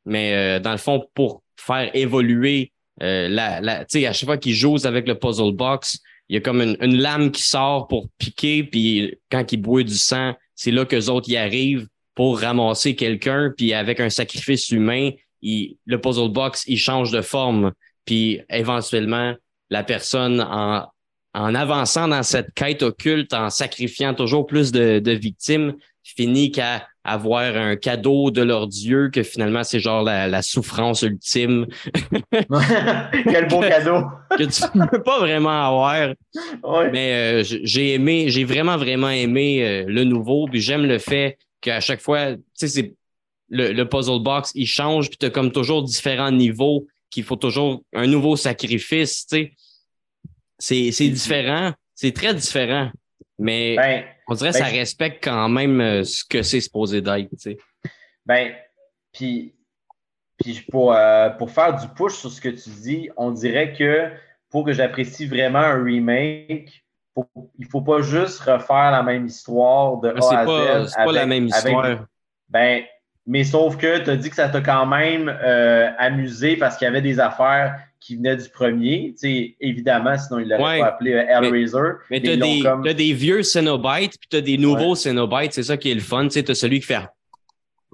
Mais 0.06 0.34
euh, 0.34 0.60
dans 0.60 0.74
le 0.74 0.78
fond, 0.78 1.06
pour 1.14 1.42
faire 1.56 1.90
évoluer 1.96 2.74
euh, 3.02 3.30
la, 3.30 3.62
la 3.62 3.86
tu 3.86 4.00
sais, 4.00 4.08
à 4.08 4.12
chaque 4.12 4.28
fois 4.28 4.38
qu'ils 4.38 4.56
jouent 4.56 4.86
avec 4.86 5.08
le 5.08 5.18
puzzle 5.18 5.54
box, 5.54 6.00
il 6.28 6.34
y 6.34 6.38
a 6.38 6.42
comme 6.42 6.62
une, 6.62 6.98
lame 6.98 7.32
qui 7.32 7.44
sort 7.44 7.88
pour 7.88 8.10
piquer, 8.18 8.66
puis 8.66 9.16
quand 9.32 9.50
ils 9.54 9.58
boivent 9.58 9.86
du 9.86 9.96
sang, 9.96 10.34
c'est 10.54 10.72
là 10.72 10.84
que 10.84 10.98
les 10.98 11.10
autres 11.10 11.30
y 11.30 11.38
arrivent 11.38 11.88
pour 12.16 12.40
ramasser 12.40 12.96
quelqu'un, 12.96 13.52
puis 13.56 13.74
avec 13.74 14.00
un 14.00 14.10
sacrifice 14.10 14.70
humain, 14.70 15.12
il, 15.42 15.78
le 15.86 16.00
puzzle 16.00 16.30
box, 16.30 16.64
il 16.68 16.78
change 16.78 17.12
de 17.12 17.22
forme. 17.22 17.74
Puis 18.06 18.42
éventuellement, 18.50 19.36
la 19.70 19.84
personne, 19.84 20.42
en, 20.42 20.88
en 21.34 21.56
avançant 21.56 22.08
dans 22.08 22.24
cette 22.24 22.54
quête 22.54 22.84
occulte, 22.84 23.34
en 23.34 23.50
sacrifiant 23.50 24.14
toujours 24.14 24.46
plus 24.46 24.72
de, 24.72 25.00
de 25.00 25.12
victimes, 25.12 25.74
finit 26.04 26.52
qu'à 26.52 26.88
avoir 27.04 27.58
un 27.58 27.76
cadeau 27.76 28.32
de 28.32 28.42
leur 28.42 28.68
Dieu 28.68 29.10
que 29.10 29.24
finalement 29.24 29.64
c'est 29.64 29.80
genre 29.80 30.04
la, 30.04 30.28
la 30.28 30.42
souffrance 30.42 31.02
ultime. 31.02 31.66
Quel 32.32 33.48
beau 33.48 33.60
cadeau! 33.60 34.04
que 34.38 34.44
tu 34.44 34.78
ne 34.78 34.86
peux 34.86 35.04
pas 35.04 35.20
vraiment 35.20 35.68
avoir. 35.68 36.14
Mais 36.92 37.42
euh, 37.42 37.44
j'ai 37.44 37.94
aimé, 37.94 38.30
j'ai 38.30 38.46
vraiment, 38.46 38.78
vraiment 38.78 39.10
aimé 39.10 39.66
euh, 39.66 39.86
le 39.88 40.04
nouveau. 40.06 40.48
Puis 40.48 40.62
j'aime 40.62 40.86
le 40.86 40.98
fait 40.98 41.38
qu'à 41.64 41.80
chaque 41.80 42.02
fois, 42.02 42.36
tu 42.60 42.68
sais, 42.68 42.94
le, 43.50 43.72
le, 43.72 43.90
puzzle 43.90 44.22
box, 44.22 44.52
il 44.54 44.68
change, 44.68 45.10
puis 45.10 45.18
tu 45.18 45.26
as 45.26 45.30
comme 45.30 45.52
toujours 45.52 45.82
différents 45.82 46.32
niveaux 46.32 46.86
qu'il 47.10 47.24
faut 47.24 47.36
toujours 47.36 47.84
un 47.94 48.06
nouveau 48.06 48.36
sacrifice, 48.36 49.26
tu 49.26 49.38
sais. 50.60 50.92
C'est, 50.92 51.10
différent, 51.10 51.74
c'est 51.96 52.14
très 52.14 52.34
différent, 52.34 52.92
mais 53.40 53.76
ben, 53.76 54.04
on 54.28 54.36
dirait 54.36 54.52
que 54.52 54.58
ça 54.58 54.66
ben, 54.66 54.78
respecte 54.78 55.24
quand 55.24 55.50
même 55.50 55.82
euh, 55.82 56.04
ce 56.04 56.24
que 56.24 56.42
c'est 56.42 56.62
supposé 56.62 57.02
d'être, 57.02 57.30
tu 57.32 57.38
sais. 57.38 57.58
Ben, 58.26 58.54
puis, 59.12 59.56
puis 60.38 60.66
pour, 60.70 60.94
euh, 60.94 61.30
pour 61.32 61.52
faire 61.52 61.76
du 61.80 61.88
push 61.96 62.14
sur 62.14 62.32
ce 62.32 62.40
que 62.40 62.50
tu 62.50 62.70
dis, 62.82 63.10
on 63.18 63.32
dirait 63.32 63.74
que 63.74 64.10
pour 64.50 64.66
que 64.66 64.74
j'apprécie 64.74 65.26
vraiment 65.26 65.60
un 65.60 65.84
remake, 65.84 66.83
il 67.16 67.66
ne 67.66 67.70
faut 67.70 67.82
pas 67.82 68.02
juste 68.02 68.40
refaire 68.42 68.92
la 68.92 69.04
même 69.04 69.26
histoire 69.26 69.98
de 69.98 70.10
A 70.10 70.40
à 70.40 70.86
Z. 70.86 70.90
C'est 70.90 71.06
pas 71.06 71.12
la 71.12 71.26
même 71.26 71.48
histoire. 71.48 72.06
ben, 72.50 72.84
mais 73.26 73.44
sauf 73.44 73.78
que 73.78 74.00
tu 74.00 74.10
as 74.10 74.18
dit 74.18 74.30
que 74.30 74.36
ça 74.36 74.50
t'a 74.50 74.62
quand 74.62 74.86
même 74.86 75.30
euh, 75.30 75.90
amusé 75.98 76.58
parce 76.58 76.78
qu'il 76.78 76.86
y 76.86 76.90
avait 76.90 77.02
des 77.02 77.20
affaires 77.20 77.80
qui 78.02 78.18
venaient 78.18 78.36
du 78.36 78.50
premier. 78.50 79.16
évidemment, 79.62 80.18
sinon 80.18 80.40
il 80.40 80.50
l'aurait 80.50 80.80
pas 80.80 80.88
appelé 80.88 81.14
euh, 81.14 81.26
Hellraiser. 81.26 81.78
Mais, 82.12 82.20
tu 82.20 82.30
as, 82.30 82.94
des 82.94 83.14
vieux 83.14 83.44
Cenobites 83.44 84.20
puis 84.20 84.28
tu 84.30 84.38
as 84.38 84.42
des 84.42 84.58
nouveaux 84.58 84.92
ouais. 84.92 84.96
Cenobites. 84.96 85.54
C'est 85.54 85.64
ça 85.64 85.78
qui 85.78 85.92
est 85.92 85.96
le 85.96 86.02
fun. 86.02 86.28
Tu 86.28 86.40
as 86.40 86.56
celui 86.56 86.82
qui 86.82 86.88
fait. 86.88 87.08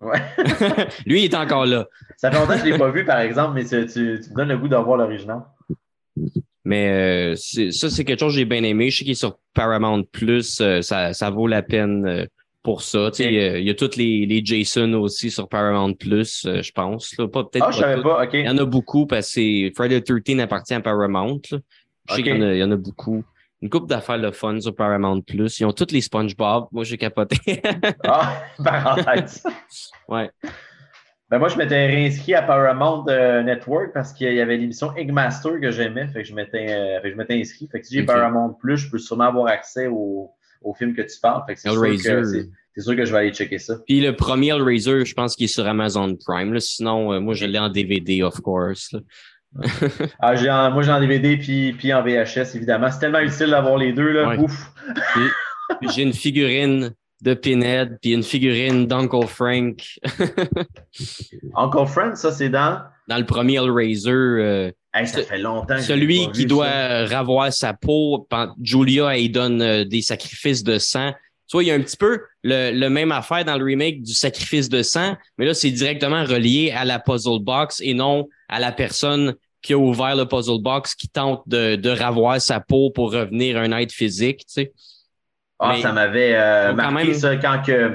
Ouais. 0.01 0.19
Lui, 1.05 1.25
il 1.25 1.25
est 1.25 1.35
encore 1.35 1.65
là. 1.65 1.85
Ça 2.17 2.31
fait 2.31 2.37
longtemps 2.39 2.53
que 2.53 2.59
je 2.59 2.65
ne 2.65 2.71
l'ai 2.71 2.77
pas 2.77 2.89
vu, 2.89 3.05
par 3.05 3.19
exemple, 3.19 3.53
mais 3.53 3.65
tu, 3.65 3.85
tu, 3.85 3.99
me 3.99 4.35
donnes 4.35 4.49
le 4.49 4.57
goût 4.57 4.67
de 4.67 4.75
voir 4.75 4.97
l'original. 4.97 5.41
Mais 6.65 7.33
euh, 7.33 7.35
ça, 7.35 7.89
c'est 7.89 8.03
quelque 8.03 8.19
chose 8.19 8.33
que 8.33 8.39
j'ai 8.39 8.45
bien 8.45 8.63
aimé. 8.63 8.89
Je 8.89 8.97
sais 8.97 9.03
qu'il 9.03 9.11
est 9.11 9.15
sur 9.15 9.39
Paramount 9.53 10.03
Plus. 10.03 10.61
ça, 10.81 11.13
ça 11.13 11.29
vaut 11.29 11.47
la 11.47 11.61
peine 11.61 12.27
pour 12.63 12.81
ça. 12.81 13.09
Il 13.19 13.63
y 13.63 13.69
a 13.69 13.73
tous 13.73 13.95
les, 13.95 14.25
les, 14.25 14.45
Jason 14.45 14.93
aussi 14.93 15.31
sur 15.31 15.47
Paramount 15.47 15.93
Plus, 15.93 16.45
euh, 16.45 16.61
je 16.61 16.71
pense. 16.71 17.15
Pas, 17.15 17.43
peut-être 17.43 17.65
ah, 17.67 17.71
je 17.71 17.79
savais 17.79 18.01
pas. 18.01 18.25
Il 18.33 18.45
y 18.45 18.49
en 18.49 18.57
a 18.57 18.65
beaucoup 18.65 19.05
parce 19.05 19.33
que 19.33 19.71
Friday 19.75 20.01
the 20.01 20.23
13 20.23 20.39
appartient 20.39 20.73
à 20.73 20.81
Paramount. 20.81 21.41
Je 21.51 22.15
sais 22.15 22.23
qu'il 22.23 22.37
y, 22.37 22.63
en 22.63 22.71
a 22.71 22.75
beaucoup. 22.75 23.23
Une 23.61 23.69
coupe 23.69 23.89
d'affaires 23.89 24.17
le 24.17 24.31
fun 24.31 24.59
sur 24.59 24.73
Paramount 24.73 25.21
Plus. 25.21 25.59
Ils 25.59 25.65
ont 25.65 25.73
tous 25.73 25.91
les 25.91 26.01
SpongeBob. 26.01 26.67
Moi, 26.71 26.83
j'ai 26.83 26.97
capoté. 26.97 27.61
ah, 28.03 28.41
parenthèse. 28.63 29.43
ouais. 30.07 30.29
Ben 31.29 31.37
moi, 31.37 31.47
je 31.47 31.57
m'étais 31.57 31.85
réinscrit 31.85 32.33
à 32.33 32.41
Paramount 32.41 33.05
euh, 33.07 33.43
Network 33.43 33.93
parce 33.93 34.13
qu'il 34.13 34.33
y 34.33 34.41
avait 34.41 34.57
l'émission 34.57 34.95
Eggmaster 34.95 35.59
que 35.61 35.69
j'aimais. 35.69 36.07
Fait 36.07 36.23
que 36.23 36.27
je 36.27 36.33
m'étais 36.33 36.71
euh, 36.71 36.99
je 37.03 37.15
m'étais 37.15 37.39
inscrit. 37.39 37.67
Fait 37.71 37.81
que 37.81 37.85
si 37.85 37.95
j'ai 37.95 38.03
Paramount 38.03 38.53
Plus, 38.53 38.77
je 38.77 38.89
peux 38.89 38.97
sûrement 38.97 39.25
avoir 39.25 39.47
accès 39.47 39.85
au, 39.87 40.31
au 40.63 40.73
film 40.73 40.95
que 40.95 41.03
tu 41.03 41.19
parles. 41.21 41.43
Fait 41.45 41.53
que 41.53 41.61
c'est 41.61 41.69
sûr, 41.69 41.81
que, 41.81 42.81
sûr 42.81 42.95
que 42.95 43.05
je 43.05 43.11
vais 43.11 43.17
aller 43.19 43.31
checker 43.31 43.59
ça. 43.59 43.75
Puis 43.85 44.01
le 44.01 44.15
premier 44.15 44.49
Hellraiser, 44.49 45.05
je 45.05 45.13
pense 45.13 45.35
qu'il 45.35 45.45
est 45.45 45.47
sur 45.47 45.67
Amazon 45.67 46.15
Prime. 46.25 46.51
Là. 46.51 46.59
Sinon, 46.59 47.13
euh, 47.13 47.19
moi, 47.19 47.35
je 47.35 47.45
l'ai 47.45 47.59
en 47.59 47.69
DVD, 47.69 48.23
of 48.23 48.41
course. 48.41 48.95
ah, 50.19 50.35
j'ai 50.35 50.47
moi, 50.47 50.81
j'ai 50.81 50.91
en 50.91 50.99
DVD 50.99 51.37
puis, 51.37 51.73
puis 51.73 51.93
en 51.93 52.01
VHS, 52.01 52.55
évidemment. 52.55 52.89
C'est 52.91 52.99
tellement 52.99 53.19
utile 53.19 53.51
d'avoir 53.51 53.77
les 53.77 53.93
deux. 53.93 54.11
Là. 54.11 54.35
Ouf! 54.39 54.71
j'ai 55.93 56.01
une 56.01 56.13
figurine 56.13 56.91
de 57.21 57.33
Pinhead, 57.33 57.97
puis 58.01 58.13
une 58.13 58.23
figurine 58.23 58.87
d'Uncle 58.87 59.27
Frank. 59.27 59.83
Uncle 61.55 61.85
Frank, 61.87 62.17
ça, 62.17 62.31
c'est 62.31 62.49
dans? 62.49 62.81
Dans 63.07 63.17
le 63.17 63.25
premier 63.25 63.55
Hellraiser. 63.55 64.11
Euh, 64.11 64.71
ça 64.93 65.23
fait 65.23 65.37
longtemps 65.37 65.75
que 65.75 65.81
Celui 65.81 66.31
qui 66.31 66.45
doit 66.45 67.05
ravoir 67.05 67.51
sa 67.51 67.73
peau. 67.73 68.27
Julia, 68.61 69.17
elle 69.17 69.31
donne 69.31 69.61
euh, 69.61 69.85
des 69.85 70.01
sacrifices 70.01 70.63
de 70.63 70.77
sang. 70.77 71.11
Tu 71.47 71.57
vois, 71.57 71.63
il 71.63 71.67
y 71.67 71.71
a 71.71 71.73
un 71.73 71.81
petit 71.81 71.97
peu 71.97 72.21
le, 72.43 72.71
le, 72.71 72.89
même 72.89 73.11
affaire 73.11 73.43
dans 73.43 73.57
le 73.57 73.65
remake 73.65 74.03
du 74.03 74.13
sacrifice 74.13 74.69
de 74.69 74.83
sang, 74.83 75.17
mais 75.37 75.45
là, 75.45 75.55
c'est 75.55 75.71
directement 75.71 76.23
relié 76.23 76.71
à 76.71 76.85
la 76.85 76.99
puzzle 76.99 77.39
box 77.41 77.81
et 77.83 77.95
non 77.95 78.27
à 78.47 78.59
la 78.59 78.71
personne 78.71 79.33
qui 79.61 79.73
a 79.73 79.77
ouvert 79.77 80.15
le 80.15 80.25
puzzle 80.25 80.61
box 80.61 80.93
qui 80.95 81.09
tente 81.09 81.41
de, 81.47 81.75
de 81.75 81.89
ravoir 81.89 82.39
sa 82.39 82.59
peau 82.59 82.91
pour 82.91 83.11
revenir 83.11 83.57
à 83.57 83.61
un 83.61 83.77
être 83.77 83.91
physique, 83.91 84.39
tu 84.39 84.45
sais. 84.47 84.73
Ah, 85.59 85.75
ça 85.81 85.91
m'avait 85.91 86.35
euh, 86.35 86.73
marqué 86.73 87.13
ça 87.13 87.35
quand 87.35 87.61
que 87.65 87.93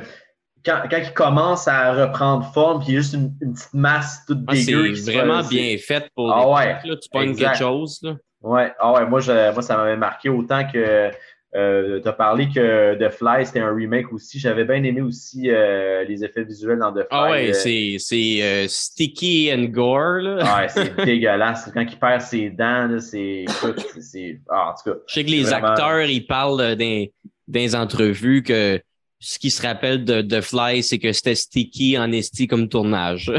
quand, 0.65 0.83
quand, 0.91 0.99
il 0.99 1.13
commence 1.13 1.69
à 1.69 1.93
reprendre 1.93 2.51
forme, 2.53 2.81
puis 2.81 2.93
il 2.93 2.95
y 2.95 2.97
a 2.97 3.01
juste 3.01 3.15
une, 3.15 3.37
petite 3.37 3.75
masse 3.75 4.25
toute 4.27 4.41
ah, 4.47 4.53
dégueu. 4.53 4.95
C'est 4.95 5.13
vraiment 5.13 5.43
bien 5.43 5.77
fait 5.79 6.09
pour 6.15 6.33
ah, 6.33 6.49
ouais, 6.49 6.77
là, 6.85 6.97
tu 6.97 7.09
pognes 7.11 7.37
quelque 7.37 7.59
chose. 7.59 8.01
Là. 8.03 8.17
Ouais, 8.41 8.73
ah 8.79 8.93
ouais, 8.93 9.07
moi, 9.07 9.21
je, 9.21 9.53
moi 9.53 9.63
ça 9.63 9.77
m'avait 9.77 9.97
marqué 9.97 10.29
autant 10.29 10.67
que 10.71 11.11
euh, 11.57 12.01
tu 12.01 12.09
as 12.09 12.13
parlé 12.13 12.49
que 12.49 12.95
The 12.97 13.11
Fly, 13.11 13.47
c'était 13.47 13.61
un 13.61 13.73
remake 13.73 14.13
aussi. 14.13 14.41
J'avais 14.41 14.65
bien 14.65 14.83
aimé 14.83 15.01
aussi 15.03 15.51
euh, 15.51 16.03
les 16.05 16.25
effets 16.25 16.43
visuels 16.43 16.81
dans 16.81 16.91
The 16.91 17.07
Fly. 17.07 17.07
Ah 17.11 17.31
ouais, 17.31 17.51
euh, 17.51 17.99
c'est 17.99 18.67
sticky 18.69 19.53
and 19.55 19.67
gore. 19.71 20.21
Là. 20.21 20.39
Ah 20.43 20.61
ouais, 20.61 20.69
c'est 20.69 20.97
dégueulasse. 21.05 21.71
Quand 21.73 21.83
il 21.83 21.99
perd 21.99 22.23
ses 22.23 22.51
dents, 22.51 22.99
c'est. 22.99 23.45
Ah, 24.51 24.71
en 24.71 24.75
tout 24.75 24.91
cas. 24.91 24.99
Je 25.07 25.15
sais 25.15 25.25
que 25.25 25.31
les 25.31 25.53
acteurs, 25.53 26.03
ils 26.03 26.27
parlent 26.27 26.75
d'un 26.75 27.05
dans 27.49 27.61
les 27.61 27.75
entrevues 27.75 28.43
que 28.43 28.81
ce 29.21 29.39
qui 29.39 29.51
se 29.51 29.63
rappelle 29.63 30.05
de, 30.05 30.21
de 30.21 30.41
Fly, 30.41 30.83
c'est 30.83 30.99
que 30.99 31.13
c'était 31.13 31.35
sticky 31.35 31.99
en 31.99 32.13
esti 32.13 32.47
comme 32.47 32.69
tournage. 32.69 33.33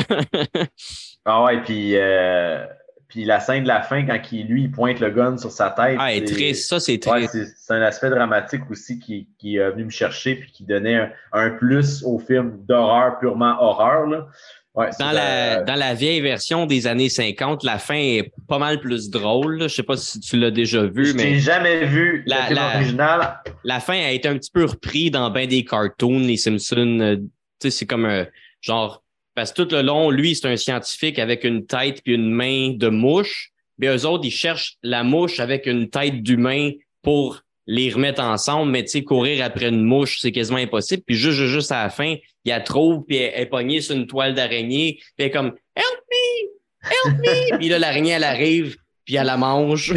ah 1.26 1.43
ouais, 1.43 1.62
puis, 1.62 1.95
euh, 1.95 2.66
puis 3.08 3.24
la 3.24 3.39
scène 3.39 3.64
de 3.64 3.68
la 3.68 3.82
fin, 3.82 4.03
quand 4.03 4.20
il, 4.32 4.47
lui, 4.47 4.64
il 4.64 4.72
pointe 4.72 4.99
le 4.99 5.12
gun 5.12 5.38
sur 5.38 5.51
sa 5.51 5.70
tête. 5.70 5.97
Ah, 5.99 6.10
c'est 6.12 6.24
triste, 6.24 6.70
ça, 6.70 6.80
c'est 6.80 6.97
triste. 6.97 7.36
Ouais, 7.36 7.45
c'est 7.56 7.74
un 7.74 7.82
aspect 7.82 8.10
dramatique 8.10 8.64
aussi 8.72 8.99
qui, 8.99 9.28
qui 9.38 9.58
est 9.58 9.70
venu 9.70 9.86
me 9.86 9.89
chercher 9.91 10.36
puis 10.36 10.51
qui 10.51 10.64
donnait 10.64 10.95
un, 10.95 11.12
un 11.34 11.49
plus 11.51 12.03
au 12.03 12.18
film 12.18 12.58
d'horreur, 12.68 13.20
purement 13.20 13.56
horreur. 13.62 14.08
Là 14.08 14.28
dans, 14.76 15.11
la, 15.11 15.61
dans 15.61 15.76
la 15.76 15.93
vieille 15.93 16.21
version 16.21 16.65
des 16.65 16.88
années 16.88 17.09
50, 17.09 17.63
la 17.63 17.78
fin 17.78 17.95
est 17.95 18.32
pas 18.47 18.59
mal 18.59 18.80
plus 18.80 19.09
drôle. 19.09 19.63
Je 19.63 19.67
sais 19.67 19.84
pas 19.84 19.97
si 19.97 20.19
tu 20.19 20.38
l'as 20.38 20.51
déjà 20.51 20.84
vu, 20.86 21.13
mais. 21.13 21.36
J'ai 21.36 21.39
jamais 21.39 21.86
vu 21.86 22.23
la, 22.26 22.49
la, 22.49 22.76
original. 22.76 23.41
La 23.63 23.80
fin 23.80 23.97
a 23.97 24.11
été 24.11 24.28
un 24.28 24.38
petit 24.38 24.51
peu 24.51 24.65
repris 24.65 25.11
dans 25.11 25.30
ben 25.30 25.47
des 25.47 25.63
cartoons, 25.63 26.19
les 26.19 26.38
Simpsons. 26.38 26.99
Euh, 26.99 27.15
tu 27.15 27.23
sais, 27.63 27.71
c'est 27.71 27.86
comme 27.86 28.05
un 28.05 28.28
genre. 28.61 29.01
Parce 29.34 29.51
que 29.51 29.63
tout 29.63 29.76
le 29.76 29.82
long, 29.82 30.11
lui, 30.11 30.36
c'est 30.36 30.47
un 30.47 30.57
scientifique 30.57 31.19
avec 31.19 31.43
une 31.43 31.65
tête 31.65 32.01
puis 32.03 32.13
une 32.13 32.32
main 32.32 32.71
de 32.71 32.88
mouche. 32.88 33.51
Mais 33.78 33.88
eux 33.88 34.05
autres, 34.05 34.26
ils 34.26 34.32
cherchent 34.32 34.78
la 34.84 35.03
mouche 35.03 35.39
avec 35.39 35.65
une 35.65 35.89
tête 35.89 36.23
d'humain 36.23 36.71
pour 37.01 37.41
les 37.67 37.91
remettre 37.91 38.21
ensemble, 38.21 38.71
mais 38.71 38.84
tu 38.84 38.91
sais, 38.91 39.03
courir 39.03 39.43
après 39.43 39.69
une 39.69 39.84
mouche, 39.84 40.19
c'est 40.21 40.32
quasiment 40.32 40.59
impossible. 40.59 41.03
Puis 41.05 41.15
juste, 41.15 41.39
juste 41.39 41.71
à 41.71 41.84
la 41.84 41.89
fin, 41.89 42.15
il 42.45 42.51
a 42.51 42.61
trouve, 42.61 43.03
puis 43.05 43.17
elle, 43.17 43.41
est 43.41 43.45
pognée 43.47 43.81
sur 43.81 43.95
une 43.95 44.05
toile 44.05 44.35
d'araignée, 44.35 44.97
puis 44.99 45.13
elle 45.17 45.25
est 45.25 45.31
comme 45.31 45.55
«Help 45.75 45.85
me! 46.11 46.49
Help 46.89 47.17
me!» 47.17 47.57
Puis 47.59 47.69
là, 47.69 47.79
l'araignée, 47.79 48.11
elle 48.11 48.23
arrive, 48.23 48.77
puis 49.03 49.15
elle 49.15 49.25
la 49.25 49.37
mange. 49.37 49.93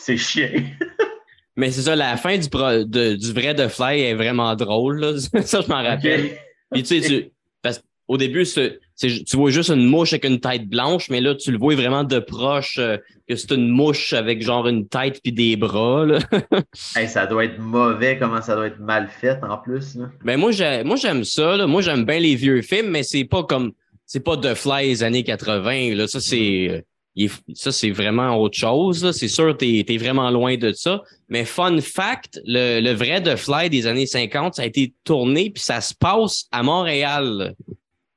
c'est 0.00 0.16
chiant. 0.16 0.48
Mais 1.56 1.70
c'est 1.70 1.82
ça, 1.82 1.94
la 1.94 2.16
fin 2.16 2.36
du, 2.36 2.48
du 2.48 3.32
vrai 3.32 3.54
de 3.54 3.68
Fly 3.68 4.00
est 4.00 4.14
vraiment 4.14 4.56
drôle. 4.56 4.98
Là. 4.98 5.12
ça, 5.42 5.60
je 5.60 5.68
m'en 5.68 5.82
rappelle. 5.82 6.36
Puis 6.72 6.82
tu 6.82 7.00
sais, 7.00 7.08
tu, 7.08 7.30
parce 7.62 7.80
au 8.08 8.16
début, 8.16 8.44
tu 9.00 9.36
vois 9.36 9.50
juste 9.50 9.70
une 9.70 9.86
mouche 9.86 10.12
avec 10.12 10.24
une 10.24 10.40
tête 10.40 10.68
blanche, 10.68 11.10
mais 11.10 11.20
là, 11.20 11.34
tu 11.34 11.50
le 11.50 11.58
vois 11.58 11.74
vraiment 11.74 12.04
de 12.04 12.18
proche 12.18 12.78
euh, 12.78 12.96
que 13.28 13.34
c'est 13.34 13.52
une 13.52 13.68
mouche 13.68 14.12
avec 14.12 14.42
genre 14.42 14.68
une 14.68 14.86
tête 14.86 15.20
puis 15.22 15.32
des 15.32 15.56
bras. 15.56 16.06
Là. 16.06 16.18
ça 17.08 17.26
doit 17.26 17.44
être 17.44 17.58
mauvais, 17.58 18.18
comment 18.18 18.40
ça 18.40 18.54
doit 18.54 18.66
être 18.66 18.80
mal 18.80 19.08
fait 19.08 19.38
en 19.42 19.58
plus. 19.58 19.96
Là. 19.96 20.10
Ben 20.24 20.38
moi, 20.38 20.52
j'aime 20.52 21.24
ça. 21.24 21.56
Là. 21.56 21.66
Moi, 21.66 21.82
j'aime 21.82 22.04
bien 22.04 22.20
les 22.20 22.36
vieux 22.36 22.62
films, 22.62 22.90
mais 22.90 23.02
c'est 23.02 23.24
pas 23.24 23.42
comme 23.42 23.72
c'est 24.06 24.20
pas 24.20 24.36
The 24.36 24.54
Fly 24.54 24.88
des 24.88 25.02
années 25.02 25.24
80. 25.24 25.94
Là. 25.94 26.06
Ça, 26.06 26.20
c'est. 26.20 26.68
Euh, 26.70 26.80
ça, 27.54 27.70
c'est 27.70 27.90
vraiment 27.90 28.36
autre 28.36 28.58
chose. 28.58 29.12
C'est 29.12 29.28
sûr, 29.28 29.56
tu 29.56 29.84
es, 29.88 29.98
vraiment 29.98 30.30
loin 30.30 30.56
de 30.56 30.72
ça. 30.72 31.02
Mais 31.28 31.44
fun 31.44 31.80
fact, 31.80 32.40
le, 32.44 32.80
le 32.80 32.92
vrai 32.92 33.22
The 33.22 33.36
Fly 33.36 33.70
des 33.70 33.86
années 33.86 34.06
50, 34.06 34.56
ça 34.56 34.62
a 34.62 34.64
été 34.64 34.92
tourné, 35.04 35.50
puis 35.50 35.62
ça 35.62 35.80
se 35.80 35.94
passe 35.94 36.46
à 36.50 36.64
Montréal. 36.64 37.54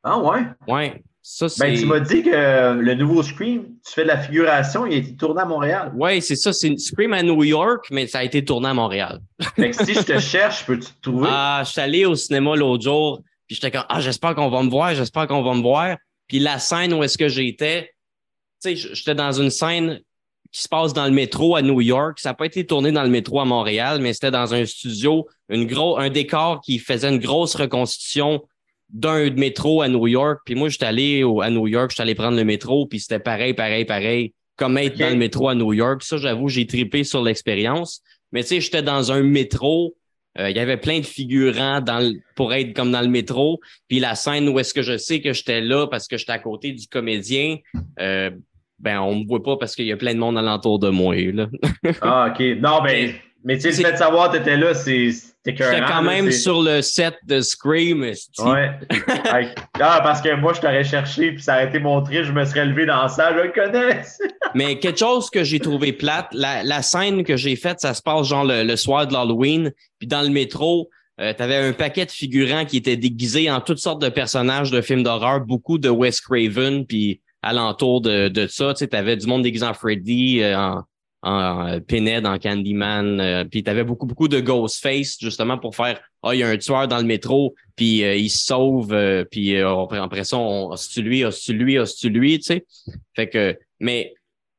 Ah 0.08 0.20
ouais? 0.20 0.42
Ouais. 0.68 1.04
Ça, 1.30 1.48
ben, 1.60 1.78
tu 1.78 1.86
m'as 1.86 2.00
dit 2.00 2.24
que 2.24 2.80
le 2.80 2.94
nouveau 2.96 3.22
Scream, 3.22 3.66
tu 3.86 3.94
fais 3.94 4.04
de 4.04 4.08
la 4.08 4.18
figuration, 4.18 4.86
il 4.86 4.94
a 4.94 4.98
été 4.98 5.14
tourné 5.14 5.42
à 5.42 5.46
Montréal. 5.46 5.92
Oui, 5.94 6.22
c'est 6.22 6.38
ça. 6.38 6.54
C'est 6.54 6.78
Scream 6.78 7.12
à 7.12 7.22
New 7.22 7.44
York, 7.44 7.88
mais 7.92 8.08
ça 8.08 8.20
a 8.20 8.24
été 8.24 8.46
tourné 8.46 8.70
à 8.70 8.74
Montréal. 8.74 9.20
Fait 9.58 9.72
que 9.72 9.86
si 9.86 9.94
je 9.94 10.04
te 10.04 10.20
cherche, 10.20 10.66
peux-tu 10.66 10.86
te 10.86 11.02
trouver? 11.02 11.28
Ah, 11.30 11.64
je 11.66 11.72
suis 11.72 11.82
allé 11.82 12.06
au 12.06 12.16
cinéma 12.16 12.56
l'autre 12.56 12.86
jour, 12.86 13.22
puis 13.46 13.56
j'étais 13.56 13.72
comme 13.72 13.84
Ah, 13.90 14.00
j'espère 14.00 14.36
qu'on 14.36 14.50
va 14.50 14.64
me 14.64 14.70
voir, 14.70 14.96
j'espère 14.96 15.28
qu'on 15.28 15.44
va 15.44 15.54
me 15.54 15.62
voir. 15.62 15.98
Puis 16.30 16.40
la 16.40 16.60
scène 16.60 16.94
où 16.94 17.04
est-ce 17.04 17.18
que 17.18 17.28
j'étais, 17.28 17.92
tu 18.64 18.78
sais, 18.78 18.94
j'étais 18.94 19.16
dans 19.16 19.34
une 19.34 19.50
scène 19.50 20.00
qui 20.54 20.62
se 20.62 20.70
passe 20.70 20.94
dans 20.94 21.06
le 21.06 21.12
métro 21.12 21.58
à 21.58 21.62
New 21.62 21.82
York. 21.82 22.20
Ça 22.20 22.30
n'a 22.30 22.36
pas 22.36 22.46
été 22.46 22.66
tourné 22.66 22.94
dans 22.94 23.04
le 23.04 23.10
métro 23.10 23.42
à 23.42 23.46
Montréal, 23.46 24.00
mais 24.02 24.14
c'était 24.14 24.32
dans 24.32 24.54
un 24.54 24.66
studio, 24.66 25.28
une 25.50 25.68
gros, 25.68 25.98
un 25.98 26.10
décor 26.10 26.62
qui 26.62 26.80
faisait 26.80 27.10
une 27.10 27.20
grosse 27.20 27.56
reconstitution 27.56 28.44
d'un 28.90 29.30
métro 29.32 29.82
à 29.82 29.88
New 29.88 30.08
York. 30.08 30.42
Puis 30.46 30.56
moi, 30.56 30.70
j'étais 30.70 30.86
allé 30.86 31.24
à 31.42 31.50
New 31.50 31.68
York, 31.68 31.92
j'étais 31.92 32.04
allé 32.04 32.16
prendre 32.16 32.38
le 32.38 32.44
métro, 32.44 32.86
puis 32.86 33.00
c'était 33.00 33.20
pareil, 33.20 33.54
pareil, 33.54 33.86
pareil, 33.86 34.34
comme 34.56 34.78
être 34.78 34.98
dans 34.98 35.10
le 35.10 35.16
métro 35.16 35.50
à 35.50 35.56
New 35.56 35.74
York. 35.74 36.04
Ça, 36.04 36.18
j'avoue, 36.18 36.50
j'ai 36.50 36.66
tripé 36.66 37.04
sur 37.04 37.22
l'expérience. 37.22 38.02
Mais 38.32 38.44
tu 38.44 38.50
sais, 38.50 38.62
j'étais 38.62 38.82
dans 38.82 39.12
un 39.12 39.22
métro. 39.22 39.96
Euh, 40.40 40.50
il 40.50 40.56
y 40.56 40.60
avait 40.60 40.78
plein 40.78 41.00
de 41.00 41.06
figurants 41.06 41.82
dans 41.82 42.14
pour 42.36 42.54
être 42.54 42.76
comme 42.76 42.92
dans 42.92 43.02
le 43.02 43.08
métro. 43.08 43.60
Puis 43.88 44.00
la 44.00 44.16
scène 44.16 44.48
où 44.50 44.60
est-ce 44.60 44.74
que 44.74 44.82
je 44.82 44.98
sais 44.98 45.22
que 45.22 45.34
j'étais 45.34 45.62
là 45.62 45.88
parce 45.88 46.08
que 46.08 46.18
j'étais 46.18 46.34
à 46.34 46.40
côté 46.40 46.74
du 46.74 46.88
comédien, 46.88 47.58
euh, 48.00 48.30
ben 48.80 49.00
on 49.00 49.16
me 49.16 49.28
voit 49.28 49.42
pas 49.42 49.58
parce 49.58 49.76
qu'il 49.76 49.86
y 49.86 49.92
a 49.92 49.98
plein 49.98 50.14
de 50.14 50.20
monde 50.20 50.38
alentour 50.38 50.80
de 50.80 50.90
moi. 50.90 51.16
Là. 51.16 51.48
ah, 52.02 52.32
OK. 52.32 52.40
Non, 52.60 52.84
ben, 52.84 53.14
mais 53.44 53.56
tu 53.56 53.72
sais, 53.72 53.82
le 53.82 53.88
fait 53.88 53.94
de 53.94 53.98
savoir 53.98 54.30
que 54.30 54.36
tu 54.36 54.42
étais 54.44 54.58
là, 54.58 54.74
c'est 54.74 55.10
J'étais 55.52 55.82
quand 55.88 56.02
même 56.02 56.32
sur 56.32 56.62
le 56.62 56.82
set 56.82 57.16
de 57.26 57.42
Scream. 57.42 58.02
Ouais. 58.02 58.16
ah, 59.80 60.02
parce 60.04 60.22
que 60.22 60.36
moi, 60.36 60.54
je 60.54 60.62
t'aurais 60.62 60.84
cherché, 60.84 61.32
puis 61.32 61.42
ça 61.42 61.56
aurait 61.56 61.68
été 61.68 61.80
montré, 61.80 62.24
je 62.24 62.32
me 62.32 62.44
serais 62.46 62.66
levé 62.66 62.86
dans 62.86 63.02
la 63.04 63.08
salle, 63.08 63.36
je 63.38 63.44
le 63.44 63.52
connais. 63.52 64.02
Mais 64.56 64.80
quelque 64.80 65.00
chose 65.00 65.30
que 65.30 65.44
j'ai 65.44 65.60
trouvé 65.60 65.94
plate, 65.94 66.28
la, 66.34 66.64
la 66.64 66.82
scène 66.82 67.24
que 67.24 67.38
j'ai 67.38 67.56
faite, 67.56 67.80
ça 67.80 67.94
se 67.94 68.02
passe 68.02 68.28
genre 68.28 68.46
le, 68.46 68.76
soir 68.76 69.08
de 69.08 69.14
l'Halloween, 69.14 69.72
puis 70.00 70.08
dans 70.08 70.22
le 70.22 70.30
métro, 70.30 70.90
euh, 71.20 71.34
tu 71.36 71.42
avais 71.42 71.56
un 71.56 71.74
paquet 71.74 72.06
de 72.06 72.12
figurants 72.12 72.66
qui 72.66 72.78
étaient 72.78 72.98
déguisés 72.98 73.50
en 73.50 73.62
toutes 73.62 73.80
sortes 73.80 74.02
de 74.02 74.10
personnages 74.10 74.72
de 74.72 74.82
films 74.82 75.04
d'horreur, 75.04 75.42
beaucoup 75.42 75.78
de 75.78 75.90
Wes 75.90 76.22
Craven, 76.22 76.86
puis 76.86 77.22
alentour 77.42 78.02
de, 78.02 78.28
de 78.28 78.48
ça, 78.48 78.74
tu 78.74 78.88
avais 78.92 79.16
du 79.16 79.28
monde 79.28 79.44
déguisé 79.44 79.66
en 79.66 79.74
Freddy, 79.74 80.42
euh, 80.42 80.58
en, 80.58 80.84
en 81.24 81.68
euh, 81.68 81.80
Pinhead, 81.80 82.26
en 82.26 82.38
Candyman. 82.38 83.20
Euh, 83.20 83.44
puis 83.46 83.64
tu 83.64 83.70
avais 83.70 83.84
beaucoup, 83.84 84.06
beaucoup 84.06 84.28
de 84.28 84.40
Ghostface, 84.40 85.18
justement, 85.20 85.58
pour 85.58 85.76
faire 85.76 86.00
Ah, 86.24 86.34
il 86.34 86.40
y 86.40 86.44
a 86.44 86.50
un 86.50 86.58
tueur 86.58 86.88
dans 86.88 86.98
le 86.98 87.06
métro, 87.06 87.56
puis 87.76 88.04
euh, 88.04 88.16
il 88.16 88.30
se 88.30 88.46
sauve, 88.46 88.96
puis 89.32 89.60
après 89.60 90.24
ça, 90.24 90.38
on 90.38 90.76
tu 90.76 91.02
lui, 91.02 91.24
tu 91.44 91.54
lui, 91.54 91.78
tu 92.00 92.10
lui, 92.10 92.40
tu 92.40 92.44
sais. 92.44 92.66
Fait 93.16 93.30
que, 93.30 93.58
mais. 93.80 94.14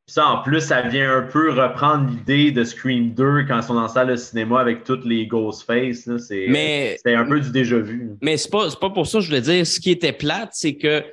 Ça, 0.07 0.27
en 0.27 0.43
plus, 0.43 0.63
ça 0.63 0.81
vient 0.81 1.19
un 1.19 1.23
peu 1.23 1.51
reprendre 1.51 2.09
l'idée 2.09 2.51
de 2.51 2.65
Scream 2.65 3.13
2 3.13 3.45
quand 3.47 3.59
ils 3.59 3.63
sont 3.63 3.75
dans 3.75 3.89
salle 3.89 4.09
de 4.09 4.17
cinéma 4.17 4.59
avec 4.59 4.83
toutes 4.83 5.05
les 5.05 5.27
Ghostface. 5.27 6.09
C'est 6.19 7.15
un 7.15 7.25
peu 7.27 7.41
du 7.41 7.51
déjà 7.51 7.79
vu. 7.79 8.13
Mais 8.23 8.39
c'est 8.39 8.51
pas, 8.51 8.71
pas 8.81 8.89
pour 8.89 9.07
ça 9.07 9.19
que 9.19 9.25
je 9.25 9.29
voulais 9.29 9.43
dire. 9.43 9.67
Ce 9.67 9.79
qui 9.79 9.91
était 9.91 10.15
plate, 10.15 10.49
c'est 10.53 10.77
que 10.77 11.05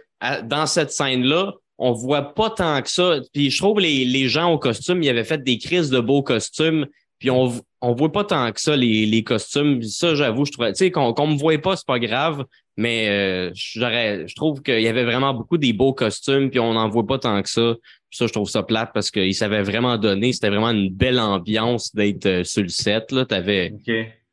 dans 0.43 0.65
cette 0.65 0.91
scène-là, 0.91 1.55
on 1.77 1.91
voit 1.91 2.33
pas 2.33 2.49
tant 2.49 2.81
que 2.81 2.89
ça. 2.89 3.19
Puis 3.33 3.51
je 3.51 3.57
trouve 3.57 3.79
les, 3.79 4.05
les 4.05 4.27
gens 4.29 4.51
au 4.51 4.57
costume, 4.57 5.03
ils 5.03 5.09
avaient 5.09 5.23
fait 5.23 5.43
des 5.43 5.57
crises 5.57 5.89
de 5.89 5.99
beaux 5.99 6.23
costumes. 6.23 6.85
Puis 7.19 7.29
on, 7.29 7.53
on 7.81 7.93
voit 7.93 8.11
pas 8.11 8.23
tant 8.23 8.51
que 8.51 8.59
ça, 8.59 8.75
les, 8.75 9.05
les 9.05 9.23
costumes. 9.23 9.81
Ça, 9.83 10.15
j'avoue, 10.15 10.45
je 10.45 10.51
trouvais, 10.51 10.73
tu 10.73 10.79
sais, 10.79 10.91
qu'on 10.91 11.13
qu'on 11.13 11.27
me 11.27 11.37
voit 11.37 11.57
pas, 11.57 11.75
c'est 11.75 11.87
pas 11.87 11.99
grave. 11.99 12.45
Mais 12.77 13.07
euh, 13.09 13.51
je 13.53 14.35
trouve 14.35 14.61
qu'il 14.61 14.81
y 14.81 14.87
avait 14.87 15.05
vraiment 15.05 15.33
beaucoup 15.33 15.57
des 15.57 15.71
beaux 15.71 15.93
costumes, 15.93 16.49
puis 16.49 16.59
on 16.59 16.73
n'en 16.73 16.89
voit 16.89 17.07
pas 17.07 17.19
tant 17.19 17.41
que 17.41 17.49
ça. 17.49 17.75
Puis 18.09 18.17
ça, 18.17 18.27
je 18.27 18.33
trouve 18.33 18.49
ça 18.49 18.63
plate 18.63 18.91
parce 18.93 19.11
qu'ils 19.11 19.35
savaient 19.35 19.63
vraiment 19.63 19.97
donner. 19.97 20.33
C'était 20.33 20.49
vraiment 20.49 20.71
une 20.71 20.89
belle 20.89 21.19
ambiance 21.19 21.95
d'être 21.95 22.25
euh, 22.25 22.43
sur 22.43 22.63
le 22.63 22.69
set. 22.69 23.11
Là. 23.11 23.25
T'avais 23.25 23.73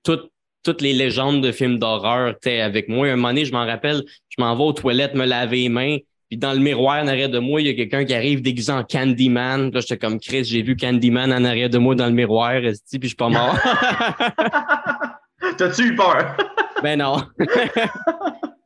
toutes 0.02 0.32
toutes 0.64 0.80
les 0.80 0.92
légendes 0.92 1.42
de 1.42 1.50
films 1.50 1.78
d'horreur 1.78 2.30
étaient 2.30 2.60
avec 2.60 2.88
moi. 2.88 3.08
Un 3.08 3.16
moment 3.16 3.28
donné, 3.28 3.44
je 3.44 3.52
m'en 3.52 3.66
rappelle, 3.66 4.04
je 4.28 4.42
m'en 4.42 4.54
vais 4.56 4.62
aux 4.62 4.72
toilettes 4.72 5.14
me 5.14 5.24
laver 5.24 5.62
les 5.62 5.68
mains. 5.68 5.98
Puis 6.32 6.38
dans 6.38 6.54
le 6.54 6.60
miroir 6.60 7.04
en 7.04 7.08
arrière 7.08 7.28
de 7.28 7.38
moi, 7.38 7.60
il 7.60 7.66
y 7.66 7.70
a 7.70 7.74
quelqu'un 7.74 8.06
qui 8.06 8.14
arrive 8.14 8.40
déguisé 8.40 8.72
en 8.72 8.84
Candyman. 8.84 9.70
Là, 9.70 9.80
j'étais 9.80 9.98
comme 9.98 10.18
Chris, 10.18 10.44
j'ai 10.44 10.62
vu 10.62 10.76
Candyman 10.76 11.30
en 11.30 11.44
arrière 11.44 11.68
de 11.68 11.76
moi 11.76 11.94
dans 11.94 12.06
le 12.06 12.12
miroir, 12.12 12.54
puis 12.62 12.72
je 12.90 13.06
suis 13.06 13.14
pas 13.14 13.28
mort. 13.28 13.54
T'as-tu 15.58 15.88
eu 15.88 15.94
peur? 15.94 16.34
ben 16.82 17.00
non. 17.00 17.22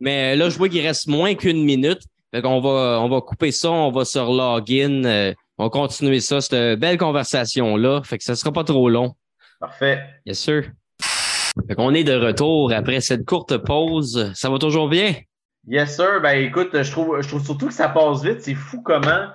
Mais 0.00 0.36
là, 0.36 0.48
je 0.48 0.56
vois 0.56 0.68
qu'il 0.68 0.86
reste 0.86 1.08
moins 1.08 1.34
qu'une 1.34 1.64
minute. 1.64 2.02
Fait 2.32 2.40
qu'on 2.40 2.60
va, 2.60 3.00
on 3.00 3.08
va 3.08 3.20
couper 3.20 3.50
ça, 3.50 3.72
on 3.72 3.90
va 3.90 4.04
sur 4.04 4.32
login. 4.32 5.04
Euh, 5.04 5.34
on 5.58 5.64
va 5.64 5.70
continuer 5.70 6.20
ça, 6.20 6.40
cette 6.40 6.78
belle 6.78 6.98
conversation-là. 6.98 8.02
Fait 8.04 8.18
que 8.18 8.22
ça 8.22 8.36
sera 8.36 8.52
pas 8.52 8.62
trop 8.62 8.88
long. 8.88 9.16
Parfait. 9.58 10.04
Bien 10.24 10.34
sûr. 10.34 10.62
Fait 11.66 11.74
qu'on 11.74 11.94
est 11.94 12.04
de 12.04 12.14
retour 12.14 12.72
après 12.72 13.00
cette 13.00 13.24
courte 13.24 13.56
pause. 13.56 14.30
Ça 14.36 14.50
va 14.50 14.60
toujours 14.60 14.88
bien? 14.88 15.14
Yes, 15.66 15.96
sir. 15.96 16.20
Ben 16.22 16.44
écoute, 16.44 16.70
je 16.72 16.90
trouve, 16.90 17.20
je 17.20 17.28
trouve 17.28 17.44
surtout 17.44 17.66
que 17.66 17.74
ça 17.74 17.88
passe 17.88 18.22
vite. 18.22 18.40
C'est 18.40 18.54
fou 18.54 18.82
comment 18.82 19.28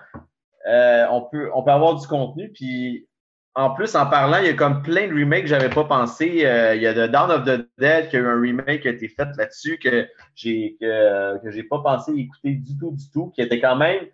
euh, 0.67 1.05
on, 1.11 1.23
peut, 1.23 1.49
on 1.53 1.63
peut 1.63 1.71
avoir 1.71 1.99
du 1.99 2.07
contenu. 2.07 2.51
Puis 2.53 3.07
en 3.53 3.71
plus, 3.71 3.95
en 3.95 4.05
parlant, 4.05 4.37
il 4.37 4.45
y 4.45 4.49
a 4.49 4.53
comme 4.53 4.81
plein 4.81 5.07
de 5.07 5.13
remakes 5.13 5.43
que 5.43 5.49
j'avais 5.49 5.69
pas 5.69 5.83
pensé. 5.83 6.45
Euh, 6.45 6.75
il 6.75 6.81
y 6.81 6.87
a 6.87 6.93
The 6.93 7.11
Dawn 7.11 7.31
of 7.31 7.43
the 7.43 7.67
Dead 7.77 8.09
qui 8.09 8.15
a 8.15 8.19
eu 8.19 8.27
un 8.27 8.39
remake 8.39 8.81
qui 8.81 8.87
a 8.87 8.91
été 8.91 9.09
fait 9.09 9.27
là-dessus 9.37 9.77
que 9.77 10.07
j'ai 10.35 10.77
que, 10.79 11.43
que 11.43 11.51
j'ai 11.51 11.63
pas 11.63 11.79
pensé 11.79 12.13
écouter 12.13 12.53
du 12.53 12.77
tout, 12.77 12.91
du 12.91 13.09
tout, 13.11 13.31
qui 13.35 13.41
était 13.41 13.59
quand 13.59 13.75
même 13.75 14.05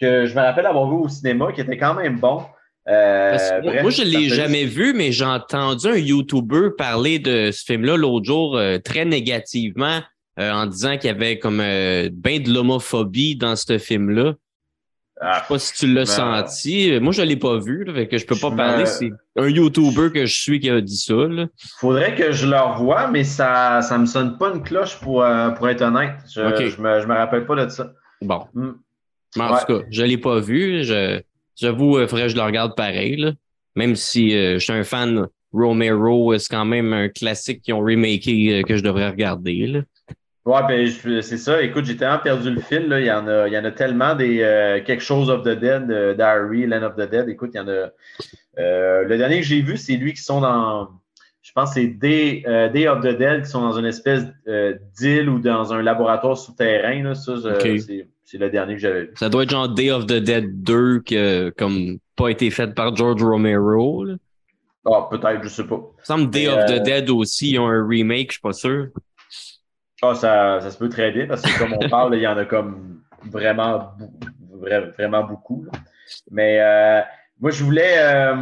que 0.00 0.26
je 0.26 0.34
me 0.34 0.40
rappelle 0.40 0.66
avoir 0.66 0.88
vu 0.88 0.96
au 0.96 1.08
cinéma, 1.08 1.52
qui 1.52 1.60
était 1.60 1.78
quand 1.78 1.94
même 1.94 2.18
bon. 2.18 2.42
Euh, 2.88 3.36
moi, 3.82 3.90
je 3.90 4.02
ne 4.02 4.08
l'ai 4.08 4.28
jamais 4.28 4.64
vu, 4.64 4.94
mais 4.94 5.10
j'ai 5.10 5.24
entendu 5.24 5.88
un 5.88 5.96
YouTuber 5.96 6.70
parler 6.78 7.18
de 7.18 7.50
ce 7.50 7.64
film-là 7.64 7.96
l'autre 7.96 8.24
jour 8.24 8.56
euh, 8.56 8.78
très 8.78 9.04
négativement 9.04 10.00
euh, 10.38 10.50
en 10.50 10.66
disant 10.66 10.96
qu'il 10.96 11.08
y 11.08 11.14
avait 11.14 11.38
comme 11.38 11.58
bien 11.58 12.40
de 12.40 12.52
l'homophobie 12.52 13.36
dans 13.36 13.56
ce 13.56 13.78
film-là. 13.78 14.34
Je 15.22 15.26
sais 15.26 15.44
pas 15.48 15.58
si 15.58 15.72
tu 15.72 15.86
l'as 15.86 16.04
ben, 16.18 16.44
senti. 16.44 17.00
Moi, 17.00 17.10
je 17.12 17.22
l'ai 17.22 17.36
pas 17.36 17.58
vu, 17.58 17.84
là, 17.84 18.04
que 18.04 18.18
je 18.18 18.26
peux 18.26 18.36
pas 18.36 18.50
parler. 18.50 18.84
C'est 18.84 19.10
un 19.36 19.48
YouTuber 19.48 20.12
que 20.12 20.26
je 20.26 20.34
suis 20.34 20.60
qui 20.60 20.68
a 20.68 20.78
dit 20.82 20.98
ça. 20.98 21.14
Là. 21.14 21.46
Faudrait 21.80 22.14
que 22.14 22.32
je 22.32 22.46
le 22.46 22.58
revoie, 22.58 23.08
mais 23.08 23.24
ça 23.24 23.80
ça 23.80 23.96
me 23.96 24.04
sonne 24.04 24.36
pas 24.36 24.52
une 24.54 24.62
cloche 24.62 25.00
pour, 25.00 25.24
pour 25.56 25.68
être 25.70 25.82
honnête. 25.82 26.16
Je, 26.28 26.68
je, 26.68 26.82
me, 26.82 27.00
je 27.00 27.06
me 27.06 27.14
rappelle 27.14 27.46
pas 27.46 27.64
de 27.64 27.70
ça. 27.70 27.92
Bon. 28.20 28.46
Hmm. 28.54 28.72
en 29.38 29.58
tout 29.58 29.66
cas, 29.66 29.86
je 29.90 30.02
l'ai 30.02 30.18
pas 30.18 30.40
vu. 30.40 30.84
J'avoue, 31.56 31.98
il 31.98 32.02
euh, 32.02 32.08
faudrait 32.08 32.24
que 32.24 32.32
je 32.32 32.36
le 32.36 32.42
regarde 32.42 32.76
pareil. 32.76 33.16
Là. 33.16 33.32
Même 33.74 33.96
si 33.96 34.34
euh, 34.34 34.54
je 34.58 34.64
suis 34.64 34.72
un 34.72 34.84
fan 34.84 35.26
Romero, 35.52 36.32
euh, 36.32 36.38
c'est 36.38 36.50
quand 36.50 36.64
même 36.64 36.92
un 36.92 37.08
classique 37.08 37.62
qu'ils 37.62 37.74
ont 37.74 37.80
remaké 37.80 38.62
que 38.66 38.76
je 38.76 38.82
devrais 38.82 39.08
regarder. 39.08 39.66
Là. 39.66 39.80
Ouais, 40.46 40.60
ben 40.68 41.22
c'est 41.22 41.36
ça. 41.36 41.60
Écoute, 41.60 41.84
j'ai 41.84 41.96
tellement 41.96 42.18
perdu 42.18 42.50
le 42.50 42.60
fil. 42.60 42.88
Là. 42.88 43.00
Il, 43.00 43.06
y 43.06 43.12
en 43.12 43.26
a, 43.26 43.48
il 43.48 43.52
y 43.52 43.58
en 43.58 43.64
a 43.64 43.72
tellement 43.72 44.14
des 44.14 44.38
quelque 44.86 45.02
chose 45.02 45.28
of 45.28 45.42
the 45.42 45.58
Dead, 45.58 45.90
euh, 45.90 46.14
Diary, 46.14 46.66
Land 46.66 46.84
of 46.84 46.94
the 46.94 47.10
Dead. 47.10 47.28
Écoute, 47.28 47.50
il 47.54 47.56
y 47.56 47.60
en 47.60 47.68
a. 47.68 47.90
le 48.56 49.16
dernier 49.16 49.40
que 49.40 49.46
j'ai 49.46 49.60
vu, 49.60 49.76
c'est 49.76 49.96
lui 49.96 50.14
qui 50.14 50.22
sont 50.22 50.40
dans. 50.40 50.88
Je 51.42 51.52
pense 51.52 51.74
que 51.74 51.80
c'est 51.80 51.86
Day, 51.86 52.42
Day, 52.72 52.88
of 52.88 53.00
the 53.00 53.16
Dead 53.16 53.42
qui 53.42 53.50
sont 53.50 53.60
dans 53.60 53.78
une 53.78 53.86
espèce 53.86 54.24
d'île 54.98 55.28
ou 55.28 55.40
dans 55.40 55.72
un 55.72 55.82
laboratoire 55.82 56.38
souterrain. 56.38 57.02
Là. 57.02 57.14
Ça, 57.14 57.34
c'est 57.60 58.06
c'est 58.26 58.38
le 58.38 58.50
dernier 58.50 58.74
que 58.74 58.80
j'avais 58.80 59.02
vu. 59.02 59.12
Ça 59.14 59.28
doit 59.28 59.44
être 59.44 59.50
genre 59.50 59.68
Day 59.68 59.90
of 59.90 60.06
the 60.06 60.16
Dead 60.16 60.62
2 60.62 61.00
qui 61.00 61.16
a 61.16 61.50
comme 61.52 61.98
pas 62.16 62.28
été 62.28 62.50
fait 62.50 62.74
par 62.74 62.94
George 62.94 63.22
Romero. 63.22 64.04
Ah, 64.84 65.08
peut-être, 65.10 65.42
je 65.42 65.48
sais 65.48 65.64
pas. 65.64 65.80
Il 65.98 66.06
semble 66.06 66.30
Day 66.30 66.48
of 66.48 66.66
the 66.66 66.72
euh, 66.72 66.78
Dead 66.80 67.10
aussi, 67.10 67.52
ils 67.52 67.58
ont 67.58 67.68
un 67.68 67.86
remake, 67.86 68.30
je 68.30 68.34
suis 68.34 68.42
pas 68.42 68.52
sûr. 68.52 68.88
Ah, 70.02 70.14
ça, 70.14 70.60
ça 70.60 70.70
se 70.70 70.78
peut 70.78 70.88
très 70.88 71.10
bien 71.10 71.26
parce 71.26 71.42
que 71.42 71.58
comme 71.58 71.74
on 71.80 71.88
parle, 71.88 72.14
il 72.16 72.22
y 72.22 72.26
en 72.26 72.36
a 72.36 72.44
comme 72.44 73.00
vraiment, 73.22 73.94
beaucoup. 75.24 75.66
Mais 76.30 76.58
euh, 76.60 77.00
moi, 77.40 77.50
je 77.50 77.64
voulais. 77.64 77.96
Euh, 77.98 78.34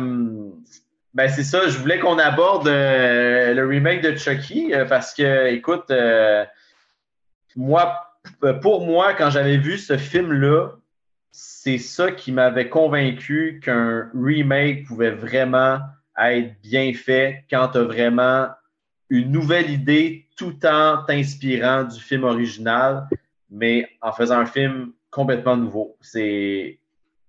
ben, 1.15 1.29
c'est 1.29 1.45
ça, 1.45 1.69
je 1.69 1.79
voulais 1.79 2.01
qu'on 2.01 2.19
aborde 2.19 2.67
le 2.67 3.65
remake 3.67 4.03
de 4.03 4.17
Chucky 4.17 4.73
parce 4.89 5.15
que, 5.15 5.47
écoute, 5.47 5.93
moi, 7.57 8.05
euh, 8.43 8.55
pour 8.55 8.85
moi, 8.85 9.15
quand 9.15 9.31
j'avais 9.31 9.57
vu 9.57 9.79
ce 9.79 9.97
film-là, 9.97 10.71
c'est 11.31 11.79
ça 11.79 12.13
qui 12.13 12.33
m'avait 12.33 12.69
convaincu 12.69 13.61
qu'un 13.63 14.11
remake 14.15 14.87
pouvait 14.87 15.11
vraiment 15.11 15.81
être 16.19 16.61
bien 16.63 16.93
fait 16.95 17.45
quand 17.51 17.69
tu 17.69 17.79
as 17.79 17.83
vraiment 17.83 18.49
une 19.15 19.31
nouvelle 19.31 19.71
idée 19.71 20.27
tout 20.37 20.57
en 20.67 21.05
t'inspirant 21.07 21.85
du 21.85 22.01
film 22.01 22.25
original, 22.25 23.07
mais 23.51 23.89
en 24.03 24.13
faisant 24.13 24.39
un 24.39 24.47
film 24.47 24.93
complètement 25.11 25.57
nouveau. 25.57 25.97
C'est 26.01 26.79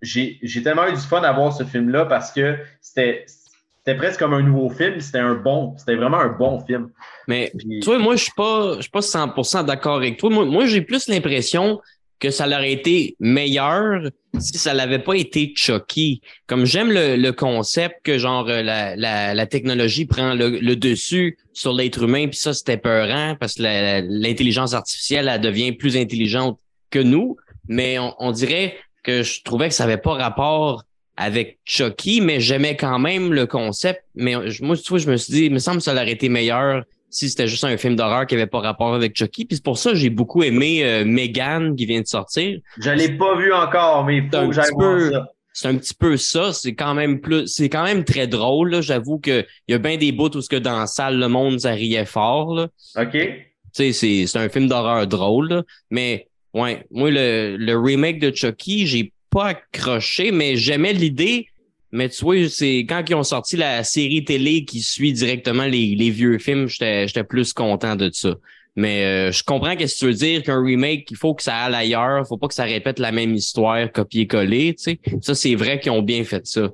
j'ai 0.01 0.63
tellement 0.63 0.87
eu 0.87 0.93
du 0.93 0.99
fun 0.99 1.23
à 1.23 1.31
voir 1.31 1.53
ce 1.53 1.63
film-là 1.63 2.05
parce 2.05 2.31
que 2.31 2.57
c'était 2.81 3.25
c'était 3.27 3.97
presque 3.97 4.19
comme 4.19 4.33
un 4.33 4.41
nouveau 4.41 4.69
film, 4.71 4.99
c'était 4.99 5.19
un 5.19 5.35
bon, 5.35 5.75
c'était 5.77 5.95
vraiment 5.95 6.19
un 6.19 6.29
bon 6.29 6.59
film. 6.65 6.89
Mais 7.27 7.51
toi, 7.83 7.99
moi, 7.99 8.15
je 8.15 8.23
suis 8.23 8.33
pas, 8.35 8.77
je 8.77 8.81
suis 8.81 8.89
pas 8.89 9.01
100% 9.01 9.63
d'accord 9.65 9.97
avec 9.97 10.17
toi. 10.17 10.31
Moi, 10.31 10.65
j'ai 10.65 10.81
plus 10.81 11.07
l'impression 11.07 11.79
que 12.19 12.29
ça 12.29 12.47
aurait 12.47 12.71
été 12.71 13.15
meilleur 13.19 14.09
si 14.39 14.57
ça 14.57 14.73
n'avait 14.73 14.99
pas 14.99 15.13
été 15.13 15.53
Chucky. 15.55 16.21
Comme 16.47 16.65
j'aime 16.65 16.91
le, 16.91 17.31
concept 17.31 17.97
que 18.03 18.17
genre 18.17 18.45
la, 18.45 18.95
la, 18.95 19.45
technologie 19.45 20.05
prend 20.05 20.33
le, 20.33 20.75
dessus 20.75 21.37
sur 21.53 21.73
l'être 21.73 22.03
humain, 22.03 22.27
puis 22.27 22.37
ça, 22.37 22.53
c'était 22.53 22.77
peurant 22.77 23.35
parce 23.39 23.55
que 23.55 23.63
l'intelligence 23.63 24.73
artificielle, 24.73 25.29
elle 25.31 25.41
devient 25.41 25.71
plus 25.71 25.97
intelligente 25.97 26.59
que 26.89 26.99
nous. 26.99 27.37
Mais 27.67 27.97
on, 27.99 28.13
on 28.19 28.31
dirait 28.31 28.77
que 29.03 29.23
je 29.23 29.41
trouvais 29.43 29.69
que 29.69 29.73
ça 29.73 29.85
n'avait 29.85 30.01
pas 30.01 30.13
rapport 30.13 30.83
avec 31.17 31.59
Chucky, 31.63 32.21
mais 32.21 32.41
j'aimais 32.41 32.75
quand 32.75 32.99
même 32.99 33.33
le 33.33 33.47
concept. 33.47 34.03
Mais 34.15 34.35
moi, 34.61 34.75
vois, 34.87 34.99
je 34.99 35.09
me 35.09 35.17
suis 35.17 35.33
dit, 35.33 35.45
il 35.45 35.53
me 35.53 35.59
semble 35.59 35.77
que 35.77 35.83
ça 35.83 35.93
aurait 35.93 36.11
été 36.11 36.29
meilleur 36.29 36.83
si 37.15 37.29
c'était 37.29 37.47
juste 37.47 37.63
un 37.63 37.77
film 37.77 37.95
d'horreur 37.95 38.27
qui 38.27 38.35
avait 38.35 38.45
pas 38.45 38.59
rapport 38.59 38.93
avec 38.93 39.15
Chucky. 39.15 39.45
Puis 39.45 39.55
c'est 39.55 39.63
pour 39.63 39.77
ça 39.77 39.91
que 39.91 39.95
j'ai 39.95 40.09
beaucoup 40.09 40.43
aimé 40.43 40.83
euh, 40.83 41.05
Megan 41.05 41.73
qui 41.73 41.85
vient 41.85 42.01
de 42.01 42.07
sortir. 42.07 42.59
Je 42.77 42.89
l'ai 42.91 43.15
pas 43.15 43.37
vu 43.37 43.53
encore, 43.53 44.03
mais 44.03 44.17
il 44.17 44.23
faut 44.23 44.49
que 44.49 44.53
j'aille 44.53 44.71
voir 44.73 44.99
ça. 44.99 45.27
C'est 45.53 45.69
un 45.69 45.77
petit 45.77 45.93
peu 45.93 46.17
ça. 46.17 46.51
C'est 46.51 46.75
quand 46.75 46.93
même 46.93 47.21
plus, 47.21 47.47
c'est 47.47 47.69
quand 47.69 47.85
même 47.85 48.03
très 48.03 48.27
drôle. 48.27 48.81
J'avoue 48.81 49.19
qu'il 49.19 49.45
y 49.69 49.73
a 49.73 49.77
bien 49.77 49.95
des 49.95 50.11
bouts 50.11 50.35
où 50.35 50.41
ce 50.41 50.49
que 50.49 50.57
dans 50.57 50.77
la 50.77 50.87
salle, 50.87 51.17
le 51.17 51.29
monde, 51.29 51.61
ça 51.61 51.71
riait 51.71 52.03
fort. 52.03 52.53
Là. 52.53 52.67
OK. 52.97 53.11
Tu 53.13 53.41
sais, 53.71 53.93
c'est, 53.93 54.27
c'est 54.27 54.37
un 54.37 54.49
film 54.49 54.67
d'horreur 54.67 55.07
drôle. 55.07 55.63
Mais 55.89 56.27
ouais, 56.53 56.85
moi, 56.91 57.11
le, 57.11 57.55
le 57.57 57.77
remake 57.79 58.19
de 58.19 58.35
Chucky, 58.35 58.87
j'ai 58.87 59.13
pas 59.29 59.45
accroché, 59.45 60.31
mais 60.31 60.57
j'aimais 60.57 60.91
l'idée. 60.91 61.47
Mais 61.95 62.09
tu 62.09 62.25
vois, 62.25 62.49
c'est 62.49 62.79
quand 62.79 63.03
ils 63.09 63.15
ont 63.15 63.23
sorti 63.23 63.55
la 63.55 63.83
série 63.85 64.25
télé 64.25 64.65
qui 64.65 64.81
suit 64.81 65.13
directement 65.13 65.63
les, 65.63 65.95
les 65.95 66.09
vieux 66.09 66.37
films, 66.39 66.67
j'étais 66.67 67.23
plus 67.23 67.53
content 67.53 67.95
de 67.95 68.09
ça. 68.11 68.35
Mais 68.75 69.05
euh, 69.05 69.31
je 69.31 69.43
comprends 69.43 69.71
ce 69.71 69.77
que 69.77 69.99
tu 69.99 70.05
veux 70.05 70.13
dire 70.13 70.43
qu'un 70.43 70.61
remake, 70.61 71.09
il 71.09 71.15
faut 71.15 71.33
que 71.33 71.41
ça 71.41 71.55
aille 71.55 71.75
ailleurs, 71.75 72.23
il 72.25 72.27
faut 72.27 72.37
pas 72.37 72.49
que 72.49 72.53
ça 72.53 72.65
répète 72.65 72.99
la 72.99 73.13
même 73.13 73.33
histoire 73.33 73.89
copier-coller, 73.89 74.75
tu 74.75 74.83
sais. 74.83 74.99
Ça, 75.21 75.33
c'est 75.33 75.55
vrai 75.55 75.79
qu'ils 75.79 75.93
ont 75.93 76.01
bien 76.01 76.25
fait 76.25 76.45
ça. 76.45 76.69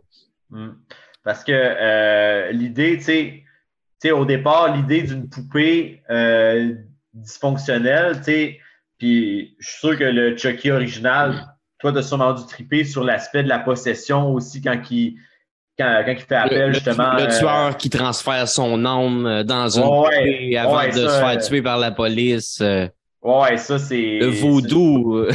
Hmm. 0.50 0.72
Parce 1.24 1.44
que 1.44 1.52
euh, 1.54 2.52
l'idée, 2.52 2.98
tu 2.98 3.46
sais, 4.00 4.12
au 4.12 4.26
départ, 4.26 4.76
l'idée 4.76 5.04
d'une 5.04 5.30
poupée 5.30 6.02
euh, 6.10 6.74
dysfonctionnelle, 7.14 8.18
tu 8.18 8.24
sais, 8.24 8.60
puis 8.98 9.56
je 9.60 9.70
suis 9.70 9.80
sûr 9.80 9.98
que 10.00 10.04
le 10.04 10.36
Chucky 10.36 10.72
original, 10.72 11.51
toi, 11.82 11.92
tu 11.92 11.98
as 11.98 12.04
sûrement 12.04 12.32
dû 12.34 12.46
triper 12.46 12.86
sur 12.86 13.04
l'aspect 13.04 13.44
de 13.44 13.50
la 13.50 13.60
possession 13.60 14.34
aussi 14.34 14.62
quand 14.62 14.80
il, 14.92 15.16
quand, 15.78 16.04
il 16.08 16.20
fait 16.20 16.36
appel, 16.36 16.74
justement. 16.74 17.16
Le, 17.16 17.24
euh, 17.24 17.40
tueur 17.40 17.76
qui 17.78 17.90
transfère 17.90 18.48
son 18.48 18.86
âme 18.86 19.26
euh, 19.26 19.44
dans 19.44 19.68
une 19.68 19.84
ouais, 19.84 20.56
avant 20.56 20.86
de 20.86 20.92
se 20.92 21.08
faire 21.08 21.28
euh, 21.28 21.36
tuer 21.38 21.62
par 21.62 21.78
la 21.80 21.92
police. 21.92 22.64
Ouais, 23.22 23.58
ça, 23.58 23.78
c'est. 23.80 24.20
Le 24.20 24.28
vaudou. 24.28 25.26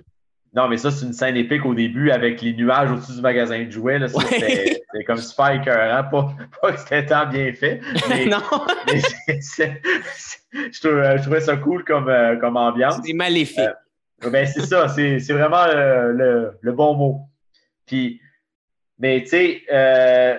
non, 0.54 0.68
mais 0.68 0.76
ça, 0.76 0.90
c'est 0.90 1.06
une 1.06 1.14
scène 1.14 1.36
épique 1.36 1.64
au 1.64 1.74
début 1.74 2.10
avec 2.10 2.42
les 2.42 2.52
nuages 2.52 2.90
au-dessus 2.90 3.14
du 3.14 3.22
magasin 3.22 3.64
de 3.64 3.70
jouets. 3.70 3.98
C'était 4.08 5.04
comme 5.06 5.16
super 5.16 5.52
écœurant. 5.52 6.04
Pas, 6.10 6.34
pas 6.60 6.72
que 6.72 6.80
c'était 6.80 7.06
tant 7.06 7.24
bien 7.26 7.50
fait. 7.54 7.80
Mais, 8.10 8.26
non. 8.26 8.42
je, 8.88 9.00
trouvais, 11.20 11.40
ça 11.40 11.56
cool 11.56 11.82
comme, 11.84 12.12
comme 12.40 12.58
ambiance. 12.58 12.96
C'est 13.02 13.14
maléfique. 13.14 13.70
Ben, 14.30 14.46
c'est 14.46 14.62
ça, 14.62 14.88
c'est 14.88 15.32
vraiment 15.32 15.66
le, 15.66 16.56
le, 16.60 16.72
bon 16.72 16.94
mot. 16.94 17.20
Puis, 17.86 18.20
mais 18.98 19.22
tu 19.22 19.28
sais, 19.28 19.62
euh, 19.72 20.38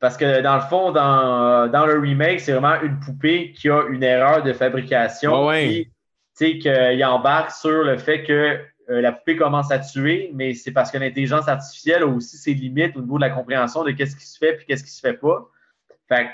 parce 0.00 0.16
que 0.16 0.40
dans 0.40 0.56
le 0.56 0.62
fond, 0.62 0.92
dans, 0.92 1.70
dans 1.70 1.86
le 1.86 1.98
remake, 1.98 2.40
c'est 2.40 2.52
vraiment 2.52 2.80
une 2.82 3.00
poupée 3.00 3.52
qui 3.52 3.70
a 3.70 3.84
une 3.88 4.02
erreur 4.02 4.42
de 4.42 4.52
fabrication. 4.52 5.46
Ouais, 5.46 5.88
tu 6.36 6.46
sais, 6.46 6.58
qu'il 6.58 7.04
embarque 7.04 7.50
sur 7.50 7.84
le 7.84 7.96
fait 7.96 8.22
que 8.22 8.60
euh, 8.90 9.00
la 9.00 9.12
poupée 9.12 9.36
commence 9.36 9.70
à 9.70 9.78
tuer, 9.78 10.30
mais 10.34 10.54
c'est 10.54 10.72
parce 10.72 10.90
que 10.90 10.98
l'intelligence 10.98 11.48
artificielle 11.48 12.02
a 12.02 12.06
aussi 12.06 12.36
ses 12.36 12.52
limites 12.52 12.96
au 12.96 13.00
niveau 13.00 13.16
de 13.16 13.22
la 13.22 13.30
compréhension 13.30 13.82
de 13.82 13.92
qu'est-ce 13.92 14.16
qui 14.16 14.26
se 14.26 14.38
fait 14.38 14.54
puis 14.54 14.66
qu'est-ce 14.66 14.84
qui 14.84 14.90
se 14.90 15.00
fait 15.00 15.14
pas. 15.14 15.48
Fait 16.08 16.28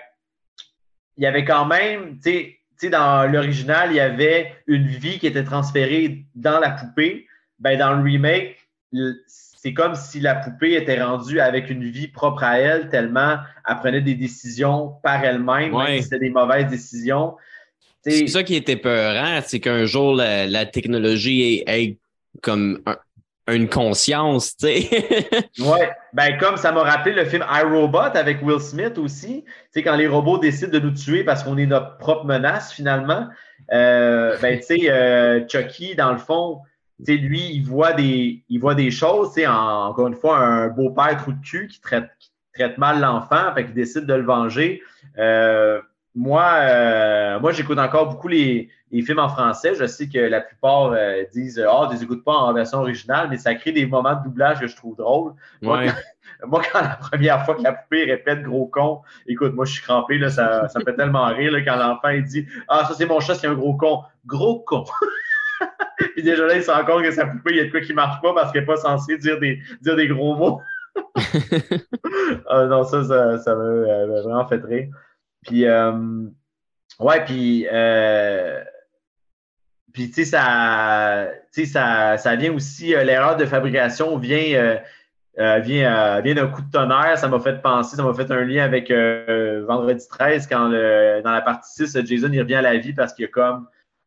il 1.17 1.25
y 1.25 1.27
avait 1.27 1.45
quand 1.45 1.67
même, 1.67 2.17
tu 2.17 2.31
sais, 2.31 2.60
dans 2.89 3.31
l'original, 3.31 3.91
il 3.91 3.97
y 3.97 4.01
avait 4.01 4.55
une 4.67 4.87
vie 4.87 5.19
qui 5.19 5.27
était 5.27 5.45
transférée 5.45 6.25
dans 6.35 6.59
la 6.59 6.71
poupée. 6.71 7.27
Ben, 7.59 7.79
dans 7.79 7.95
le 7.95 8.03
remake, 8.03 8.57
c'est 9.27 9.75
comme 9.75 9.95
si 9.95 10.21
la 10.21 10.37
poupée 10.37 10.75
était 10.75 11.03
rendue 11.03 11.41
avec 11.41 11.69
une 11.69 11.85
vie 11.85 12.09
propre 12.09 12.45
à 12.45 12.59
elle, 12.59 12.89
tellement 12.89 13.37
elle 13.69 13.77
prenait 13.77 14.01
des 14.01 14.15
décisions 14.15 14.95
par 15.03 15.23
elle-même, 15.23 15.77
même 15.77 15.97
si 15.99 16.05
c'était 16.05 16.21
des 16.21 16.31
mauvaises 16.31 16.69
décisions. 16.69 17.37
C'est 18.03 18.27
ça 18.29 18.43
qui 18.43 18.55
était 18.55 18.77
peurant, 18.77 19.41
c'est 19.45 19.61
qu'un 19.61 19.85
jour, 19.85 20.15
la, 20.15 20.67
technologie 20.67 21.63
ait, 21.67 21.99
comme 22.43 22.83
une 23.53 23.69
conscience, 23.69 24.57
tu 24.57 24.67
sais. 24.67 25.09
ouais, 25.61 25.91
ben 26.13 26.37
comme 26.39 26.57
ça 26.57 26.73
m'a 26.73 26.83
rappelé 26.83 27.15
le 27.15 27.25
film 27.25 27.45
iRobot 27.51 27.99
avec 28.15 28.43
Will 28.43 28.61
Smith 28.61 28.99
aussi, 28.99 29.45
tu 29.45 29.53
sais, 29.71 29.83
quand 29.83 29.97
les 29.97 30.07
robots 30.07 30.39
décident 30.39 30.73
de 30.73 30.79
nous 30.79 30.93
tuer 30.93 31.25
parce 31.25 31.43
qu'on 31.43 31.57
est 31.57 31.67
notre 31.67 31.99
propre 31.99 32.25
menace 32.25 32.73
finalement, 32.73 33.29
euh, 33.73 34.37
ben 34.41 34.59
tu 34.59 34.65
sais, 34.65 34.91
euh, 34.91 35.47
Chucky, 35.49 35.95
dans 35.95 36.13
le 36.13 36.19
fond, 36.19 36.61
tu 37.05 37.15
sais, 37.15 37.19
lui, 37.19 37.51
il 37.53 37.63
voit 37.63 37.93
des, 37.93 38.43
il 38.49 38.59
voit 38.59 38.75
des 38.75 38.91
choses, 38.91 39.29
tu 39.29 39.41
sais, 39.41 39.47
encore 39.47 40.09
une 40.09 40.17
fois, 40.17 40.39
un 40.39 40.69
beau-père 40.69 41.17
trou 41.17 41.33
de 41.33 41.41
cul 41.41 41.67
qui 41.69 41.81
traite, 41.81 42.11
traite 42.55 42.79
mal 42.79 43.01
l'enfant, 43.01 43.55
fait 43.55 43.65
qu'il 43.65 43.75
décide 43.75 44.07
de 44.07 44.15
le 44.15 44.25
venger. 44.25 44.83
Euh, 45.19 45.81
moi, 46.15 46.45
euh, 46.61 47.39
moi 47.41 47.53
j'écoute 47.53 47.79
encore 47.79 48.09
beaucoup 48.09 48.29
les, 48.29 48.69
films 48.91 49.21
en 49.21 49.29
français. 49.29 49.75
Je 49.75 49.87
sais 49.87 50.09
que 50.09 50.19
la 50.19 50.41
plupart 50.41 50.93
euh, 50.93 51.23
disent 51.33 51.63
Ah, 51.65 51.83
oh, 51.83 51.87
ne 51.87 51.93
les 51.93 52.03
écoute 52.03 52.25
pas 52.25 52.33
en 52.33 52.53
version 52.53 52.79
originale, 52.79 53.29
mais 53.31 53.39
ça 53.39 53.55
crée 53.55 53.73
des 53.73 53.87
moments 53.87 54.15
de 54.15 54.25
doublage 54.25 54.61
que 54.61 54.67
je 54.67 54.75
trouve 54.75 54.97
drôles. 54.97 55.35
Moi, 55.63 55.83
quand, 56.73 56.81
la 56.81 56.97
première 56.97 57.45
fois 57.45 57.55
que 57.55 57.63
la 57.63 57.73
poupée 57.73 58.05
répète 58.05 58.43
gros 58.43 58.67
con, 58.67 59.03
écoute, 59.27 59.55
moi 59.55 59.65
je 59.65 59.75
suis 59.75 59.83
crampé, 59.83 60.19
là, 60.19 60.31
ça, 60.31 60.69
ça 60.69 60.81
me 60.81 60.85
fait 60.85 60.97
tellement 60.97 61.27
rire 61.27 61.55
quand 61.65 61.77
l'enfant 61.77 62.09
il 62.09 62.25
dit 62.25 62.47
Ah, 62.69 62.85
ça 62.89 62.95
c'est 62.95 63.07
mon 63.07 63.21
chat, 63.21 63.37
c'est 63.37 63.47
un 63.47 63.55
gros 63.55 63.77
con. 63.77 64.03
Gros 64.27 64.61
con. 64.61 64.85
Puis 66.15 66.23
déjà 66.23 66.47
là, 66.47 66.57
il 66.57 66.63
se 66.63 66.71
rend 66.71 66.85
compte 66.85 67.03
que 67.05 67.11
sa 67.13 67.27
poupée, 67.27 67.51
il 67.51 67.57
y 67.57 67.61
a 67.61 67.65
de 67.67 67.71
quoi 67.71 67.81
qui 67.81 67.93
marche 67.93 68.21
pas 68.21 68.35
parce 68.35 68.51
qu'elle 68.51 68.63
n'est 68.63 68.67
pas 68.67 68.77
censée 68.77 69.17
dire 69.19 69.39
des, 69.39 69.61
dire 69.81 69.95
des 69.95 70.09
gros 70.09 70.35
mots. 70.35 70.61
ah, 72.49 72.65
non, 72.65 72.83
ça, 72.83 73.05
ça, 73.05 73.39
ça 73.39 73.55
m'a 73.55 73.63
euh, 73.63 74.23
vraiment 74.23 74.47
fait 74.47 74.63
rire. 74.65 74.89
Puis, 75.43 75.65
euh, 75.65 76.27
ouais, 76.99 77.25
puis, 77.25 77.67
euh, 77.73 78.63
puis 79.93 80.09
tu 80.09 80.25
sais, 80.25 80.25
ça, 80.25 81.29
ça, 81.53 82.17
ça 82.17 82.37
vient 82.37 82.53
aussi, 82.53 82.95
euh, 82.95 83.03
l'erreur 83.03 83.37
de 83.37 83.47
fabrication 83.47 84.17
vient, 84.19 84.79
vient, 85.37 86.21
vient 86.21 86.35
d'un 86.35 86.49
coup 86.49 86.63
de 86.63 86.71
tonnerre. 86.71 87.19
Ça 87.19 87.29
m'a 87.29 87.41
fait 87.41 87.61
penser, 87.63 87.97
ça 87.97 88.03
m'a 88.03 88.15
fait 88.15 88.31
un 88.31 88.45
lien 88.45 88.65
avec 88.65 88.91
Vendredi 88.91 90.07
13, 90.09 90.47
quand 90.47 90.69
dans 90.69 91.33
la 91.33 91.43
partie 91.43 91.87
6, 91.87 91.99
Jason 92.05 92.31
il 92.33 92.41
revient 92.41 92.57
à 92.57 92.63
la 92.63 92.77
vie 92.77 92.93
parce 92.93 93.13
qu'il 93.15 93.25
y 93.25 93.29
a 93.29 93.31
comme 93.31 93.67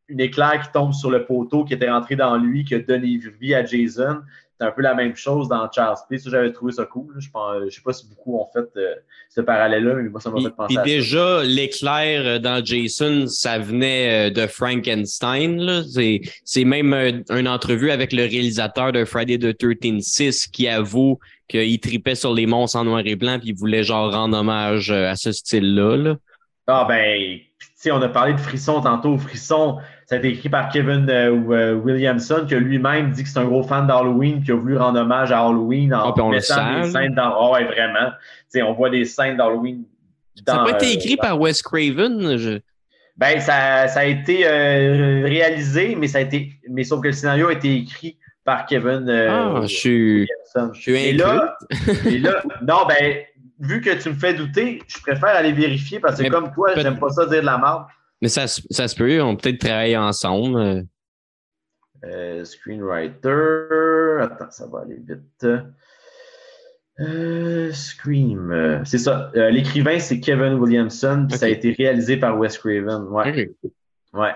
une 0.10 0.20
éclair 0.20 0.62
qui 0.62 0.72
tombe 0.72 0.94
sur 0.94 1.10
le 1.10 1.26
poteau 1.26 1.64
qui 1.64 1.74
était 1.74 1.90
rentré 1.90 2.16
dans 2.16 2.38
lui, 2.38 2.64
qui 2.66 2.76
a 2.76 2.80
donné 2.80 3.18
vie 3.40 3.56
à 3.56 3.66
Jason. 3.66 4.22
C'est 4.64 4.70
un 4.70 4.72
peu 4.72 4.82
la 4.82 4.94
même 4.94 5.14
chose 5.14 5.50
dans 5.50 5.70
Charles 5.70 5.98
Place. 6.08 6.24
J'avais 6.26 6.54
trouvé 6.54 6.72
ça 6.72 6.86
cool. 6.86 7.14
Je 7.20 7.28
ne 7.28 7.70
sais 7.70 7.82
pas 7.84 7.92
si 7.92 8.08
beaucoup 8.08 8.38
ont 8.38 8.48
fait 8.54 8.66
euh, 8.78 8.96
ce 9.28 9.42
parallèle-là, 9.42 9.96
mais 9.96 10.08
moi, 10.08 10.22
ça 10.22 10.30
m'a 10.30 10.40
fait 10.40 10.56
penser 10.56 10.78
à 10.78 10.84
déjà, 10.84 11.44
l'éclair 11.44 12.26
euh, 12.26 12.40
dans 12.40 12.64
Jason, 12.64 13.28
ça 13.28 13.60
venait 13.60 14.30
euh, 14.30 14.30
de 14.30 14.48
Frankenstein. 14.48 15.84
C'est 16.46 16.64
même 16.64 16.94
une 17.30 17.48
entrevue 17.50 17.92
avec 17.92 18.14
le 18.14 18.24
réalisateur 18.24 18.94
de 18.94 19.04
Friday 19.04 19.38
the 19.38 19.58
13 19.58 20.02
6 20.02 20.48
qui 20.48 20.70
avoue 20.70 21.20
qu'il 21.50 21.78
tripait 21.82 22.16
sur 22.16 22.34
les 22.34 22.46
monstres 22.46 22.78
en 22.78 22.86
noir 22.86 23.02
et 23.04 23.18
blanc 23.18 23.38
puis 23.38 23.50
il 23.50 23.56
voulait 23.56 23.84
genre 23.84 24.14
rendre 24.14 24.38
hommage 24.38 24.92
à 24.92 25.18
ce 25.18 25.34
style-là. 25.34 25.98
Là. 25.98 26.16
Ah 26.68 26.86
ben, 26.88 27.42
on 27.92 28.02
a 28.02 28.08
parlé 28.08 28.34
de 28.34 28.40
Frisson 28.40 28.80
tantôt. 28.82 29.18
Frisson, 29.18 29.78
ça 30.14 30.18
a 30.18 30.20
été 30.20 30.30
écrit 30.30 30.50
par 30.50 30.70
Kevin 30.70 31.10
euh, 31.10 31.36
euh, 31.50 31.74
Williamson, 31.74 32.46
qui 32.48 32.54
a 32.54 32.60
lui-même 32.60 33.10
dit 33.10 33.24
que 33.24 33.30
c'est 33.30 33.40
un 33.40 33.46
gros 33.46 33.64
fan 33.64 33.88
d'Halloween, 33.88 34.44
qui 34.44 34.52
a 34.52 34.56
voulu 34.56 34.78
rendre 34.78 35.00
hommage 35.00 35.32
à 35.32 35.40
Halloween 35.40 35.92
en 35.92 36.04
ah, 36.04 36.08
mettant 36.10 36.30
des 36.30 36.42
scènes 36.42 37.16
dans. 37.16 37.36
Oh, 37.36 37.56
ouais, 37.56 37.64
vraiment. 37.64 38.12
on 38.58 38.74
voit 38.74 38.92
des 38.92 39.06
scènes 39.06 39.38
d'Halloween. 39.38 39.86
ça 40.48 40.58
n'a 40.58 40.64
pas 40.66 40.72
été 40.74 40.86
euh, 40.86 40.94
écrit 40.94 41.18
par 41.18 41.42
Wes 41.42 41.64
Craven? 41.64 42.62
Ben, 43.18 43.40
ça, 43.40 43.88
ça, 43.88 44.02
a 44.02 44.06
été 44.06 44.46
réalisé, 44.46 45.96
mais 45.96 46.08
ça 46.08 46.20
a 46.20 46.22
été. 46.22 46.52
Mais 46.70 46.84
sauf 46.84 47.02
que 47.02 47.08
le 47.08 47.14
scénario 47.14 47.48
a 47.48 47.54
été 47.54 47.76
écrit 47.76 48.18
par 48.46 48.68
Kevin 48.68 49.10
ah, 49.10 49.62
je 49.64 49.68
suis, 49.68 50.28
Je 50.74 50.80
suis 50.80 50.96
et 50.96 51.14
là, 51.14 51.58
et 52.06 52.20
là, 52.20 52.44
non, 52.62 52.86
ben, 52.88 53.18
vu 53.60 53.82
que 53.82 53.90
tu 54.00 54.10
me 54.10 54.16
fais 54.16 54.36
douter, 54.36 54.80
je 54.88 55.02
préfère 55.02 55.30
aller 55.30 55.54
vérifier 55.54 56.00
parce 56.00 56.22
que 56.22 56.30
comme 56.30 56.52
toi, 56.54 56.70
j'aime 56.76 57.00
pas 57.00 57.10
ça 57.10 57.26
dire 57.26 57.42
de 57.42 57.48
la 57.48 57.58
merde. 57.58 57.86
Mais 58.24 58.30
ça, 58.30 58.48
ça 58.48 58.88
se 58.88 58.96
peut, 58.96 59.22
on 59.22 59.36
peut 59.36 59.42
peut-être 59.42 59.60
travailler 59.60 59.98
ensemble. 59.98 60.58
Euh. 60.58 60.82
Euh, 62.06 62.46
screenwriter. 62.46 64.22
Attends, 64.22 64.50
ça 64.50 64.66
va 64.68 64.80
aller 64.80 64.96
vite. 65.06 65.46
Euh, 67.02 67.74
Scream. 67.74 68.82
C'est 68.86 68.98
ça. 68.98 69.30
L'écrivain, 69.36 70.00
c'est 70.00 70.22
Kevin 70.22 70.54
Williamson. 70.54 71.28
Ça 71.32 71.48
a 71.48 71.50
été 71.50 71.74
réalisé 71.74 72.16
par 72.16 72.40
Wes 72.40 72.58
Craven. 72.58 73.08
Ouais. 73.10 73.50
Ouais. 74.14 74.32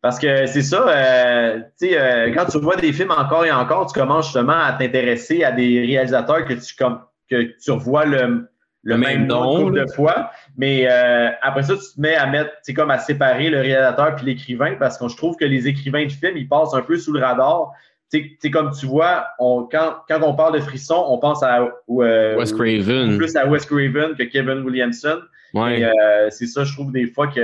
Parce 0.00 0.18
que 0.18 0.46
c'est 0.46 0.62
ça, 0.62 1.60
tu 1.80 1.90
sais, 1.90 2.32
quand 2.34 2.46
tu 2.46 2.58
vois 2.58 2.74
des 2.74 2.92
films 2.92 3.12
encore 3.12 3.44
et 3.44 3.52
encore, 3.52 3.86
tu 3.86 3.96
commences 3.96 4.26
justement 4.26 4.64
à 4.64 4.72
t'intéresser 4.72 5.44
à 5.44 5.52
des 5.52 5.86
réalisateurs 5.86 6.44
que 6.44 6.54
tu, 6.54 6.74
comme, 6.74 7.02
que 7.30 7.56
tu 7.56 7.70
revois 7.70 8.04
le, 8.04 8.48
le, 8.88 8.98
même, 8.98 9.26
nom 9.26 9.70
de 9.70 9.84
fois. 9.94 10.30
Mais 10.56 10.86
euh, 10.88 11.28
après 11.42 11.62
ça, 11.62 11.74
tu 11.74 11.94
te 11.94 12.00
mets 12.00 12.14
à 12.14 12.26
mettre, 12.26 12.50
c'est 12.62 12.72
comme 12.72 12.90
à 12.90 12.98
séparer 12.98 13.50
le 13.50 13.60
réalisateur 13.60 14.16
puis 14.16 14.26
l'écrivain 14.26 14.76
parce 14.78 14.96
que 14.96 15.08
je 15.08 15.16
trouve 15.16 15.36
que 15.36 15.44
les 15.44 15.68
écrivains 15.68 16.06
de 16.06 16.12
films, 16.12 16.36
ils 16.36 16.48
passent 16.48 16.74
un 16.74 16.80
peu 16.80 16.96
sous 16.96 17.12
le 17.12 17.20
radar. 17.20 17.72
C'est 18.10 18.50
comme 18.50 18.70
tu 18.70 18.86
vois, 18.86 19.26
on, 19.38 19.68
quand, 19.70 19.96
quand 20.08 20.22
on 20.22 20.34
parle 20.34 20.54
de 20.54 20.60
frisson, 20.60 21.04
on 21.08 21.18
pense 21.18 21.42
à 21.42 21.60
euh, 21.60 22.36
Wes 22.38 22.52
Craven. 22.54 23.18
plus 23.18 23.36
à 23.36 23.46
Wes 23.46 23.66
Craven 23.66 24.14
que 24.16 24.22
Kevin 24.22 24.60
Williamson. 24.60 25.20
Ouais. 25.52 25.84
Euh, 25.84 26.28
c'est 26.30 26.46
ça, 26.46 26.64
je 26.64 26.72
trouve 26.72 26.90
des 26.90 27.06
fois 27.06 27.26
que 27.26 27.40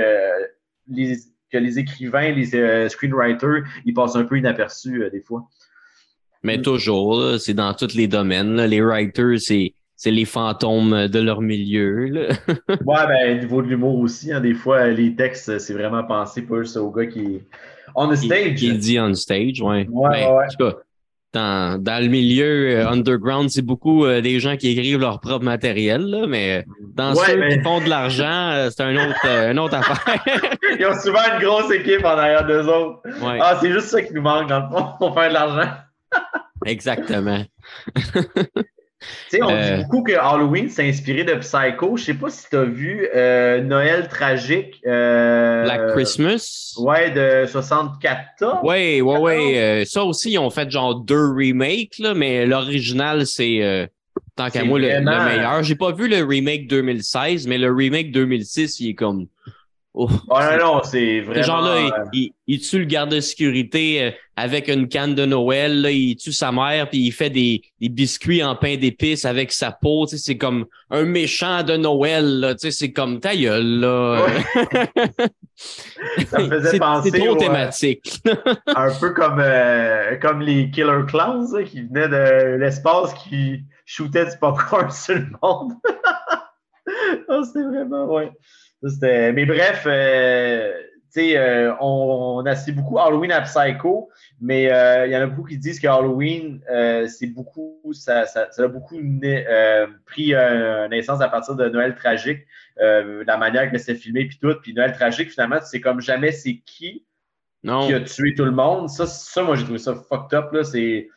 les, 0.87 1.17
que 1.51 1.59
les 1.59 1.77
écrivains, 1.77 2.31
les 2.31 2.89
screenwriters, 2.89 3.63
ils 3.85 3.93
passent 3.93 4.15
un 4.15 4.23
peu 4.23 4.39
inaperçus 4.39 5.03
des 5.11 5.21
fois. 5.21 5.47
Mais 6.41 6.59
toujours, 6.59 7.39
c'est 7.39 7.53
dans 7.53 7.73
tous 7.75 7.93
les 7.93 8.07
domaines. 8.07 8.59
Les 8.65 8.81
writers, 8.81 9.39
c'est 9.39 9.75
c'est 9.95 10.11
les 10.11 10.25
fantômes 10.25 11.07
de 11.07 11.19
leur 11.19 11.41
milieu. 11.41 12.05
Là. 12.05 12.27
ouais, 12.69 13.07
ben, 13.07 13.37
au 13.37 13.41
niveau 13.41 13.61
de 13.61 13.67
l'humour 13.67 13.99
aussi, 13.99 14.31
hein, 14.31 14.41
des 14.41 14.53
fois, 14.53 14.87
les 14.87 15.15
textes, 15.15 15.59
c'est 15.59 15.73
vraiment 15.73 16.03
pensé 16.03 16.41
pour 16.41 16.57
au 16.57 16.91
gars 16.91 17.05
qui 17.05 17.19
est 17.19 17.45
on 17.95 18.09
the 18.09 18.15
stage. 18.15 18.55
Qui, 18.55 18.77
dit 18.77 18.99
on 18.99 19.13
stage, 19.13 19.61
ouais. 19.61 19.87
Ouais, 19.89 20.09
ben, 20.09 20.33
ouais. 20.33 20.45
En 20.45 20.47
tout 20.47 20.57
cas, 20.57 20.77
dans, 21.33 21.81
dans 21.81 22.01
le 22.01 22.09
milieu 22.09 22.77
euh, 22.77 22.87
underground, 22.87 23.49
c'est 23.49 23.61
beaucoup 23.61 24.05
euh, 24.05 24.21
des 24.21 24.39
gens 24.39 24.55
qui 24.57 24.69
écrivent 24.69 24.99
leur 24.99 25.19
propre 25.19 25.43
matériel, 25.43 26.01
là, 26.01 26.27
mais 26.27 26.65
dans 26.95 27.13
ceux 27.13 27.47
qui 27.49 27.59
font 27.61 27.81
de 27.81 27.89
l'argent, 27.89 28.51
euh, 28.51 28.69
c'est 28.69 28.83
un 28.83 28.95
autre, 28.95 29.25
une 29.25 29.59
autre 29.59 29.75
affaire. 29.75 30.23
Ils 30.79 30.85
ont 30.85 30.99
souvent 30.99 31.19
une 31.33 31.45
grosse 31.45 31.71
équipe 31.71 32.03
en 32.05 32.17
arrière 32.17 32.45
d'eux 32.45 32.65
autres. 32.67 33.01
Ah, 33.21 33.57
c'est 33.61 33.71
juste 33.71 33.87
ça 33.87 34.01
qui 34.01 34.13
nous 34.13 34.21
manque, 34.21 34.49
dans 34.49 34.61
le 34.61 34.69
fond, 34.69 34.87
pour 34.97 35.13
faire 35.13 35.29
de 35.29 35.33
l'argent. 35.33 35.71
Exactement. 36.65 37.43
Tu 39.29 39.37
sais, 39.37 39.43
on 39.43 39.47
dit 39.47 39.53
euh. 39.53 39.77
beaucoup 39.83 40.03
que 40.03 40.13
Halloween 40.13 40.69
s'est 40.69 40.87
inspiré 40.87 41.23
de 41.23 41.33
Psycho. 41.35 41.97
Je 41.97 42.03
sais 42.03 42.13
pas 42.13 42.29
si 42.29 42.49
tu 42.49 42.55
as 42.55 42.63
vu 42.63 43.07
euh, 43.15 43.61
Noël 43.61 44.07
tragique. 44.07 44.81
Euh, 44.85 45.63
Black 45.63 45.87
Christmas. 45.93 46.75
Ouais, 46.77 47.11
de 47.11 47.45
64 47.45 48.63
Ouais, 48.63 49.01
ouais, 49.01 49.19
ouais. 49.19 49.83
ça 49.85 50.03
aussi, 50.03 50.31
ils 50.31 50.39
ont 50.39 50.49
fait 50.49 50.69
genre 50.69 50.95
deux 50.95 51.27
remakes, 51.27 51.99
là, 51.99 52.13
mais 52.13 52.45
l'original, 52.45 53.25
c'est 53.25 53.89
tant 54.35 54.49
qu'à 54.49 54.63
moi 54.63 54.79
le, 54.79 54.87
meilleur. 54.87 55.63
J'ai 55.63 55.75
pas 55.75 55.91
vu 55.91 56.07
le 56.07 56.23
remake 56.23 56.67
2016, 56.67 57.47
mais 57.47 57.57
le 57.57 57.71
remake 57.71 58.11
2006, 58.11 58.79
il 58.79 58.89
est 58.89 58.95
comme 58.95 59.27
Oh, 59.97 60.09
non, 60.27 60.57
non, 60.59 60.81
c'est 60.83 61.21
vraiment. 61.21 61.41
Genre 61.41 61.61
là, 61.61 62.07
il, 62.11 62.33
il, 62.47 62.59
tue 62.59 62.79
le 62.79 62.85
garde 62.85 63.11
de 63.11 63.21
sécurité 63.21 64.03
euh, 64.03 64.11
avec 64.35 64.67
une 64.67 64.89
canne 64.89 65.15
de 65.15 65.25
Noël, 65.25 65.81
là, 65.81 65.89
il 65.89 66.17
tue 66.17 66.33
sa 66.33 66.51
mère, 66.51 66.89
puis 66.89 66.99
il 66.99 67.11
fait 67.11 67.29
des, 67.29 67.61
des 67.79 67.87
biscuits 67.87 68.43
en 68.43 68.57
pain 68.57 68.75
d'épices 68.75 69.23
avec 69.23 69.53
sa 69.53 69.71
peau. 69.71 70.05
Tu 70.05 70.17
sais, 70.17 70.23
c'est 70.23 70.37
comme 70.37 70.65
un 70.91 71.03
méchant 71.03 71.63
de 71.63 71.77
Noël. 71.77 72.55
Tu 72.59 72.67
sais, 72.67 72.71
c'est 72.71 72.91
comme 72.91 73.21
ta 73.21 73.37
gueule, 73.37 73.79
là. 73.79 74.27
Ça 75.55 76.39
me 76.39 76.49
faisait 76.49 76.77
penser. 76.77 77.11
C'est 77.11 77.19
trop 77.19 77.35
euh, 77.35 77.39
thématique. 77.39 78.21
un 78.67 78.93
peu 78.99 79.11
comme, 79.11 79.39
euh, 79.39 80.17
comme 80.17 80.41
les 80.41 80.69
Killer 80.71 81.03
Clowns 81.07 81.63
qui 81.63 81.83
venaient 81.83 82.09
de 82.09 82.57
l'espace 82.57 83.13
qui 83.13 83.63
shootaient 83.85 84.25
du 84.25 84.37
popcorn 84.39 84.91
sur 84.91 85.15
le 85.15 85.27
monde. 85.41 85.71
oh, 87.29 87.43
c'était 87.45 87.63
vraiment, 87.63 88.05
ouais. 88.13 88.31
Mais 88.81 89.45
bref, 89.45 89.83
euh, 89.87 90.73
euh, 91.17 91.73
on, 91.79 92.41
on 92.43 92.45
associe 92.45 92.75
beaucoup 92.75 92.99
Halloween 92.99 93.31
à 93.31 93.41
Psycho, 93.41 94.09
mais 94.41 94.71
euh, 94.71 95.07
il 95.07 95.11
y 95.11 95.17
en 95.17 95.21
a 95.21 95.27
beaucoup 95.27 95.47
qui 95.47 95.57
disent 95.57 95.79
que 95.79 95.87
Halloween, 95.87 96.61
c'est 97.07 97.27
beaucoup, 97.27 97.79
ça, 97.93 98.25
ça, 98.25 98.49
a 98.57 98.67
beaucoup 98.67 98.99
pris 100.05 100.33
naissance 100.89 101.21
à 101.21 101.29
partir 101.29 101.55
de 101.55 101.69
Noël 101.69 101.95
tragique, 101.95 102.45
la 102.77 103.37
manière 103.37 103.71
que 103.71 103.77
c'est 103.77 103.95
filmé 103.95 104.25
puis 104.25 104.37
tout. 104.41 104.53
Puis 104.61 104.73
Noël 104.73 104.93
tragique, 104.93 105.31
finalement, 105.31 105.59
c'est 105.63 105.81
comme 105.81 106.01
jamais 106.01 106.31
c'est 106.31 106.61
qui 106.65 107.05
qui 107.63 107.93
a 107.93 107.99
tué 108.01 108.35
tout 108.35 108.45
le 108.45 108.51
monde. 108.51 108.89
Ça, 108.89 109.07
ça 109.07 109.41
moi, 109.41 109.55
j'ai 109.55 109.63
trouvé 109.63 109.79
ça 109.79 109.95
fucked 109.95 110.37
up. 110.37 110.51
Là. 110.51 110.63
C'est, 110.63 111.09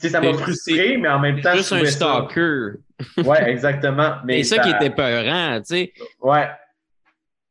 ça 0.00 0.20
m'a 0.20 0.32
frustré, 0.32 0.96
mais 0.96 1.08
en 1.08 1.18
même 1.18 1.40
temps. 1.40 1.54
Juste 1.54 1.72
un 1.72 1.84
stalker. 1.84 2.78
Ouais, 3.24 3.50
exactement. 3.50 4.16
Mais 4.24 4.42
c'est 4.42 4.56
ça, 4.56 4.62
qui 4.62 4.70
était 4.70 4.94
peurant, 4.94 5.58
tu 5.58 5.64
sais. 5.66 5.92
Ouais. 6.20 6.48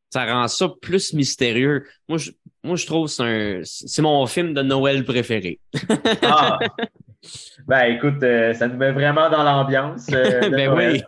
Ça 0.09 0.25
rend 0.25 0.47
ça 0.47 0.69
plus 0.81 1.13
mystérieux. 1.13 1.85
Moi, 2.07 2.17
je, 2.17 2.31
moi, 2.63 2.75
je 2.77 2.85
trouve 2.85 3.07
que 3.07 3.61
c'est 3.63 4.01
mon 4.01 4.25
film 4.25 4.53
de 4.53 4.61
Noël 4.61 5.03
préféré. 5.03 5.59
ah! 6.21 6.59
Ben, 7.67 7.85
écoute, 7.85 8.21
euh, 8.23 8.53
ça 8.53 8.67
nous 8.67 8.77
met 8.77 8.91
vraiment 8.91 9.29
dans 9.29 9.43
l'ambiance. 9.43 10.07
Euh, 10.11 10.49
ben 10.49 10.71
oui. 10.73 11.01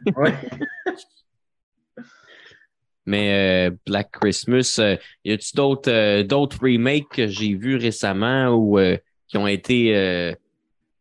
Mais 3.05 3.69
euh, 3.69 3.75
Black 3.85 4.11
Christmas, 4.11 4.81
y 5.23 5.31
a-tu 5.31 5.55
d'autres 5.55 6.23
d'autres 6.23 6.57
remakes 6.61 7.09
que 7.09 7.27
j'ai 7.27 7.53
vus 7.53 7.77
récemment 7.77 8.49
ou 8.49 8.79
qui 9.27 9.37
ont 9.37 9.47
été 9.47 10.35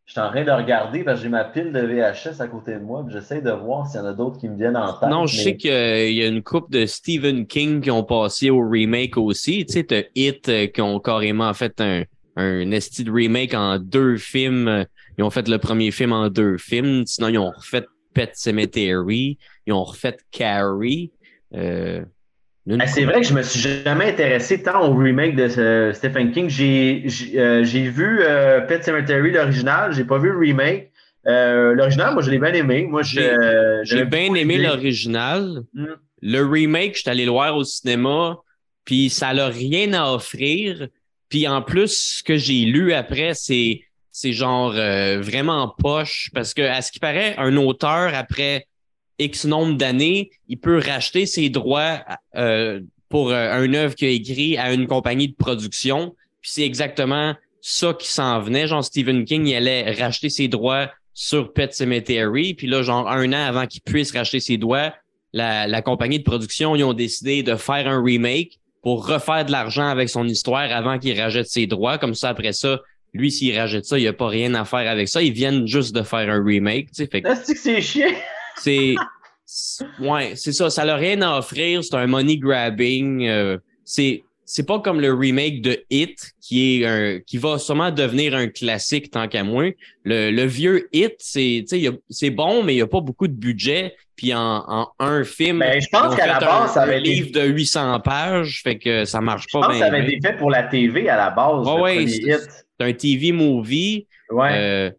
je 0.06 0.12
suis 0.12 0.20
en 0.20 0.30
train 0.30 0.44
de 0.44 0.50
regarder 0.52 1.02
parce 1.02 1.18
que 1.18 1.24
j'ai 1.24 1.28
ma 1.28 1.44
pile 1.44 1.72
de 1.72 1.80
VHS 1.80 2.40
à 2.40 2.46
côté 2.46 2.74
de 2.74 2.78
moi. 2.78 3.04
J'essaie 3.08 3.42
de 3.42 3.50
voir 3.50 3.88
s'il 3.88 4.00
y 4.00 4.02
en 4.04 4.06
a 4.06 4.12
d'autres 4.12 4.38
qui 4.38 4.48
me 4.48 4.56
viennent 4.56 4.76
en 4.76 4.92
tête. 4.92 5.08
Non, 5.08 5.26
je 5.26 5.36
sais 5.36 5.56
qu'il 5.56 5.70
y 5.70 6.22
a 6.22 6.28
une 6.28 6.44
coupe 6.44 6.70
de 6.70 6.86
Stephen 6.86 7.44
King 7.46 7.80
qui 7.80 7.90
ont 7.90 8.04
passé 8.04 8.48
au 8.50 8.66
remake 8.68 9.16
aussi. 9.16 9.66
Tu 9.66 9.72
sais, 9.72 9.84
t'as 9.84 10.02
Hit 10.14 10.48
euh, 10.48 10.68
qui 10.68 10.80
ont 10.80 11.00
carrément 11.00 11.52
fait 11.54 11.80
un, 11.80 12.04
un 12.36 12.70
esti 12.70 13.02
de 13.02 13.10
remake 13.10 13.54
en 13.54 13.80
deux 13.80 14.16
films. 14.16 14.86
Ils 15.18 15.24
ont 15.24 15.30
fait 15.30 15.48
le 15.48 15.58
premier 15.58 15.90
film 15.90 16.12
en 16.12 16.28
deux 16.28 16.56
films. 16.56 17.04
Sinon, 17.04 17.28
ils 17.28 17.38
ont 17.38 17.50
refait 17.50 17.86
Pet 18.14 18.30
Cemetery. 18.32 19.38
Ils 19.66 19.72
ont 19.72 19.82
refait 19.82 20.18
Carrie. 20.30 21.10
Euh, 21.52 22.04
ah, 22.68 22.86
c'est 22.86 23.04
vrai 23.04 23.20
que 23.20 23.26
je 23.26 23.34
me 23.34 23.42
suis 23.42 23.60
jamais 23.60 24.10
intéressé 24.10 24.60
tant 24.60 24.88
au 24.88 24.94
remake 24.96 25.36
de 25.36 25.48
euh, 25.58 25.92
Stephen 25.92 26.32
King. 26.32 26.48
J'ai 26.48 27.06
euh, 27.36 27.62
vu 27.62 28.20
euh, 28.22 28.60
Pet 28.62 28.82
Cemetery, 28.82 29.30
l'original. 29.30 29.92
J'ai 29.92 30.04
pas 30.04 30.18
vu 30.18 30.30
le 30.30 30.38
remake. 30.38 30.90
l'original, 31.24 32.14
moi, 32.14 32.22
je 32.22 32.30
l'ai 32.30 32.38
bien 32.38 32.52
aimé. 32.52 32.86
Moi, 32.88 33.02
j'ai 33.02 34.04
bien 34.04 34.34
aimé 34.34 34.58
l'original. 34.58 35.62
Hmm. 35.74 35.94
Le 36.22 36.44
remake, 36.44 36.96
je 36.96 37.00
suis 37.02 37.10
allé 37.10 37.24
le 37.24 37.30
voir 37.30 37.56
au 37.56 37.62
cinéma, 37.62 38.38
puis 38.84 39.10
ça 39.10 39.32
n'a 39.32 39.46
rien 39.46 39.92
à 39.92 40.12
offrir. 40.12 40.88
Puis 41.28 41.46
en 41.46 41.62
plus, 41.62 42.16
ce 42.16 42.22
que 42.22 42.36
j'ai 42.36 42.64
lu 42.64 42.92
après, 42.92 43.34
c'est 43.34 43.82
c'est 44.10 44.32
genre 44.32 44.72
vraiment 44.72 45.74
poche 45.78 46.30
parce 46.32 46.54
que 46.54 46.62
à 46.62 46.80
ce 46.80 46.90
qui 46.90 46.98
paraît, 46.98 47.34
un 47.36 47.54
auteur 47.58 48.14
après 48.14 48.66
X 49.18 49.44
nombre 49.44 49.76
d'années, 49.76 50.30
il 50.48 50.58
peut 50.58 50.78
racheter 50.78 51.26
ses 51.26 51.48
droits 51.48 52.00
euh, 52.36 52.80
pour 53.08 53.30
euh, 53.30 53.52
un 53.52 53.72
œuvre 53.74 53.94
qu'il 53.94 54.08
a 54.08 54.10
écrit 54.10 54.56
à 54.58 54.72
une 54.72 54.86
compagnie 54.86 55.28
de 55.28 55.34
production. 55.34 56.14
Puis 56.42 56.50
c'est 56.52 56.64
exactement 56.64 57.34
ça 57.60 57.94
qui 57.94 58.08
s'en 58.08 58.40
venait. 58.40 58.66
Genre, 58.66 58.84
Stephen 58.84 59.24
King, 59.24 59.46
il 59.46 59.54
allait 59.54 59.90
racheter 59.92 60.28
ses 60.28 60.48
droits 60.48 60.90
sur 61.14 61.52
Pet 61.52 61.72
Cemetery. 61.72 62.54
Puis 62.54 62.66
là, 62.66 62.82
genre, 62.82 63.08
un 63.08 63.32
an 63.32 63.46
avant 63.46 63.66
qu'il 63.66 63.80
puisse 63.82 64.12
racheter 64.12 64.40
ses 64.40 64.58
droits, 64.58 64.92
la, 65.32 65.82
compagnie 65.82 66.18
de 66.18 66.24
production, 66.24 66.76
ils 66.76 66.84
ont 66.84 66.92
décidé 66.92 67.42
de 67.42 67.56
faire 67.56 67.88
un 67.88 68.02
remake 68.02 68.58
pour 68.82 69.06
refaire 69.06 69.44
de 69.44 69.52
l'argent 69.52 69.88
avec 69.88 70.08
son 70.08 70.26
histoire 70.26 70.70
avant 70.70 70.98
qu'il 70.98 71.20
rachète 71.20 71.48
ses 71.48 71.66
droits. 71.66 71.98
Comme 71.98 72.14
ça, 72.14 72.28
après 72.28 72.52
ça, 72.52 72.80
lui, 73.12 73.30
s'il 73.32 73.58
rachète 73.58 73.84
ça, 73.84 73.98
il 73.98 74.02
n'y 74.02 74.08
a 74.08 74.12
pas 74.12 74.28
rien 74.28 74.54
à 74.54 74.64
faire 74.64 74.88
avec 74.88 75.08
ça. 75.08 75.22
Ils 75.22 75.32
viennent 75.32 75.66
juste 75.66 75.94
de 75.94 76.02
faire 76.02 76.30
un 76.30 76.42
remake. 76.42 76.88
Tu 76.88 76.94
sais, 76.94 77.06
fait 77.06 77.22
que... 77.22 77.28
c'est 77.34 77.80
chiant? 77.80 78.06
C'est. 78.58 78.94
Ouais, 80.00 80.32
c'est 80.34 80.52
ça. 80.52 80.70
Ça 80.70 80.84
n'a 80.84 80.96
rien 80.96 81.22
à 81.22 81.38
offrir. 81.38 81.84
C'est 81.84 81.94
un 81.94 82.06
money 82.06 82.36
grabbing. 82.36 83.26
Euh, 83.26 83.58
c'est. 83.84 84.22
C'est 84.48 84.64
pas 84.64 84.78
comme 84.78 85.00
le 85.00 85.12
remake 85.12 85.60
de 85.60 85.84
Hit 85.90 86.30
qui 86.40 86.80
est 86.80 86.86
un, 86.86 87.18
qui 87.18 87.36
va 87.36 87.58
sûrement 87.58 87.90
devenir 87.90 88.32
un 88.32 88.46
classique 88.46 89.10
tant 89.10 89.26
qu'à 89.26 89.42
moins. 89.42 89.72
Le, 90.04 90.30
le 90.30 90.44
vieux 90.44 90.88
Hit, 90.92 91.16
c'est 91.18 91.64
c'est 92.08 92.30
bon, 92.30 92.62
mais 92.62 92.74
il 92.74 92.76
n'y 92.76 92.82
a 92.82 92.86
pas 92.86 93.00
beaucoup 93.00 93.26
de 93.26 93.32
budget. 93.32 93.96
Puis 94.14 94.32
en, 94.32 94.64
en 94.68 94.88
un 95.00 95.24
film, 95.24 95.58
ben, 95.58 95.80
je 95.80 95.88
pense 95.90 96.14
qu'à 96.14 96.26
la 96.26 96.38
base, 96.38 96.72
ça 96.72 96.82
avait 96.82 96.96
un 96.96 97.00
livre 97.00 97.32
de 97.32 97.44
800 97.44 98.00
pages, 98.00 98.62
fait 98.62 98.78
que 98.78 99.04
ça 99.04 99.20
marche 99.20 99.46
pas. 99.52 99.60
Je 99.62 99.66
pense 99.66 99.74
que 99.74 99.80
ça 99.80 99.86
avait 99.86 100.06
été 100.06 100.26
fait 100.26 100.36
pour 100.36 100.50
la 100.50 100.62
TV 100.62 101.08
à 101.08 101.16
la 101.16 101.30
base. 101.30 101.66
Ouais, 101.66 102.06
c'est 102.06 102.38
un 102.78 102.92
TV 102.92 103.32
movie. 103.32 104.06
Ouais. 104.30 104.50
Euh, 104.52 104.90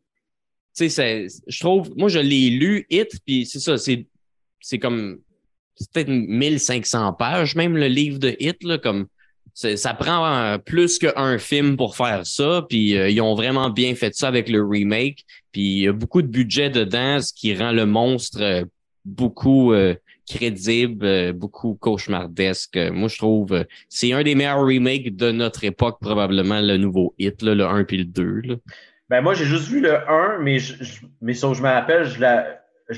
tu 0.77 0.89
sais, 0.89 1.27
je 1.47 1.59
trouve, 1.59 1.91
moi 1.97 2.07
je 2.07 2.19
l'ai 2.19 2.49
lu 2.49 2.85
Hit, 2.89 3.19
puis 3.25 3.45
c'est 3.45 3.59
ça, 3.59 3.77
c'est 3.77 4.79
comme 4.79 5.19
c'est 5.75 5.91
peut-être 5.91 6.09
1500 6.09 7.13
pages, 7.13 7.55
même 7.55 7.77
le 7.77 7.87
livre 7.87 8.19
de 8.19 8.35
Hit, 8.39 8.59
comme 8.81 9.07
ça 9.53 9.93
prend 9.95 10.25
euh, 10.27 10.57
plus 10.59 10.99
qu'un 10.99 11.39
film 11.39 11.77
pour 11.77 11.95
faire 11.95 12.27
ça, 12.27 12.63
puis 12.69 12.95
euh, 12.95 13.09
ils 13.09 13.21
ont 13.21 13.33
vraiment 13.33 13.71
bien 13.71 13.95
fait 13.95 14.13
ça 14.13 14.27
avec 14.27 14.49
le 14.49 14.63
remake, 14.63 15.25
puis 15.51 15.61
il 15.61 15.79
y 15.79 15.87
a 15.87 15.93
beaucoup 15.93 16.21
de 16.21 16.27
budget 16.27 16.69
dedans, 16.69 17.21
ce 17.21 17.33
qui 17.33 17.55
rend 17.55 17.71
le 17.71 17.85
monstre 17.87 18.41
euh, 18.41 18.65
beaucoup 19.03 19.73
crédible, 20.29 21.31
beaucoup 21.31 21.75
cauchemardesque. 21.75 22.77
Moi, 22.91 23.07
je 23.07 23.17
trouve 23.17 23.65
c'est 23.87 24.11
un 24.11 24.21
des 24.21 24.35
meilleurs 24.35 24.59
remakes 24.59 25.15
de 25.15 25.31
notre 25.31 25.63
époque, 25.63 25.99
probablement 26.01 26.59
le 26.59 26.75
nouveau 26.75 27.15
Hit, 27.17 27.41
le 27.41 27.63
1 27.63 27.85
puis 27.85 27.99
le 27.99 28.03
2. 28.03 28.59
Ben 29.09 29.21
moi, 29.21 29.33
j'ai 29.33 29.45
juste 29.45 29.69
vu 29.69 29.79
le 29.79 30.09
1, 30.09 30.39
mais 30.39 30.59
je, 30.59 31.01
mais 31.21 31.33
je 31.33 31.45
me 31.45 31.69
rappelle, 31.69 32.05
je 32.05 32.19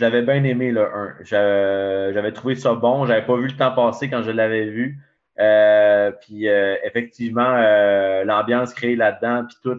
l'avais 0.01 0.21
bien 0.23 0.43
aimé, 0.43 0.71
le 0.71 0.85
1. 0.85 1.23
J'avais 1.23 2.31
trouvé 2.31 2.55
ça 2.55 2.73
bon. 2.73 3.05
J'avais 3.05 3.25
pas 3.25 3.35
vu 3.35 3.47
le 3.47 3.55
temps 3.55 3.71
passer 3.71 4.09
quand 4.09 4.23
je 4.23 4.31
l'avais 4.31 4.65
vu. 4.65 4.97
Euh, 5.39 6.11
puis 6.11 6.49
euh, 6.49 6.75
effectivement, 6.83 7.55
euh, 7.55 8.25
l'ambiance 8.25 8.73
créée 8.73 8.95
là-dedans, 8.95 9.45
puis 9.47 9.55
tout, 9.63 9.77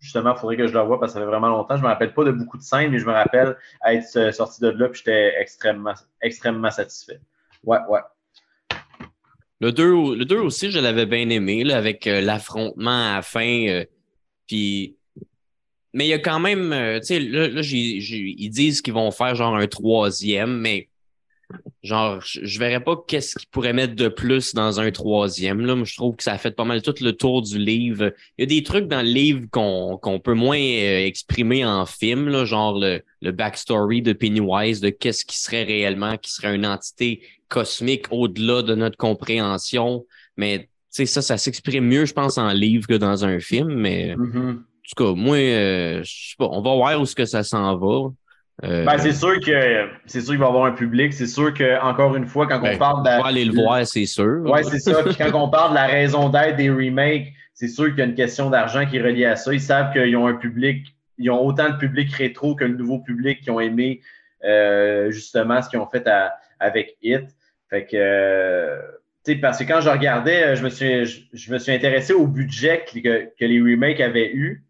justement, 0.00 0.34
il 0.34 0.38
faudrait 0.38 0.56
que 0.56 0.66
je 0.66 0.74
le 0.74 0.80
voie 0.80 1.00
parce 1.00 1.12
que 1.12 1.18
ça 1.18 1.24
fait 1.24 1.30
vraiment 1.30 1.48
longtemps. 1.48 1.76
Je 1.76 1.82
me 1.82 1.88
rappelle 1.88 2.12
pas 2.12 2.24
de 2.24 2.32
beaucoup 2.32 2.58
de 2.58 2.62
scènes, 2.62 2.90
mais 2.90 2.98
je 2.98 3.06
me 3.06 3.12
rappelle 3.12 3.56
être 3.86 4.32
sorti 4.34 4.60
de 4.60 4.68
là, 4.68 4.88
puis 4.88 4.98
j'étais 4.98 5.34
extrêmement, 5.40 5.94
extrêmement 6.20 6.70
satisfait. 6.70 7.20
Ouais, 7.64 7.78
ouais. 7.88 8.00
Le 9.60 9.72
2, 9.72 10.16
le 10.16 10.24
2 10.24 10.38
aussi, 10.38 10.70
je 10.70 10.80
l'avais 10.80 11.06
bien 11.06 11.30
aimé, 11.30 11.64
là, 11.64 11.78
avec 11.78 12.04
l'affrontement 12.04 13.12
à 13.12 13.16
la 13.16 13.22
fin. 13.22 13.84
puis 14.46 14.97
mais 15.94 16.06
il 16.06 16.08
y 16.08 16.14
a 16.14 16.18
quand 16.18 16.40
même, 16.40 16.72
euh, 16.72 17.00
tu 17.00 17.06
sais, 17.06 17.20
là, 17.20 17.48
là 17.48 17.60
ils 17.62 18.50
disent 18.50 18.82
qu'ils 18.82 18.94
vont 18.94 19.10
faire 19.10 19.34
genre 19.34 19.56
un 19.56 19.66
troisième, 19.66 20.58
mais 20.58 20.88
genre, 21.82 22.20
je, 22.20 22.58
verrais 22.58 22.82
pas 22.82 23.02
qu'est-ce 23.06 23.38
qu'ils 23.38 23.48
pourraient 23.48 23.72
mettre 23.72 23.94
de 23.94 24.08
plus 24.08 24.54
dans 24.54 24.80
un 24.80 24.90
troisième. 24.90 25.64
Là. 25.64 25.82
je 25.82 25.96
trouve 25.96 26.16
que 26.16 26.22
ça 26.22 26.34
a 26.34 26.38
fait 26.38 26.50
pas 26.50 26.64
mal 26.64 26.82
tout 26.82 26.94
le 27.00 27.12
tour 27.12 27.42
du 27.42 27.58
livre. 27.58 28.12
Il 28.36 28.42
y 28.42 28.44
a 28.44 28.46
des 28.46 28.62
trucs 28.62 28.86
dans 28.86 29.00
le 29.00 29.08
livre 29.08 29.46
qu'on 29.50 30.20
peut 30.22 30.34
moins 30.34 30.58
euh, 30.58 31.06
exprimer 31.06 31.64
en 31.64 31.86
film, 31.86 32.28
là, 32.28 32.44
genre 32.44 32.78
le, 32.78 33.00
le 33.22 33.32
backstory 33.32 34.02
de 34.02 34.12
Pennywise, 34.12 34.80
de 34.80 34.90
qu'est-ce 34.90 35.24
qui 35.24 35.38
serait 35.38 35.64
réellement, 35.64 36.18
qui 36.18 36.32
serait 36.32 36.54
une 36.54 36.66
entité 36.66 37.22
cosmique 37.48 38.06
au-delà 38.10 38.62
de 38.62 38.74
notre 38.74 38.98
compréhension. 38.98 40.04
Mais 40.36 40.68
ça, 40.90 41.22
ça 41.22 41.38
s'exprime 41.38 41.86
mieux, 41.86 42.04
je 42.04 42.12
pense, 42.12 42.36
en 42.36 42.52
livre 42.52 42.86
que 42.86 42.94
dans 42.94 43.24
un 43.24 43.40
film, 43.40 43.72
mais. 43.74 44.14
Mm-hmm 44.16 44.58
tout 44.88 45.04
cas, 45.04 45.12
moi, 45.14 45.36
euh, 45.36 46.02
je 46.02 46.30
sais 46.30 46.34
pas, 46.38 46.48
on 46.50 46.62
va 46.62 46.74
voir 46.74 47.00
où 47.00 47.06
ce 47.06 47.14
que 47.14 47.24
ça 47.24 47.42
s'en 47.42 47.76
va. 47.76 48.10
Euh, 48.64 48.84
ben, 48.84 48.98
c'est 48.98 49.12
sûr 49.12 49.38
que 49.38 49.88
c'est 50.06 50.20
sûr 50.20 50.30
qu'il 50.30 50.38
va 50.38 50.46
y 50.46 50.48
avoir 50.48 50.64
un 50.64 50.72
public. 50.72 51.12
C'est 51.12 51.28
sûr 51.28 51.54
que 51.54 51.80
encore 51.80 52.16
une 52.16 52.26
fois, 52.26 52.46
quand 52.46 52.58
on 52.58 52.62
ben, 52.62 52.78
parle 52.78 53.04
de. 53.04 53.10
On 53.10 53.22
va 53.22 53.28
aller 53.28 53.44
le 53.44 53.54
voir, 53.54 53.86
c'est 53.86 54.06
sûr. 54.06 54.40
Oui, 54.44 54.60
c'est 54.64 54.80
ça. 54.80 55.02
Puis 55.04 55.14
quand 55.16 55.32
on 55.34 55.48
parle 55.48 55.70
de 55.70 55.74
la 55.76 55.86
raison 55.86 56.28
d'être 56.28 56.56
des 56.56 56.70
remakes, 56.70 57.32
c'est 57.54 57.68
sûr 57.68 57.86
qu'il 57.86 57.98
y 57.98 58.02
a 58.02 58.06
une 58.06 58.14
question 58.14 58.50
d'argent 58.50 58.84
qui 58.86 58.96
est 58.96 59.02
reliée 59.02 59.26
à 59.26 59.36
ça. 59.36 59.52
Ils 59.52 59.60
savent 59.60 59.92
qu'ils 59.92 60.16
ont 60.16 60.26
un 60.26 60.34
public, 60.34 60.86
ils 61.18 61.30
ont 61.30 61.44
autant 61.44 61.70
de 61.70 61.76
public 61.76 62.12
rétro 62.12 62.56
que 62.56 62.64
le 62.64 62.76
nouveau 62.76 62.98
public 62.98 63.42
qui 63.42 63.50
ont 63.50 63.60
aimé 63.60 64.00
euh, 64.44 65.10
justement 65.12 65.62
ce 65.62 65.68
qu'ils 65.68 65.78
ont 65.78 65.88
fait 65.88 66.08
avec 66.58 66.96
Hit. 67.02 67.26
Fait 67.70 67.84
que 67.86 68.80
parce 69.36 69.58
que 69.58 69.64
quand 69.64 69.80
je 69.80 69.90
regardais, 69.90 70.56
je 70.56 70.64
me 70.64 70.70
suis, 70.70 71.04
je, 71.04 71.52
me 71.52 71.58
suis 71.58 71.72
intéressé 71.72 72.12
au 72.12 72.26
budget 72.26 72.84
que, 72.84 73.26
que 73.38 73.44
les 73.44 73.60
remakes 73.60 74.00
avaient 74.00 74.32
eu. 74.32 74.64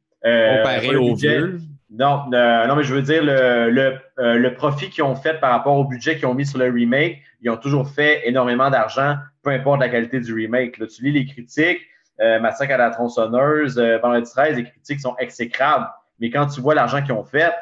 Comparé 0.59 0.97
au 0.97 1.15
vieux. 1.15 1.61
Non, 1.91 2.25
non, 2.31 2.77
mais 2.77 2.83
je 2.83 2.95
veux 2.95 3.03
dire 3.03 3.25
le, 3.25 3.71
le, 3.71 3.99
le 4.39 4.55
profit 4.55 4.91
qu'ils 4.91 5.05
ont 5.05 5.17
fait 5.17 5.41
par 5.41 5.51
rapport 5.51 5.77
au 5.77 5.85
budget 5.85 6.17
qu'ils 6.17 6.27
ont 6.27 6.35
mis 6.35 6.47
sur 6.47 6.59
le 6.59 6.67
remake. 6.67 7.23
Ils 7.41 7.51
ont 7.51 7.57
toujours 7.57 7.89
fait 7.89 8.29
énormément 8.29 8.69
d'argent, 8.69 9.17
peu 9.43 9.51
importe 9.51 9.81
la 9.81 9.89
qualité 9.89 10.21
du 10.21 10.35
remake. 10.35 10.79
Là, 10.79 10.87
tu 10.87 11.03
lis 11.05 11.13
les 11.13 11.25
critiques, 11.25 11.81
euh, 12.21 12.41
Massacre 12.41 12.75
à 12.75 12.77
la 12.77 12.91
tronçonneuse, 12.91 13.79
euh, 13.79 13.99
Vendredi 13.99 14.31
13, 14.31 14.57
les 14.57 14.65
critiques 14.65 15.01
sont 15.01 15.17
exécrables. 15.19 15.89
Mais 16.19 16.31
quand 16.31 16.47
tu 16.47 16.61
vois 16.61 16.75
l'argent 16.75 17.03
qu'ils 17.03 17.13
ont 17.13 17.25
fait, 17.25 17.53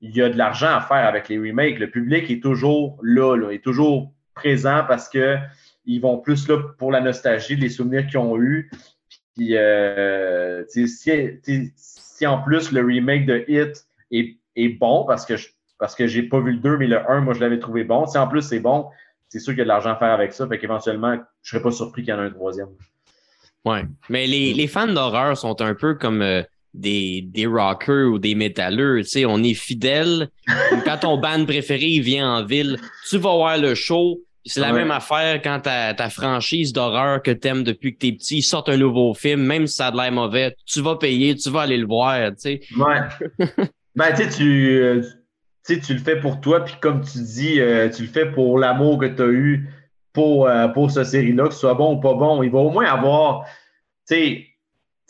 il 0.00 0.14
y 0.14 0.22
a 0.22 0.28
de 0.28 0.36
l'argent 0.36 0.68
à 0.68 0.82
faire 0.82 1.06
avec 1.06 1.28
les 1.28 1.38
remakes. 1.38 1.78
Le 1.78 1.90
public 1.90 2.30
est 2.30 2.42
toujours 2.42 2.98
là, 3.02 3.36
là 3.36 3.50
est 3.50 3.64
toujours 3.64 4.12
présent 4.34 4.84
parce 4.86 5.08
que 5.08 5.36
ils 5.86 6.00
vont 6.00 6.18
plus 6.18 6.48
là 6.48 6.58
pour 6.78 6.92
la 6.92 7.00
nostalgie, 7.00 7.56
les 7.56 7.70
souvenirs 7.70 8.06
qu'ils 8.06 8.18
ont 8.18 8.38
eus. 8.38 8.70
Puis, 9.34 9.56
euh, 9.56 10.64
si, 10.68 10.86
si, 12.14 12.26
en 12.26 12.40
plus 12.42 12.70
le 12.70 12.84
remake 12.84 13.26
de 13.26 13.44
Hit 13.48 13.86
est, 14.12 14.36
est 14.54 14.68
bon, 14.68 15.04
parce 15.04 15.26
que 15.26 15.36
je, 15.36 15.48
parce 15.78 15.96
que 15.96 16.06
j'ai 16.06 16.22
pas 16.22 16.40
vu 16.40 16.52
le 16.52 16.58
2, 16.58 16.76
mais 16.78 16.86
le 16.86 17.10
1, 17.10 17.20
moi 17.22 17.34
je 17.34 17.40
l'avais 17.40 17.58
trouvé 17.58 17.82
bon. 17.82 18.06
Si 18.06 18.16
en 18.16 18.28
plus 18.28 18.42
c'est 18.42 18.60
bon, 18.60 18.86
c'est 19.28 19.40
sûr 19.40 19.52
qu'il 19.52 19.58
y 19.58 19.62
a 19.62 19.64
de 19.64 19.68
l'argent 19.68 19.90
à 19.90 19.96
faire 19.96 20.12
avec 20.12 20.32
ça. 20.32 20.46
Fait 20.46 20.58
qu'éventuellement, 20.58 21.18
je 21.42 21.50
serais 21.50 21.62
pas 21.62 21.72
surpris 21.72 22.02
qu'il 22.02 22.14
y 22.14 22.16
en 22.16 22.22
ait 22.22 22.26
un 22.26 22.30
troisième. 22.30 22.68
Ouais. 23.64 23.82
Mais 24.08 24.28
les, 24.28 24.54
les 24.54 24.66
fans 24.68 24.86
d'horreur 24.86 25.36
sont 25.36 25.60
un 25.60 25.74
peu 25.74 25.94
comme 25.94 26.22
euh, 26.22 26.42
des, 26.72 27.22
des 27.22 27.46
rockers 27.46 28.12
ou 28.12 28.20
des 28.20 28.36
métalleux. 28.36 29.02
Tu 29.02 29.08
sais, 29.08 29.24
on 29.24 29.42
est 29.42 29.54
fidèles. 29.54 30.28
quand 30.84 30.98
ton 30.98 31.16
band 31.16 31.44
préféré 31.44 31.98
vient 31.98 32.36
en 32.36 32.44
ville, 32.44 32.78
tu 33.08 33.18
vas 33.18 33.34
voir 33.34 33.58
le 33.58 33.74
show. 33.74 34.20
C'est 34.46 34.60
la 34.60 34.72
même 34.72 34.90
affaire 34.90 35.40
quand 35.42 35.60
ta, 35.60 35.94
ta 35.94 36.10
franchise 36.10 36.72
d'horreur 36.72 37.22
que 37.22 37.30
t'aimes 37.30 37.62
depuis 37.62 37.94
que 37.94 37.98
t'es 37.98 38.12
petit 38.12 38.42
sort 38.42 38.64
un 38.68 38.76
nouveau 38.76 39.14
film, 39.14 39.42
même 39.42 39.66
si 39.66 39.76
ça 39.76 39.86
a 39.86 39.90
l'air 39.90 40.12
mauvais, 40.12 40.54
tu 40.66 40.80
vas 40.82 40.96
payer, 40.96 41.34
tu 41.34 41.50
vas 41.50 41.62
aller 41.62 41.78
le 41.78 41.86
voir, 41.86 42.30
tu 42.32 42.34
sais. 42.38 42.60
Ouais. 42.76 43.00
ben, 43.96 44.10
tu 44.14 44.22
sais, 44.22 44.28
tu, 44.28 44.76
euh, 44.76 45.02
tu 45.64 45.94
le 45.94 45.98
fais 45.98 46.20
pour 46.20 46.40
toi, 46.40 46.64
puis 46.64 46.74
comme 46.80 47.00
tu 47.02 47.18
dis, 47.18 47.60
euh, 47.60 47.88
tu 47.88 48.02
le 48.02 48.08
fais 48.08 48.26
pour 48.26 48.58
l'amour 48.58 48.98
que 48.98 49.06
tu 49.06 49.22
as 49.22 49.28
eu 49.28 49.68
pour, 50.12 50.46
euh, 50.46 50.68
pour 50.68 50.90
cette 50.90 51.06
série-là, 51.06 51.48
que 51.48 51.54
ce 51.54 51.60
soit 51.60 51.74
bon 51.74 51.96
ou 51.96 52.00
pas 52.00 52.14
bon. 52.14 52.42
Il 52.42 52.50
va 52.50 52.58
au 52.58 52.70
moins 52.70 52.86
avoir. 52.86 53.46
Tu 54.08 54.14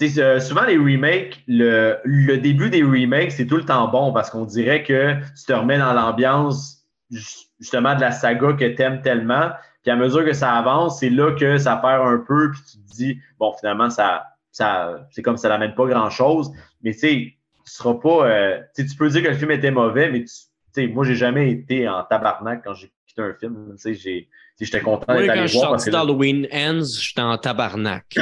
sais, 0.01 0.19
euh, 0.19 0.41
souvent 0.41 0.65
les 0.65 0.77
remakes, 0.77 1.43
le, 1.47 1.99
le, 2.05 2.39
début 2.39 2.71
des 2.71 2.83
remakes, 2.83 3.33
c'est 3.33 3.47
tout 3.47 3.57
le 3.57 3.65
temps 3.65 3.89
bon 3.89 4.13
parce 4.13 4.31
qu'on 4.31 4.45
dirait 4.45 4.83
que 4.83 5.15
tu 5.15 5.45
te 5.47 5.53
remets 5.53 5.79
dans 5.79 5.93
l'ambiance 5.93 6.84
justement 7.11 7.95
de 7.95 8.01
la 8.01 8.13
saga 8.13 8.53
que 8.53 8.65
tu 8.65 8.83
aimes 8.83 9.03
tellement. 9.03 9.51
Puis 9.83 9.91
à 9.91 9.97
mesure 9.97 10.25
que 10.25 10.33
ça 10.33 10.53
avance, 10.53 11.01
c'est 11.01 11.11
là 11.11 11.33
que 11.33 11.59
ça 11.59 11.77
perd 11.77 12.07
un 12.07 12.25
peu, 12.27 12.51
puis 12.51 12.61
tu 12.63 12.79
te 12.79 12.97
dis, 12.97 13.21
bon, 13.39 13.53
finalement, 13.59 13.91
ça, 13.91 14.25
ça, 14.51 15.07
c'est 15.11 15.23
comme 15.23 15.37
ça 15.37 15.49
n'amène 15.51 15.75
pas 15.75 15.87
grand-chose. 15.87 16.53
Mais 16.83 16.93
tu 16.93 17.01
sais, 17.01 17.35
tu 17.65 17.73
seras 17.73 17.95
pas. 17.95 18.29
Euh, 18.29 18.61
tu 18.75 18.87
peux 18.97 19.09
dire 19.09 19.23
que 19.23 19.29
le 19.29 19.35
film 19.35 19.51
était 19.51 19.71
mauvais, 19.71 20.11
mais 20.11 20.25
tu 20.25 20.33
sais, 20.73 20.87
moi, 20.87 21.05
j'ai 21.05 21.17
jamais 21.17 21.51
été 21.51 21.89
en 21.89 22.03
tabarnak 22.05 22.63
quand 22.65 22.75
j'ai 22.75 22.93
quitté 23.07 23.23
un 23.23 23.35
film. 23.35 23.75
Tu 23.81 23.95
sais, 23.95 24.29
j'étais 24.61 24.81
content 24.81 25.15
d'être 25.15 25.31
allé 25.31 25.47
voir. 25.53 25.71
Quand 25.71 25.79
je 25.79 25.83
suis 25.83 25.91
d'Halloween 25.91 26.49
Ends, 26.53 26.85
j'étais 27.01 27.21
en 27.21 27.37
tabarnak. 27.37 28.07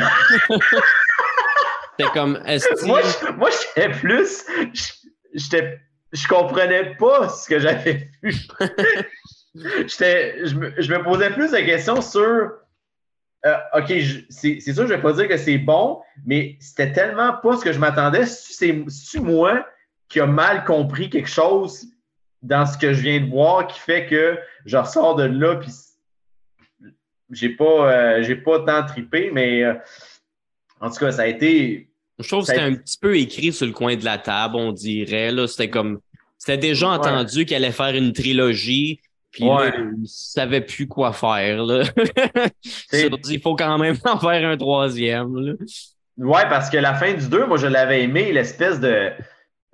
C'était 1.99 2.11
comme. 2.13 2.43
Moi, 2.85 3.03
moi 3.37 3.51
j'étais 3.51 3.91
plus. 3.91 4.45
J'étais. 5.35 5.79
Je 6.13 6.29
comprenais 6.29 6.95
pas 6.97 7.29
ce 7.29 7.49
que 7.49 7.59
j'avais 7.59 8.11
vu. 8.23 8.35
je, 9.55 10.55
me, 10.55 10.75
je 10.81 10.93
me 10.93 11.03
posais 11.03 11.31
plus 11.31 11.51
de 11.51 11.59
questions 11.59 12.01
sur. 12.01 12.53
Euh, 13.45 13.57
OK, 13.75 13.93
c'est, 14.31 14.61
sûr, 14.61 14.87
je 14.87 14.95
vais 14.95 15.01
pas 15.01 15.13
dire 15.15 15.27
que 15.27 15.37
c'est 15.37 15.59
bon, 15.59 16.01
mais 16.25 16.57
c'était 16.61 16.93
tellement 16.93 17.33
pas 17.33 17.57
ce 17.57 17.65
que 17.65 17.73
je 17.73 17.79
m'attendais. 17.79 18.27
C'est, 18.27 18.85
c'est 18.89 19.21
moi 19.21 19.67
qui 20.09 20.21
a 20.21 20.27
mal 20.27 20.65
compris 20.65 21.11
quelque 21.11 21.29
chose 21.29 21.87
dans 22.43 22.67
ce 22.67 22.77
que 22.77 22.93
je 22.93 23.01
viens 23.01 23.21
de 23.21 23.31
voir 23.31 23.67
qui 23.67 23.81
fait 23.81 24.07
que 24.07 24.39
je 24.65 24.77
ressors 24.77 25.17
de 25.17 25.25
là 25.25 25.57
puis 25.57 25.71
j'ai 27.33 27.49
pas, 27.49 27.93
euh, 27.93 28.23
j'ai 28.23 28.37
pas 28.37 28.61
tant 28.61 28.85
tripé, 28.85 29.31
mais 29.33 29.65
euh, 29.65 29.75
en 30.81 30.91
tout 30.91 30.99
cas, 30.99 31.13
ça 31.13 31.23
a 31.23 31.27
été. 31.27 31.92
Je 32.23 32.29
trouve 32.29 32.41
que 32.47 32.53
c'était 32.53 32.61
un 32.61 32.75
petit 32.75 32.99
peu 32.99 33.17
écrit 33.17 33.53
sur 33.53 33.67
le 33.67 33.73
coin 33.73 33.97
de 33.97 34.05
la 34.05 34.19
table, 34.19 34.57
on 34.57 34.73
dirait. 34.73 35.31
Là. 35.31 35.47
C'était 35.47 35.71
comme. 35.71 36.01
C'était 36.39 36.59
déjà 36.59 36.89
entendu 36.89 37.45
qu'il 37.45 37.57
allait 37.57 37.73
faire 37.73 37.95
une 37.95 38.13
trilogie. 38.13 39.01
Puis 39.31 39.45
là, 39.45 39.73
il 39.77 40.07
savait 40.07 40.61
plus 40.61 40.87
quoi 40.87 41.13
faire. 41.13 41.63
Là. 41.65 41.85
il 42.93 43.41
faut 43.41 43.57
quand 43.57 43.79
même 43.79 43.97
en 44.05 44.19
faire 44.19 44.49
un 44.49 44.57
troisième. 44.57 45.37
Là. 45.37 45.53
Ouais, 46.19 46.49
parce 46.49 46.69
que 46.69 46.77
la 46.77 46.95
fin 46.95 47.15
du 47.15 47.29
2, 47.29 47.47
moi, 47.47 47.57
je 47.57 47.67
l'avais 47.67 48.03
aimé, 48.03 48.33
l'espèce 48.33 48.79
de. 48.81 49.11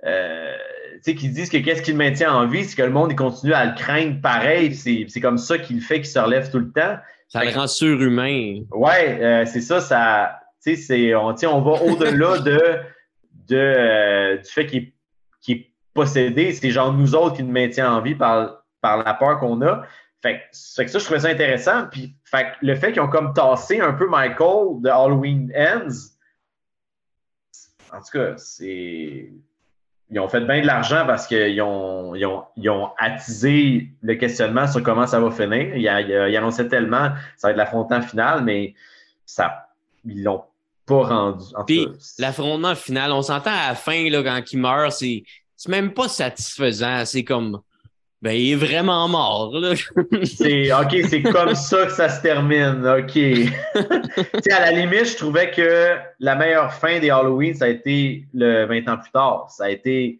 Euh, 0.05 0.55
tu 0.95 1.11
sais, 1.11 1.15
qu'ils 1.15 1.33
disent 1.33 1.49
que 1.49 1.57
qu'est-ce 1.57 1.81
qui 1.81 1.91
le 1.91 1.97
maintient 1.97 2.33
en 2.33 2.47
vie, 2.47 2.63
c'est 2.63 2.75
que 2.75 2.81
le 2.81 2.91
monde 2.91 3.11
il 3.11 3.15
continue 3.15 3.53
à 3.53 3.65
le 3.65 3.75
craindre 3.75 4.21
pareil. 4.21 4.73
C'est 4.75 5.21
comme 5.21 5.37
ça 5.37 5.57
qu'il 5.57 5.81
fait 5.81 5.97
qu'il 5.97 6.07
se 6.07 6.19
relève 6.19 6.49
tout 6.49 6.59
le 6.59 6.71
temps. 6.71 6.95
Ça 7.27 7.43
le 7.43 7.51
rend 7.51 7.67
surhumain. 7.67 8.61
Ouais, 8.71 9.19
euh, 9.21 9.45
c'est 9.45 9.61
ça, 9.61 9.81
ça. 9.81 10.39
On, 10.67 11.35
on 11.45 11.61
va 11.61 11.83
au-delà 11.83 12.37
de, 12.39 12.79
de 13.47 13.55
euh, 13.55 14.37
du 14.37 14.49
fait 14.49 14.65
qu'il 14.65 14.93
est, 15.49 15.65
possédé. 15.93 16.53
C'est 16.53 16.69
genre 16.69 16.93
nous 16.93 17.15
autres 17.15 17.37
qui 17.37 17.43
nous 17.43 17.51
maintient 17.51 17.91
en 17.91 18.01
vie 18.01 18.15
par, 18.15 18.63
par 18.79 19.03
la 19.03 19.13
peur 19.15 19.39
qu'on 19.39 19.61
a. 19.63 19.83
Fait, 20.21 20.43
fait, 20.75 20.85
que 20.85 20.91
ça, 20.91 20.99
je 20.99 21.03
trouvais 21.03 21.21
ça 21.21 21.29
intéressant. 21.29 21.87
Puis, 21.91 22.15
fait 22.23 22.53
le 22.61 22.75
fait 22.75 22.91
qu'ils 22.91 23.01
ont 23.01 23.09
comme 23.09 23.33
tassé 23.33 23.79
un 23.79 23.93
peu 23.93 24.07
Michael 24.07 24.81
de 24.81 24.89
Halloween 24.89 25.51
Ends, 25.57 25.89
en 27.91 27.99
tout 27.99 28.11
cas, 28.13 28.37
c'est 28.37 29.31
ils 30.11 30.19
ont 30.19 30.27
fait 30.27 30.41
bien 30.41 30.61
de 30.61 30.67
l'argent 30.67 31.05
parce 31.05 31.27
qu'ils 31.27 31.61
ont, 31.61 32.15
ils 32.15 32.25
ont, 32.25 32.43
ils 32.55 32.69
ont, 32.69 32.89
attisé 32.97 33.89
le 34.01 34.15
questionnement 34.15 34.65
sur 34.67 34.81
comment 34.81 35.05
ça 35.05 35.19
va 35.19 35.29
finir. 35.29 35.75
Ils, 35.75 35.83
ils, 35.83 36.37
annonçaient 36.37 36.67
tellement 36.67 37.11
ça 37.37 37.47
va 37.47 37.51
être 37.51 37.57
l'affrontement 37.57 38.01
final, 38.01 38.43
mais 38.43 38.73
ça, 39.25 39.69
ils 40.05 40.23
l'ont 40.23 40.43
pas 40.89 41.03
rendu. 41.03 41.45
Puis 41.67 41.87
l'affrontement 42.17 42.75
final, 42.75 43.11
on 43.11 43.21
s'entend 43.21 43.51
à 43.51 43.69
la 43.69 43.75
fin 43.75 44.09
là, 44.09 44.23
quand 44.23 44.41
il 44.51 44.59
meurt, 44.59 44.91
c'est 44.91 45.23
même 45.67 45.93
pas 45.93 46.07
satisfaisant. 46.07 47.05
C'est 47.05 47.23
comme 47.23 47.61
ben, 48.21 48.31
il 48.31 48.51
est 48.51 48.55
vraiment 48.55 49.07
mort, 49.07 49.53
là. 49.53 49.75
c'est, 50.25 50.73
OK, 50.73 50.97
c'est 51.07 51.21
comme 51.21 51.55
ça 51.55 51.85
que 51.85 51.91
ça 51.93 52.09
se 52.09 52.21
termine. 52.21 52.85
OK. 52.85 53.17
à 54.51 54.59
la 54.59 54.71
limite, 54.71 55.05
je 55.05 55.17
trouvais 55.17 55.51
que 55.51 55.95
la 56.19 56.35
meilleure 56.35 56.73
fin 56.73 56.99
des 56.99 57.09
Halloween, 57.09 57.53
ça 57.53 57.65
a 57.65 57.67
été 57.69 58.25
le 58.33 58.65
20 58.65 58.89
ans 58.89 58.97
plus 58.97 59.11
tard. 59.11 59.49
Ça 59.49 59.65
a 59.65 59.69
été. 59.69 60.19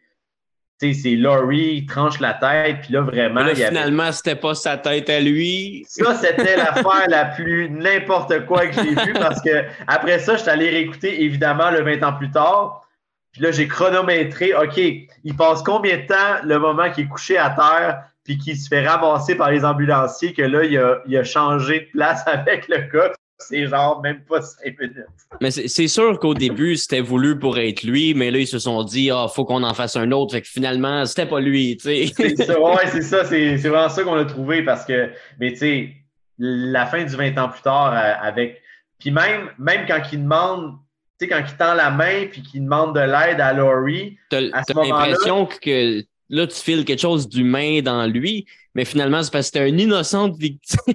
Tu 0.82 0.94
sais, 0.94 1.02
c'est 1.02 1.16
Laurie, 1.16 1.86
tranche 1.86 2.22
la 2.22 2.34
tête, 2.34 2.82
puis 2.84 2.94
là, 2.94 3.02
vraiment. 3.02 3.42
Là, 3.42 3.54
finalement, 3.54 4.12
c'était 4.14 4.36
pas 4.36 4.56
sa 4.56 4.78
tête 4.78 5.10
à 5.10 5.20
lui. 5.20 5.84
Ça, 5.88 6.16
c'était 6.16 6.56
l'affaire 6.56 7.06
la 7.10 7.26
plus 7.26 7.70
n'importe 7.70 8.46
quoi 8.46 8.68
que 8.68 8.74
j'ai 8.74 8.96
vue 8.96 9.14
parce 9.14 9.42
que 9.42 9.66
après 9.88 10.20
ça, 10.20 10.38
je 10.38 10.42
suis 10.42 10.50
allé 10.50 10.70
réécouter, 10.70 11.24
évidemment, 11.24 11.70
le 11.70 11.82
20 11.82 12.04
ans 12.08 12.14
plus 12.14 12.32
tard. 12.32 12.88
Puis 13.34 13.42
là, 13.42 13.52
j'ai 13.52 13.68
chronométré, 13.68 14.54
OK, 14.54 14.78
il 14.78 15.36
passe 15.36 15.62
combien 15.64 15.98
de 15.98 16.06
temps 16.08 16.44
le 16.44 16.58
moment 16.58 16.90
qu'il 16.92 17.06
est 17.06 17.08
couché 17.08 17.38
à 17.38 17.50
terre, 17.50 18.04
puis 18.24 18.38
qu'il 18.38 18.58
se 18.58 18.68
fait 18.68 18.88
ramasser 18.88 19.36
par 19.36 19.52
les 19.52 19.66
ambulanciers, 19.66 20.34
que 20.34 20.42
là, 20.42 20.64
il 20.64 20.78
a, 20.78 21.00
il 21.08 21.18
a 21.18 21.24
changé 21.24 21.82
de 21.82 21.92
place 21.92 22.24
avec 22.26 22.68
le 22.70 22.78
gars. 22.92 23.12
C'est 23.40 23.68
genre 23.68 24.02
même 24.02 24.22
pas 24.26 24.42
cinq 24.42 24.78
minutes. 24.80 25.06
Mais 25.40 25.50
c'est 25.52 25.88
sûr 25.88 26.20
qu'au 26.20 26.34
début, 26.34 26.76
c'était 26.76 27.00
voulu 27.00 27.40
pour 27.40 27.58
être 27.58 27.84
lui, 27.84 28.14
mais 28.14 28.32
là, 28.32 28.40
ils 28.40 28.48
se 28.48 28.60
sont 28.60 28.84
dit, 28.84 29.10
ah, 29.12 29.28
faut 29.34 29.46
qu'on 29.46 29.64
en 29.64 29.74
fasse 29.74 29.96
un 29.96 30.12
autre. 30.12 30.34
Fait 30.34 30.42
que 30.42 30.48
finalement, 30.48 31.06
c'était 31.06 31.26
pas 31.26 31.40
lui, 31.40 31.78
tu 31.78 31.84
sais. 31.84 32.12
C'est 32.16 32.44
ça, 32.44 32.60
ouais, 32.62 32.88
c'est 32.88 33.02
ça. 33.02 33.24
C'est 33.24 33.56
vraiment 33.58 33.90
ça 33.90 34.04
qu'on 34.04 34.18
a 34.18 34.26
trouvé 34.26 34.64
parce 34.64 34.86
que, 34.86 35.10
mais 35.40 35.54
tu 35.54 35.58
sais, 35.60 35.94
la 36.38 36.86
fin 36.86 37.04
du 37.04 37.16
20 37.16 37.38
ans 37.38 37.50
plus 37.50 37.62
tard, 37.62 37.94
euh, 37.94 38.14
avec. 38.22 38.62
Puis 39.00 39.12
même, 39.12 39.50
même 39.58 39.86
quand 39.88 40.02
il 40.12 40.24
demande 40.24 40.78
tu 41.20 41.26
sais, 41.26 41.30
quand 41.30 41.44
il 41.46 41.58
tend 41.58 41.74
la 41.74 41.92
main 41.92 42.28
puis 42.32 42.42
qu'il 42.42 42.64
demande 42.64 42.96
de 42.96 43.02
l'aide 43.02 43.42
à 43.42 43.52
Laurie. 43.52 44.18
T'as 44.30 44.40
l'impression 44.42 45.46
que 45.46 46.02
là, 46.30 46.48
tu 46.48 46.56
files 46.56 46.86
quelque 46.86 47.02
chose 47.02 47.28
d'humain 47.28 47.82
dans 47.82 48.06
lui, 48.08 48.46
mais 48.80 48.86
finalement, 48.86 49.22
c'est 49.22 49.34
parce 49.34 49.52
que 49.52 49.58
c'était 49.58 49.70
une 49.70 49.78
innocente 49.78 50.38
victime. 50.38 50.94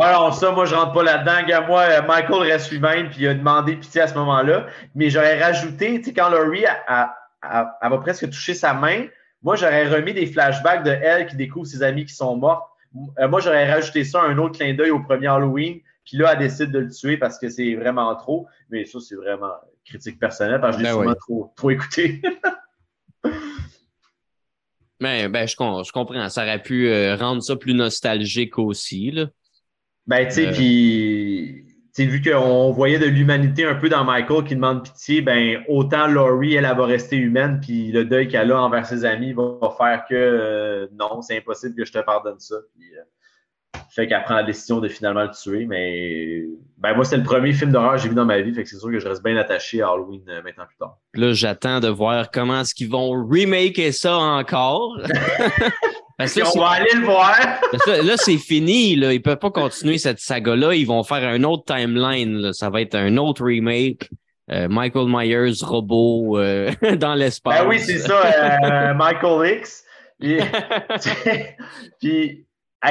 Alors, 0.00 0.28
ah 0.32 0.32
ça, 0.32 0.50
moi, 0.50 0.64
je 0.64 0.74
rentre 0.74 0.92
pas 0.92 1.02
là-dedans. 1.02 1.46
Gars, 1.46 1.60
moi, 1.60 1.82
euh, 1.82 2.00
Michael 2.08 2.50
reste 2.50 2.70
lui-même 2.70 3.10
puis 3.10 3.24
il 3.24 3.28
a 3.28 3.34
demandé 3.34 3.76
pitié 3.76 4.00
à 4.00 4.06
ce 4.06 4.14
moment-là. 4.14 4.64
Mais 4.94 5.10
j'aurais 5.10 5.38
rajouté, 5.38 5.98
tu 5.98 6.04
sais, 6.04 6.14
quand 6.14 6.30
Laurie 6.30 6.64
a, 6.64 7.14
va 7.42 7.98
presque 7.98 8.30
toucher 8.30 8.54
sa 8.54 8.72
main, 8.72 9.08
moi, 9.42 9.56
j'aurais 9.56 9.86
remis 9.88 10.14
des 10.14 10.24
flashbacks 10.24 10.84
de 10.84 10.90
elle 10.90 11.26
qui 11.26 11.36
découvre 11.36 11.66
ses 11.66 11.82
amis 11.82 12.06
qui 12.06 12.14
sont 12.14 12.34
morts. 12.34 12.74
Euh, 13.18 13.28
moi, 13.28 13.40
j'aurais 13.40 13.70
rajouté 13.70 14.04
ça, 14.04 14.22
un 14.22 14.38
autre 14.38 14.56
clin 14.56 14.72
d'œil 14.72 14.90
au 14.90 15.00
premier 15.00 15.26
Halloween. 15.26 15.80
Puis 16.06 16.16
là, 16.16 16.32
elle 16.32 16.38
décide 16.38 16.70
de 16.70 16.78
le 16.78 16.90
tuer 16.90 17.18
parce 17.18 17.38
que 17.38 17.50
c'est 17.50 17.74
vraiment 17.74 18.16
trop. 18.16 18.46
Mais 18.70 18.86
ça, 18.86 19.00
c'est 19.00 19.16
vraiment 19.16 19.52
critique 19.84 20.18
personnelle 20.18 20.62
parce 20.62 20.78
que 20.78 20.82
je 20.82 20.88
l'ai 20.88 21.04
ben 21.04 21.14
trop, 21.14 21.52
trop 21.56 21.68
écouté. 21.68 22.22
Mais 25.02 25.28
ben, 25.28 25.48
je, 25.48 25.54
je, 25.56 25.92
comprends. 25.92 26.28
Ça 26.28 26.44
aurait 26.44 26.62
pu 26.62 26.88
euh, 26.88 27.16
rendre 27.16 27.42
ça 27.42 27.56
plus 27.56 27.74
nostalgique 27.74 28.56
aussi. 28.58 29.10
Là. 29.10 29.26
Ben, 30.06 30.26
tu 30.26 30.34
sais, 30.34 30.46
euh. 30.46 30.52
puis 30.52 32.06
vu 32.06 32.22
qu'on 32.22 32.70
voyait 32.70 33.00
de 33.00 33.06
l'humanité 33.06 33.64
un 33.64 33.74
peu 33.74 33.88
dans 33.88 34.04
Michael 34.04 34.44
qui 34.44 34.54
demande 34.54 34.84
pitié, 34.84 35.20
ben 35.20 35.64
autant 35.68 36.06
Laurie, 36.06 36.54
elle, 36.54 36.64
va 36.64 36.86
rester 36.86 37.16
humaine, 37.16 37.58
puis 37.60 37.90
le 37.90 38.04
deuil 38.04 38.28
qu'elle 38.28 38.52
a 38.52 38.62
envers 38.62 38.86
ses 38.86 39.04
amis 39.04 39.32
va, 39.32 39.74
faire 39.76 40.04
que 40.08 40.14
euh, 40.14 40.86
non, 40.92 41.20
c'est 41.20 41.36
impossible 41.36 41.74
que 41.74 41.84
je 41.84 41.92
te 41.92 41.98
pardonne 41.98 42.38
ça. 42.38 42.54
Euh, 42.54 43.02
fait 43.90 44.06
qu'elle 44.06 44.22
prend 44.24 44.36
la 44.36 44.42
décision 44.42 44.80
de 44.80 44.88
finalement 44.88 45.22
le 45.22 45.30
tuer. 45.30 45.66
Mais 45.66 46.44
ben 46.78 46.94
moi, 46.94 47.04
c'est 47.04 47.16
le 47.16 47.22
premier 47.22 47.52
film 47.52 47.72
d'horreur 47.72 47.94
que 47.94 47.98
j'ai 47.98 48.08
vu 48.08 48.14
dans 48.14 48.24
ma 48.24 48.40
vie, 48.40 48.52
fait 48.54 48.62
que 48.62 48.68
c'est 48.68 48.78
sûr 48.78 48.90
que 48.90 48.98
je 48.98 49.08
reste 49.08 49.22
bien 49.22 49.36
attaché 49.36 49.82
à 49.82 49.88
Halloween 49.88 50.22
euh, 50.28 50.42
maintenant 50.42 50.64
plus 50.66 50.76
tard. 50.78 50.98
Là, 51.14 51.32
j'attends 51.32 51.80
de 51.80 51.88
voir 51.88 52.30
comment 52.30 52.60
est-ce 52.60 52.74
qu'ils 52.74 52.90
vont 52.90 53.10
remaker 53.10 53.92
ça 53.92 54.16
encore. 54.16 54.98
on 56.18 56.60
va 56.60 56.68
aller 56.68 56.90
le 56.94 57.04
voir. 57.04 57.36
là, 57.86 58.14
c'est 58.16 58.38
fini. 58.38 58.96
Là. 58.96 59.12
Ils 59.12 59.18
ne 59.18 59.22
peuvent 59.22 59.38
pas 59.38 59.50
continuer 59.50 59.98
cette 59.98 60.20
saga-là. 60.20 60.74
Ils 60.74 60.86
vont 60.86 61.02
faire 61.02 61.26
un 61.28 61.42
autre 61.44 61.64
timeline. 61.64 62.52
Ça 62.52 62.70
va 62.70 62.80
être 62.80 62.94
un 62.94 63.16
autre 63.16 63.44
remake. 63.44 64.08
Euh, 64.50 64.68
Michael 64.68 65.06
Myers, 65.08 65.62
robot 65.62 66.38
euh, 66.38 66.70
dans 66.96 67.14
l'espace. 67.14 67.60
Ben 67.60 67.68
oui, 67.68 67.78
c'est 67.78 67.98
ça. 67.98 68.20
Euh, 68.60 68.94
Michael 68.94 69.58
X. 69.58 69.84
Puis, 72.00 72.46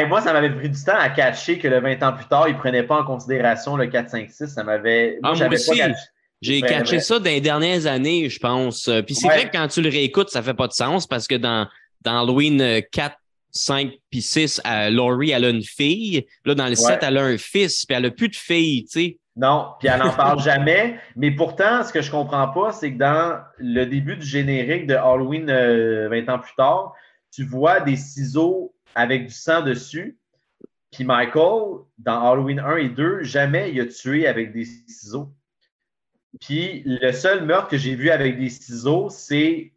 moi, 0.08 0.22
ça 0.22 0.34
m'avait 0.34 0.50
pris 0.50 0.70
du 0.70 0.84
temps 0.84 0.98
à 0.98 1.10
catcher 1.10 1.58
que 1.58 1.68
le 1.68 1.80
20 1.80 2.04
ans 2.04 2.14
plus 2.14 2.26
tard, 2.26 2.48
ils 2.48 2.54
ne 2.54 2.60
prenaient 2.60 2.84
pas 2.84 3.02
en 3.02 3.04
considération 3.04 3.76
le 3.76 3.88
4, 3.88 4.10
5, 4.10 4.30
6. 4.30 4.48
Ça 4.48 4.64
m'avait. 4.64 5.20
Ah, 5.24 5.34
moi, 5.34 5.48
aussi. 5.48 5.82
J'ai 6.42 6.62
catché 6.62 7.00
ça 7.00 7.20
dans 7.20 7.26
les 7.26 7.42
dernières 7.42 7.86
années, 7.86 8.28
je 8.30 8.40
pense. 8.40 8.90
Puis 9.06 9.16
c'est 9.16 9.28
vrai 9.28 9.50
que 9.50 9.56
quand 9.56 9.68
tu 9.68 9.82
le 9.82 9.90
réécoutes, 9.90 10.30
ça 10.30 10.42
fait 10.42 10.56
pas 10.56 10.68
de 10.68 10.74
sens 10.74 11.06
parce 11.06 11.28
que 11.28 11.36
dans, 11.36 11.68
dans 12.02 12.24
Halloween 12.24 12.82
4, 12.92 13.16
5 13.52 13.92
puis 14.10 14.22
6, 14.22 14.62
Laurie, 14.90 15.32
elle 15.32 15.46
a 15.46 15.50
une 15.50 15.64
fille. 15.64 16.26
Là, 16.46 16.56
dans 16.56 16.68
le 16.68 16.76
7, 16.76 17.00
elle 17.02 17.18
a 17.18 17.24
un 17.24 17.38
fils, 17.38 17.86
puis 17.86 17.96
elle 17.96 18.06
a 18.06 18.12
plus 18.12 18.30
de 18.30 18.36
fille, 18.36 18.86
tu 18.86 18.92
sais. 18.92 19.18
Non, 19.36 19.70
puis 19.80 19.88
elle 19.88 20.00
n'en 20.00 20.12
parle 20.12 20.40
jamais. 20.44 21.00
Mais 21.16 21.32
pourtant, 21.32 21.84
ce 21.84 21.94
que 21.94 22.02
je 22.02 22.12
comprends 22.12 22.50
pas, 22.50 22.72
c'est 22.72 22.94
que 22.94 22.98
dans 22.98 23.40
le 23.58 23.86
début 23.86 24.18
du 24.18 24.26
générique 24.26 24.88
de 24.88 24.96
Halloween 24.96 25.46
20 25.46 25.52
euh, 25.52 26.26
ans 26.28 26.40
plus 26.40 26.56
tard, 26.58 26.94
tu 27.34 27.46
vois 27.46 27.80
des 27.80 27.96
ciseaux 27.96 28.74
avec 28.96 29.28
du 29.28 29.34
sang 29.34 29.62
dessus. 29.62 30.18
Puis 30.92 31.04
Michael, 31.04 31.80
dans 31.98 32.32
Halloween 32.32 32.60
1 32.60 32.76
et 32.78 32.90
2, 32.90 33.24
jamais 33.24 33.72
il 33.72 33.80
a 33.80 33.86
tué 33.86 34.28
avec 34.28 34.52
des 34.52 34.66
ciseaux. 34.66 35.32
Puis 36.40 36.84
le 36.86 37.12
seul 37.12 37.46
meurtre 37.46 37.70
que 37.70 37.78
j'ai 37.78 37.96
vu 37.96 38.10
avec 38.10 38.38
des 38.38 38.50
ciseaux, 38.50 39.10
c'est 39.10 39.74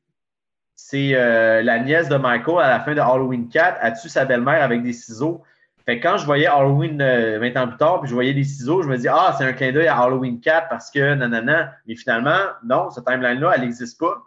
c'est 0.76 1.14
euh, 1.14 1.62
la 1.62 1.78
nièce 1.78 2.08
de 2.08 2.16
Michael 2.16 2.64
à 2.64 2.68
la 2.68 2.80
fin 2.80 2.94
de 2.94 3.00
Halloween 3.00 3.48
4 3.48 3.78
a 3.80 3.92
tué 3.92 4.08
sa 4.08 4.24
belle-mère 4.24 4.62
avec 4.62 4.82
des 4.82 4.92
ciseaux. 4.92 5.42
Fait 5.86 6.00
que 6.00 6.02
quand 6.02 6.16
je 6.16 6.24
voyais 6.24 6.46
Halloween 6.46 6.98
20 6.98 7.04
euh, 7.04 7.56
ans 7.56 7.68
plus 7.68 7.76
tard, 7.76 8.00
puis 8.00 8.08
je 8.08 8.14
voyais 8.14 8.34
des 8.34 8.44
ciseaux, 8.44 8.82
je 8.82 8.88
me 8.88 8.96
dis 8.96 9.08
Ah, 9.08 9.34
c'est 9.38 9.44
un 9.44 9.52
clin 9.52 9.70
d'œil 9.70 9.86
à 9.86 9.98
Halloween 9.98 10.40
4 10.40 10.68
parce 10.68 10.90
que 10.90 11.14
nanana. 11.14 11.74
Mais 11.86 11.94
finalement, 11.94 12.38
non, 12.64 12.90
cette 12.90 13.04
timeline-là, 13.04 13.52
elle 13.54 13.62
n'existe 13.62 14.00
pas. 14.00 14.22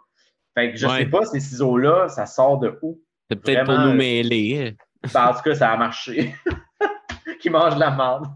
Fait 0.54 0.72
que 0.72 0.78
je 0.78 0.86
ne 0.86 0.92
sais 0.92 1.06
pas, 1.06 1.24
ces 1.24 1.40
ciseaux-là, 1.40 2.08
ça 2.08 2.26
sort 2.26 2.58
de 2.58 2.78
où? 2.82 3.00
C'est 3.30 3.36
peut-être 3.36 3.64
pour 3.64 3.78
nous 3.78 3.94
mêler. 3.94 4.76
Ben, 5.12 5.28
en 5.28 5.34
tout 5.34 5.42
cas, 5.42 5.54
ça 5.54 5.72
a 5.72 5.76
marché. 5.76 6.34
Qui 7.40 7.50
mange 7.50 7.76
la 7.76 7.90
merde. 7.90 8.26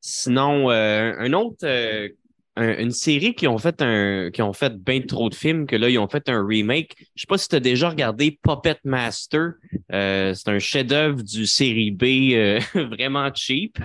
Sinon, 0.00 0.70
euh, 0.70 1.14
un 1.18 1.32
autre 1.32 1.66
une 2.56 2.90
série 2.90 3.34
qui 3.34 3.48
ont 3.48 3.56
fait 3.56 3.80
un 3.80 4.30
qui 4.30 4.42
ont 4.42 4.52
fait 4.52 4.76
bien 4.76 5.00
trop 5.00 5.30
de 5.30 5.34
films 5.34 5.66
que 5.66 5.76
là 5.76 5.88
ils 5.88 5.98
ont 5.98 6.08
fait 6.08 6.28
un 6.28 6.44
remake. 6.44 6.94
Je 7.14 7.22
sais 7.22 7.26
pas 7.26 7.38
si 7.38 7.48
tu 7.48 7.56
as 7.56 7.60
déjà 7.60 7.88
regardé 7.88 8.38
Puppet 8.42 8.76
Master. 8.84 9.52
Euh, 9.92 10.34
c'est 10.34 10.48
un 10.48 10.58
chef-d'œuvre 10.58 11.22
du 11.22 11.46
série 11.46 11.90
B 11.90 12.34
euh, 12.34 12.60
vraiment 12.90 13.30
cheap. 13.34 13.78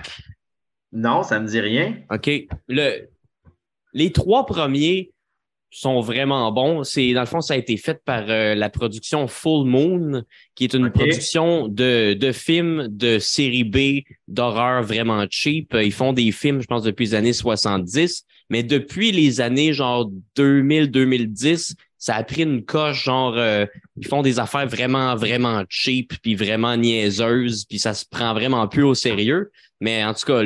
Non, 0.92 1.22
ça 1.22 1.40
me 1.40 1.46
dit 1.46 1.60
rien. 1.60 1.96
OK. 2.10 2.30
Le, 2.68 3.08
les 3.94 4.12
trois 4.12 4.44
premiers 4.44 5.12
sont 5.70 6.00
vraiment 6.00 6.50
bons. 6.52 6.84
C'est 6.84 7.12
dans 7.12 7.20
le 7.20 7.26
fond 7.26 7.40
ça 7.40 7.54
a 7.54 7.56
été 7.56 7.76
fait 7.76 8.02
par 8.04 8.24
euh, 8.28 8.54
la 8.54 8.70
production 8.70 9.26
Full 9.26 9.66
Moon 9.66 10.22
qui 10.54 10.64
est 10.64 10.74
une 10.74 10.90
production 10.90 11.68
de, 11.68 12.14
de 12.14 12.32
films 12.32 12.88
de 12.88 13.18
série 13.18 13.64
B 13.64 14.04
d'horreur 14.28 14.82
vraiment 14.82 15.24
cheap. 15.30 15.74
Ils 15.74 15.92
font 15.92 16.12
des 16.12 16.32
films 16.32 16.60
je 16.60 16.66
pense 16.66 16.82
depuis 16.82 17.06
les 17.06 17.14
années 17.14 17.32
70 17.32 18.24
mais 18.50 18.62
depuis 18.62 19.12
les 19.12 19.40
années 19.40 19.72
genre 19.72 20.10
2000-2010, 20.36 21.74
ça 21.98 22.14
a 22.14 22.22
pris 22.22 22.42
une 22.42 22.64
coche, 22.64 23.04
genre, 23.04 23.36
euh, 23.36 23.66
ils 23.96 24.06
font 24.06 24.22
des 24.22 24.38
affaires 24.38 24.66
vraiment, 24.66 25.16
vraiment 25.16 25.64
cheap, 25.68 26.14
puis 26.22 26.34
vraiment 26.34 26.76
niaiseuses, 26.76 27.64
puis 27.64 27.78
ça 27.78 27.92
se 27.92 28.04
prend 28.08 28.32
vraiment 28.34 28.68
plus 28.68 28.84
au 28.84 28.94
sérieux. 28.94 29.50
Mais 29.80 30.04
en 30.04 30.14
tout 30.14 30.26
cas, 30.26 30.42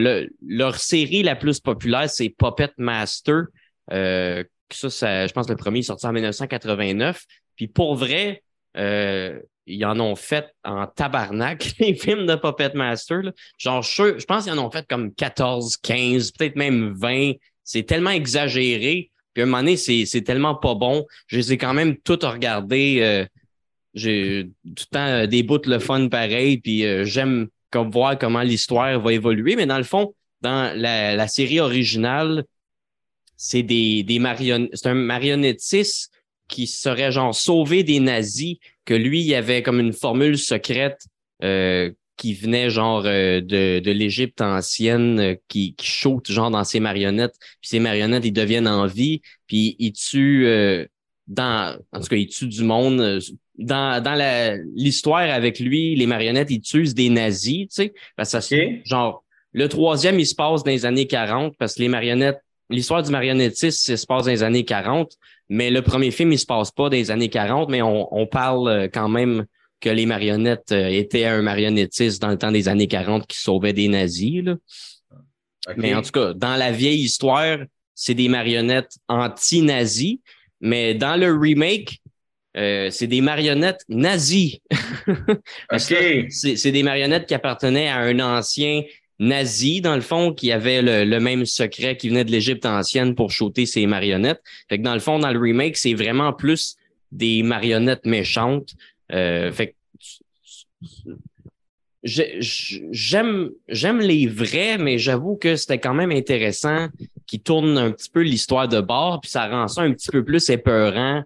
leur 0.47 0.77
série 0.77 1.23
la 1.23 1.37
plus 1.37 1.61
populaire, 1.61 2.09
c'est 2.09 2.31
Puppet 2.31 2.73
Master. 2.79 3.45
Euh, 3.93 4.45
ça, 4.75 4.91
ça, 4.91 5.27
je 5.27 5.33
pense 5.33 5.47
que 5.47 5.53
le 5.53 5.57
premier 5.57 5.81
est 5.81 5.83
sorti 5.83 6.07
en 6.07 6.13
1989. 6.13 7.25
Puis 7.57 7.69
pour 7.69 7.95
vrai, 7.95 8.43
euh, 8.77 9.39
ils 9.67 9.85
en 9.85 9.99
ont 10.01 10.17
fait 10.17 10.47
en 10.65 10.87
tabarnak, 10.87 11.75
les 11.79 11.95
films 11.95 12.27
de 12.27 12.35
Puppet 12.35 12.73
Master. 12.75 13.23
Genre, 13.59 13.83
je, 13.83 14.25
pense 14.25 14.45
qu'ils 14.45 14.53
en 14.53 14.65
ont 14.65 14.71
fait 14.71 14.87
comme 14.89 15.15
14, 15.15 15.77
15, 15.79 16.33
peut-être 16.33 16.57
même 16.57 16.93
20 16.95 17.33
c'est 17.65 17.85
tellement 17.85 18.11
exagéré. 18.11 19.11
Puis 19.35 19.43
à 19.43 19.45
un 19.45 19.47
moment 19.47 19.59
donné, 19.59 19.77
c'est 19.77 20.23
tellement 20.25 20.57
pas 20.57 20.75
bon. 20.75 21.07
Je 21.29 21.37
les 21.37 21.53
ai 21.53 21.59
quand 21.59 21.75
même 21.75 21.97
toutes 21.97 22.25
regardées. 22.25 22.99
Euh, 23.01 23.25
j'ai 23.95 24.51
tout 24.65 24.85
le 24.91 24.95
temps 24.95 25.07
euh, 25.07 25.27
des 25.27 25.45
bouts 25.45 25.61
le 25.65 25.79
fun 25.79 26.09
pareil. 26.09 26.59
Puis 26.59 26.85
j'aime 27.05 27.47
comme 27.71 27.91
voir 27.91 28.19
comment 28.19 28.43
l'histoire 28.43 29.01
va 29.01 29.13
évoluer. 29.13 29.55
Mais 29.55 29.67
dans 29.67 29.79
le 29.79 29.85
fond, 29.85 30.13
dans 30.43 30.77
la, 30.77 31.29
série 31.29 31.61
originale, 31.61 32.45
c'est 33.45 33.65
des, 33.65 34.05
des 34.05 34.19
marionnettes. 34.21 34.71
C'est 34.75 34.89
un 34.89 34.95
marionnettiste 34.95 36.13
qui 36.49 36.67
serait 36.67 37.11
genre 37.11 37.35
sauvé 37.35 37.83
des 37.83 37.99
nazis, 37.99 38.59
que 38.85 38.95
lui, 38.95 39.23
il 39.23 39.35
avait 39.35 39.63
comme 39.63 39.81
une 39.81 39.93
formule 39.93 40.39
secrète 40.39 41.07
qui 42.23 42.35
venait 42.35 42.71
genre 42.71 43.03
euh, 43.05 43.41
de, 43.41 43.81
de 43.81 43.91
l'Égypte 43.91 44.41
ancienne, 44.41 45.19
euh, 45.19 45.35
qui, 45.49 45.75
qui 45.75 45.87
shoot 45.89 46.31
genre 46.31 46.53
dans 46.53 46.63
ses 46.63 46.79
marionnettes, 46.79 47.35
puis 47.61 47.69
ces 47.69 47.81
marionnettes, 47.81 48.25
ils 48.25 48.33
deviennent 48.33 48.69
en 48.69 48.87
vie, 48.87 49.23
puis 49.49 49.75
ils 49.81 49.93
tuent 49.93 50.47
euh, 50.47 50.87
dans, 51.27 51.77
en 51.93 52.01
tout 52.01 52.07
cas, 52.07 52.17
ils 52.17 52.29
tuent 52.29 52.47
du 52.47 52.63
monde. 52.63 53.19
Dans, 53.59 54.03
dans 54.03 54.15
l'histoire 54.75 55.29
avec 55.31 55.59
lui, 55.59 55.97
les 55.97 56.07
marionnettes, 56.07 56.51
ils 56.51 56.61
tuent 56.61 56.95
des 56.95 57.11
nazis, 57.11 57.67
tu 57.69 57.75
sais. 57.75 57.95
Parce 58.17 58.33
que 58.49 58.57
genre, 58.85 59.25
le 59.53 59.69
troisième, 59.69 60.21
il 60.21 60.27
se 60.27 60.37
passe 60.37 60.63
dans 60.63 60.71
les 60.71 60.87
années 60.87 61.09
40, 61.09 61.57
parce 61.59 61.75
que 61.75 61.83
les 61.83 61.89
marionnettes, 61.89 62.41
l'histoire 62.73 63.03
du 63.03 63.11
marionnettiste, 63.11 63.97
se 63.97 64.07
passe 64.07 64.25
dans 64.25 64.31
les 64.31 64.43
années 64.43 64.65
40, 64.65 65.13
mais 65.49 65.71
le 65.71 65.83
premier 65.83 66.11
film, 66.11 66.33
il 66.33 66.39
se 66.39 66.47
passe 66.47 66.71
pas 66.71 66.85
dans 66.85 66.97
les 66.97 67.11
années 67.11 67.29
40, 67.29 67.69
mais 67.69 67.83
on, 67.83 68.13
on 68.13 68.27
parle 68.27 68.89
quand 68.93 69.09
même 69.09 69.47
que 69.83 69.91
les 69.91 70.07
marionnettes 70.07 70.73
euh, 70.73 70.87
étaient 70.87 71.27
un 71.27 71.43
marionnettiste 71.43 72.23
dans 72.23 72.29
le 72.29 72.39
temps 72.39 72.53
des 72.53 72.69
années 72.69 72.87
40 72.87 73.27
qui 73.27 73.37
sauvait 73.37 73.75
des 73.75 73.89
nazis. 73.89 74.45
Mais 75.77 75.95
en 75.95 76.03
tout 76.03 76.13
cas, 76.13 76.33
dans 76.33 76.57
la 76.57 76.73
vieille 76.73 77.03
histoire, 77.03 77.59
c'est 77.95 78.15
des 78.15 78.29
marionnettes 78.29 78.97
anti-nazis, 79.09 80.19
mais 80.61 80.95
dans 80.95 81.17
le 81.17 81.37
remake, 81.37 82.01
euh, 82.57 82.91
c'est 82.91 83.07
des 83.07 83.21
marionnettes 83.21 83.83
nazies. 83.89 84.63
c'est 85.79 86.73
des 86.73 86.83
marionnettes 86.83 87.27
qui 87.27 87.35
appartenaient 87.35 87.89
à 87.89 87.99
un 87.99 88.19
ancien 88.21 88.83
nazi, 89.23 89.81
dans 89.81 89.95
le 89.95 90.01
fond, 90.01 90.33
qui 90.33 90.53
avait 90.53 90.83
le, 90.83 91.21
même 91.21 91.47
secret 91.47 91.97
qui 91.97 92.09
venait 92.09 92.25
de 92.25 92.31
l'Égypte 92.31 92.67
ancienne 92.67 93.15
pour 93.15 93.31
shooter 93.31 93.67
ses 93.67 93.87
marionnettes. 93.87 94.43
Fait 94.69 94.79
que 94.79 94.83
dans 94.83 94.95
le 94.95 95.01
fond, 95.01 95.19
dans 95.19 95.31
le 95.31 95.39
remake, 95.39 95.77
c'est 95.77 95.95
vraiment 95.95 96.33
plus 96.33 96.77
des 97.11 97.43
marionnettes 97.43 98.05
méchantes. 98.05 98.75
Euh, 99.13 99.53
fait 99.53 99.75
j'aime 102.03 103.51
j'aime 103.69 104.01
les 104.01 104.27
vrais, 104.27 104.77
mais 104.77 104.99
j'avoue 104.99 105.37
que 105.37 105.55
c'était 105.55 105.79
quand 105.79 105.95
même 105.95 106.11
intéressant 106.11 106.89
qui 107.27 107.39
tourne 107.39 107.79
un 107.79 107.93
petit 107.93 108.11
peu 108.11 108.23
l'histoire 108.23 108.67
de 108.67 108.81
bord, 108.81 109.21
puis 109.21 109.31
ça 109.31 109.49
rend 109.49 109.69
ça 109.69 109.83
un 109.83 109.93
petit 109.93 110.11
peu 110.11 110.25
plus 110.25 110.51
épeurant. 110.51 111.23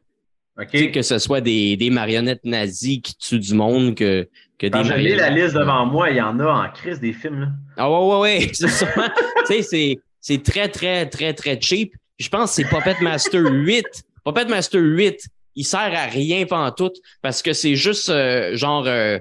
que 0.71 1.03
ce 1.03 1.19
soit 1.19 1.41
des, 1.41 1.77
des, 1.77 1.91
marionnettes 1.91 2.45
nazies 2.45 3.01
qui 3.01 3.17
tuent 3.17 3.39
du 3.39 3.55
monde 3.55 3.95
que, 3.95 4.29
que 4.59 4.67
des 4.67 4.71
marionnettes. 4.71 5.19
la 5.19 5.31
liste 5.31 5.55
devant 5.55 5.87
moi, 5.87 6.11
il 6.11 6.17
y 6.17 6.21
en 6.21 6.39
a 6.41 6.47
en 6.47 6.71
crise 6.71 7.01
des 7.01 7.13
films. 7.13 7.41
Là. 7.41 7.49
Ah 7.77 7.91
ouais, 7.91 8.07
ouais, 8.07 8.21
ouais. 8.21 8.53
C'est 9.63 9.99
c'est 10.21 10.43
très, 10.43 10.69
très, 10.69 11.09
très, 11.09 11.35
très 11.35 11.61
cheap. 11.61 11.95
Je 12.19 12.29
pense 12.29 12.57
que 12.57 12.63
c'est 12.63 12.69
Puppet 12.69 12.97
Master 13.01 13.43
8. 13.45 13.85
Puppet 14.25 14.47
Master 14.47 14.81
8 14.81 15.29
il 15.57 15.65
sert 15.65 15.93
à 15.95 16.05
rien 16.07 16.45
tout 16.77 16.93
parce 17.23 17.43
que 17.43 17.53
c'est 17.53 17.75
juste 17.75 18.11
euh, 18.11 18.55
genre 18.57 18.87
euh, 18.87 19.19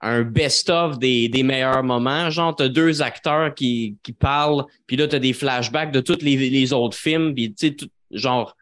un 0.00 0.22
best-of 0.22 0.98
des, 0.98 1.28
des, 1.28 1.42
meilleurs 1.42 1.84
moments. 1.84 2.28
Genre, 2.28 2.54
t'as 2.54 2.68
deux 2.68 3.00
acteurs 3.00 3.54
qui, 3.54 3.96
qui 4.02 4.12
parlent, 4.12 4.64
puis 4.86 4.96
là, 4.96 5.08
t'as 5.08 5.20
des 5.20 5.32
flashbacks 5.32 5.92
de 5.92 6.00
tous 6.00 6.18
les, 6.20 6.36
les 6.36 6.72
autres 6.72 6.96
films, 6.96 7.34
puis 7.34 7.54
tu 7.54 7.68
sais, 7.68 7.76
genre 8.10 8.54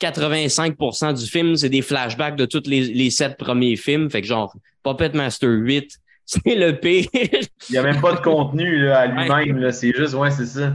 85% 0.00 1.18
du 1.18 1.26
film, 1.26 1.54
c'est 1.56 1.68
des 1.68 1.82
flashbacks 1.82 2.36
de 2.36 2.46
tous 2.46 2.66
les, 2.66 2.80
les 2.80 3.10
sept 3.10 3.36
premiers 3.36 3.76
films. 3.76 4.10
Fait 4.10 4.22
que 4.22 4.26
genre, 4.26 4.54
Puppet 4.88 5.10
Master 5.16 5.50
8, 5.50 5.90
c'est 6.24 6.54
le 6.54 6.78
pire. 6.78 7.08
Il 7.12 7.72
n'y 7.72 7.78
a 7.78 7.82
même 7.82 8.00
pas 8.00 8.12
de 8.12 8.20
contenu 8.20 8.84
là, 8.86 9.00
à 9.00 9.06
lui-même, 9.06 9.70
c'est 9.72 9.94
juste, 9.94 10.14
ouais, 10.14 10.30
c'est 10.30 10.46
ça. 10.46 10.74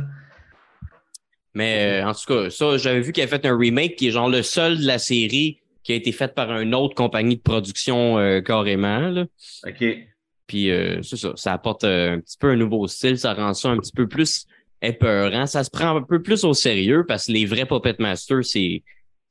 Mais 1.54 2.02
euh, 2.02 2.08
en 2.08 2.14
tout 2.14 2.26
cas, 2.28 2.50
ça, 2.50 2.78
j'avais 2.78 3.02
vu 3.02 3.12
qu'il 3.12 3.22
avait 3.22 3.30
fait 3.30 3.46
un 3.46 3.56
remake 3.56 3.96
qui 3.96 4.08
est 4.08 4.12
genre 4.12 4.30
le 4.30 4.42
seul 4.42 4.80
de 4.80 4.88
la 4.88 4.98
série 4.98 5.60
qui 5.84 5.92
a 5.92 5.96
été 5.96 6.12
fait 6.12 6.34
par 6.34 6.60
une 6.60 6.74
autre 6.74 6.96
compagnie 6.96 7.36
de 7.36 7.42
production 7.42 8.18
euh, 8.18 8.42
carrément. 8.42 9.10
Là. 9.10 9.26
OK. 9.68 9.84
Puis 10.48 10.72
euh, 10.72 11.02
c'est 11.04 11.18
ça, 11.18 11.34
ça 11.36 11.54
apporte 11.54 11.84
un 11.84 12.20
petit 12.20 12.38
peu 12.38 12.50
un 12.52 12.56
nouveau 12.56 12.88
style, 12.88 13.18
ça 13.18 13.34
rend 13.34 13.54
ça 13.54 13.70
un 13.70 13.78
petit 13.78 13.92
peu 13.92 14.08
plus 14.08 14.46
épeurant. 14.82 15.46
Ça 15.46 15.64
se 15.64 15.70
prend 15.70 15.96
un 15.98 16.02
peu 16.02 16.22
plus 16.22 16.44
au 16.44 16.54
sérieux 16.54 17.06
parce 17.08 17.28
que 17.28 17.32
les 17.32 17.46
vrais 17.46 17.66
Puppet 17.66 17.96
Masters, 18.00 18.46
c'est 18.46 18.84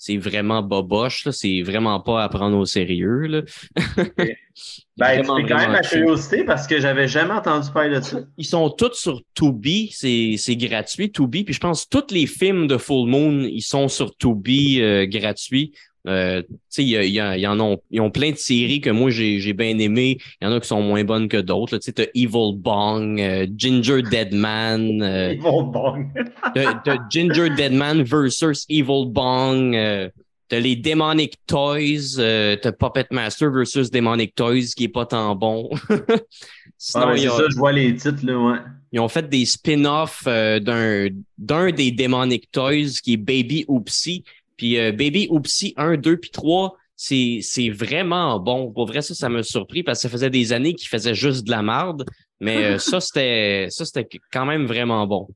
c'est 0.05 0.17
vraiment 0.17 0.63
boboche, 0.63 1.29
c'est 1.31 1.63
vraiment 1.63 2.01
pas 2.01 2.25
à 2.25 2.29
prendre 2.29 2.59
au 2.59 2.67
sérieux. 2.67 3.27
Là. 3.29 3.43
Ben, 4.99 5.23
tu 5.23 5.27
quand 5.27 5.57
même 5.57 5.73
ma 5.73 5.81
curiosité 5.81 6.45
parce 6.45 6.67
que 6.67 6.79
j'avais 6.79 7.09
jamais 7.09 7.33
entendu 7.33 7.71
parler 7.73 7.97
de 7.97 8.05
ça. 8.05 8.19
Ils 8.37 8.45
sont 8.45 8.69
tous 8.69 8.93
sur 8.93 9.23
Tubi, 9.35 9.91
c'est 9.91 10.57
gratuit, 10.57 11.11
Tubi. 11.11 11.45
Puis 11.45 11.55
je 11.55 11.61
pense 11.61 11.87
que 11.87 11.99
tous 11.99 12.15
les 12.15 12.27
films 12.27 12.67
de 12.67 12.77
Full 12.77 13.09
Moon, 13.09 13.43
ils 13.45 13.63
sont 13.63 13.89
sur 13.89 14.15
Tubi 14.17 14.83
euh, 14.83 15.07
gratuits. 15.07 15.73
Euh, 16.09 16.43
il 16.79 16.85
y, 16.85 16.97
y, 16.97 17.41
y, 17.41 17.47
en 17.47 17.61
ont, 17.61 17.79
ils 17.91 18.01
ont 18.01 18.11
plein 18.11 18.33
de 18.33 18.37
séries 18.37 18.81
que 18.81 18.91
moi 18.91 19.11
j'ai 19.11 19.53
bien 19.53 19.79
aimé. 19.79 20.19
Il 20.41 20.45
y 20.45 20.51
en 20.51 20.53
a 20.53 20.61
qui 20.61 20.67
sont 20.67 20.83
moins 20.83 21.05
bonnes 21.05 21.29
que 21.29 21.37
d'autres. 21.37 21.79
Tu 21.79 21.93
sais, 21.97 22.11
Evil 22.15 22.57
Bong, 22.57 23.21
euh, 23.21 23.47
Ginger 23.57 24.03
Deadman. 24.03 25.01
Euh, 25.01 25.31
Evil 25.31 25.41
Bong. 25.43 26.09
t'as 26.55 26.97
Ginger 27.09 27.51
Deadman 27.51 28.03
versus 28.03 28.67
Evil 28.69 29.07
Bong. 29.07 30.11
Euh, 30.53 30.57
t'as 30.57 30.61
les 30.61 30.77
Demonic 30.77 31.37
Toys. 31.47 32.19
Euh, 32.19 32.57
t'as 32.57 32.73
Puppet 32.73 33.07
Master 33.11 33.51
versus 33.51 33.91
Demonic 33.91 34.35
Toys 34.35 34.75
qui 34.77 34.85
est 34.85 34.89
pas 34.89 35.07
tant 35.07 35.35
bon. 35.35 35.71
Sinon, 36.79 37.09
ah, 37.09 37.17
c'est 37.17 37.29
ça, 37.29 37.45
je 37.49 37.57
vois 37.57 37.73
les 37.73 37.95
titres 37.95 38.25
là, 38.25 38.39
ouais. 38.39 38.59
Ils 38.93 39.01
ont 39.01 39.09
fait 39.09 39.29
des 39.29 39.47
spin-offs 39.47 40.25
d'un 40.25 41.09
d'un 41.39 41.71
des 41.71 41.93
Demonic 41.93 42.51
Toys 42.51 43.01
qui 43.03 43.15
est 43.15 43.17
Baby 43.17 43.65
Oopsie 43.69 44.25
puis 44.63 44.79
euh, 44.79 44.93
Baby 44.93 45.27
Oopsie 45.29 45.75
1, 45.77 45.97
2 45.97 46.17
puis 46.19 46.31
3, 46.31 46.77
c'est, 46.95 47.41
c'est 47.43 47.69
vraiment 47.69 48.39
bon. 48.39 48.71
Pour 48.71 48.87
vrai, 48.87 49.03
ça, 49.03 49.13
ça 49.13 49.29
m'a 49.29 49.43
surpris 49.43 49.83
parce 49.83 49.99
que 49.99 50.03
ça 50.03 50.09
faisait 50.09 50.31
des 50.31 50.53
années 50.53 50.75
qu'il 50.75 50.89
faisait 50.89 51.17
juste 51.17 51.45
de 51.47 51.51
la 51.51 51.63
marde. 51.63 52.05
Mais 52.41 52.65
euh, 52.65 52.79
ça, 52.79 53.01
c'était 53.01 53.67
ça, 53.71 53.85
c'était 53.85 54.09
quand 54.31 54.47
même 54.47 54.67
vraiment 54.67 55.05
bon. 55.07 55.27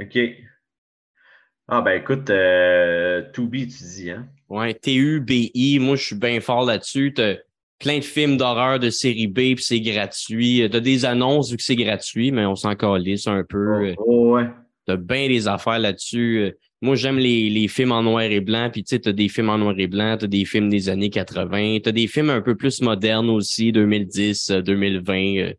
OK. 0.00 0.18
Ah 1.72 1.82
ben 1.82 2.00
écoute, 2.00 2.28
euh, 2.30 3.22
Tubi, 3.32 3.68
tu 3.68 3.84
dis, 3.84 4.10
hein? 4.10 4.26
Ouais, 4.48 4.74
T-U-B-I, 4.74 5.78
moi 5.78 5.94
je 5.94 6.04
suis 6.04 6.16
bien 6.16 6.40
fort 6.40 6.64
là-dessus. 6.64 7.12
T'as 7.14 7.36
plein 7.78 7.98
de 7.98 8.04
films 8.04 8.36
d'horreur 8.36 8.80
de 8.80 8.90
série 8.90 9.28
B, 9.28 9.54
puis 9.54 9.62
c'est 9.62 9.80
gratuit. 9.80 10.68
T'as 10.70 10.80
des 10.80 11.04
annonces 11.04 11.50
vu 11.50 11.56
que 11.56 11.62
c'est 11.62 11.76
gratuit, 11.76 12.32
mais 12.32 12.44
on 12.44 12.56
s'en 12.56 12.74
calisse 12.74 13.28
un 13.28 13.44
peu. 13.48 13.94
Oh, 13.96 14.04
oh 14.06 14.34
ouais. 14.34 14.48
T'as 14.86 14.96
bien 14.96 15.28
des 15.28 15.46
affaires 15.46 15.78
là-dessus. 15.78 16.52
Moi, 16.82 16.96
j'aime 16.96 17.18
les, 17.18 17.50
les, 17.50 17.68
films 17.68 17.92
en 17.92 18.02
noir 18.02 18.22
et 18.22 18.40
blanc. 18.40 18.70
Puis, 18.72 18.82
tu 18.82 18.96
sais, 18.96 19.00
t'as 19.00 19.12
des 19.12 19.28
films 19.28 19.50
en 19.50 19.58
noir 19.58 19.74
et 19.78 19.86
blanc, 19.86 20.16
t'as 20.18 20.26
des 20.26 20.44
films 20.44 20.70
des 20.70 20.88
années 20.88 21.10
80, 21.10 21.78
t'as 21.84 21.92
des 21.92 22.06
films 22.06 22.30
un 22.30 22.40
peu 22.40 22.56
plus 22.56 22.80
modernes 22.80 23.30
aussi, 23.30 23.70
2010, 23.70 24.50
2020. 24.50 25.14
Euh, 25.14 25.42
euh. 25.42 25.52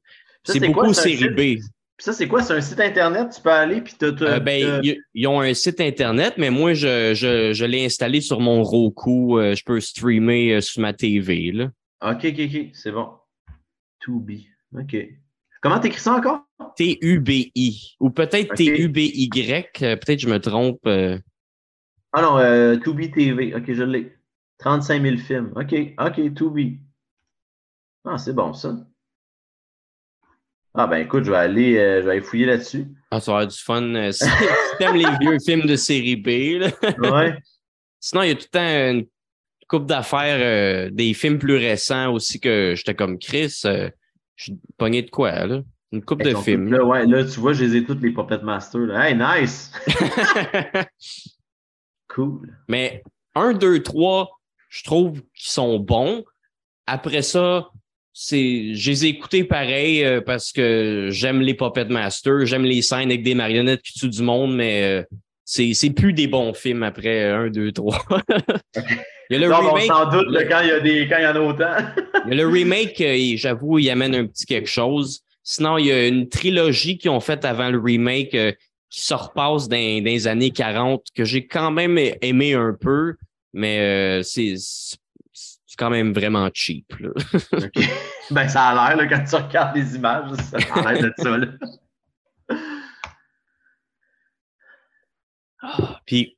C'est 0.43 0.59
beaucoup 0.59 0.93
série 0.93 1.29
B. 1.29 1.61
ça, 2.03 2.13
c'est 2.13 2.27
quoi? 2.27 2.41
C'est 2.41 2.53
un 2.53 2.61
site 2.61 2.79
Internet? 2.79 3.29
Tu 3.35 3.41
peux 3.41 3.51
aller 3.51 3.81
puis 3.81 3.93
t'as... 3.97 4.07
Euh, 4.07 4.39
ben, 4.39 4.81
ils 5.13 5.27
ont 5.27 5.39
un 5.39 5.53
site 5.53 5.79
Internet, 5.81 6.35
mais 6.37 6.49
moi, 6.49 6.73
je, 6.73 7.13
je, 7.13 7.53
je 7.53 7.65
l'ai 7.65 7.85
installé 7.85 8.21
sur 8.21 8.39
mon 8.39 8.63
Roku. 8.63 9.39
je 9.39 9.63
peux 9.63 9.79
streamer 9.79 10.61
sur 10.61 10.81
ma 10.81 10.93
TV, 10.93 11.51
là. 11.51 11.69
OK, 12.01 12.25
OK, 12.25 12.39
OK. 12.39 12.69
C'est 12.73 12.91
bon. 12.91 13.09
To 14.01 14.19
be. 14.19 14.47
OK. 14.75 14.95
Comment 15.61 15.79
t'écris 15.79 15.99
ça 15.99 16.15
encore? 16.15 16.41
T-U-B-I. 16.75 17.95
Ou 17.99 18.09
peut-être 18.09 18.55
T-U-B-Y. 18.55 19.69
Euh, 19.83 19.95
peut-être 19.95 20.19
je 20.19 20.27
me 20.27 20.39
trompe. 20.39 20.79
Euh. 20.87 21.19
Ah 22.13 22.21
non, 22.23 22.37
euh, 22.39 22.77
be 22.77 23.11
TV. 23.13 23.53
OK, 23.55 23.71
je 23.71 23.83
l'ai. 23.83 24.17
35 24.57 25.01
000 25.01 25.17
films. 25.17 25.53
OK, 25.55 25.73
OK, 25.99 26.33
To 26.35 26.49
Be. 26.49 26.79
Ah, 28.05 28.17
c'est 28.17 28.33
bon, 28.33 28.53
ça. 28.53 28.75
Ah, 30.73 30.87
ben 30.87 30.97
écoute, 30.97 31.25
je 31.25 31.31
vais 31.31 31.37
aller, 31.37 31.73
je 31.75 32.05
vais 32.05 32.11
aller 32.11 32.21
fouiller 32.21 32.45
là-dessus. 32.45 32.87
Ah, 33.09 33.19
ça 33.19 33.31
va 33.31 33.39
avoir 33.39 33.51
du 33.51 33.57
fun. 33.57 34.11
si 34.11 34.25
t'aimes 34.77 34.95
les 34.95 35.17
vieux 35.19 35.37
films 35.45 35.65
de 35.65 35.75
série 35.75 36.15
B, 36.15 36.61
là. 36.61 36.69
ouais. 37.11 37.37
Sinon, 37.99 38.23
il 38.23 38.29
y 38.29 38.31
a 38.31 38.35
tout 38.35 38.47
le 38.51 38.57
temps 38.57 38.91
une 38.91 39.05
coupe 39.67 39.85
d'affaires, 39.85 40.91
des 40.91 41.13
films 41.13 41.37
plus 41.37 41.57
récents 41.57 42.11
aussi 42.11 42.39
que 42.39 42.73
j'étais 42.75 42.95
comme 42.95 43.19
Chris. 43.19 43.61
Je 43.63 43.91
suis 44.37 44.57
pogné 44.77 45.03
de 45.03 45.09
quoi, 45.11 45.45
là? 45.45 45.61
Une 45.91 46.03
coupe 46.03 46.23
de 46.23 46.33
films. 46.33 46.71
Là, 46.71 46.85
ouais, 46.85 47.05
là, 47.05 47.25
tu 47.25 47.39
vois, 47.39 47.51
je 47.51 47.65
les 47.65 47.75
ai 47.75 47.83
toutes 47.83 48.01
les 48.01 48.11
Puppet 48.11 48.39
Masters. 48.39 48.87
Là. 48.87 49.09
Hey, 49.09 49.15
nice! 49.15 49.71
cool. 52.07 52.57
Mais 52.69 53.03
1, 53.35 53.53
2, 53.53 53.83
3, 53.83 54.29
je 54.69 54.83
trouve 54.83 55.21
qu'ils 55.35 55.51
sont 55.51 55.79
bons. 55.79 56.23
Après 56.87 57.21
ça, 57.21 57.69
c'est, 58.13 58.73
je 58.73 58.91
les 58.91 59.05
ai 59.05 59.09
écoutés 59.09 59.43
pareil 59.43 60.03
euh, 60.03 60.21
parce 60.21 60.51
que 60.51 61.07
j'aime 61.11 61.41
les 61.41 61.53
Puppet 61.53 61.85
Masters, 61.85 62.45
j'aime 62.45 62.63
les 62.63 62.81
scènes 62.81 63.09
avec 63.09 63.23
des 63.23 63.35
marionnettes 63.35 63.81
qui 63.81 63.93
tuent 63.99 64.09
du 64.09 64.21
monde, 64.21 64.55
mais 64.55 64.83
euh, 64.83 65.03
c'est, 65.45 65.73
c'est 65.73 65.91
plus 65.91 66.13
des 66.13 66.27
bons 66.27 66.53
films 66.53 66.83
après 66.83 67.29
1, 67.29 67.49
2, 67.49 67.71
3. 67.71 68.05
Il 69.31 69.39
y 69.39 69.45
a 69.45 69.47
le 69.47 69.55
remake. 69.55 69.89
On 69.89 69.95
s'en 69.95 70.09
doute 70.09 70.27
quand, 70.49 70.59
il 70.61 70.67
y 70.67 70.71
a 70.71 70.79
des, 70.81 71.07
quand 71.07 71.17
il 71.17 71.23
y 71.23 71.27
en 71.27 71.35
a 71.35 71.39
autant. 71.39 71.75
il 72.25 72.29
y 72.29 72.33
a 72.33 72.43
le 72.43 72.47
remake, 72.47 72.99
euh, 72.99 73.33
j'avoue, 73.37 73.79
il 73.79 73.89
amène 73.89 74.13
un 74.13 74.25
petit 74.25 74.45
quelque 74.45 74.67
chose. 74.67 75.21
Sinon, 75.41 75.77
il 75.77 75.85
y 75.85 75.91
a 75.91 76.05
une 76.05 76.27
trilogie 76.27 76.97
qu'ils 76.97 77.11
ont 77.11 77.21
faite 77.21 77.45
avant 77.45 77.69
le 77.69 77.79
remake 77.79 78.35
euh, 78.35 78.51
qui 78.89 78.99
se 78.99 79.13
repasse 79.13 79.69
dans, 79.69 79.77
les 79.77 80.27
années 80.27 80.51
40 80.51 81.05
que 81.15 81.23
j'ai 81.23 81.47
quand 81.47 81.71
même 81.71 81.97
aimé 82.21 82.55
un 82.55 82.75
peu, 82.77 83.15
mais 83.53 83.79
euh, 83.79 84.21
c'est 84.21 84.55
quand 85.81 85.89
même 85.89 86.13
vraiment 86.13 86.47
cheap. 86.53 86.93
Là. 86.99 87.09
Ben, 88.29 88.47
ça 88.47 88.67
a 88.67 88.95
l'air 88.95 89.09
quand 89.09 89.23
tu 89.25 89.35
regardes 89.35 89.75
les 89.75 89.95
images, 89.95 90.31
ça 90.35 90.57
a 90.75 90.93
l'air 90.93 91.01
de 91.01 91.13
ça. 91.17 91.37
Là. 91.37 91.47
Ah, 95.61 95.99
puis 96.05 96.37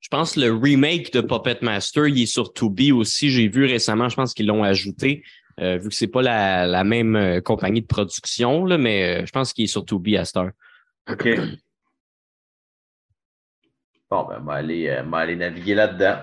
je 0.00 0.08
pense 0.08 0.34
que 0.34 0.40
le 0.40 0.54
remake 0.54 1.12
de 1.12 1.20
Puppet 1.20 1.58
Master, 1.62 2.06
il 2.06 2.22
est 2.22 2.26
sur 2.26 2.54
Tubi 2.54 2.92
aussi. 2.92 3.28
J'ai 3.28 3.48
vu 3.48 3.66
récemment, 3.66 4.08
je 4.08 4.16
pense 4.16 4.32
qu'ils 4.32 4.46
l'ont 4.46 4.64
ajouté. 4.64 5.24
Euh, 5.60 5.76
vu 5.76 5.88
que 5.88 5.94
c'est 5.94 6.06
pas 6.06 6.22
la, 6.22 6.84
même 6.84 7.16
euh, 7.16 7.40
compagnie 7.40 7.82
de 7.82 7.86
production, 7.86 8.64
là, 8.64 8.78
mais 8.78 9.22
euh, 9.22 9.26
je 9.26 9.32
pense 9.32 9.52
qu'il 9.52 9.64
est 9.64 9.68
sur 9.68 9.84
Tubi 9.84 10.16
à 10.16 10.24
Star. 10.24 10.52
OK. 11.10 11.28
Bon, 14.08 14.24
ben, 14.28 14.38
on 14.40 14.44
va 14.44 14.54
aller 14.54 15.36
naviguer 15.36 15.74
là-dedans. 15.74 16.18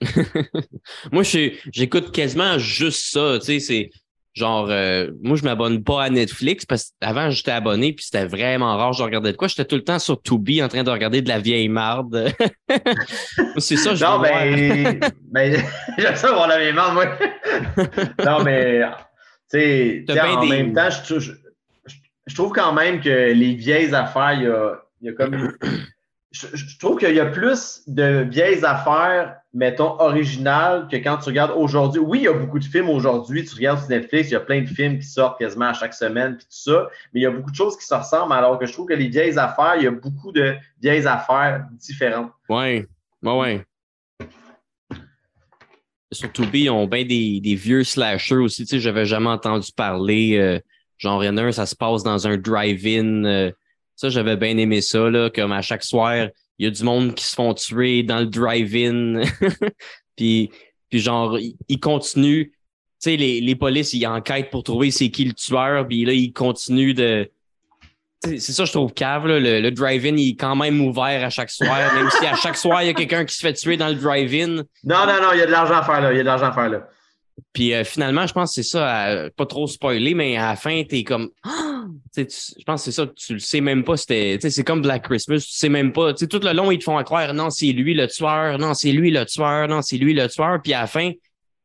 Moi, 1.12 1.22
j'écoute 1.22 2.12
quasiment 2.12 2.58
juste 2.58 3.12
ça. 3.12 3.38
Tu 3.38 3.46
sais, 3.46 3.60
c'est 3.60 3.90
Genre, 4.32 4.68
euh, 4.70 5.10
moi, 5.20 5.36
je 5.36 5.42
m'abonne 5.42 5.82
pas 5.82 6.04
à 6.04 6.08
Netflix 6.08 6.64
parce 6.64 6.92
qu'avant, 7.00 7.30
j'étais 7.30 7.50
abonné 7.50 7.92
puis 7.92 8.04
c'était 8.04 8.26
vraiment 8.26 8.76
rare. 8.76 8.92
Je 8.92 9.02
regardais 9.02 9.32
de 9.32 9.36
quoi? 9.36 9.48
J'étais 9.48 9.64
tout 9.64 9.74
le 9.74 9.82
temps 9.82 9.98
sur 9.98 10.22
Tubi 10.22 10.62
en 10.62 10.68
train 10.68 10.84
de 10.84 10.90
regarder 10.90 11.20
de 11.20 11.28
la 11.28 11.40
vieille 11.40 11.68
marde. 11.68 12.32
c'est 13.58 13.76
ça, 13.76 13.96
je 13.96 14.04
Non, 14.04 14.20
ben, 14.20 15.00
ben 15.32 15.60
j'aime 15.98 16.14
ça 16.14 16.30
voir 16.30 16.46
la 16.46 16.58
vieille 16.60 16.72
marde, 16.72 16.94
moi. 16.94 17.06
non, 18.24 18.44
mais, 18.44 18.82
tu 19.52 20.04
sais, 20.06 20.20
en 20.20 20.46
même 20.46 20.74
temps, 20.74 20.90
je, 20.90 21.18
je, 21.18 22.34
trouve 22.34 22.52
quand 22.52 22.72
même 22.72 23.00
que 23.00 23.32
les 23.32 23.54
vieilles 23.54 23.92
affaires, 23.92 24.34
il 24.34 24.42
y 24.44 24.46
a, 24.46 24.80
il 25.00 25.06
y 25.08 25.10
a 25.10 25.12
comme 25.12 25.52
je, 26.30 26.78
trouve 26.78 26.98
qu'il 26.98 27.14
y 27.14 27.20
a 27.20 27.26
plus 27.26 27.82
de 27.88 28.26
vieilles 28.30 28.64
affaires, 28.64 29.39
mettons, 29.52 30.00
originales 30.00 30.86
que 30.88 30.96
quand 30.96 31.18
tu 31.18 31.30
regardes 31.30 31.52
aujourd'hui. 31.56 32.00
Oui, 32.00 32.18
il 32.18 32.24
y 32.24 32.28
a 32.28 32.32
beaucoup 32.32 32.58
de 32.58 32.64
films 32.64 32.88
aujourd'hui. 32.88 33.44
Tu 33.44 33.54
regardes 33.54 33.80
sur 33.80 33.88
Netflix, 33.88 34.28
il 34.28 34.32
y 34.32 34.36
a 34.36 34.40
plein 34.40 34.62
de 34.62 34.66
films 34.66 34.98
qui 34.98 35.06
sortent 35.06 35.38
quasiment 35.38 35.66
à 35.66 35.72
chaque 35.72 35.94
semaine, 35.94 36.36
puis 36.36 36.46
tout 36.46 36.72
ça. 36.72 36.88
Mais 37.12 37.20
il 37.20 37.22
y 37.24 37.26
a 37.26 37.30
beaucoup 37.30 37.50
de 37.50 37.56
choses 37.56 37.76
qui 37.76 37.84
se 37.84 37.94
ressemblent, 37.94 38.32
alors 38.32 38.58
que 38.58 38.66
je 38.66 38.72
trouve 38.72 38.86
que 38.86 38.94
les 38.94 39.08
vieilles 39.08 39.38
affaires, 39.38 39.74
il 39.76 39.84
y 39.84 39.86
a 39.86 39.90
beaucoup 39.90 40.32
de 40.32 40.54
vieilles 40.80 41.06
affaires 41.06 41.66
différentes. 41.72 42.30
Oui, 42.48 42.86
oui, 43.22 43.32
oui. 43.32 43.60
Sur 46.12 46.32
Tubi, 46.32 46.62
ils 46.62 46.70
ont 46.70 46.88
bien 46.88 47.04
des, 47.04 47.40
des, 47.40 47.54
vieux 47.54 47.84
slashers 47.84 48.36
aussi. 48.36 48.64
Tu 48.64 48.70
sais, 48.70 48.80
j'avais 48.80 49.06
jamais 49.06 49.28
entendu 49.28 49.70
parler. 49.76 50.36
Euh, 50.38 50.58
genre, 50.98 51.22
il 51.22 51.26
y 51.26 51.30
en 51.30 51.36
a 51.36 51.42
un, 51.42 51.52
ça 51.52 51.66
se 51.66 51.76
passe 51.76 52.02
dans 52.02 52.26
un 52.26 52.36
drive-in. 52.36 53.24
Euh, 53.24 53.52
ça, 53.94 54.08
j'avais 54.08 54.36
bien 54.36 54.56
aimé 54.56 54.80
ça, 54.80 55.08
là, 55.08 55.30
comme 55.30 55.52
à 55.52 55.62
chaque 55.62 55.84
soir, 55.84 56.26
il 56.60 56.64
y 56.64 56.66
a 56.66 56.70
du 56.70 56.84
monde 56.84 57.14
qui 57.14 57.24
se 57.24 57.34
font 57.34 57.54
tuer 57.54 58.02
dans 58.02 58.18
le 58.18 58.26
drive-in. 58.26 59.22
puis, 60.16 60.50
puis 60.90 60.98
genre, 61.00 61.38
ils 61.68 61.80
continuent. 61.80 62.44
Tu 62.44 62.52
sais, 62.98 63.16
les, 63.16 63.40
les 63.40 63.56
polices, 63.56 63.94
ils 63.94 64.06
enquêtent 64.06 64.50
pour 64.50 64.62
trouver 64.62 64.90
c'est 64.90 65.08
qui 65.08 65.24
le 65.24 65.32
tueur, 65.32 65.88
puis 65.88 66.04
là, 66.04 66.12
ils 66.12 66.34
continuent 66.34 66.92
de. 66.92 67.30
C'est 68.22 68.52
ça, 68.52 68.66
je 68.66 68.72
trouve 68.72 68.92
cave. 68.92 69.26
Là. 69.26 69.40
Le, 69.40 69.70
drive-in, 69.70 70.14
il 70.18 70.32
est 70.32 70.36
quand 70.36 70.54
même 70.54 70.82
ouvert 70.82 71.24
à 71.24 71.30
chaque 71.30 71.50
soir, 71.50 71.94
même 71.94 72.10
si 72.10 72.26
à 72.26 72.36
chaque 72.36 72.58
soir, 72.58 72.82
il 72.82 72.88
y 72.88 72.90
a 72.90 72.92
quelqu'un 72.94 73.24
qui 73.24 73.34
se 73.34 73.40
fait 73.40 73.54
tuer 73.54 73.78
dans 73.78 73.88
le 73.88 73.94
drive-in. 73.94 74.56
Non, 74.84 75.06
non, 75.06 75.22
non, 75.22 75.32
il 75.32 75.38
y 75.38 75.42
a 75.42 75.46
de 75.46 75.50
l'argent 75.50 75.76
à 75.76 75.82
faire 75.82 76.02
là. 76.02 76.12
Il 76.12 76.18
y 76.18 76.20
a 76.20 76.22
de 76.22 76.28
l'argent 76.28 76.48
à 76.48 76.52
faire 76.52 76.68
là. 76.68 76.86
Puis 77.54 77.72
euh, 77.72 77.84
finalement, 77.84 78.26
je 78.26 78.34
pense 78.34 78.54
que 78.54 78.62
c'est 78.62 78.68
ça, 78.68 79.30
pas 79.34 79.46
trop 79.46 79.66
spoiler, 79.66 80.12
mais 80.12 80.36
à 80.36 80.50
la 80.50 80.56
fin, 80.56 80.82
t'es 80.86 81.04
comme 81.04 81.30
je 82.16 82.64
pense 82.64 82.84
que 82.84 82.90
c'est 82.90 82.92
ça, 82.92 83.06
tu 83.06 83.34
le 83.34 83.38
sais 83.38 83.60
même 83.60 83.84
pas, 83.84 83.96
c'était, 83.96 84.38
c'est 84.40 84.64
comme 84.64 84.82
Black 84.82 85.04
Christmas, 85.04 85.38
tu 85.38 85.52
sais 85.52 85.68
même 85.68 85.92
pas, 85.92 86.12
tout 86.12 86.40
le 86.42 86.52
long, 86.52 86.70
ils 86.70 86.78
te 86.78 86.84
font 86.84 87.02
croire, 87.04 87.32
non, 87.34 87.50
c'est 87.50 87.72
lui 87.72 87.94
le 87.94 88.08
tueur, 88.08 88.58
non, 88.58 88.74
c'est 88.74 88.92
lui 88.92 89.10
le 89.10 89.24
tueur, 89.24 89.68
non, 89.68 89.82
c'est 89.82 89.96
lui 89.96 90.12
le 90.12 90.28
tueur, 90.28 90.60
puis 90.62 90.72
à 90.74 90.82
la 90.82 90.86
fin, 90.86 91.12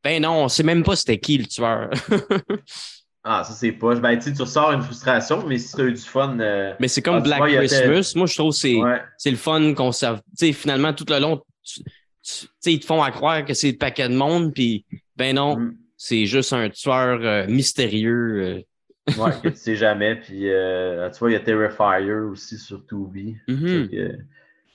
ben 0.04 0.22
non, 0.22 0.44
on 0.44 0.48
sait 0.48 0.64
même 0.64 0.84
pas 0.84 0.96
c'était 0.96 1.18
qui 1.18 1.40
le 1.40 1.48
tueur. 1.48 1.90
ah, 3.24 3.44
ça 3.44 3.54
c'est 3.54 3.72
pas, 3.72 3.96
ben 3.96 4.20
tu 4.20 4.32
ressors 4.40 4.72
une 4.72 4.84
frustration, 4.84 5.46
mais 5.48 5.58
si 5.58 5.76
tu 5.76 5.82
as 5.82 5.86
eu 5.86 5.94
du 5.94 6.02
fun. 6.02 6.40
Euh, 6.40 6.74
mais 6.80 6.88
c'est 6.88 7.02
comme 7.02 7.16
ah, 7.16 7.22
Black 7.22 7.42
Christmas, 7.42 8.14
moi 8.16 8.28
je 8.28 8.36
trouve 8.36 8.52
que 8.52 8.58
c'est, 8.58 8.78
c'est 9.18 9.32
le 9.32 9.38
fun 9.38 9.74
qu'on 9.74 9.90
tu 9.90 10.06
sais, 10.36 10.54
finalement, 10.54 10.94
tout 10.94 11.06
le 11.10 11.20
long, 11.20 11.42
tu, 11.64 11.82
sais, 12.22 12.74
ils 12.74 12.80
te 12.80 12.86
font 12.86 13.02
croire 13.12 13.44
que 13.46 13.56
c'est 13.56 13.72
le 13.72 13.78
paquet 13.78 14.10
de 14.10 14.16
monde, 14.16 14.54
puis 14.54 14.86
ben 15.16 15.36
non, 15.36 15.58
mm. 15.58 15.76
c'est 15.98 16.28
juste 16.28 16.54
un 16.54 16.70
tueur 16.70 17.20
euh, 17.24 17.48
mystérieux. 17.48 18.44
Euh, 18.44 18.62
ouais, 19.08 19.32
que 19.44 19.50
tu 19.50 19.56
sais 19.56 19.76
jamais. 19.76 20.16
Puis, 20.16 20.50
euh, 20.50 21.10
tu 21.10 21.20
vois, 21.20 21.30
il 21.30 21.34
y 21.34 21.38
a 21.38 21.40
Terrifier 21.40 22.12
aussi 22.14 22.58
sur 22.58 22.86
Tubi. 22.86 23.38
Mm-hmm. 23.48 24.18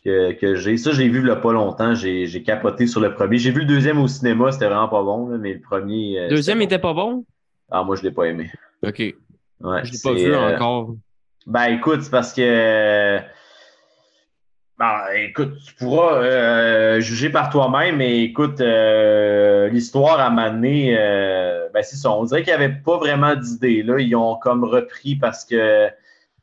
que, 0.05 0.32
que, 0.32 0.55
j'ai. 0.55 0.77
Ça, 0.77 0.93
j'ai 0.93 1.09
vu 1.09 1.19
il 1.19 1.24
n'y 1.24 1.31
a 1.31 1.36
pas 1.36 1.52
longtemps. 1.52 1.94
J'ai 1.94 2.43
capoté 2.43 2.86
sur 2.86 3.01
le 3.01 3.15
premier. 3.15 3.39
J'ai 3.39 3.51
vu 3.51 3.61
le 3.61 3.66
deuxième 3.66 3.98
au 3.98 4.09
cinéma, 4.09 4.52
c'était 4.52 4.66
vraiment 4.66 4.89
pas 4.89 5.02
bon, 5.02 5.27
mais 5.39 5.55
le 5.55 5.61
premier. 5.61 6.19
Euh, 6.19 6.28
deuxième 6.28 6.62
était 6.62 6.78
pas 6.78 6.94
bon? 6.94 7.24
Ah, 7.70 7.85
moi, 7.85 7.97
je 7.97 8.02
ne 8.02 8.09
l'ai 8.09 8.15
pas 8.15 8.24
aimé. 8.24 8.51
OK. 8.82 8.98
Ouais, 8.98 9.85
je 9.85 9.93
l'ai 9.93 9.98
pas 10.02 10.12
vu 10.12 10.35
encore. 10.35 10.94
Ben, 11.47 11.66
écoute, 11.66 12.02
c'est 12.02 12.11
parce 12.11 12.32
que 12.32 13.20
ben, 14.81 15.02
écoute, 15.15 15.59
tu 15.66 15.74
pourras 15.74 16.23
euh, 16.23 17.01
juger 17.01 17.28
par 17.28 17.51
toi-même, 17.51 17.97
mais 17.97 18.23
écoute, 18.23 18.62
euh, 18.62 19.69
l'histoire 19.69 20.19
à 20.19 20.31
Mané, 20.31 20.97
euh, 20.98 21.69
ben 21.74 21.82
c'est 21.82 21.97
ça. 21.97 22.11
On 22.11 22.24
dirait 22.24 22.43
qu'il 22.43 22.57
n'y 22.57 22.65
avait 22.65 22.77
pas 22.82 22.97
vraiment 22.97 23.36
d'idée. 23.36 23.82
Là, 23.82 23.98
ils 23.98 24.16
ont 24.16 24.36
comme 24.36 24.65
repris 24.65 25.16
parce 25.16 25.44
que 25.44 25.89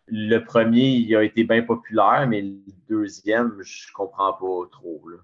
le 0.06 0.38
premier, 0.38 0.88
il 0.88 1.16
a 1.16 1.24
été 1.24 1.46
bien 1.46 1.64
populaire, 1.64 2.28
mais 2.30 2.44
le 2.44 2.54
deuxième, 2.88 3.54
je 3.64 3.92
comprends 3.92 4.34
pas 4.34 4.70
trop. 4.72 5.02
Là. 5.10 5.18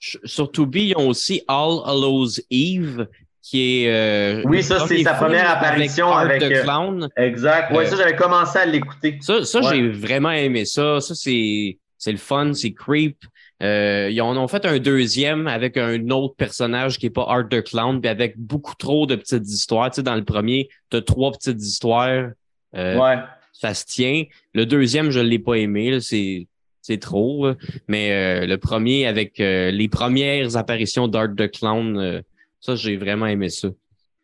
Sur 0.00 0.50
Tubi, 0.50 0.88
ils 0.88 0.96
ont 0.96 1.10
aussi 1.10 1.44
All 1.46 1.78
Hallows 1.84 2.40
Eve, 2.50 3.06
qui 3.42 3.84
est. 3.84 4.44
oui, 4.44 4.64
ça, 4.64 4.84
c'est 4.88 5.04
sa 5.04 5.14
première 5.14 5.48
apparition 5.48 6.12
avec. 6.12 6.42
avec 6.42 6.62
Clown. 6.64 7.08
Exact. 7.16 7.70
Oui, 7.76 7.86
ça, 7.86 7.94
j'avais 7.94 8.16
commencé 8.16 8.58
à 8.58 8.66
l'écouter. 8.66 9.18
Ça, 9.20 9.44
ça 9.44 9.62
j'ai 9.62 9.88
vraiment 9.88 10.32
aimé 10.32 10.64
ça. 10.64 11.00
Ça, 11.00 11.14
c'est 11.14 11.78
c'est 11.98 12.12
le 12.12 12.18
fun, 12.18 12.52
c'est 12.54 12.72
creep. 12.72 13.18
Euh, 13.62 14.10
ils 14.10 14.20
en 14.20 14.36
ont 14.36 14.48
fait 14.48 14.66
un 14.66 14.78
deuxième 14.78 15.46
avec 15.46 15.76
un 15.76 16.10
autre 16.10 16.36
personnage 16.36 16.98
qui 16.98 17.06
n'est 17.06 17.10
pas 17.10 17.24
Art 17.26 17.48
the 17.48 17.62
Clown, 17.62 18.00
puis 18.00 18.10
avec 18.10 18.38
beaucoup 18.38 18.74
trop 18.74 19.06
de 19.06 19.16
petites 19.16 19.48
histoires. 19.48 19.90
Tu 19.90 19.96
sais, 19.96 20.02
dans 20.02 20.14
le 20.14 20.24
premier, 20.24 20.68
tu 20.90 20.98
as 20.98 21.02
trois 21.02 21.32
petites 21.32 21.62
histoires. 21.62 22.30
Euh, 22.74 22.98
ouais. 22.98 23.16
Ça 23.52 23.72
se 23.72 23.86
tient. 23.86 24.24
Le 24.52 24.66
deuxième, 24.66 25.10
je 25.10 25.20
ne 25.20 25.24
l'ai 25.24 25.38
pas 25.38 25.54
aimé. 25.54 25.98
C'est, 26.00 26.46
c'est 26.82 26.98
trop. 26.98 27.48
Mais 27.88 28.12
euh, 28.12 28.46
le 28.46 28.58
premier, 28.58 29.06
avec 29.06 29.40
euh, 29.40 29.70
les 29.70 29.88
premières 29.88 30.56
apparitions 30.56 31.08
d'Art 31.08 31.34
the 31.34 31.50
Clown, 31.50 32.22
ça, 32.60 32.74
j'ai 32.74 32.98
vraiment 32.98 33.26
aimé 33.26 33.48
ça. 33.48 33.68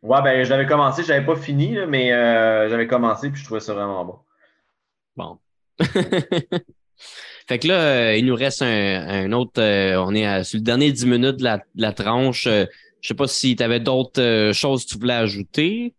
Ouais, 0.03 0.20
ben, 0.20 0.44
j'avais 0.44 0.66
commencé, 0.66 1.05
j'avais 1.05 1.24
pas 1.24 1.36
fini, 1.36 1.78
mais 1.89 2.11
j'avais 2.69 2.86
commencé, 2.86 3.31
puis 3.31 3.40
je 3.40 3.47
trouvais 3.47 3.61
ça 3.61 3.73
vraiment 3.73 4.05
bon. 4.05 4.19
Bon. 5.16 5.39
Fait 7.53 7.59
que 7.59 7.69
là, 7.69 7.74
euh, 7.74 8.16
il 8.16 8.24
nous 8.24 8.35
reste 8.35 8.62
un, 8.62 9.31
autre. 9.33 9.61
Euh, 9.61 9.97
on 9.99 10.15
est 10.15 10.43
sur 10.43 10.57
le 10.57 10.65
dernier 10.65 10.91
10 10.91 11.05
minutes 11.05 11.37
de 11.37 11.47
la, 11.74 11.93
tranche. 11.93 12.47
Euh, 12.47 12.65
je 13.03 13.09
sais 13.09 13.15
pas 13.15 13.27
si 13.27 13.55
tu 13.57 13.62
avais 13.62 13.79
d'autres 13.79 14.53
choses 14.55 14.87
que 14.87 14.93
tu 14.93 14.99
voulais 14.99 15.12
ajouter. 15.12 15.93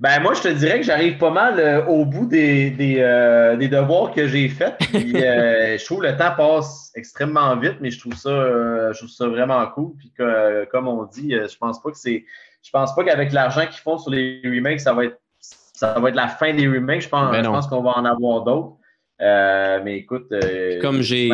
Ben 0.00 0.20
moi, 0.20 0.34
je 0.34 0.42
te 0.42 0.48
dirais 0.48 0.80
que 0.80 0.84
j'arrive 0.84 1.16
pas 1.16 1.30
mal 1.30 1.86
au 1.88 2.04
bout 2.04 2.26
des, 2.26 2.68
des, 2.68 3.68
devoirs 3.68 4.12
que 4.12 4.28
j'ai 4.28 4.50
faits. 4.50 4.74
je 4.92 5.82
trouve 5.86 6.00
que 6.00 6.08
le 6.08 6.16
temps 6.18 6.34
passe 6.36 6.92
extrêmement 6.94 7.56
vite, 7.56 7.76
mais 7.80 7.90
je 7.90 8.00
trouve 8.00 8.14
ça, 8.14 8.92
je 8.92 8.98
trouve 8.98 9.08
ça 9.08 9.28
vraiment 9.28 9.66
cool. 9.68 9.92
Puis 9.96 10.12
que, 10.14 10.66
comme 10.66 10.88
on 10.88 11.04
dit, 11.04 11.30
je 11.30 11.56
pense 11.56 11.80
pas 11.80 11.90
que 11.90 11.96
c'est. 11.96 12.26
Je 12.62 12.70
pense 12.70 12.94
pas 12.94 13.02
qu'avec 13.02 13.32
l'argent 13.32 13.62
qu'ils 13.62 13.80
font 13.80 13.96
sur 13.96 14.10
les 14.10 14.42
remakes, 14.44 14.80
ça 14.80 14.92
va 14.92 15.06
être 15.06 15.18
ça 15.40 15.98
va 15.98 16.10
être 16.10 16.16
la 16.16 16.28
fin 16.28 16.52
des 16.52 16.68
remakes. 16.68 17.00
Je 17.00 17.08
pense, 17.08 17.30
ben 17.30 17.42
je 17.42 17.48
pense 17.48 17.66
qu'on 17.66 17.82
va 17.82 17.92
en 17.92 18.04
avoir 18.04 18.42
d'autres. 18.42 18.77
Euh, 19.20 19.80
mais 19.84 19.98
écoute, 19.98 20.26
euh, 20.32 20.80
comme 20.80 21.02
j'ai 21.02 21.30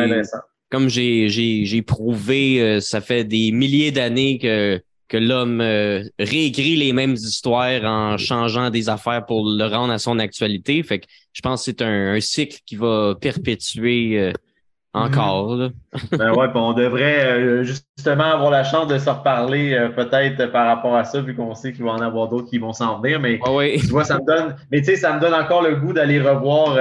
comme 0.71 0.89
j'ai 0.89 1.29
j'ai 1.29 1.81
prouvé, 1.81 2.61
euh, 2.61 2.79
ça 2.79 3.01
fait 3.01 3.23
des 3.23 3.51
milliers 3.51 3.91
d'années 3.91 4.39
que 4.39 4.81
que 5.07 5.17
l'homme 5.17 5.61
réécrit 6.17 6.75
les 6.75 6.91
mêmes 6.91 7.13
histoires 7.13 7.83
en 7.83 8.17
changeant 8.17 8.71
des 8.71 8.89
affaires 8.89 9.23
pour 9.23 9.45
le 9.45 9.65
rendre 9.65 9.93
à 9.93 9.99
son 9.99 10.17
actualité. 10.17 10.81
Fait 10.81 10.99
que 10.99 11.05
je 11.31 11.41
pense 11.41 11.61
que 11.61 11.65
c'est 11.65 11.83
un, 11.83 12.19
cycle 12.19 12.57
qui 12.65 12.75
va 12.75 13.13
perpétuer 13.21 14.33
encore. 14.95 15.57
Mhm. 15.57 15.71
ben 16.17 16.33
ouais, 16.33 16.47
on 16.55 16.73
devrait 16.73 17.63
justement 17.63 18.23
avoir 18.23 18.49
la 18.49 18.63
chance 18.63 18.87
de 18.87 18.97
se 18.97 19.11
reparler 19.11 19.89
peut-être 19.95 20.51
par 20.51 20.65
rapport 20.65 20.95
à 20.95 21.03
ça, 21.03 21.21
vu 21.21 21.35
qu'on 21.35 21.53
sait 21.53 21.71
qu'il 21.71 21.83
va 21.83 21.91
en 21.91 22.01
avoir 22.01 22.27
d'autres 22.27 22.49
qui 22.49 22.57
vont 22.57 22.73
s'en 22.73 22.99
venir. 22.99 23.19
Mais 23.19 23.39
tu 23.79 23.87
vois, 23.89 24.05
ça 24.05 24.17
me 24.17 24.25
donne. 24.25 24.55
Mais 24.71 24.79
tu 24.79 24.85
sais, 24.85 24.95
ça 24.95 25.13
me 25.13 25.21
donne 25.21 25.35
encore 25.35 25.61
le 25.61 25.75
goût 25.75 25.93
d'aller 25.93 26.19
revoir 26.19 26.77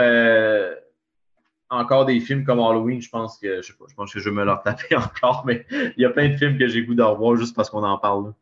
encore 1.71 2.05
des 2.05 2.21
films 2.21 2.45
comme 2.45 2.61
Halloween, 2.61 3.01
je 3.01 3.09
pense 3.09 3.39
que 3.39 3.63
je, 3.63 3.67
sais 3.67 3.73
pas, 3.73 3.85
je 3.89 3.95
pense 3.95 4.13
que 4.13 4.21
je 4.21 4.29
vais 4.29 4.35
me 4.35 4.45
leur 4.45 4.63
taper 4.63 4.97
encore, 4.97 5.45
mais 5.47 5.67
il 5.71 6.03
y 6.03 6.05
a 6.05 6.11
plein 6.11 6.29
de 6.29 6.37
films 6.37 6.59
que 6.59 6.67
j'ai 6.67 6.85
goût 6.85 6.95
de 6.95 7.03
revoir 7.03 7.37
juste 7.37 7.55
parce 7.57 7.71
qu'on 7.71 7.83
en 7.83 7.99
parle. 7.99 8.33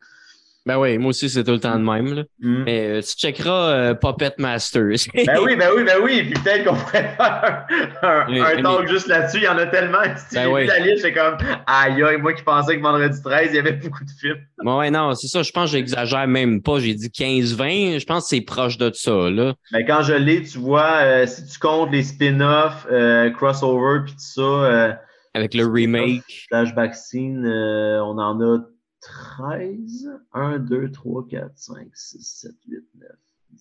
Ben 0.65 0.77
oui, 0.77 0.97
moi 0.97 1.09
aussi, 1.09 1.29
c'est 1.29 1.43
tout 1.43 1.51
le 1.51 1.59
temps 1.59 1.77
de 1.77 1.83
même. 1.83 2.13
Là. 2.13 2.23
Mm. 2.39 2.63
Mais 2.63 2.87
euh, 2.87 3.01
tu 3.01 3.17
checkeras 3.17 3.69
euh, 3.69 3.93
Puppet 3.95 4.33
Masters. 4.37 4.95
ben 5.13 5.37
oui, 5.43 5.57
ben 5.57 5.69
oui, 5.75 5.83
ben 5.83 5.97
oui. 6.01 6.23
Puis 6.23 6.41
peut-être 6.41 6.63
qu'on 6.63 6.75
pourrait 6.75 7.15
faire 7.17 7.65
un, 8.01 8.61
talk 8.61 8.87
juste 8.87 9.07
là-dessus. 9.07 9.39
Il 9.39 9.43
y 9.43 9.47
en 9.49 9.57
a 9.57 9.65
tellement. 9.65 9.99
Si 10.15 10.35
ben 10.35 10.47
oui. 10.47 10.65
la 10.65 10.79
liste, 10.79 11.01
c'est 11.01 11.11
comme 11.11 11.37
aïe, 11.67 12.01
aïe, 12.01 12.17
moi 12.17 12.31
qui 12.31 12.43
pensais 12.43 12.77
que 12.77 12.81
vendredi 12.81 13.21
13, 13.21 13.49
il 13.49 13.55
y 13.55 13.59
avait 13.59 13.73
beaucoup 13.73 14.05
de 14.05 14.09
films. 14.21 14.39
Ben 14.63 14.77
ouais, 14.77 14.89
non, 14.89 15.13
c'est 15.15 15.27
ça. 15.27 15.43
Je 15.43 15.51
pense 15.51 15.65
que 15.69 15.77
j'exagère 15.77 16.27
même 16.27 16.61
pas. 16.61 16.79
J'ai 16.79 16.93
dit 16.93 17.09
15-20. 17.09 17.99
Je 17.99 18.05
pense 18.05 18.23
que 18.23 18.29
c'est 18.29 18.41
proche 18.41 18.77
de 18.77 18.89
ça. 18.93 19.29
Là. 19.29 19.55
Ben, 19.73 19.85
quand 19.85 20.03
je 20.03 20.13
l'ai, 20.13 20.43
tu 20.43 20.59
vois, 20.59 20.99
euh, 21.01 21.25
si 21.25 21.45
tu 21.45 21.59
comptes 21.59 21.91
les 21.91 22.03
spin-offs, 22.03 22.87
crossover, 23.35 24.03
puis 24.05 24.13
tout 24.13 24.41
ça. 24.41 24.97
Avec 25.33 25.55
le 25.55 25.65
remake. 25.65 26.45
Flashback 26.47 26.95
scene, 26.95 27.45
on 27.45 28.17
en 28.17 28.39
a 28.39 28.59
13. 29.03 30.09
1, 30.33 30.59
2, 30.59 30.91
3, 30.91 31.27
4, 31.29 31.51
5, 31.55 31.75
6, 31.93 32.19
7, 32.21 32.51
8, 32.67 32.77
9, 32.99 33.09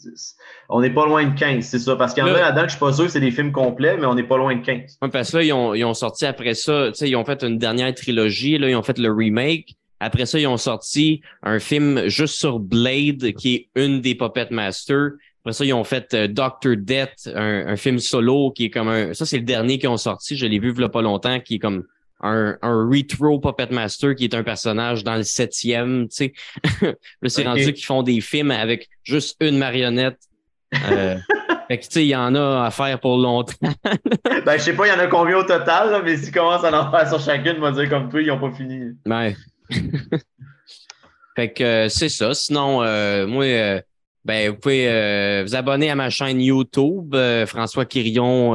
10. 0.05 0.37
On 0.69 0.81
n'est 0.81 0.93
pas 0.93 1.07
loin 1.07 1.27
de 1.27 1.39
15, 1.39 1.65
c'est 1.65 1.79
ça. 1.79 1.97
Parce 1.97 2.15
qu'il 2.15 2.23
y 2.23 2.27
en 2.27 2.35
a 2.35 2.41
là-dedans 2.41 2.63
que 2.63 2.69
je 2.69 2.73
suis 2.73 2.81
pas 2.81 2.93
sûr 2.93 3.05
que 3.05 3.11
c'est 3.11 3.21
des 3.21 3.31
films 3.31 3.53
complets, 3.53 3.97
mais 3.97 4.07
on 4.07 4.15
n'est 4.15 4.23
pas 4.27 4.37
loin 4.37 4.55
de 4.55 4.65
15. 4.65 4.99
Oui, 5.03 5.09
parce 5.11 5.31
que 5.31 5.39
là, 5.39 5.43
ils 5.43 5.53
ont, 5.53 5.75
ils 5.75 5.85
ont 5.85 5.95
sorti 5.95 6.27
après 6.27 6.55
ça, 6.55 6.89
tu 6.89 6.95
sais, 6.95 7.09
ils 7.09 7.17
ont 7.17 7.25
fait 7.25 7.43
une 7.43 7.59
dernière 7.59 7.95
trilogie, 7.95 8.59
là, 8.59 8.69
ils 8.69 8.77
ont 8.77 8.83
fait 8.83 8.99
le 8.99 9.13
remake. 9.13 9.75
Après 10.01 10.27
ça, 10.27 10.39
ils 10.39 10.47
ont 10.47 10.57
sorti 10.57 11.23
un 11.43 11.61
film 11.61 12.09
juste 12.09 12.35
sur 12.35 12.59
Blade, 12.59 13.33
qui 13.35 13.55
est 13.55 13.69
une 13.77 14.01
des 14.01 14.15
Puppet 14.15 14.49
Masters. 14.51 15.13
Après 15.43 15.53
ça, 15.53 15.65
ils 15.65 15.73
ont 15.73 15.85
fait 15.85 16.13
euh, 16.15 16.29
Doctor 16.29 16.77
Death, 16.77 17.29
un, 17.35 17.69
un, 17.69 17.77
film 17.77 17.99
solo 17.99 18.53
qui 18.53 18.67
est 18.67 18.71
comme 18.71 18.89
un. 18.89 19.15
Ça, 19.15 19.27
c'est 19.27 19.39
le 19.39 19.45
dernier 19.45 19.79
qu'ils 19.79 19.89
ont 19.89 19.97
sorti. 19.97 20.37
Je 20.37 20.47
l'ai 20.47 20.59
vu 20.59 20.73
il 20.73 20.81
y 20.81 20.85
a 20.85 20.89
pas 20.89 21.03
longtemps, 21.03 21.41
qui 21.41 21.57
est 21.57 21.59
comme 21.59 21.85
un, 22.23 22.57
un 22.63 22.89
retro 22.89 23.39
Puppet 23.41 23.69
Master 23.71 24.15
qui 24.15 24.25
est 24.25 24.35
un 24.35 24.43
personnage 24.43 25.05
dans 25.05 25.17
le 25.17 25.23
septième, 25.23 26.09
tu 26.09 26.17
sais. 26.17 26.33
là, 26.83 27.29
c'est 27.29 27.45
rendu 27.45 27.73
qu'ils 27.73 27.85
font 27.85 28.03
des 28.03 28.21
films 28.21 28.51
avec 28.51 28.89
juste 29.05 29.37
une 29.41 29.59
marionnette. 29.59 30.19
Euh, 30.91 31.17
fait 31.69 31.79
que, 31.79 31.83
tu 31.85 31.91
sais, 31.91 32.05
il 32.05 32.09
y 32.09 32.17
en 32.17 32.35
a 32.35 32.65
à 32.65 32.71
faire 32.71 32.99
pour 33.01 33.19
longtemps. 33.19 33.55
ben, 34.45 34.57
je 34.57 34.63
sais 34.63 34.75
pas, 34.75 34.87
il 34.87 34.91
y 34.91 34.93
en 34.93 35.01
a 35.01 35.07
combien 35.09 35.39
au 35.39 35.43
total, 35.43 35.91
là, 35.91 36.01
mais 36.03 36.17
s'ils 36.17 36.33
commencent 36.33 36.65
à 36.65 36.81
en 36.81 36.91
faire 36.91 37.09
sur 37.09 37.21
chacune, 37.21 37.59
moi 37.59 37.73
dire 37.73 37.89
comme 37.89 38.09
toi, 38.09 38.23
ils 38.23 38.31
ont 38.31 38.41
pas 38.41 38.53
fini. 38.53 38.93
Ouais. 39.05 39.37
fait 41.37 41.53
que 41.53 41.65
euh, 41.65 41.89
c'est 41.89 42.09
ça. 42.09 42.35
Sinon, 42.35 42.83
euh, 42.83 43.27
moi, 43.27 43.83
ben, 44.25 44.51
vous 44.51 44.57
pouvez 44.57 45.43
vous 45.43 45.57
abonner 45.57 45.91
à 45.91 45.97
ma 45.97 46.09
chaîne 46.09 46.41
YouTube, 46.41 47.17
François 47.47 47.85
Quirion 47.85 48.55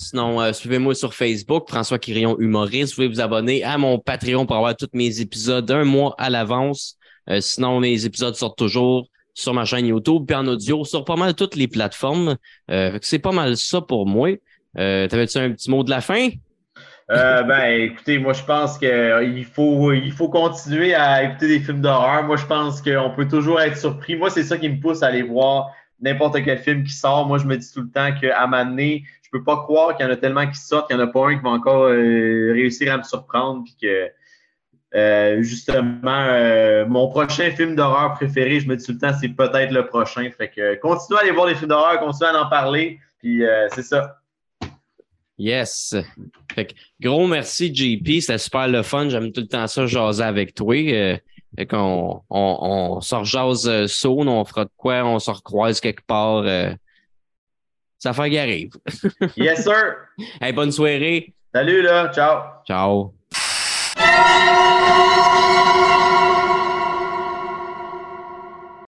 Sinon, 0.00 0.40
euh, 0.40 0.52
suivez-moi 0.52 0.94
sur 0.94 1.12
Facebook, 1.12 1.68
François 1.68 1.98
Quirion 1.98 2.38
Humoriste. 2.38 2.92
Vous 2.92 2.94
pouvez 2.94 3.08
vous 3.08 3.20
abonner 3.20 3.64
à 3.64 3.78
mon 3.78 3.98
Patreon 3.98 4.46
pour 4.46 4.54
avoir 4.54 4.76
tous 4.76 4.86
mes 4.92 5.20
épisodes 5.20 5.68
un 5.72 5.82
mois 5.82 6.14
à 6.18 6.30
l'avance. 6.30 6.96
Euh, 7.28 7.40
sinon, 7.40 7.80
mes 7.80 8.04
épisodes 8.04 8.36
sortent 8.36 8.56
toujours 8.56 9.08
sur 9.34 9.54
ma 9.54 9.64
chaîne 9.64 9.86
YouTube, 9.86 10.22
puis 10.24 10.36
en 10.36 10.46
audio, 10.46 10.84
sur 10.84 11.04
pas 11.04 11.16
mal 11.16 11.34
toutes 11.34 11.56
les 11.56 11.66
plateformes. 11.66 12.36
Euh, 12.70 12.96
c'est 13.02 13.18
pas 13.18 13.32
mal 13.32 13.56
ça 13.56 13.80
pour 13.80 14.06
moi. 14.06 14.36
T'avais-tu 14.76 15.38
un 15.38 15.50
petit 15.50 15.68
mot 15.68 15.82
de 15.82 15.90
la 15.90 16.00
fin? 16.00 16.28
ben, 17.08 17.80
écoutez, 17.80 18.18
moi, 18.18 18.34
je 18.34 18.44
pense 18.44 18.78
qu'il 18.78 19.46
faut, 19.52 19.92
il 19.92 20.12
faut 20.12 20.28
continuer 20.28 20.94
à 20.94 21.24
écouter 21.24 21.48
des 21.48 21.58
films 21.58 21.80
d'horreur. 21.80 22.22
Moi, 22.22 22.36
je 22.36 22.46
pense 22.46 22.80
qu'on 22.80 23.12
peut 23.16 23.26
toujours 23.26 23.60
être 23.60 23.76
surpris. 23.76 24.14
Moi, 24.14 24.30
c'est 24.30 24.44
ça 24.44 24.58
qui 24.58 24.68
me 24.68 24.78
pousse 24.78 25.02
à 25.02 25.08
aller 25.08 25.22
voir 25.22 25.72
n'importe 26.00 26.42
quel 26.44 26.58
film 26.58 26.84
qui 26.84 26.92
sort. 26.92 27.26
Moi, 27.26 27.38
je 27.38 27.46
me 27.46 27.56
dis 27.56 27.72
tout 27.72 27.82
le 27.82 27.90
temps 27.90 28.10
qu'à 28.20 28.46
moment 28.46 28.98
je 29.30 29.38
peux 29.38 29.44
pas 29.44 29.58
croire 29.58 29.94
qu'il 29.94 30.06
y 30.06 30.08
en 30.08 30.12
a 30.12 30.16
tellement 30.16 30.46
qui 30.46 30.58
sortent, 30.58 30.88
qu'il 30.88 30.96
n'y 30.96 31.02
en 31.02 31.06
a 31.06 31.10
pas 31.10 31.28
un 31.28 31.36
qui 31.36 31.42
va 31.42 31.50
encore 31.50 31.84
euh, 31.84 32.52
réussir 32.52 32.92
à 32.92 32.96
me 32.96 33.02
surprendre. 33.02 33.62
Puis 33.62 33.76
que, 33.80 34.08
euh, 34.94 35.42
justement, 35.42 36.00
euh, 36.04 36.86
mon 36.86 37.08
prochain 37.08 37.50
film 37.50 37.76
d'horreur 37.76 38.14
préféré, 38.14 38.60
je 38.60 38.66
me 38.66 38.76
dis 38.76 38.86
tout 38.86 38.92
le 38.92 38.98
temps, 38.98 39.12
c'est 39.20 39.28
peut-être 39.28 39.70
le 39.70 39.86
prochain. 39.86 40.30
Fait 40.30 40.48
que 40.48 40.76
continuez 40.76 41.18
à 41.18 41.22
aller 41.24 41.32
voir 41.32 41.46
les 41.46 41.54
films 41.54 41.68
d'horreur, 41.68 42.00
continuez 42.00 42.30
à 42.30 42.42
en 42.42 42.48
parler. 42.48 42.98
Puis 43.18 43.42
c'est 43.74 43.82
ça. 43.82 44.16
Yes. 45.36 45.94
Fait 46.54 46.66
que, 46.66 46.74
gros 47.00 47.26
merci, 47.26 47.74
JP. 47.74 48.20
C'était 48.20 48.38
super 48.38 48.66
le 48.66 48.82
fun. 48.82 49.10
J'aime 49.10 49.30
tout 49.30 49.42
le 49.42 49.46
temps 49.46 49.66
ça, 49.66 49.84
jaser 49.86 50.24
avec 50.24 50.54
toi. 50.54 50.74
Fait 50.74 51.66
qu'on 51.66 52.22
on, 52.30 52.58
on, 52.62 53.00
on 53.00 53.86
saune, 53.86 54.28
on 54.28 54.44
fera 54.44 54.64
de 54.64 54.70
quoi, 54.76 55.04
on 55.04 55.18
se 55.18 55.30
recroise 55.30 55.80
quelque 55.80 56.06
part 56.06 56.44
ça 57.98 58.12
fait 58.12 58.30
qu'il 58.30 58.38
arrive. 58.38 58.72
yes, 59.36 59.64
sir. 59.64 59.96
Hey, 60.40 60.52
bonne 60.52 60.72
soirée. 60.72 61.34
Salut, 61.54 61.82
là. 61.82 62.10
Ciao. 62.14 62.42
Ciao. 62.66 63.14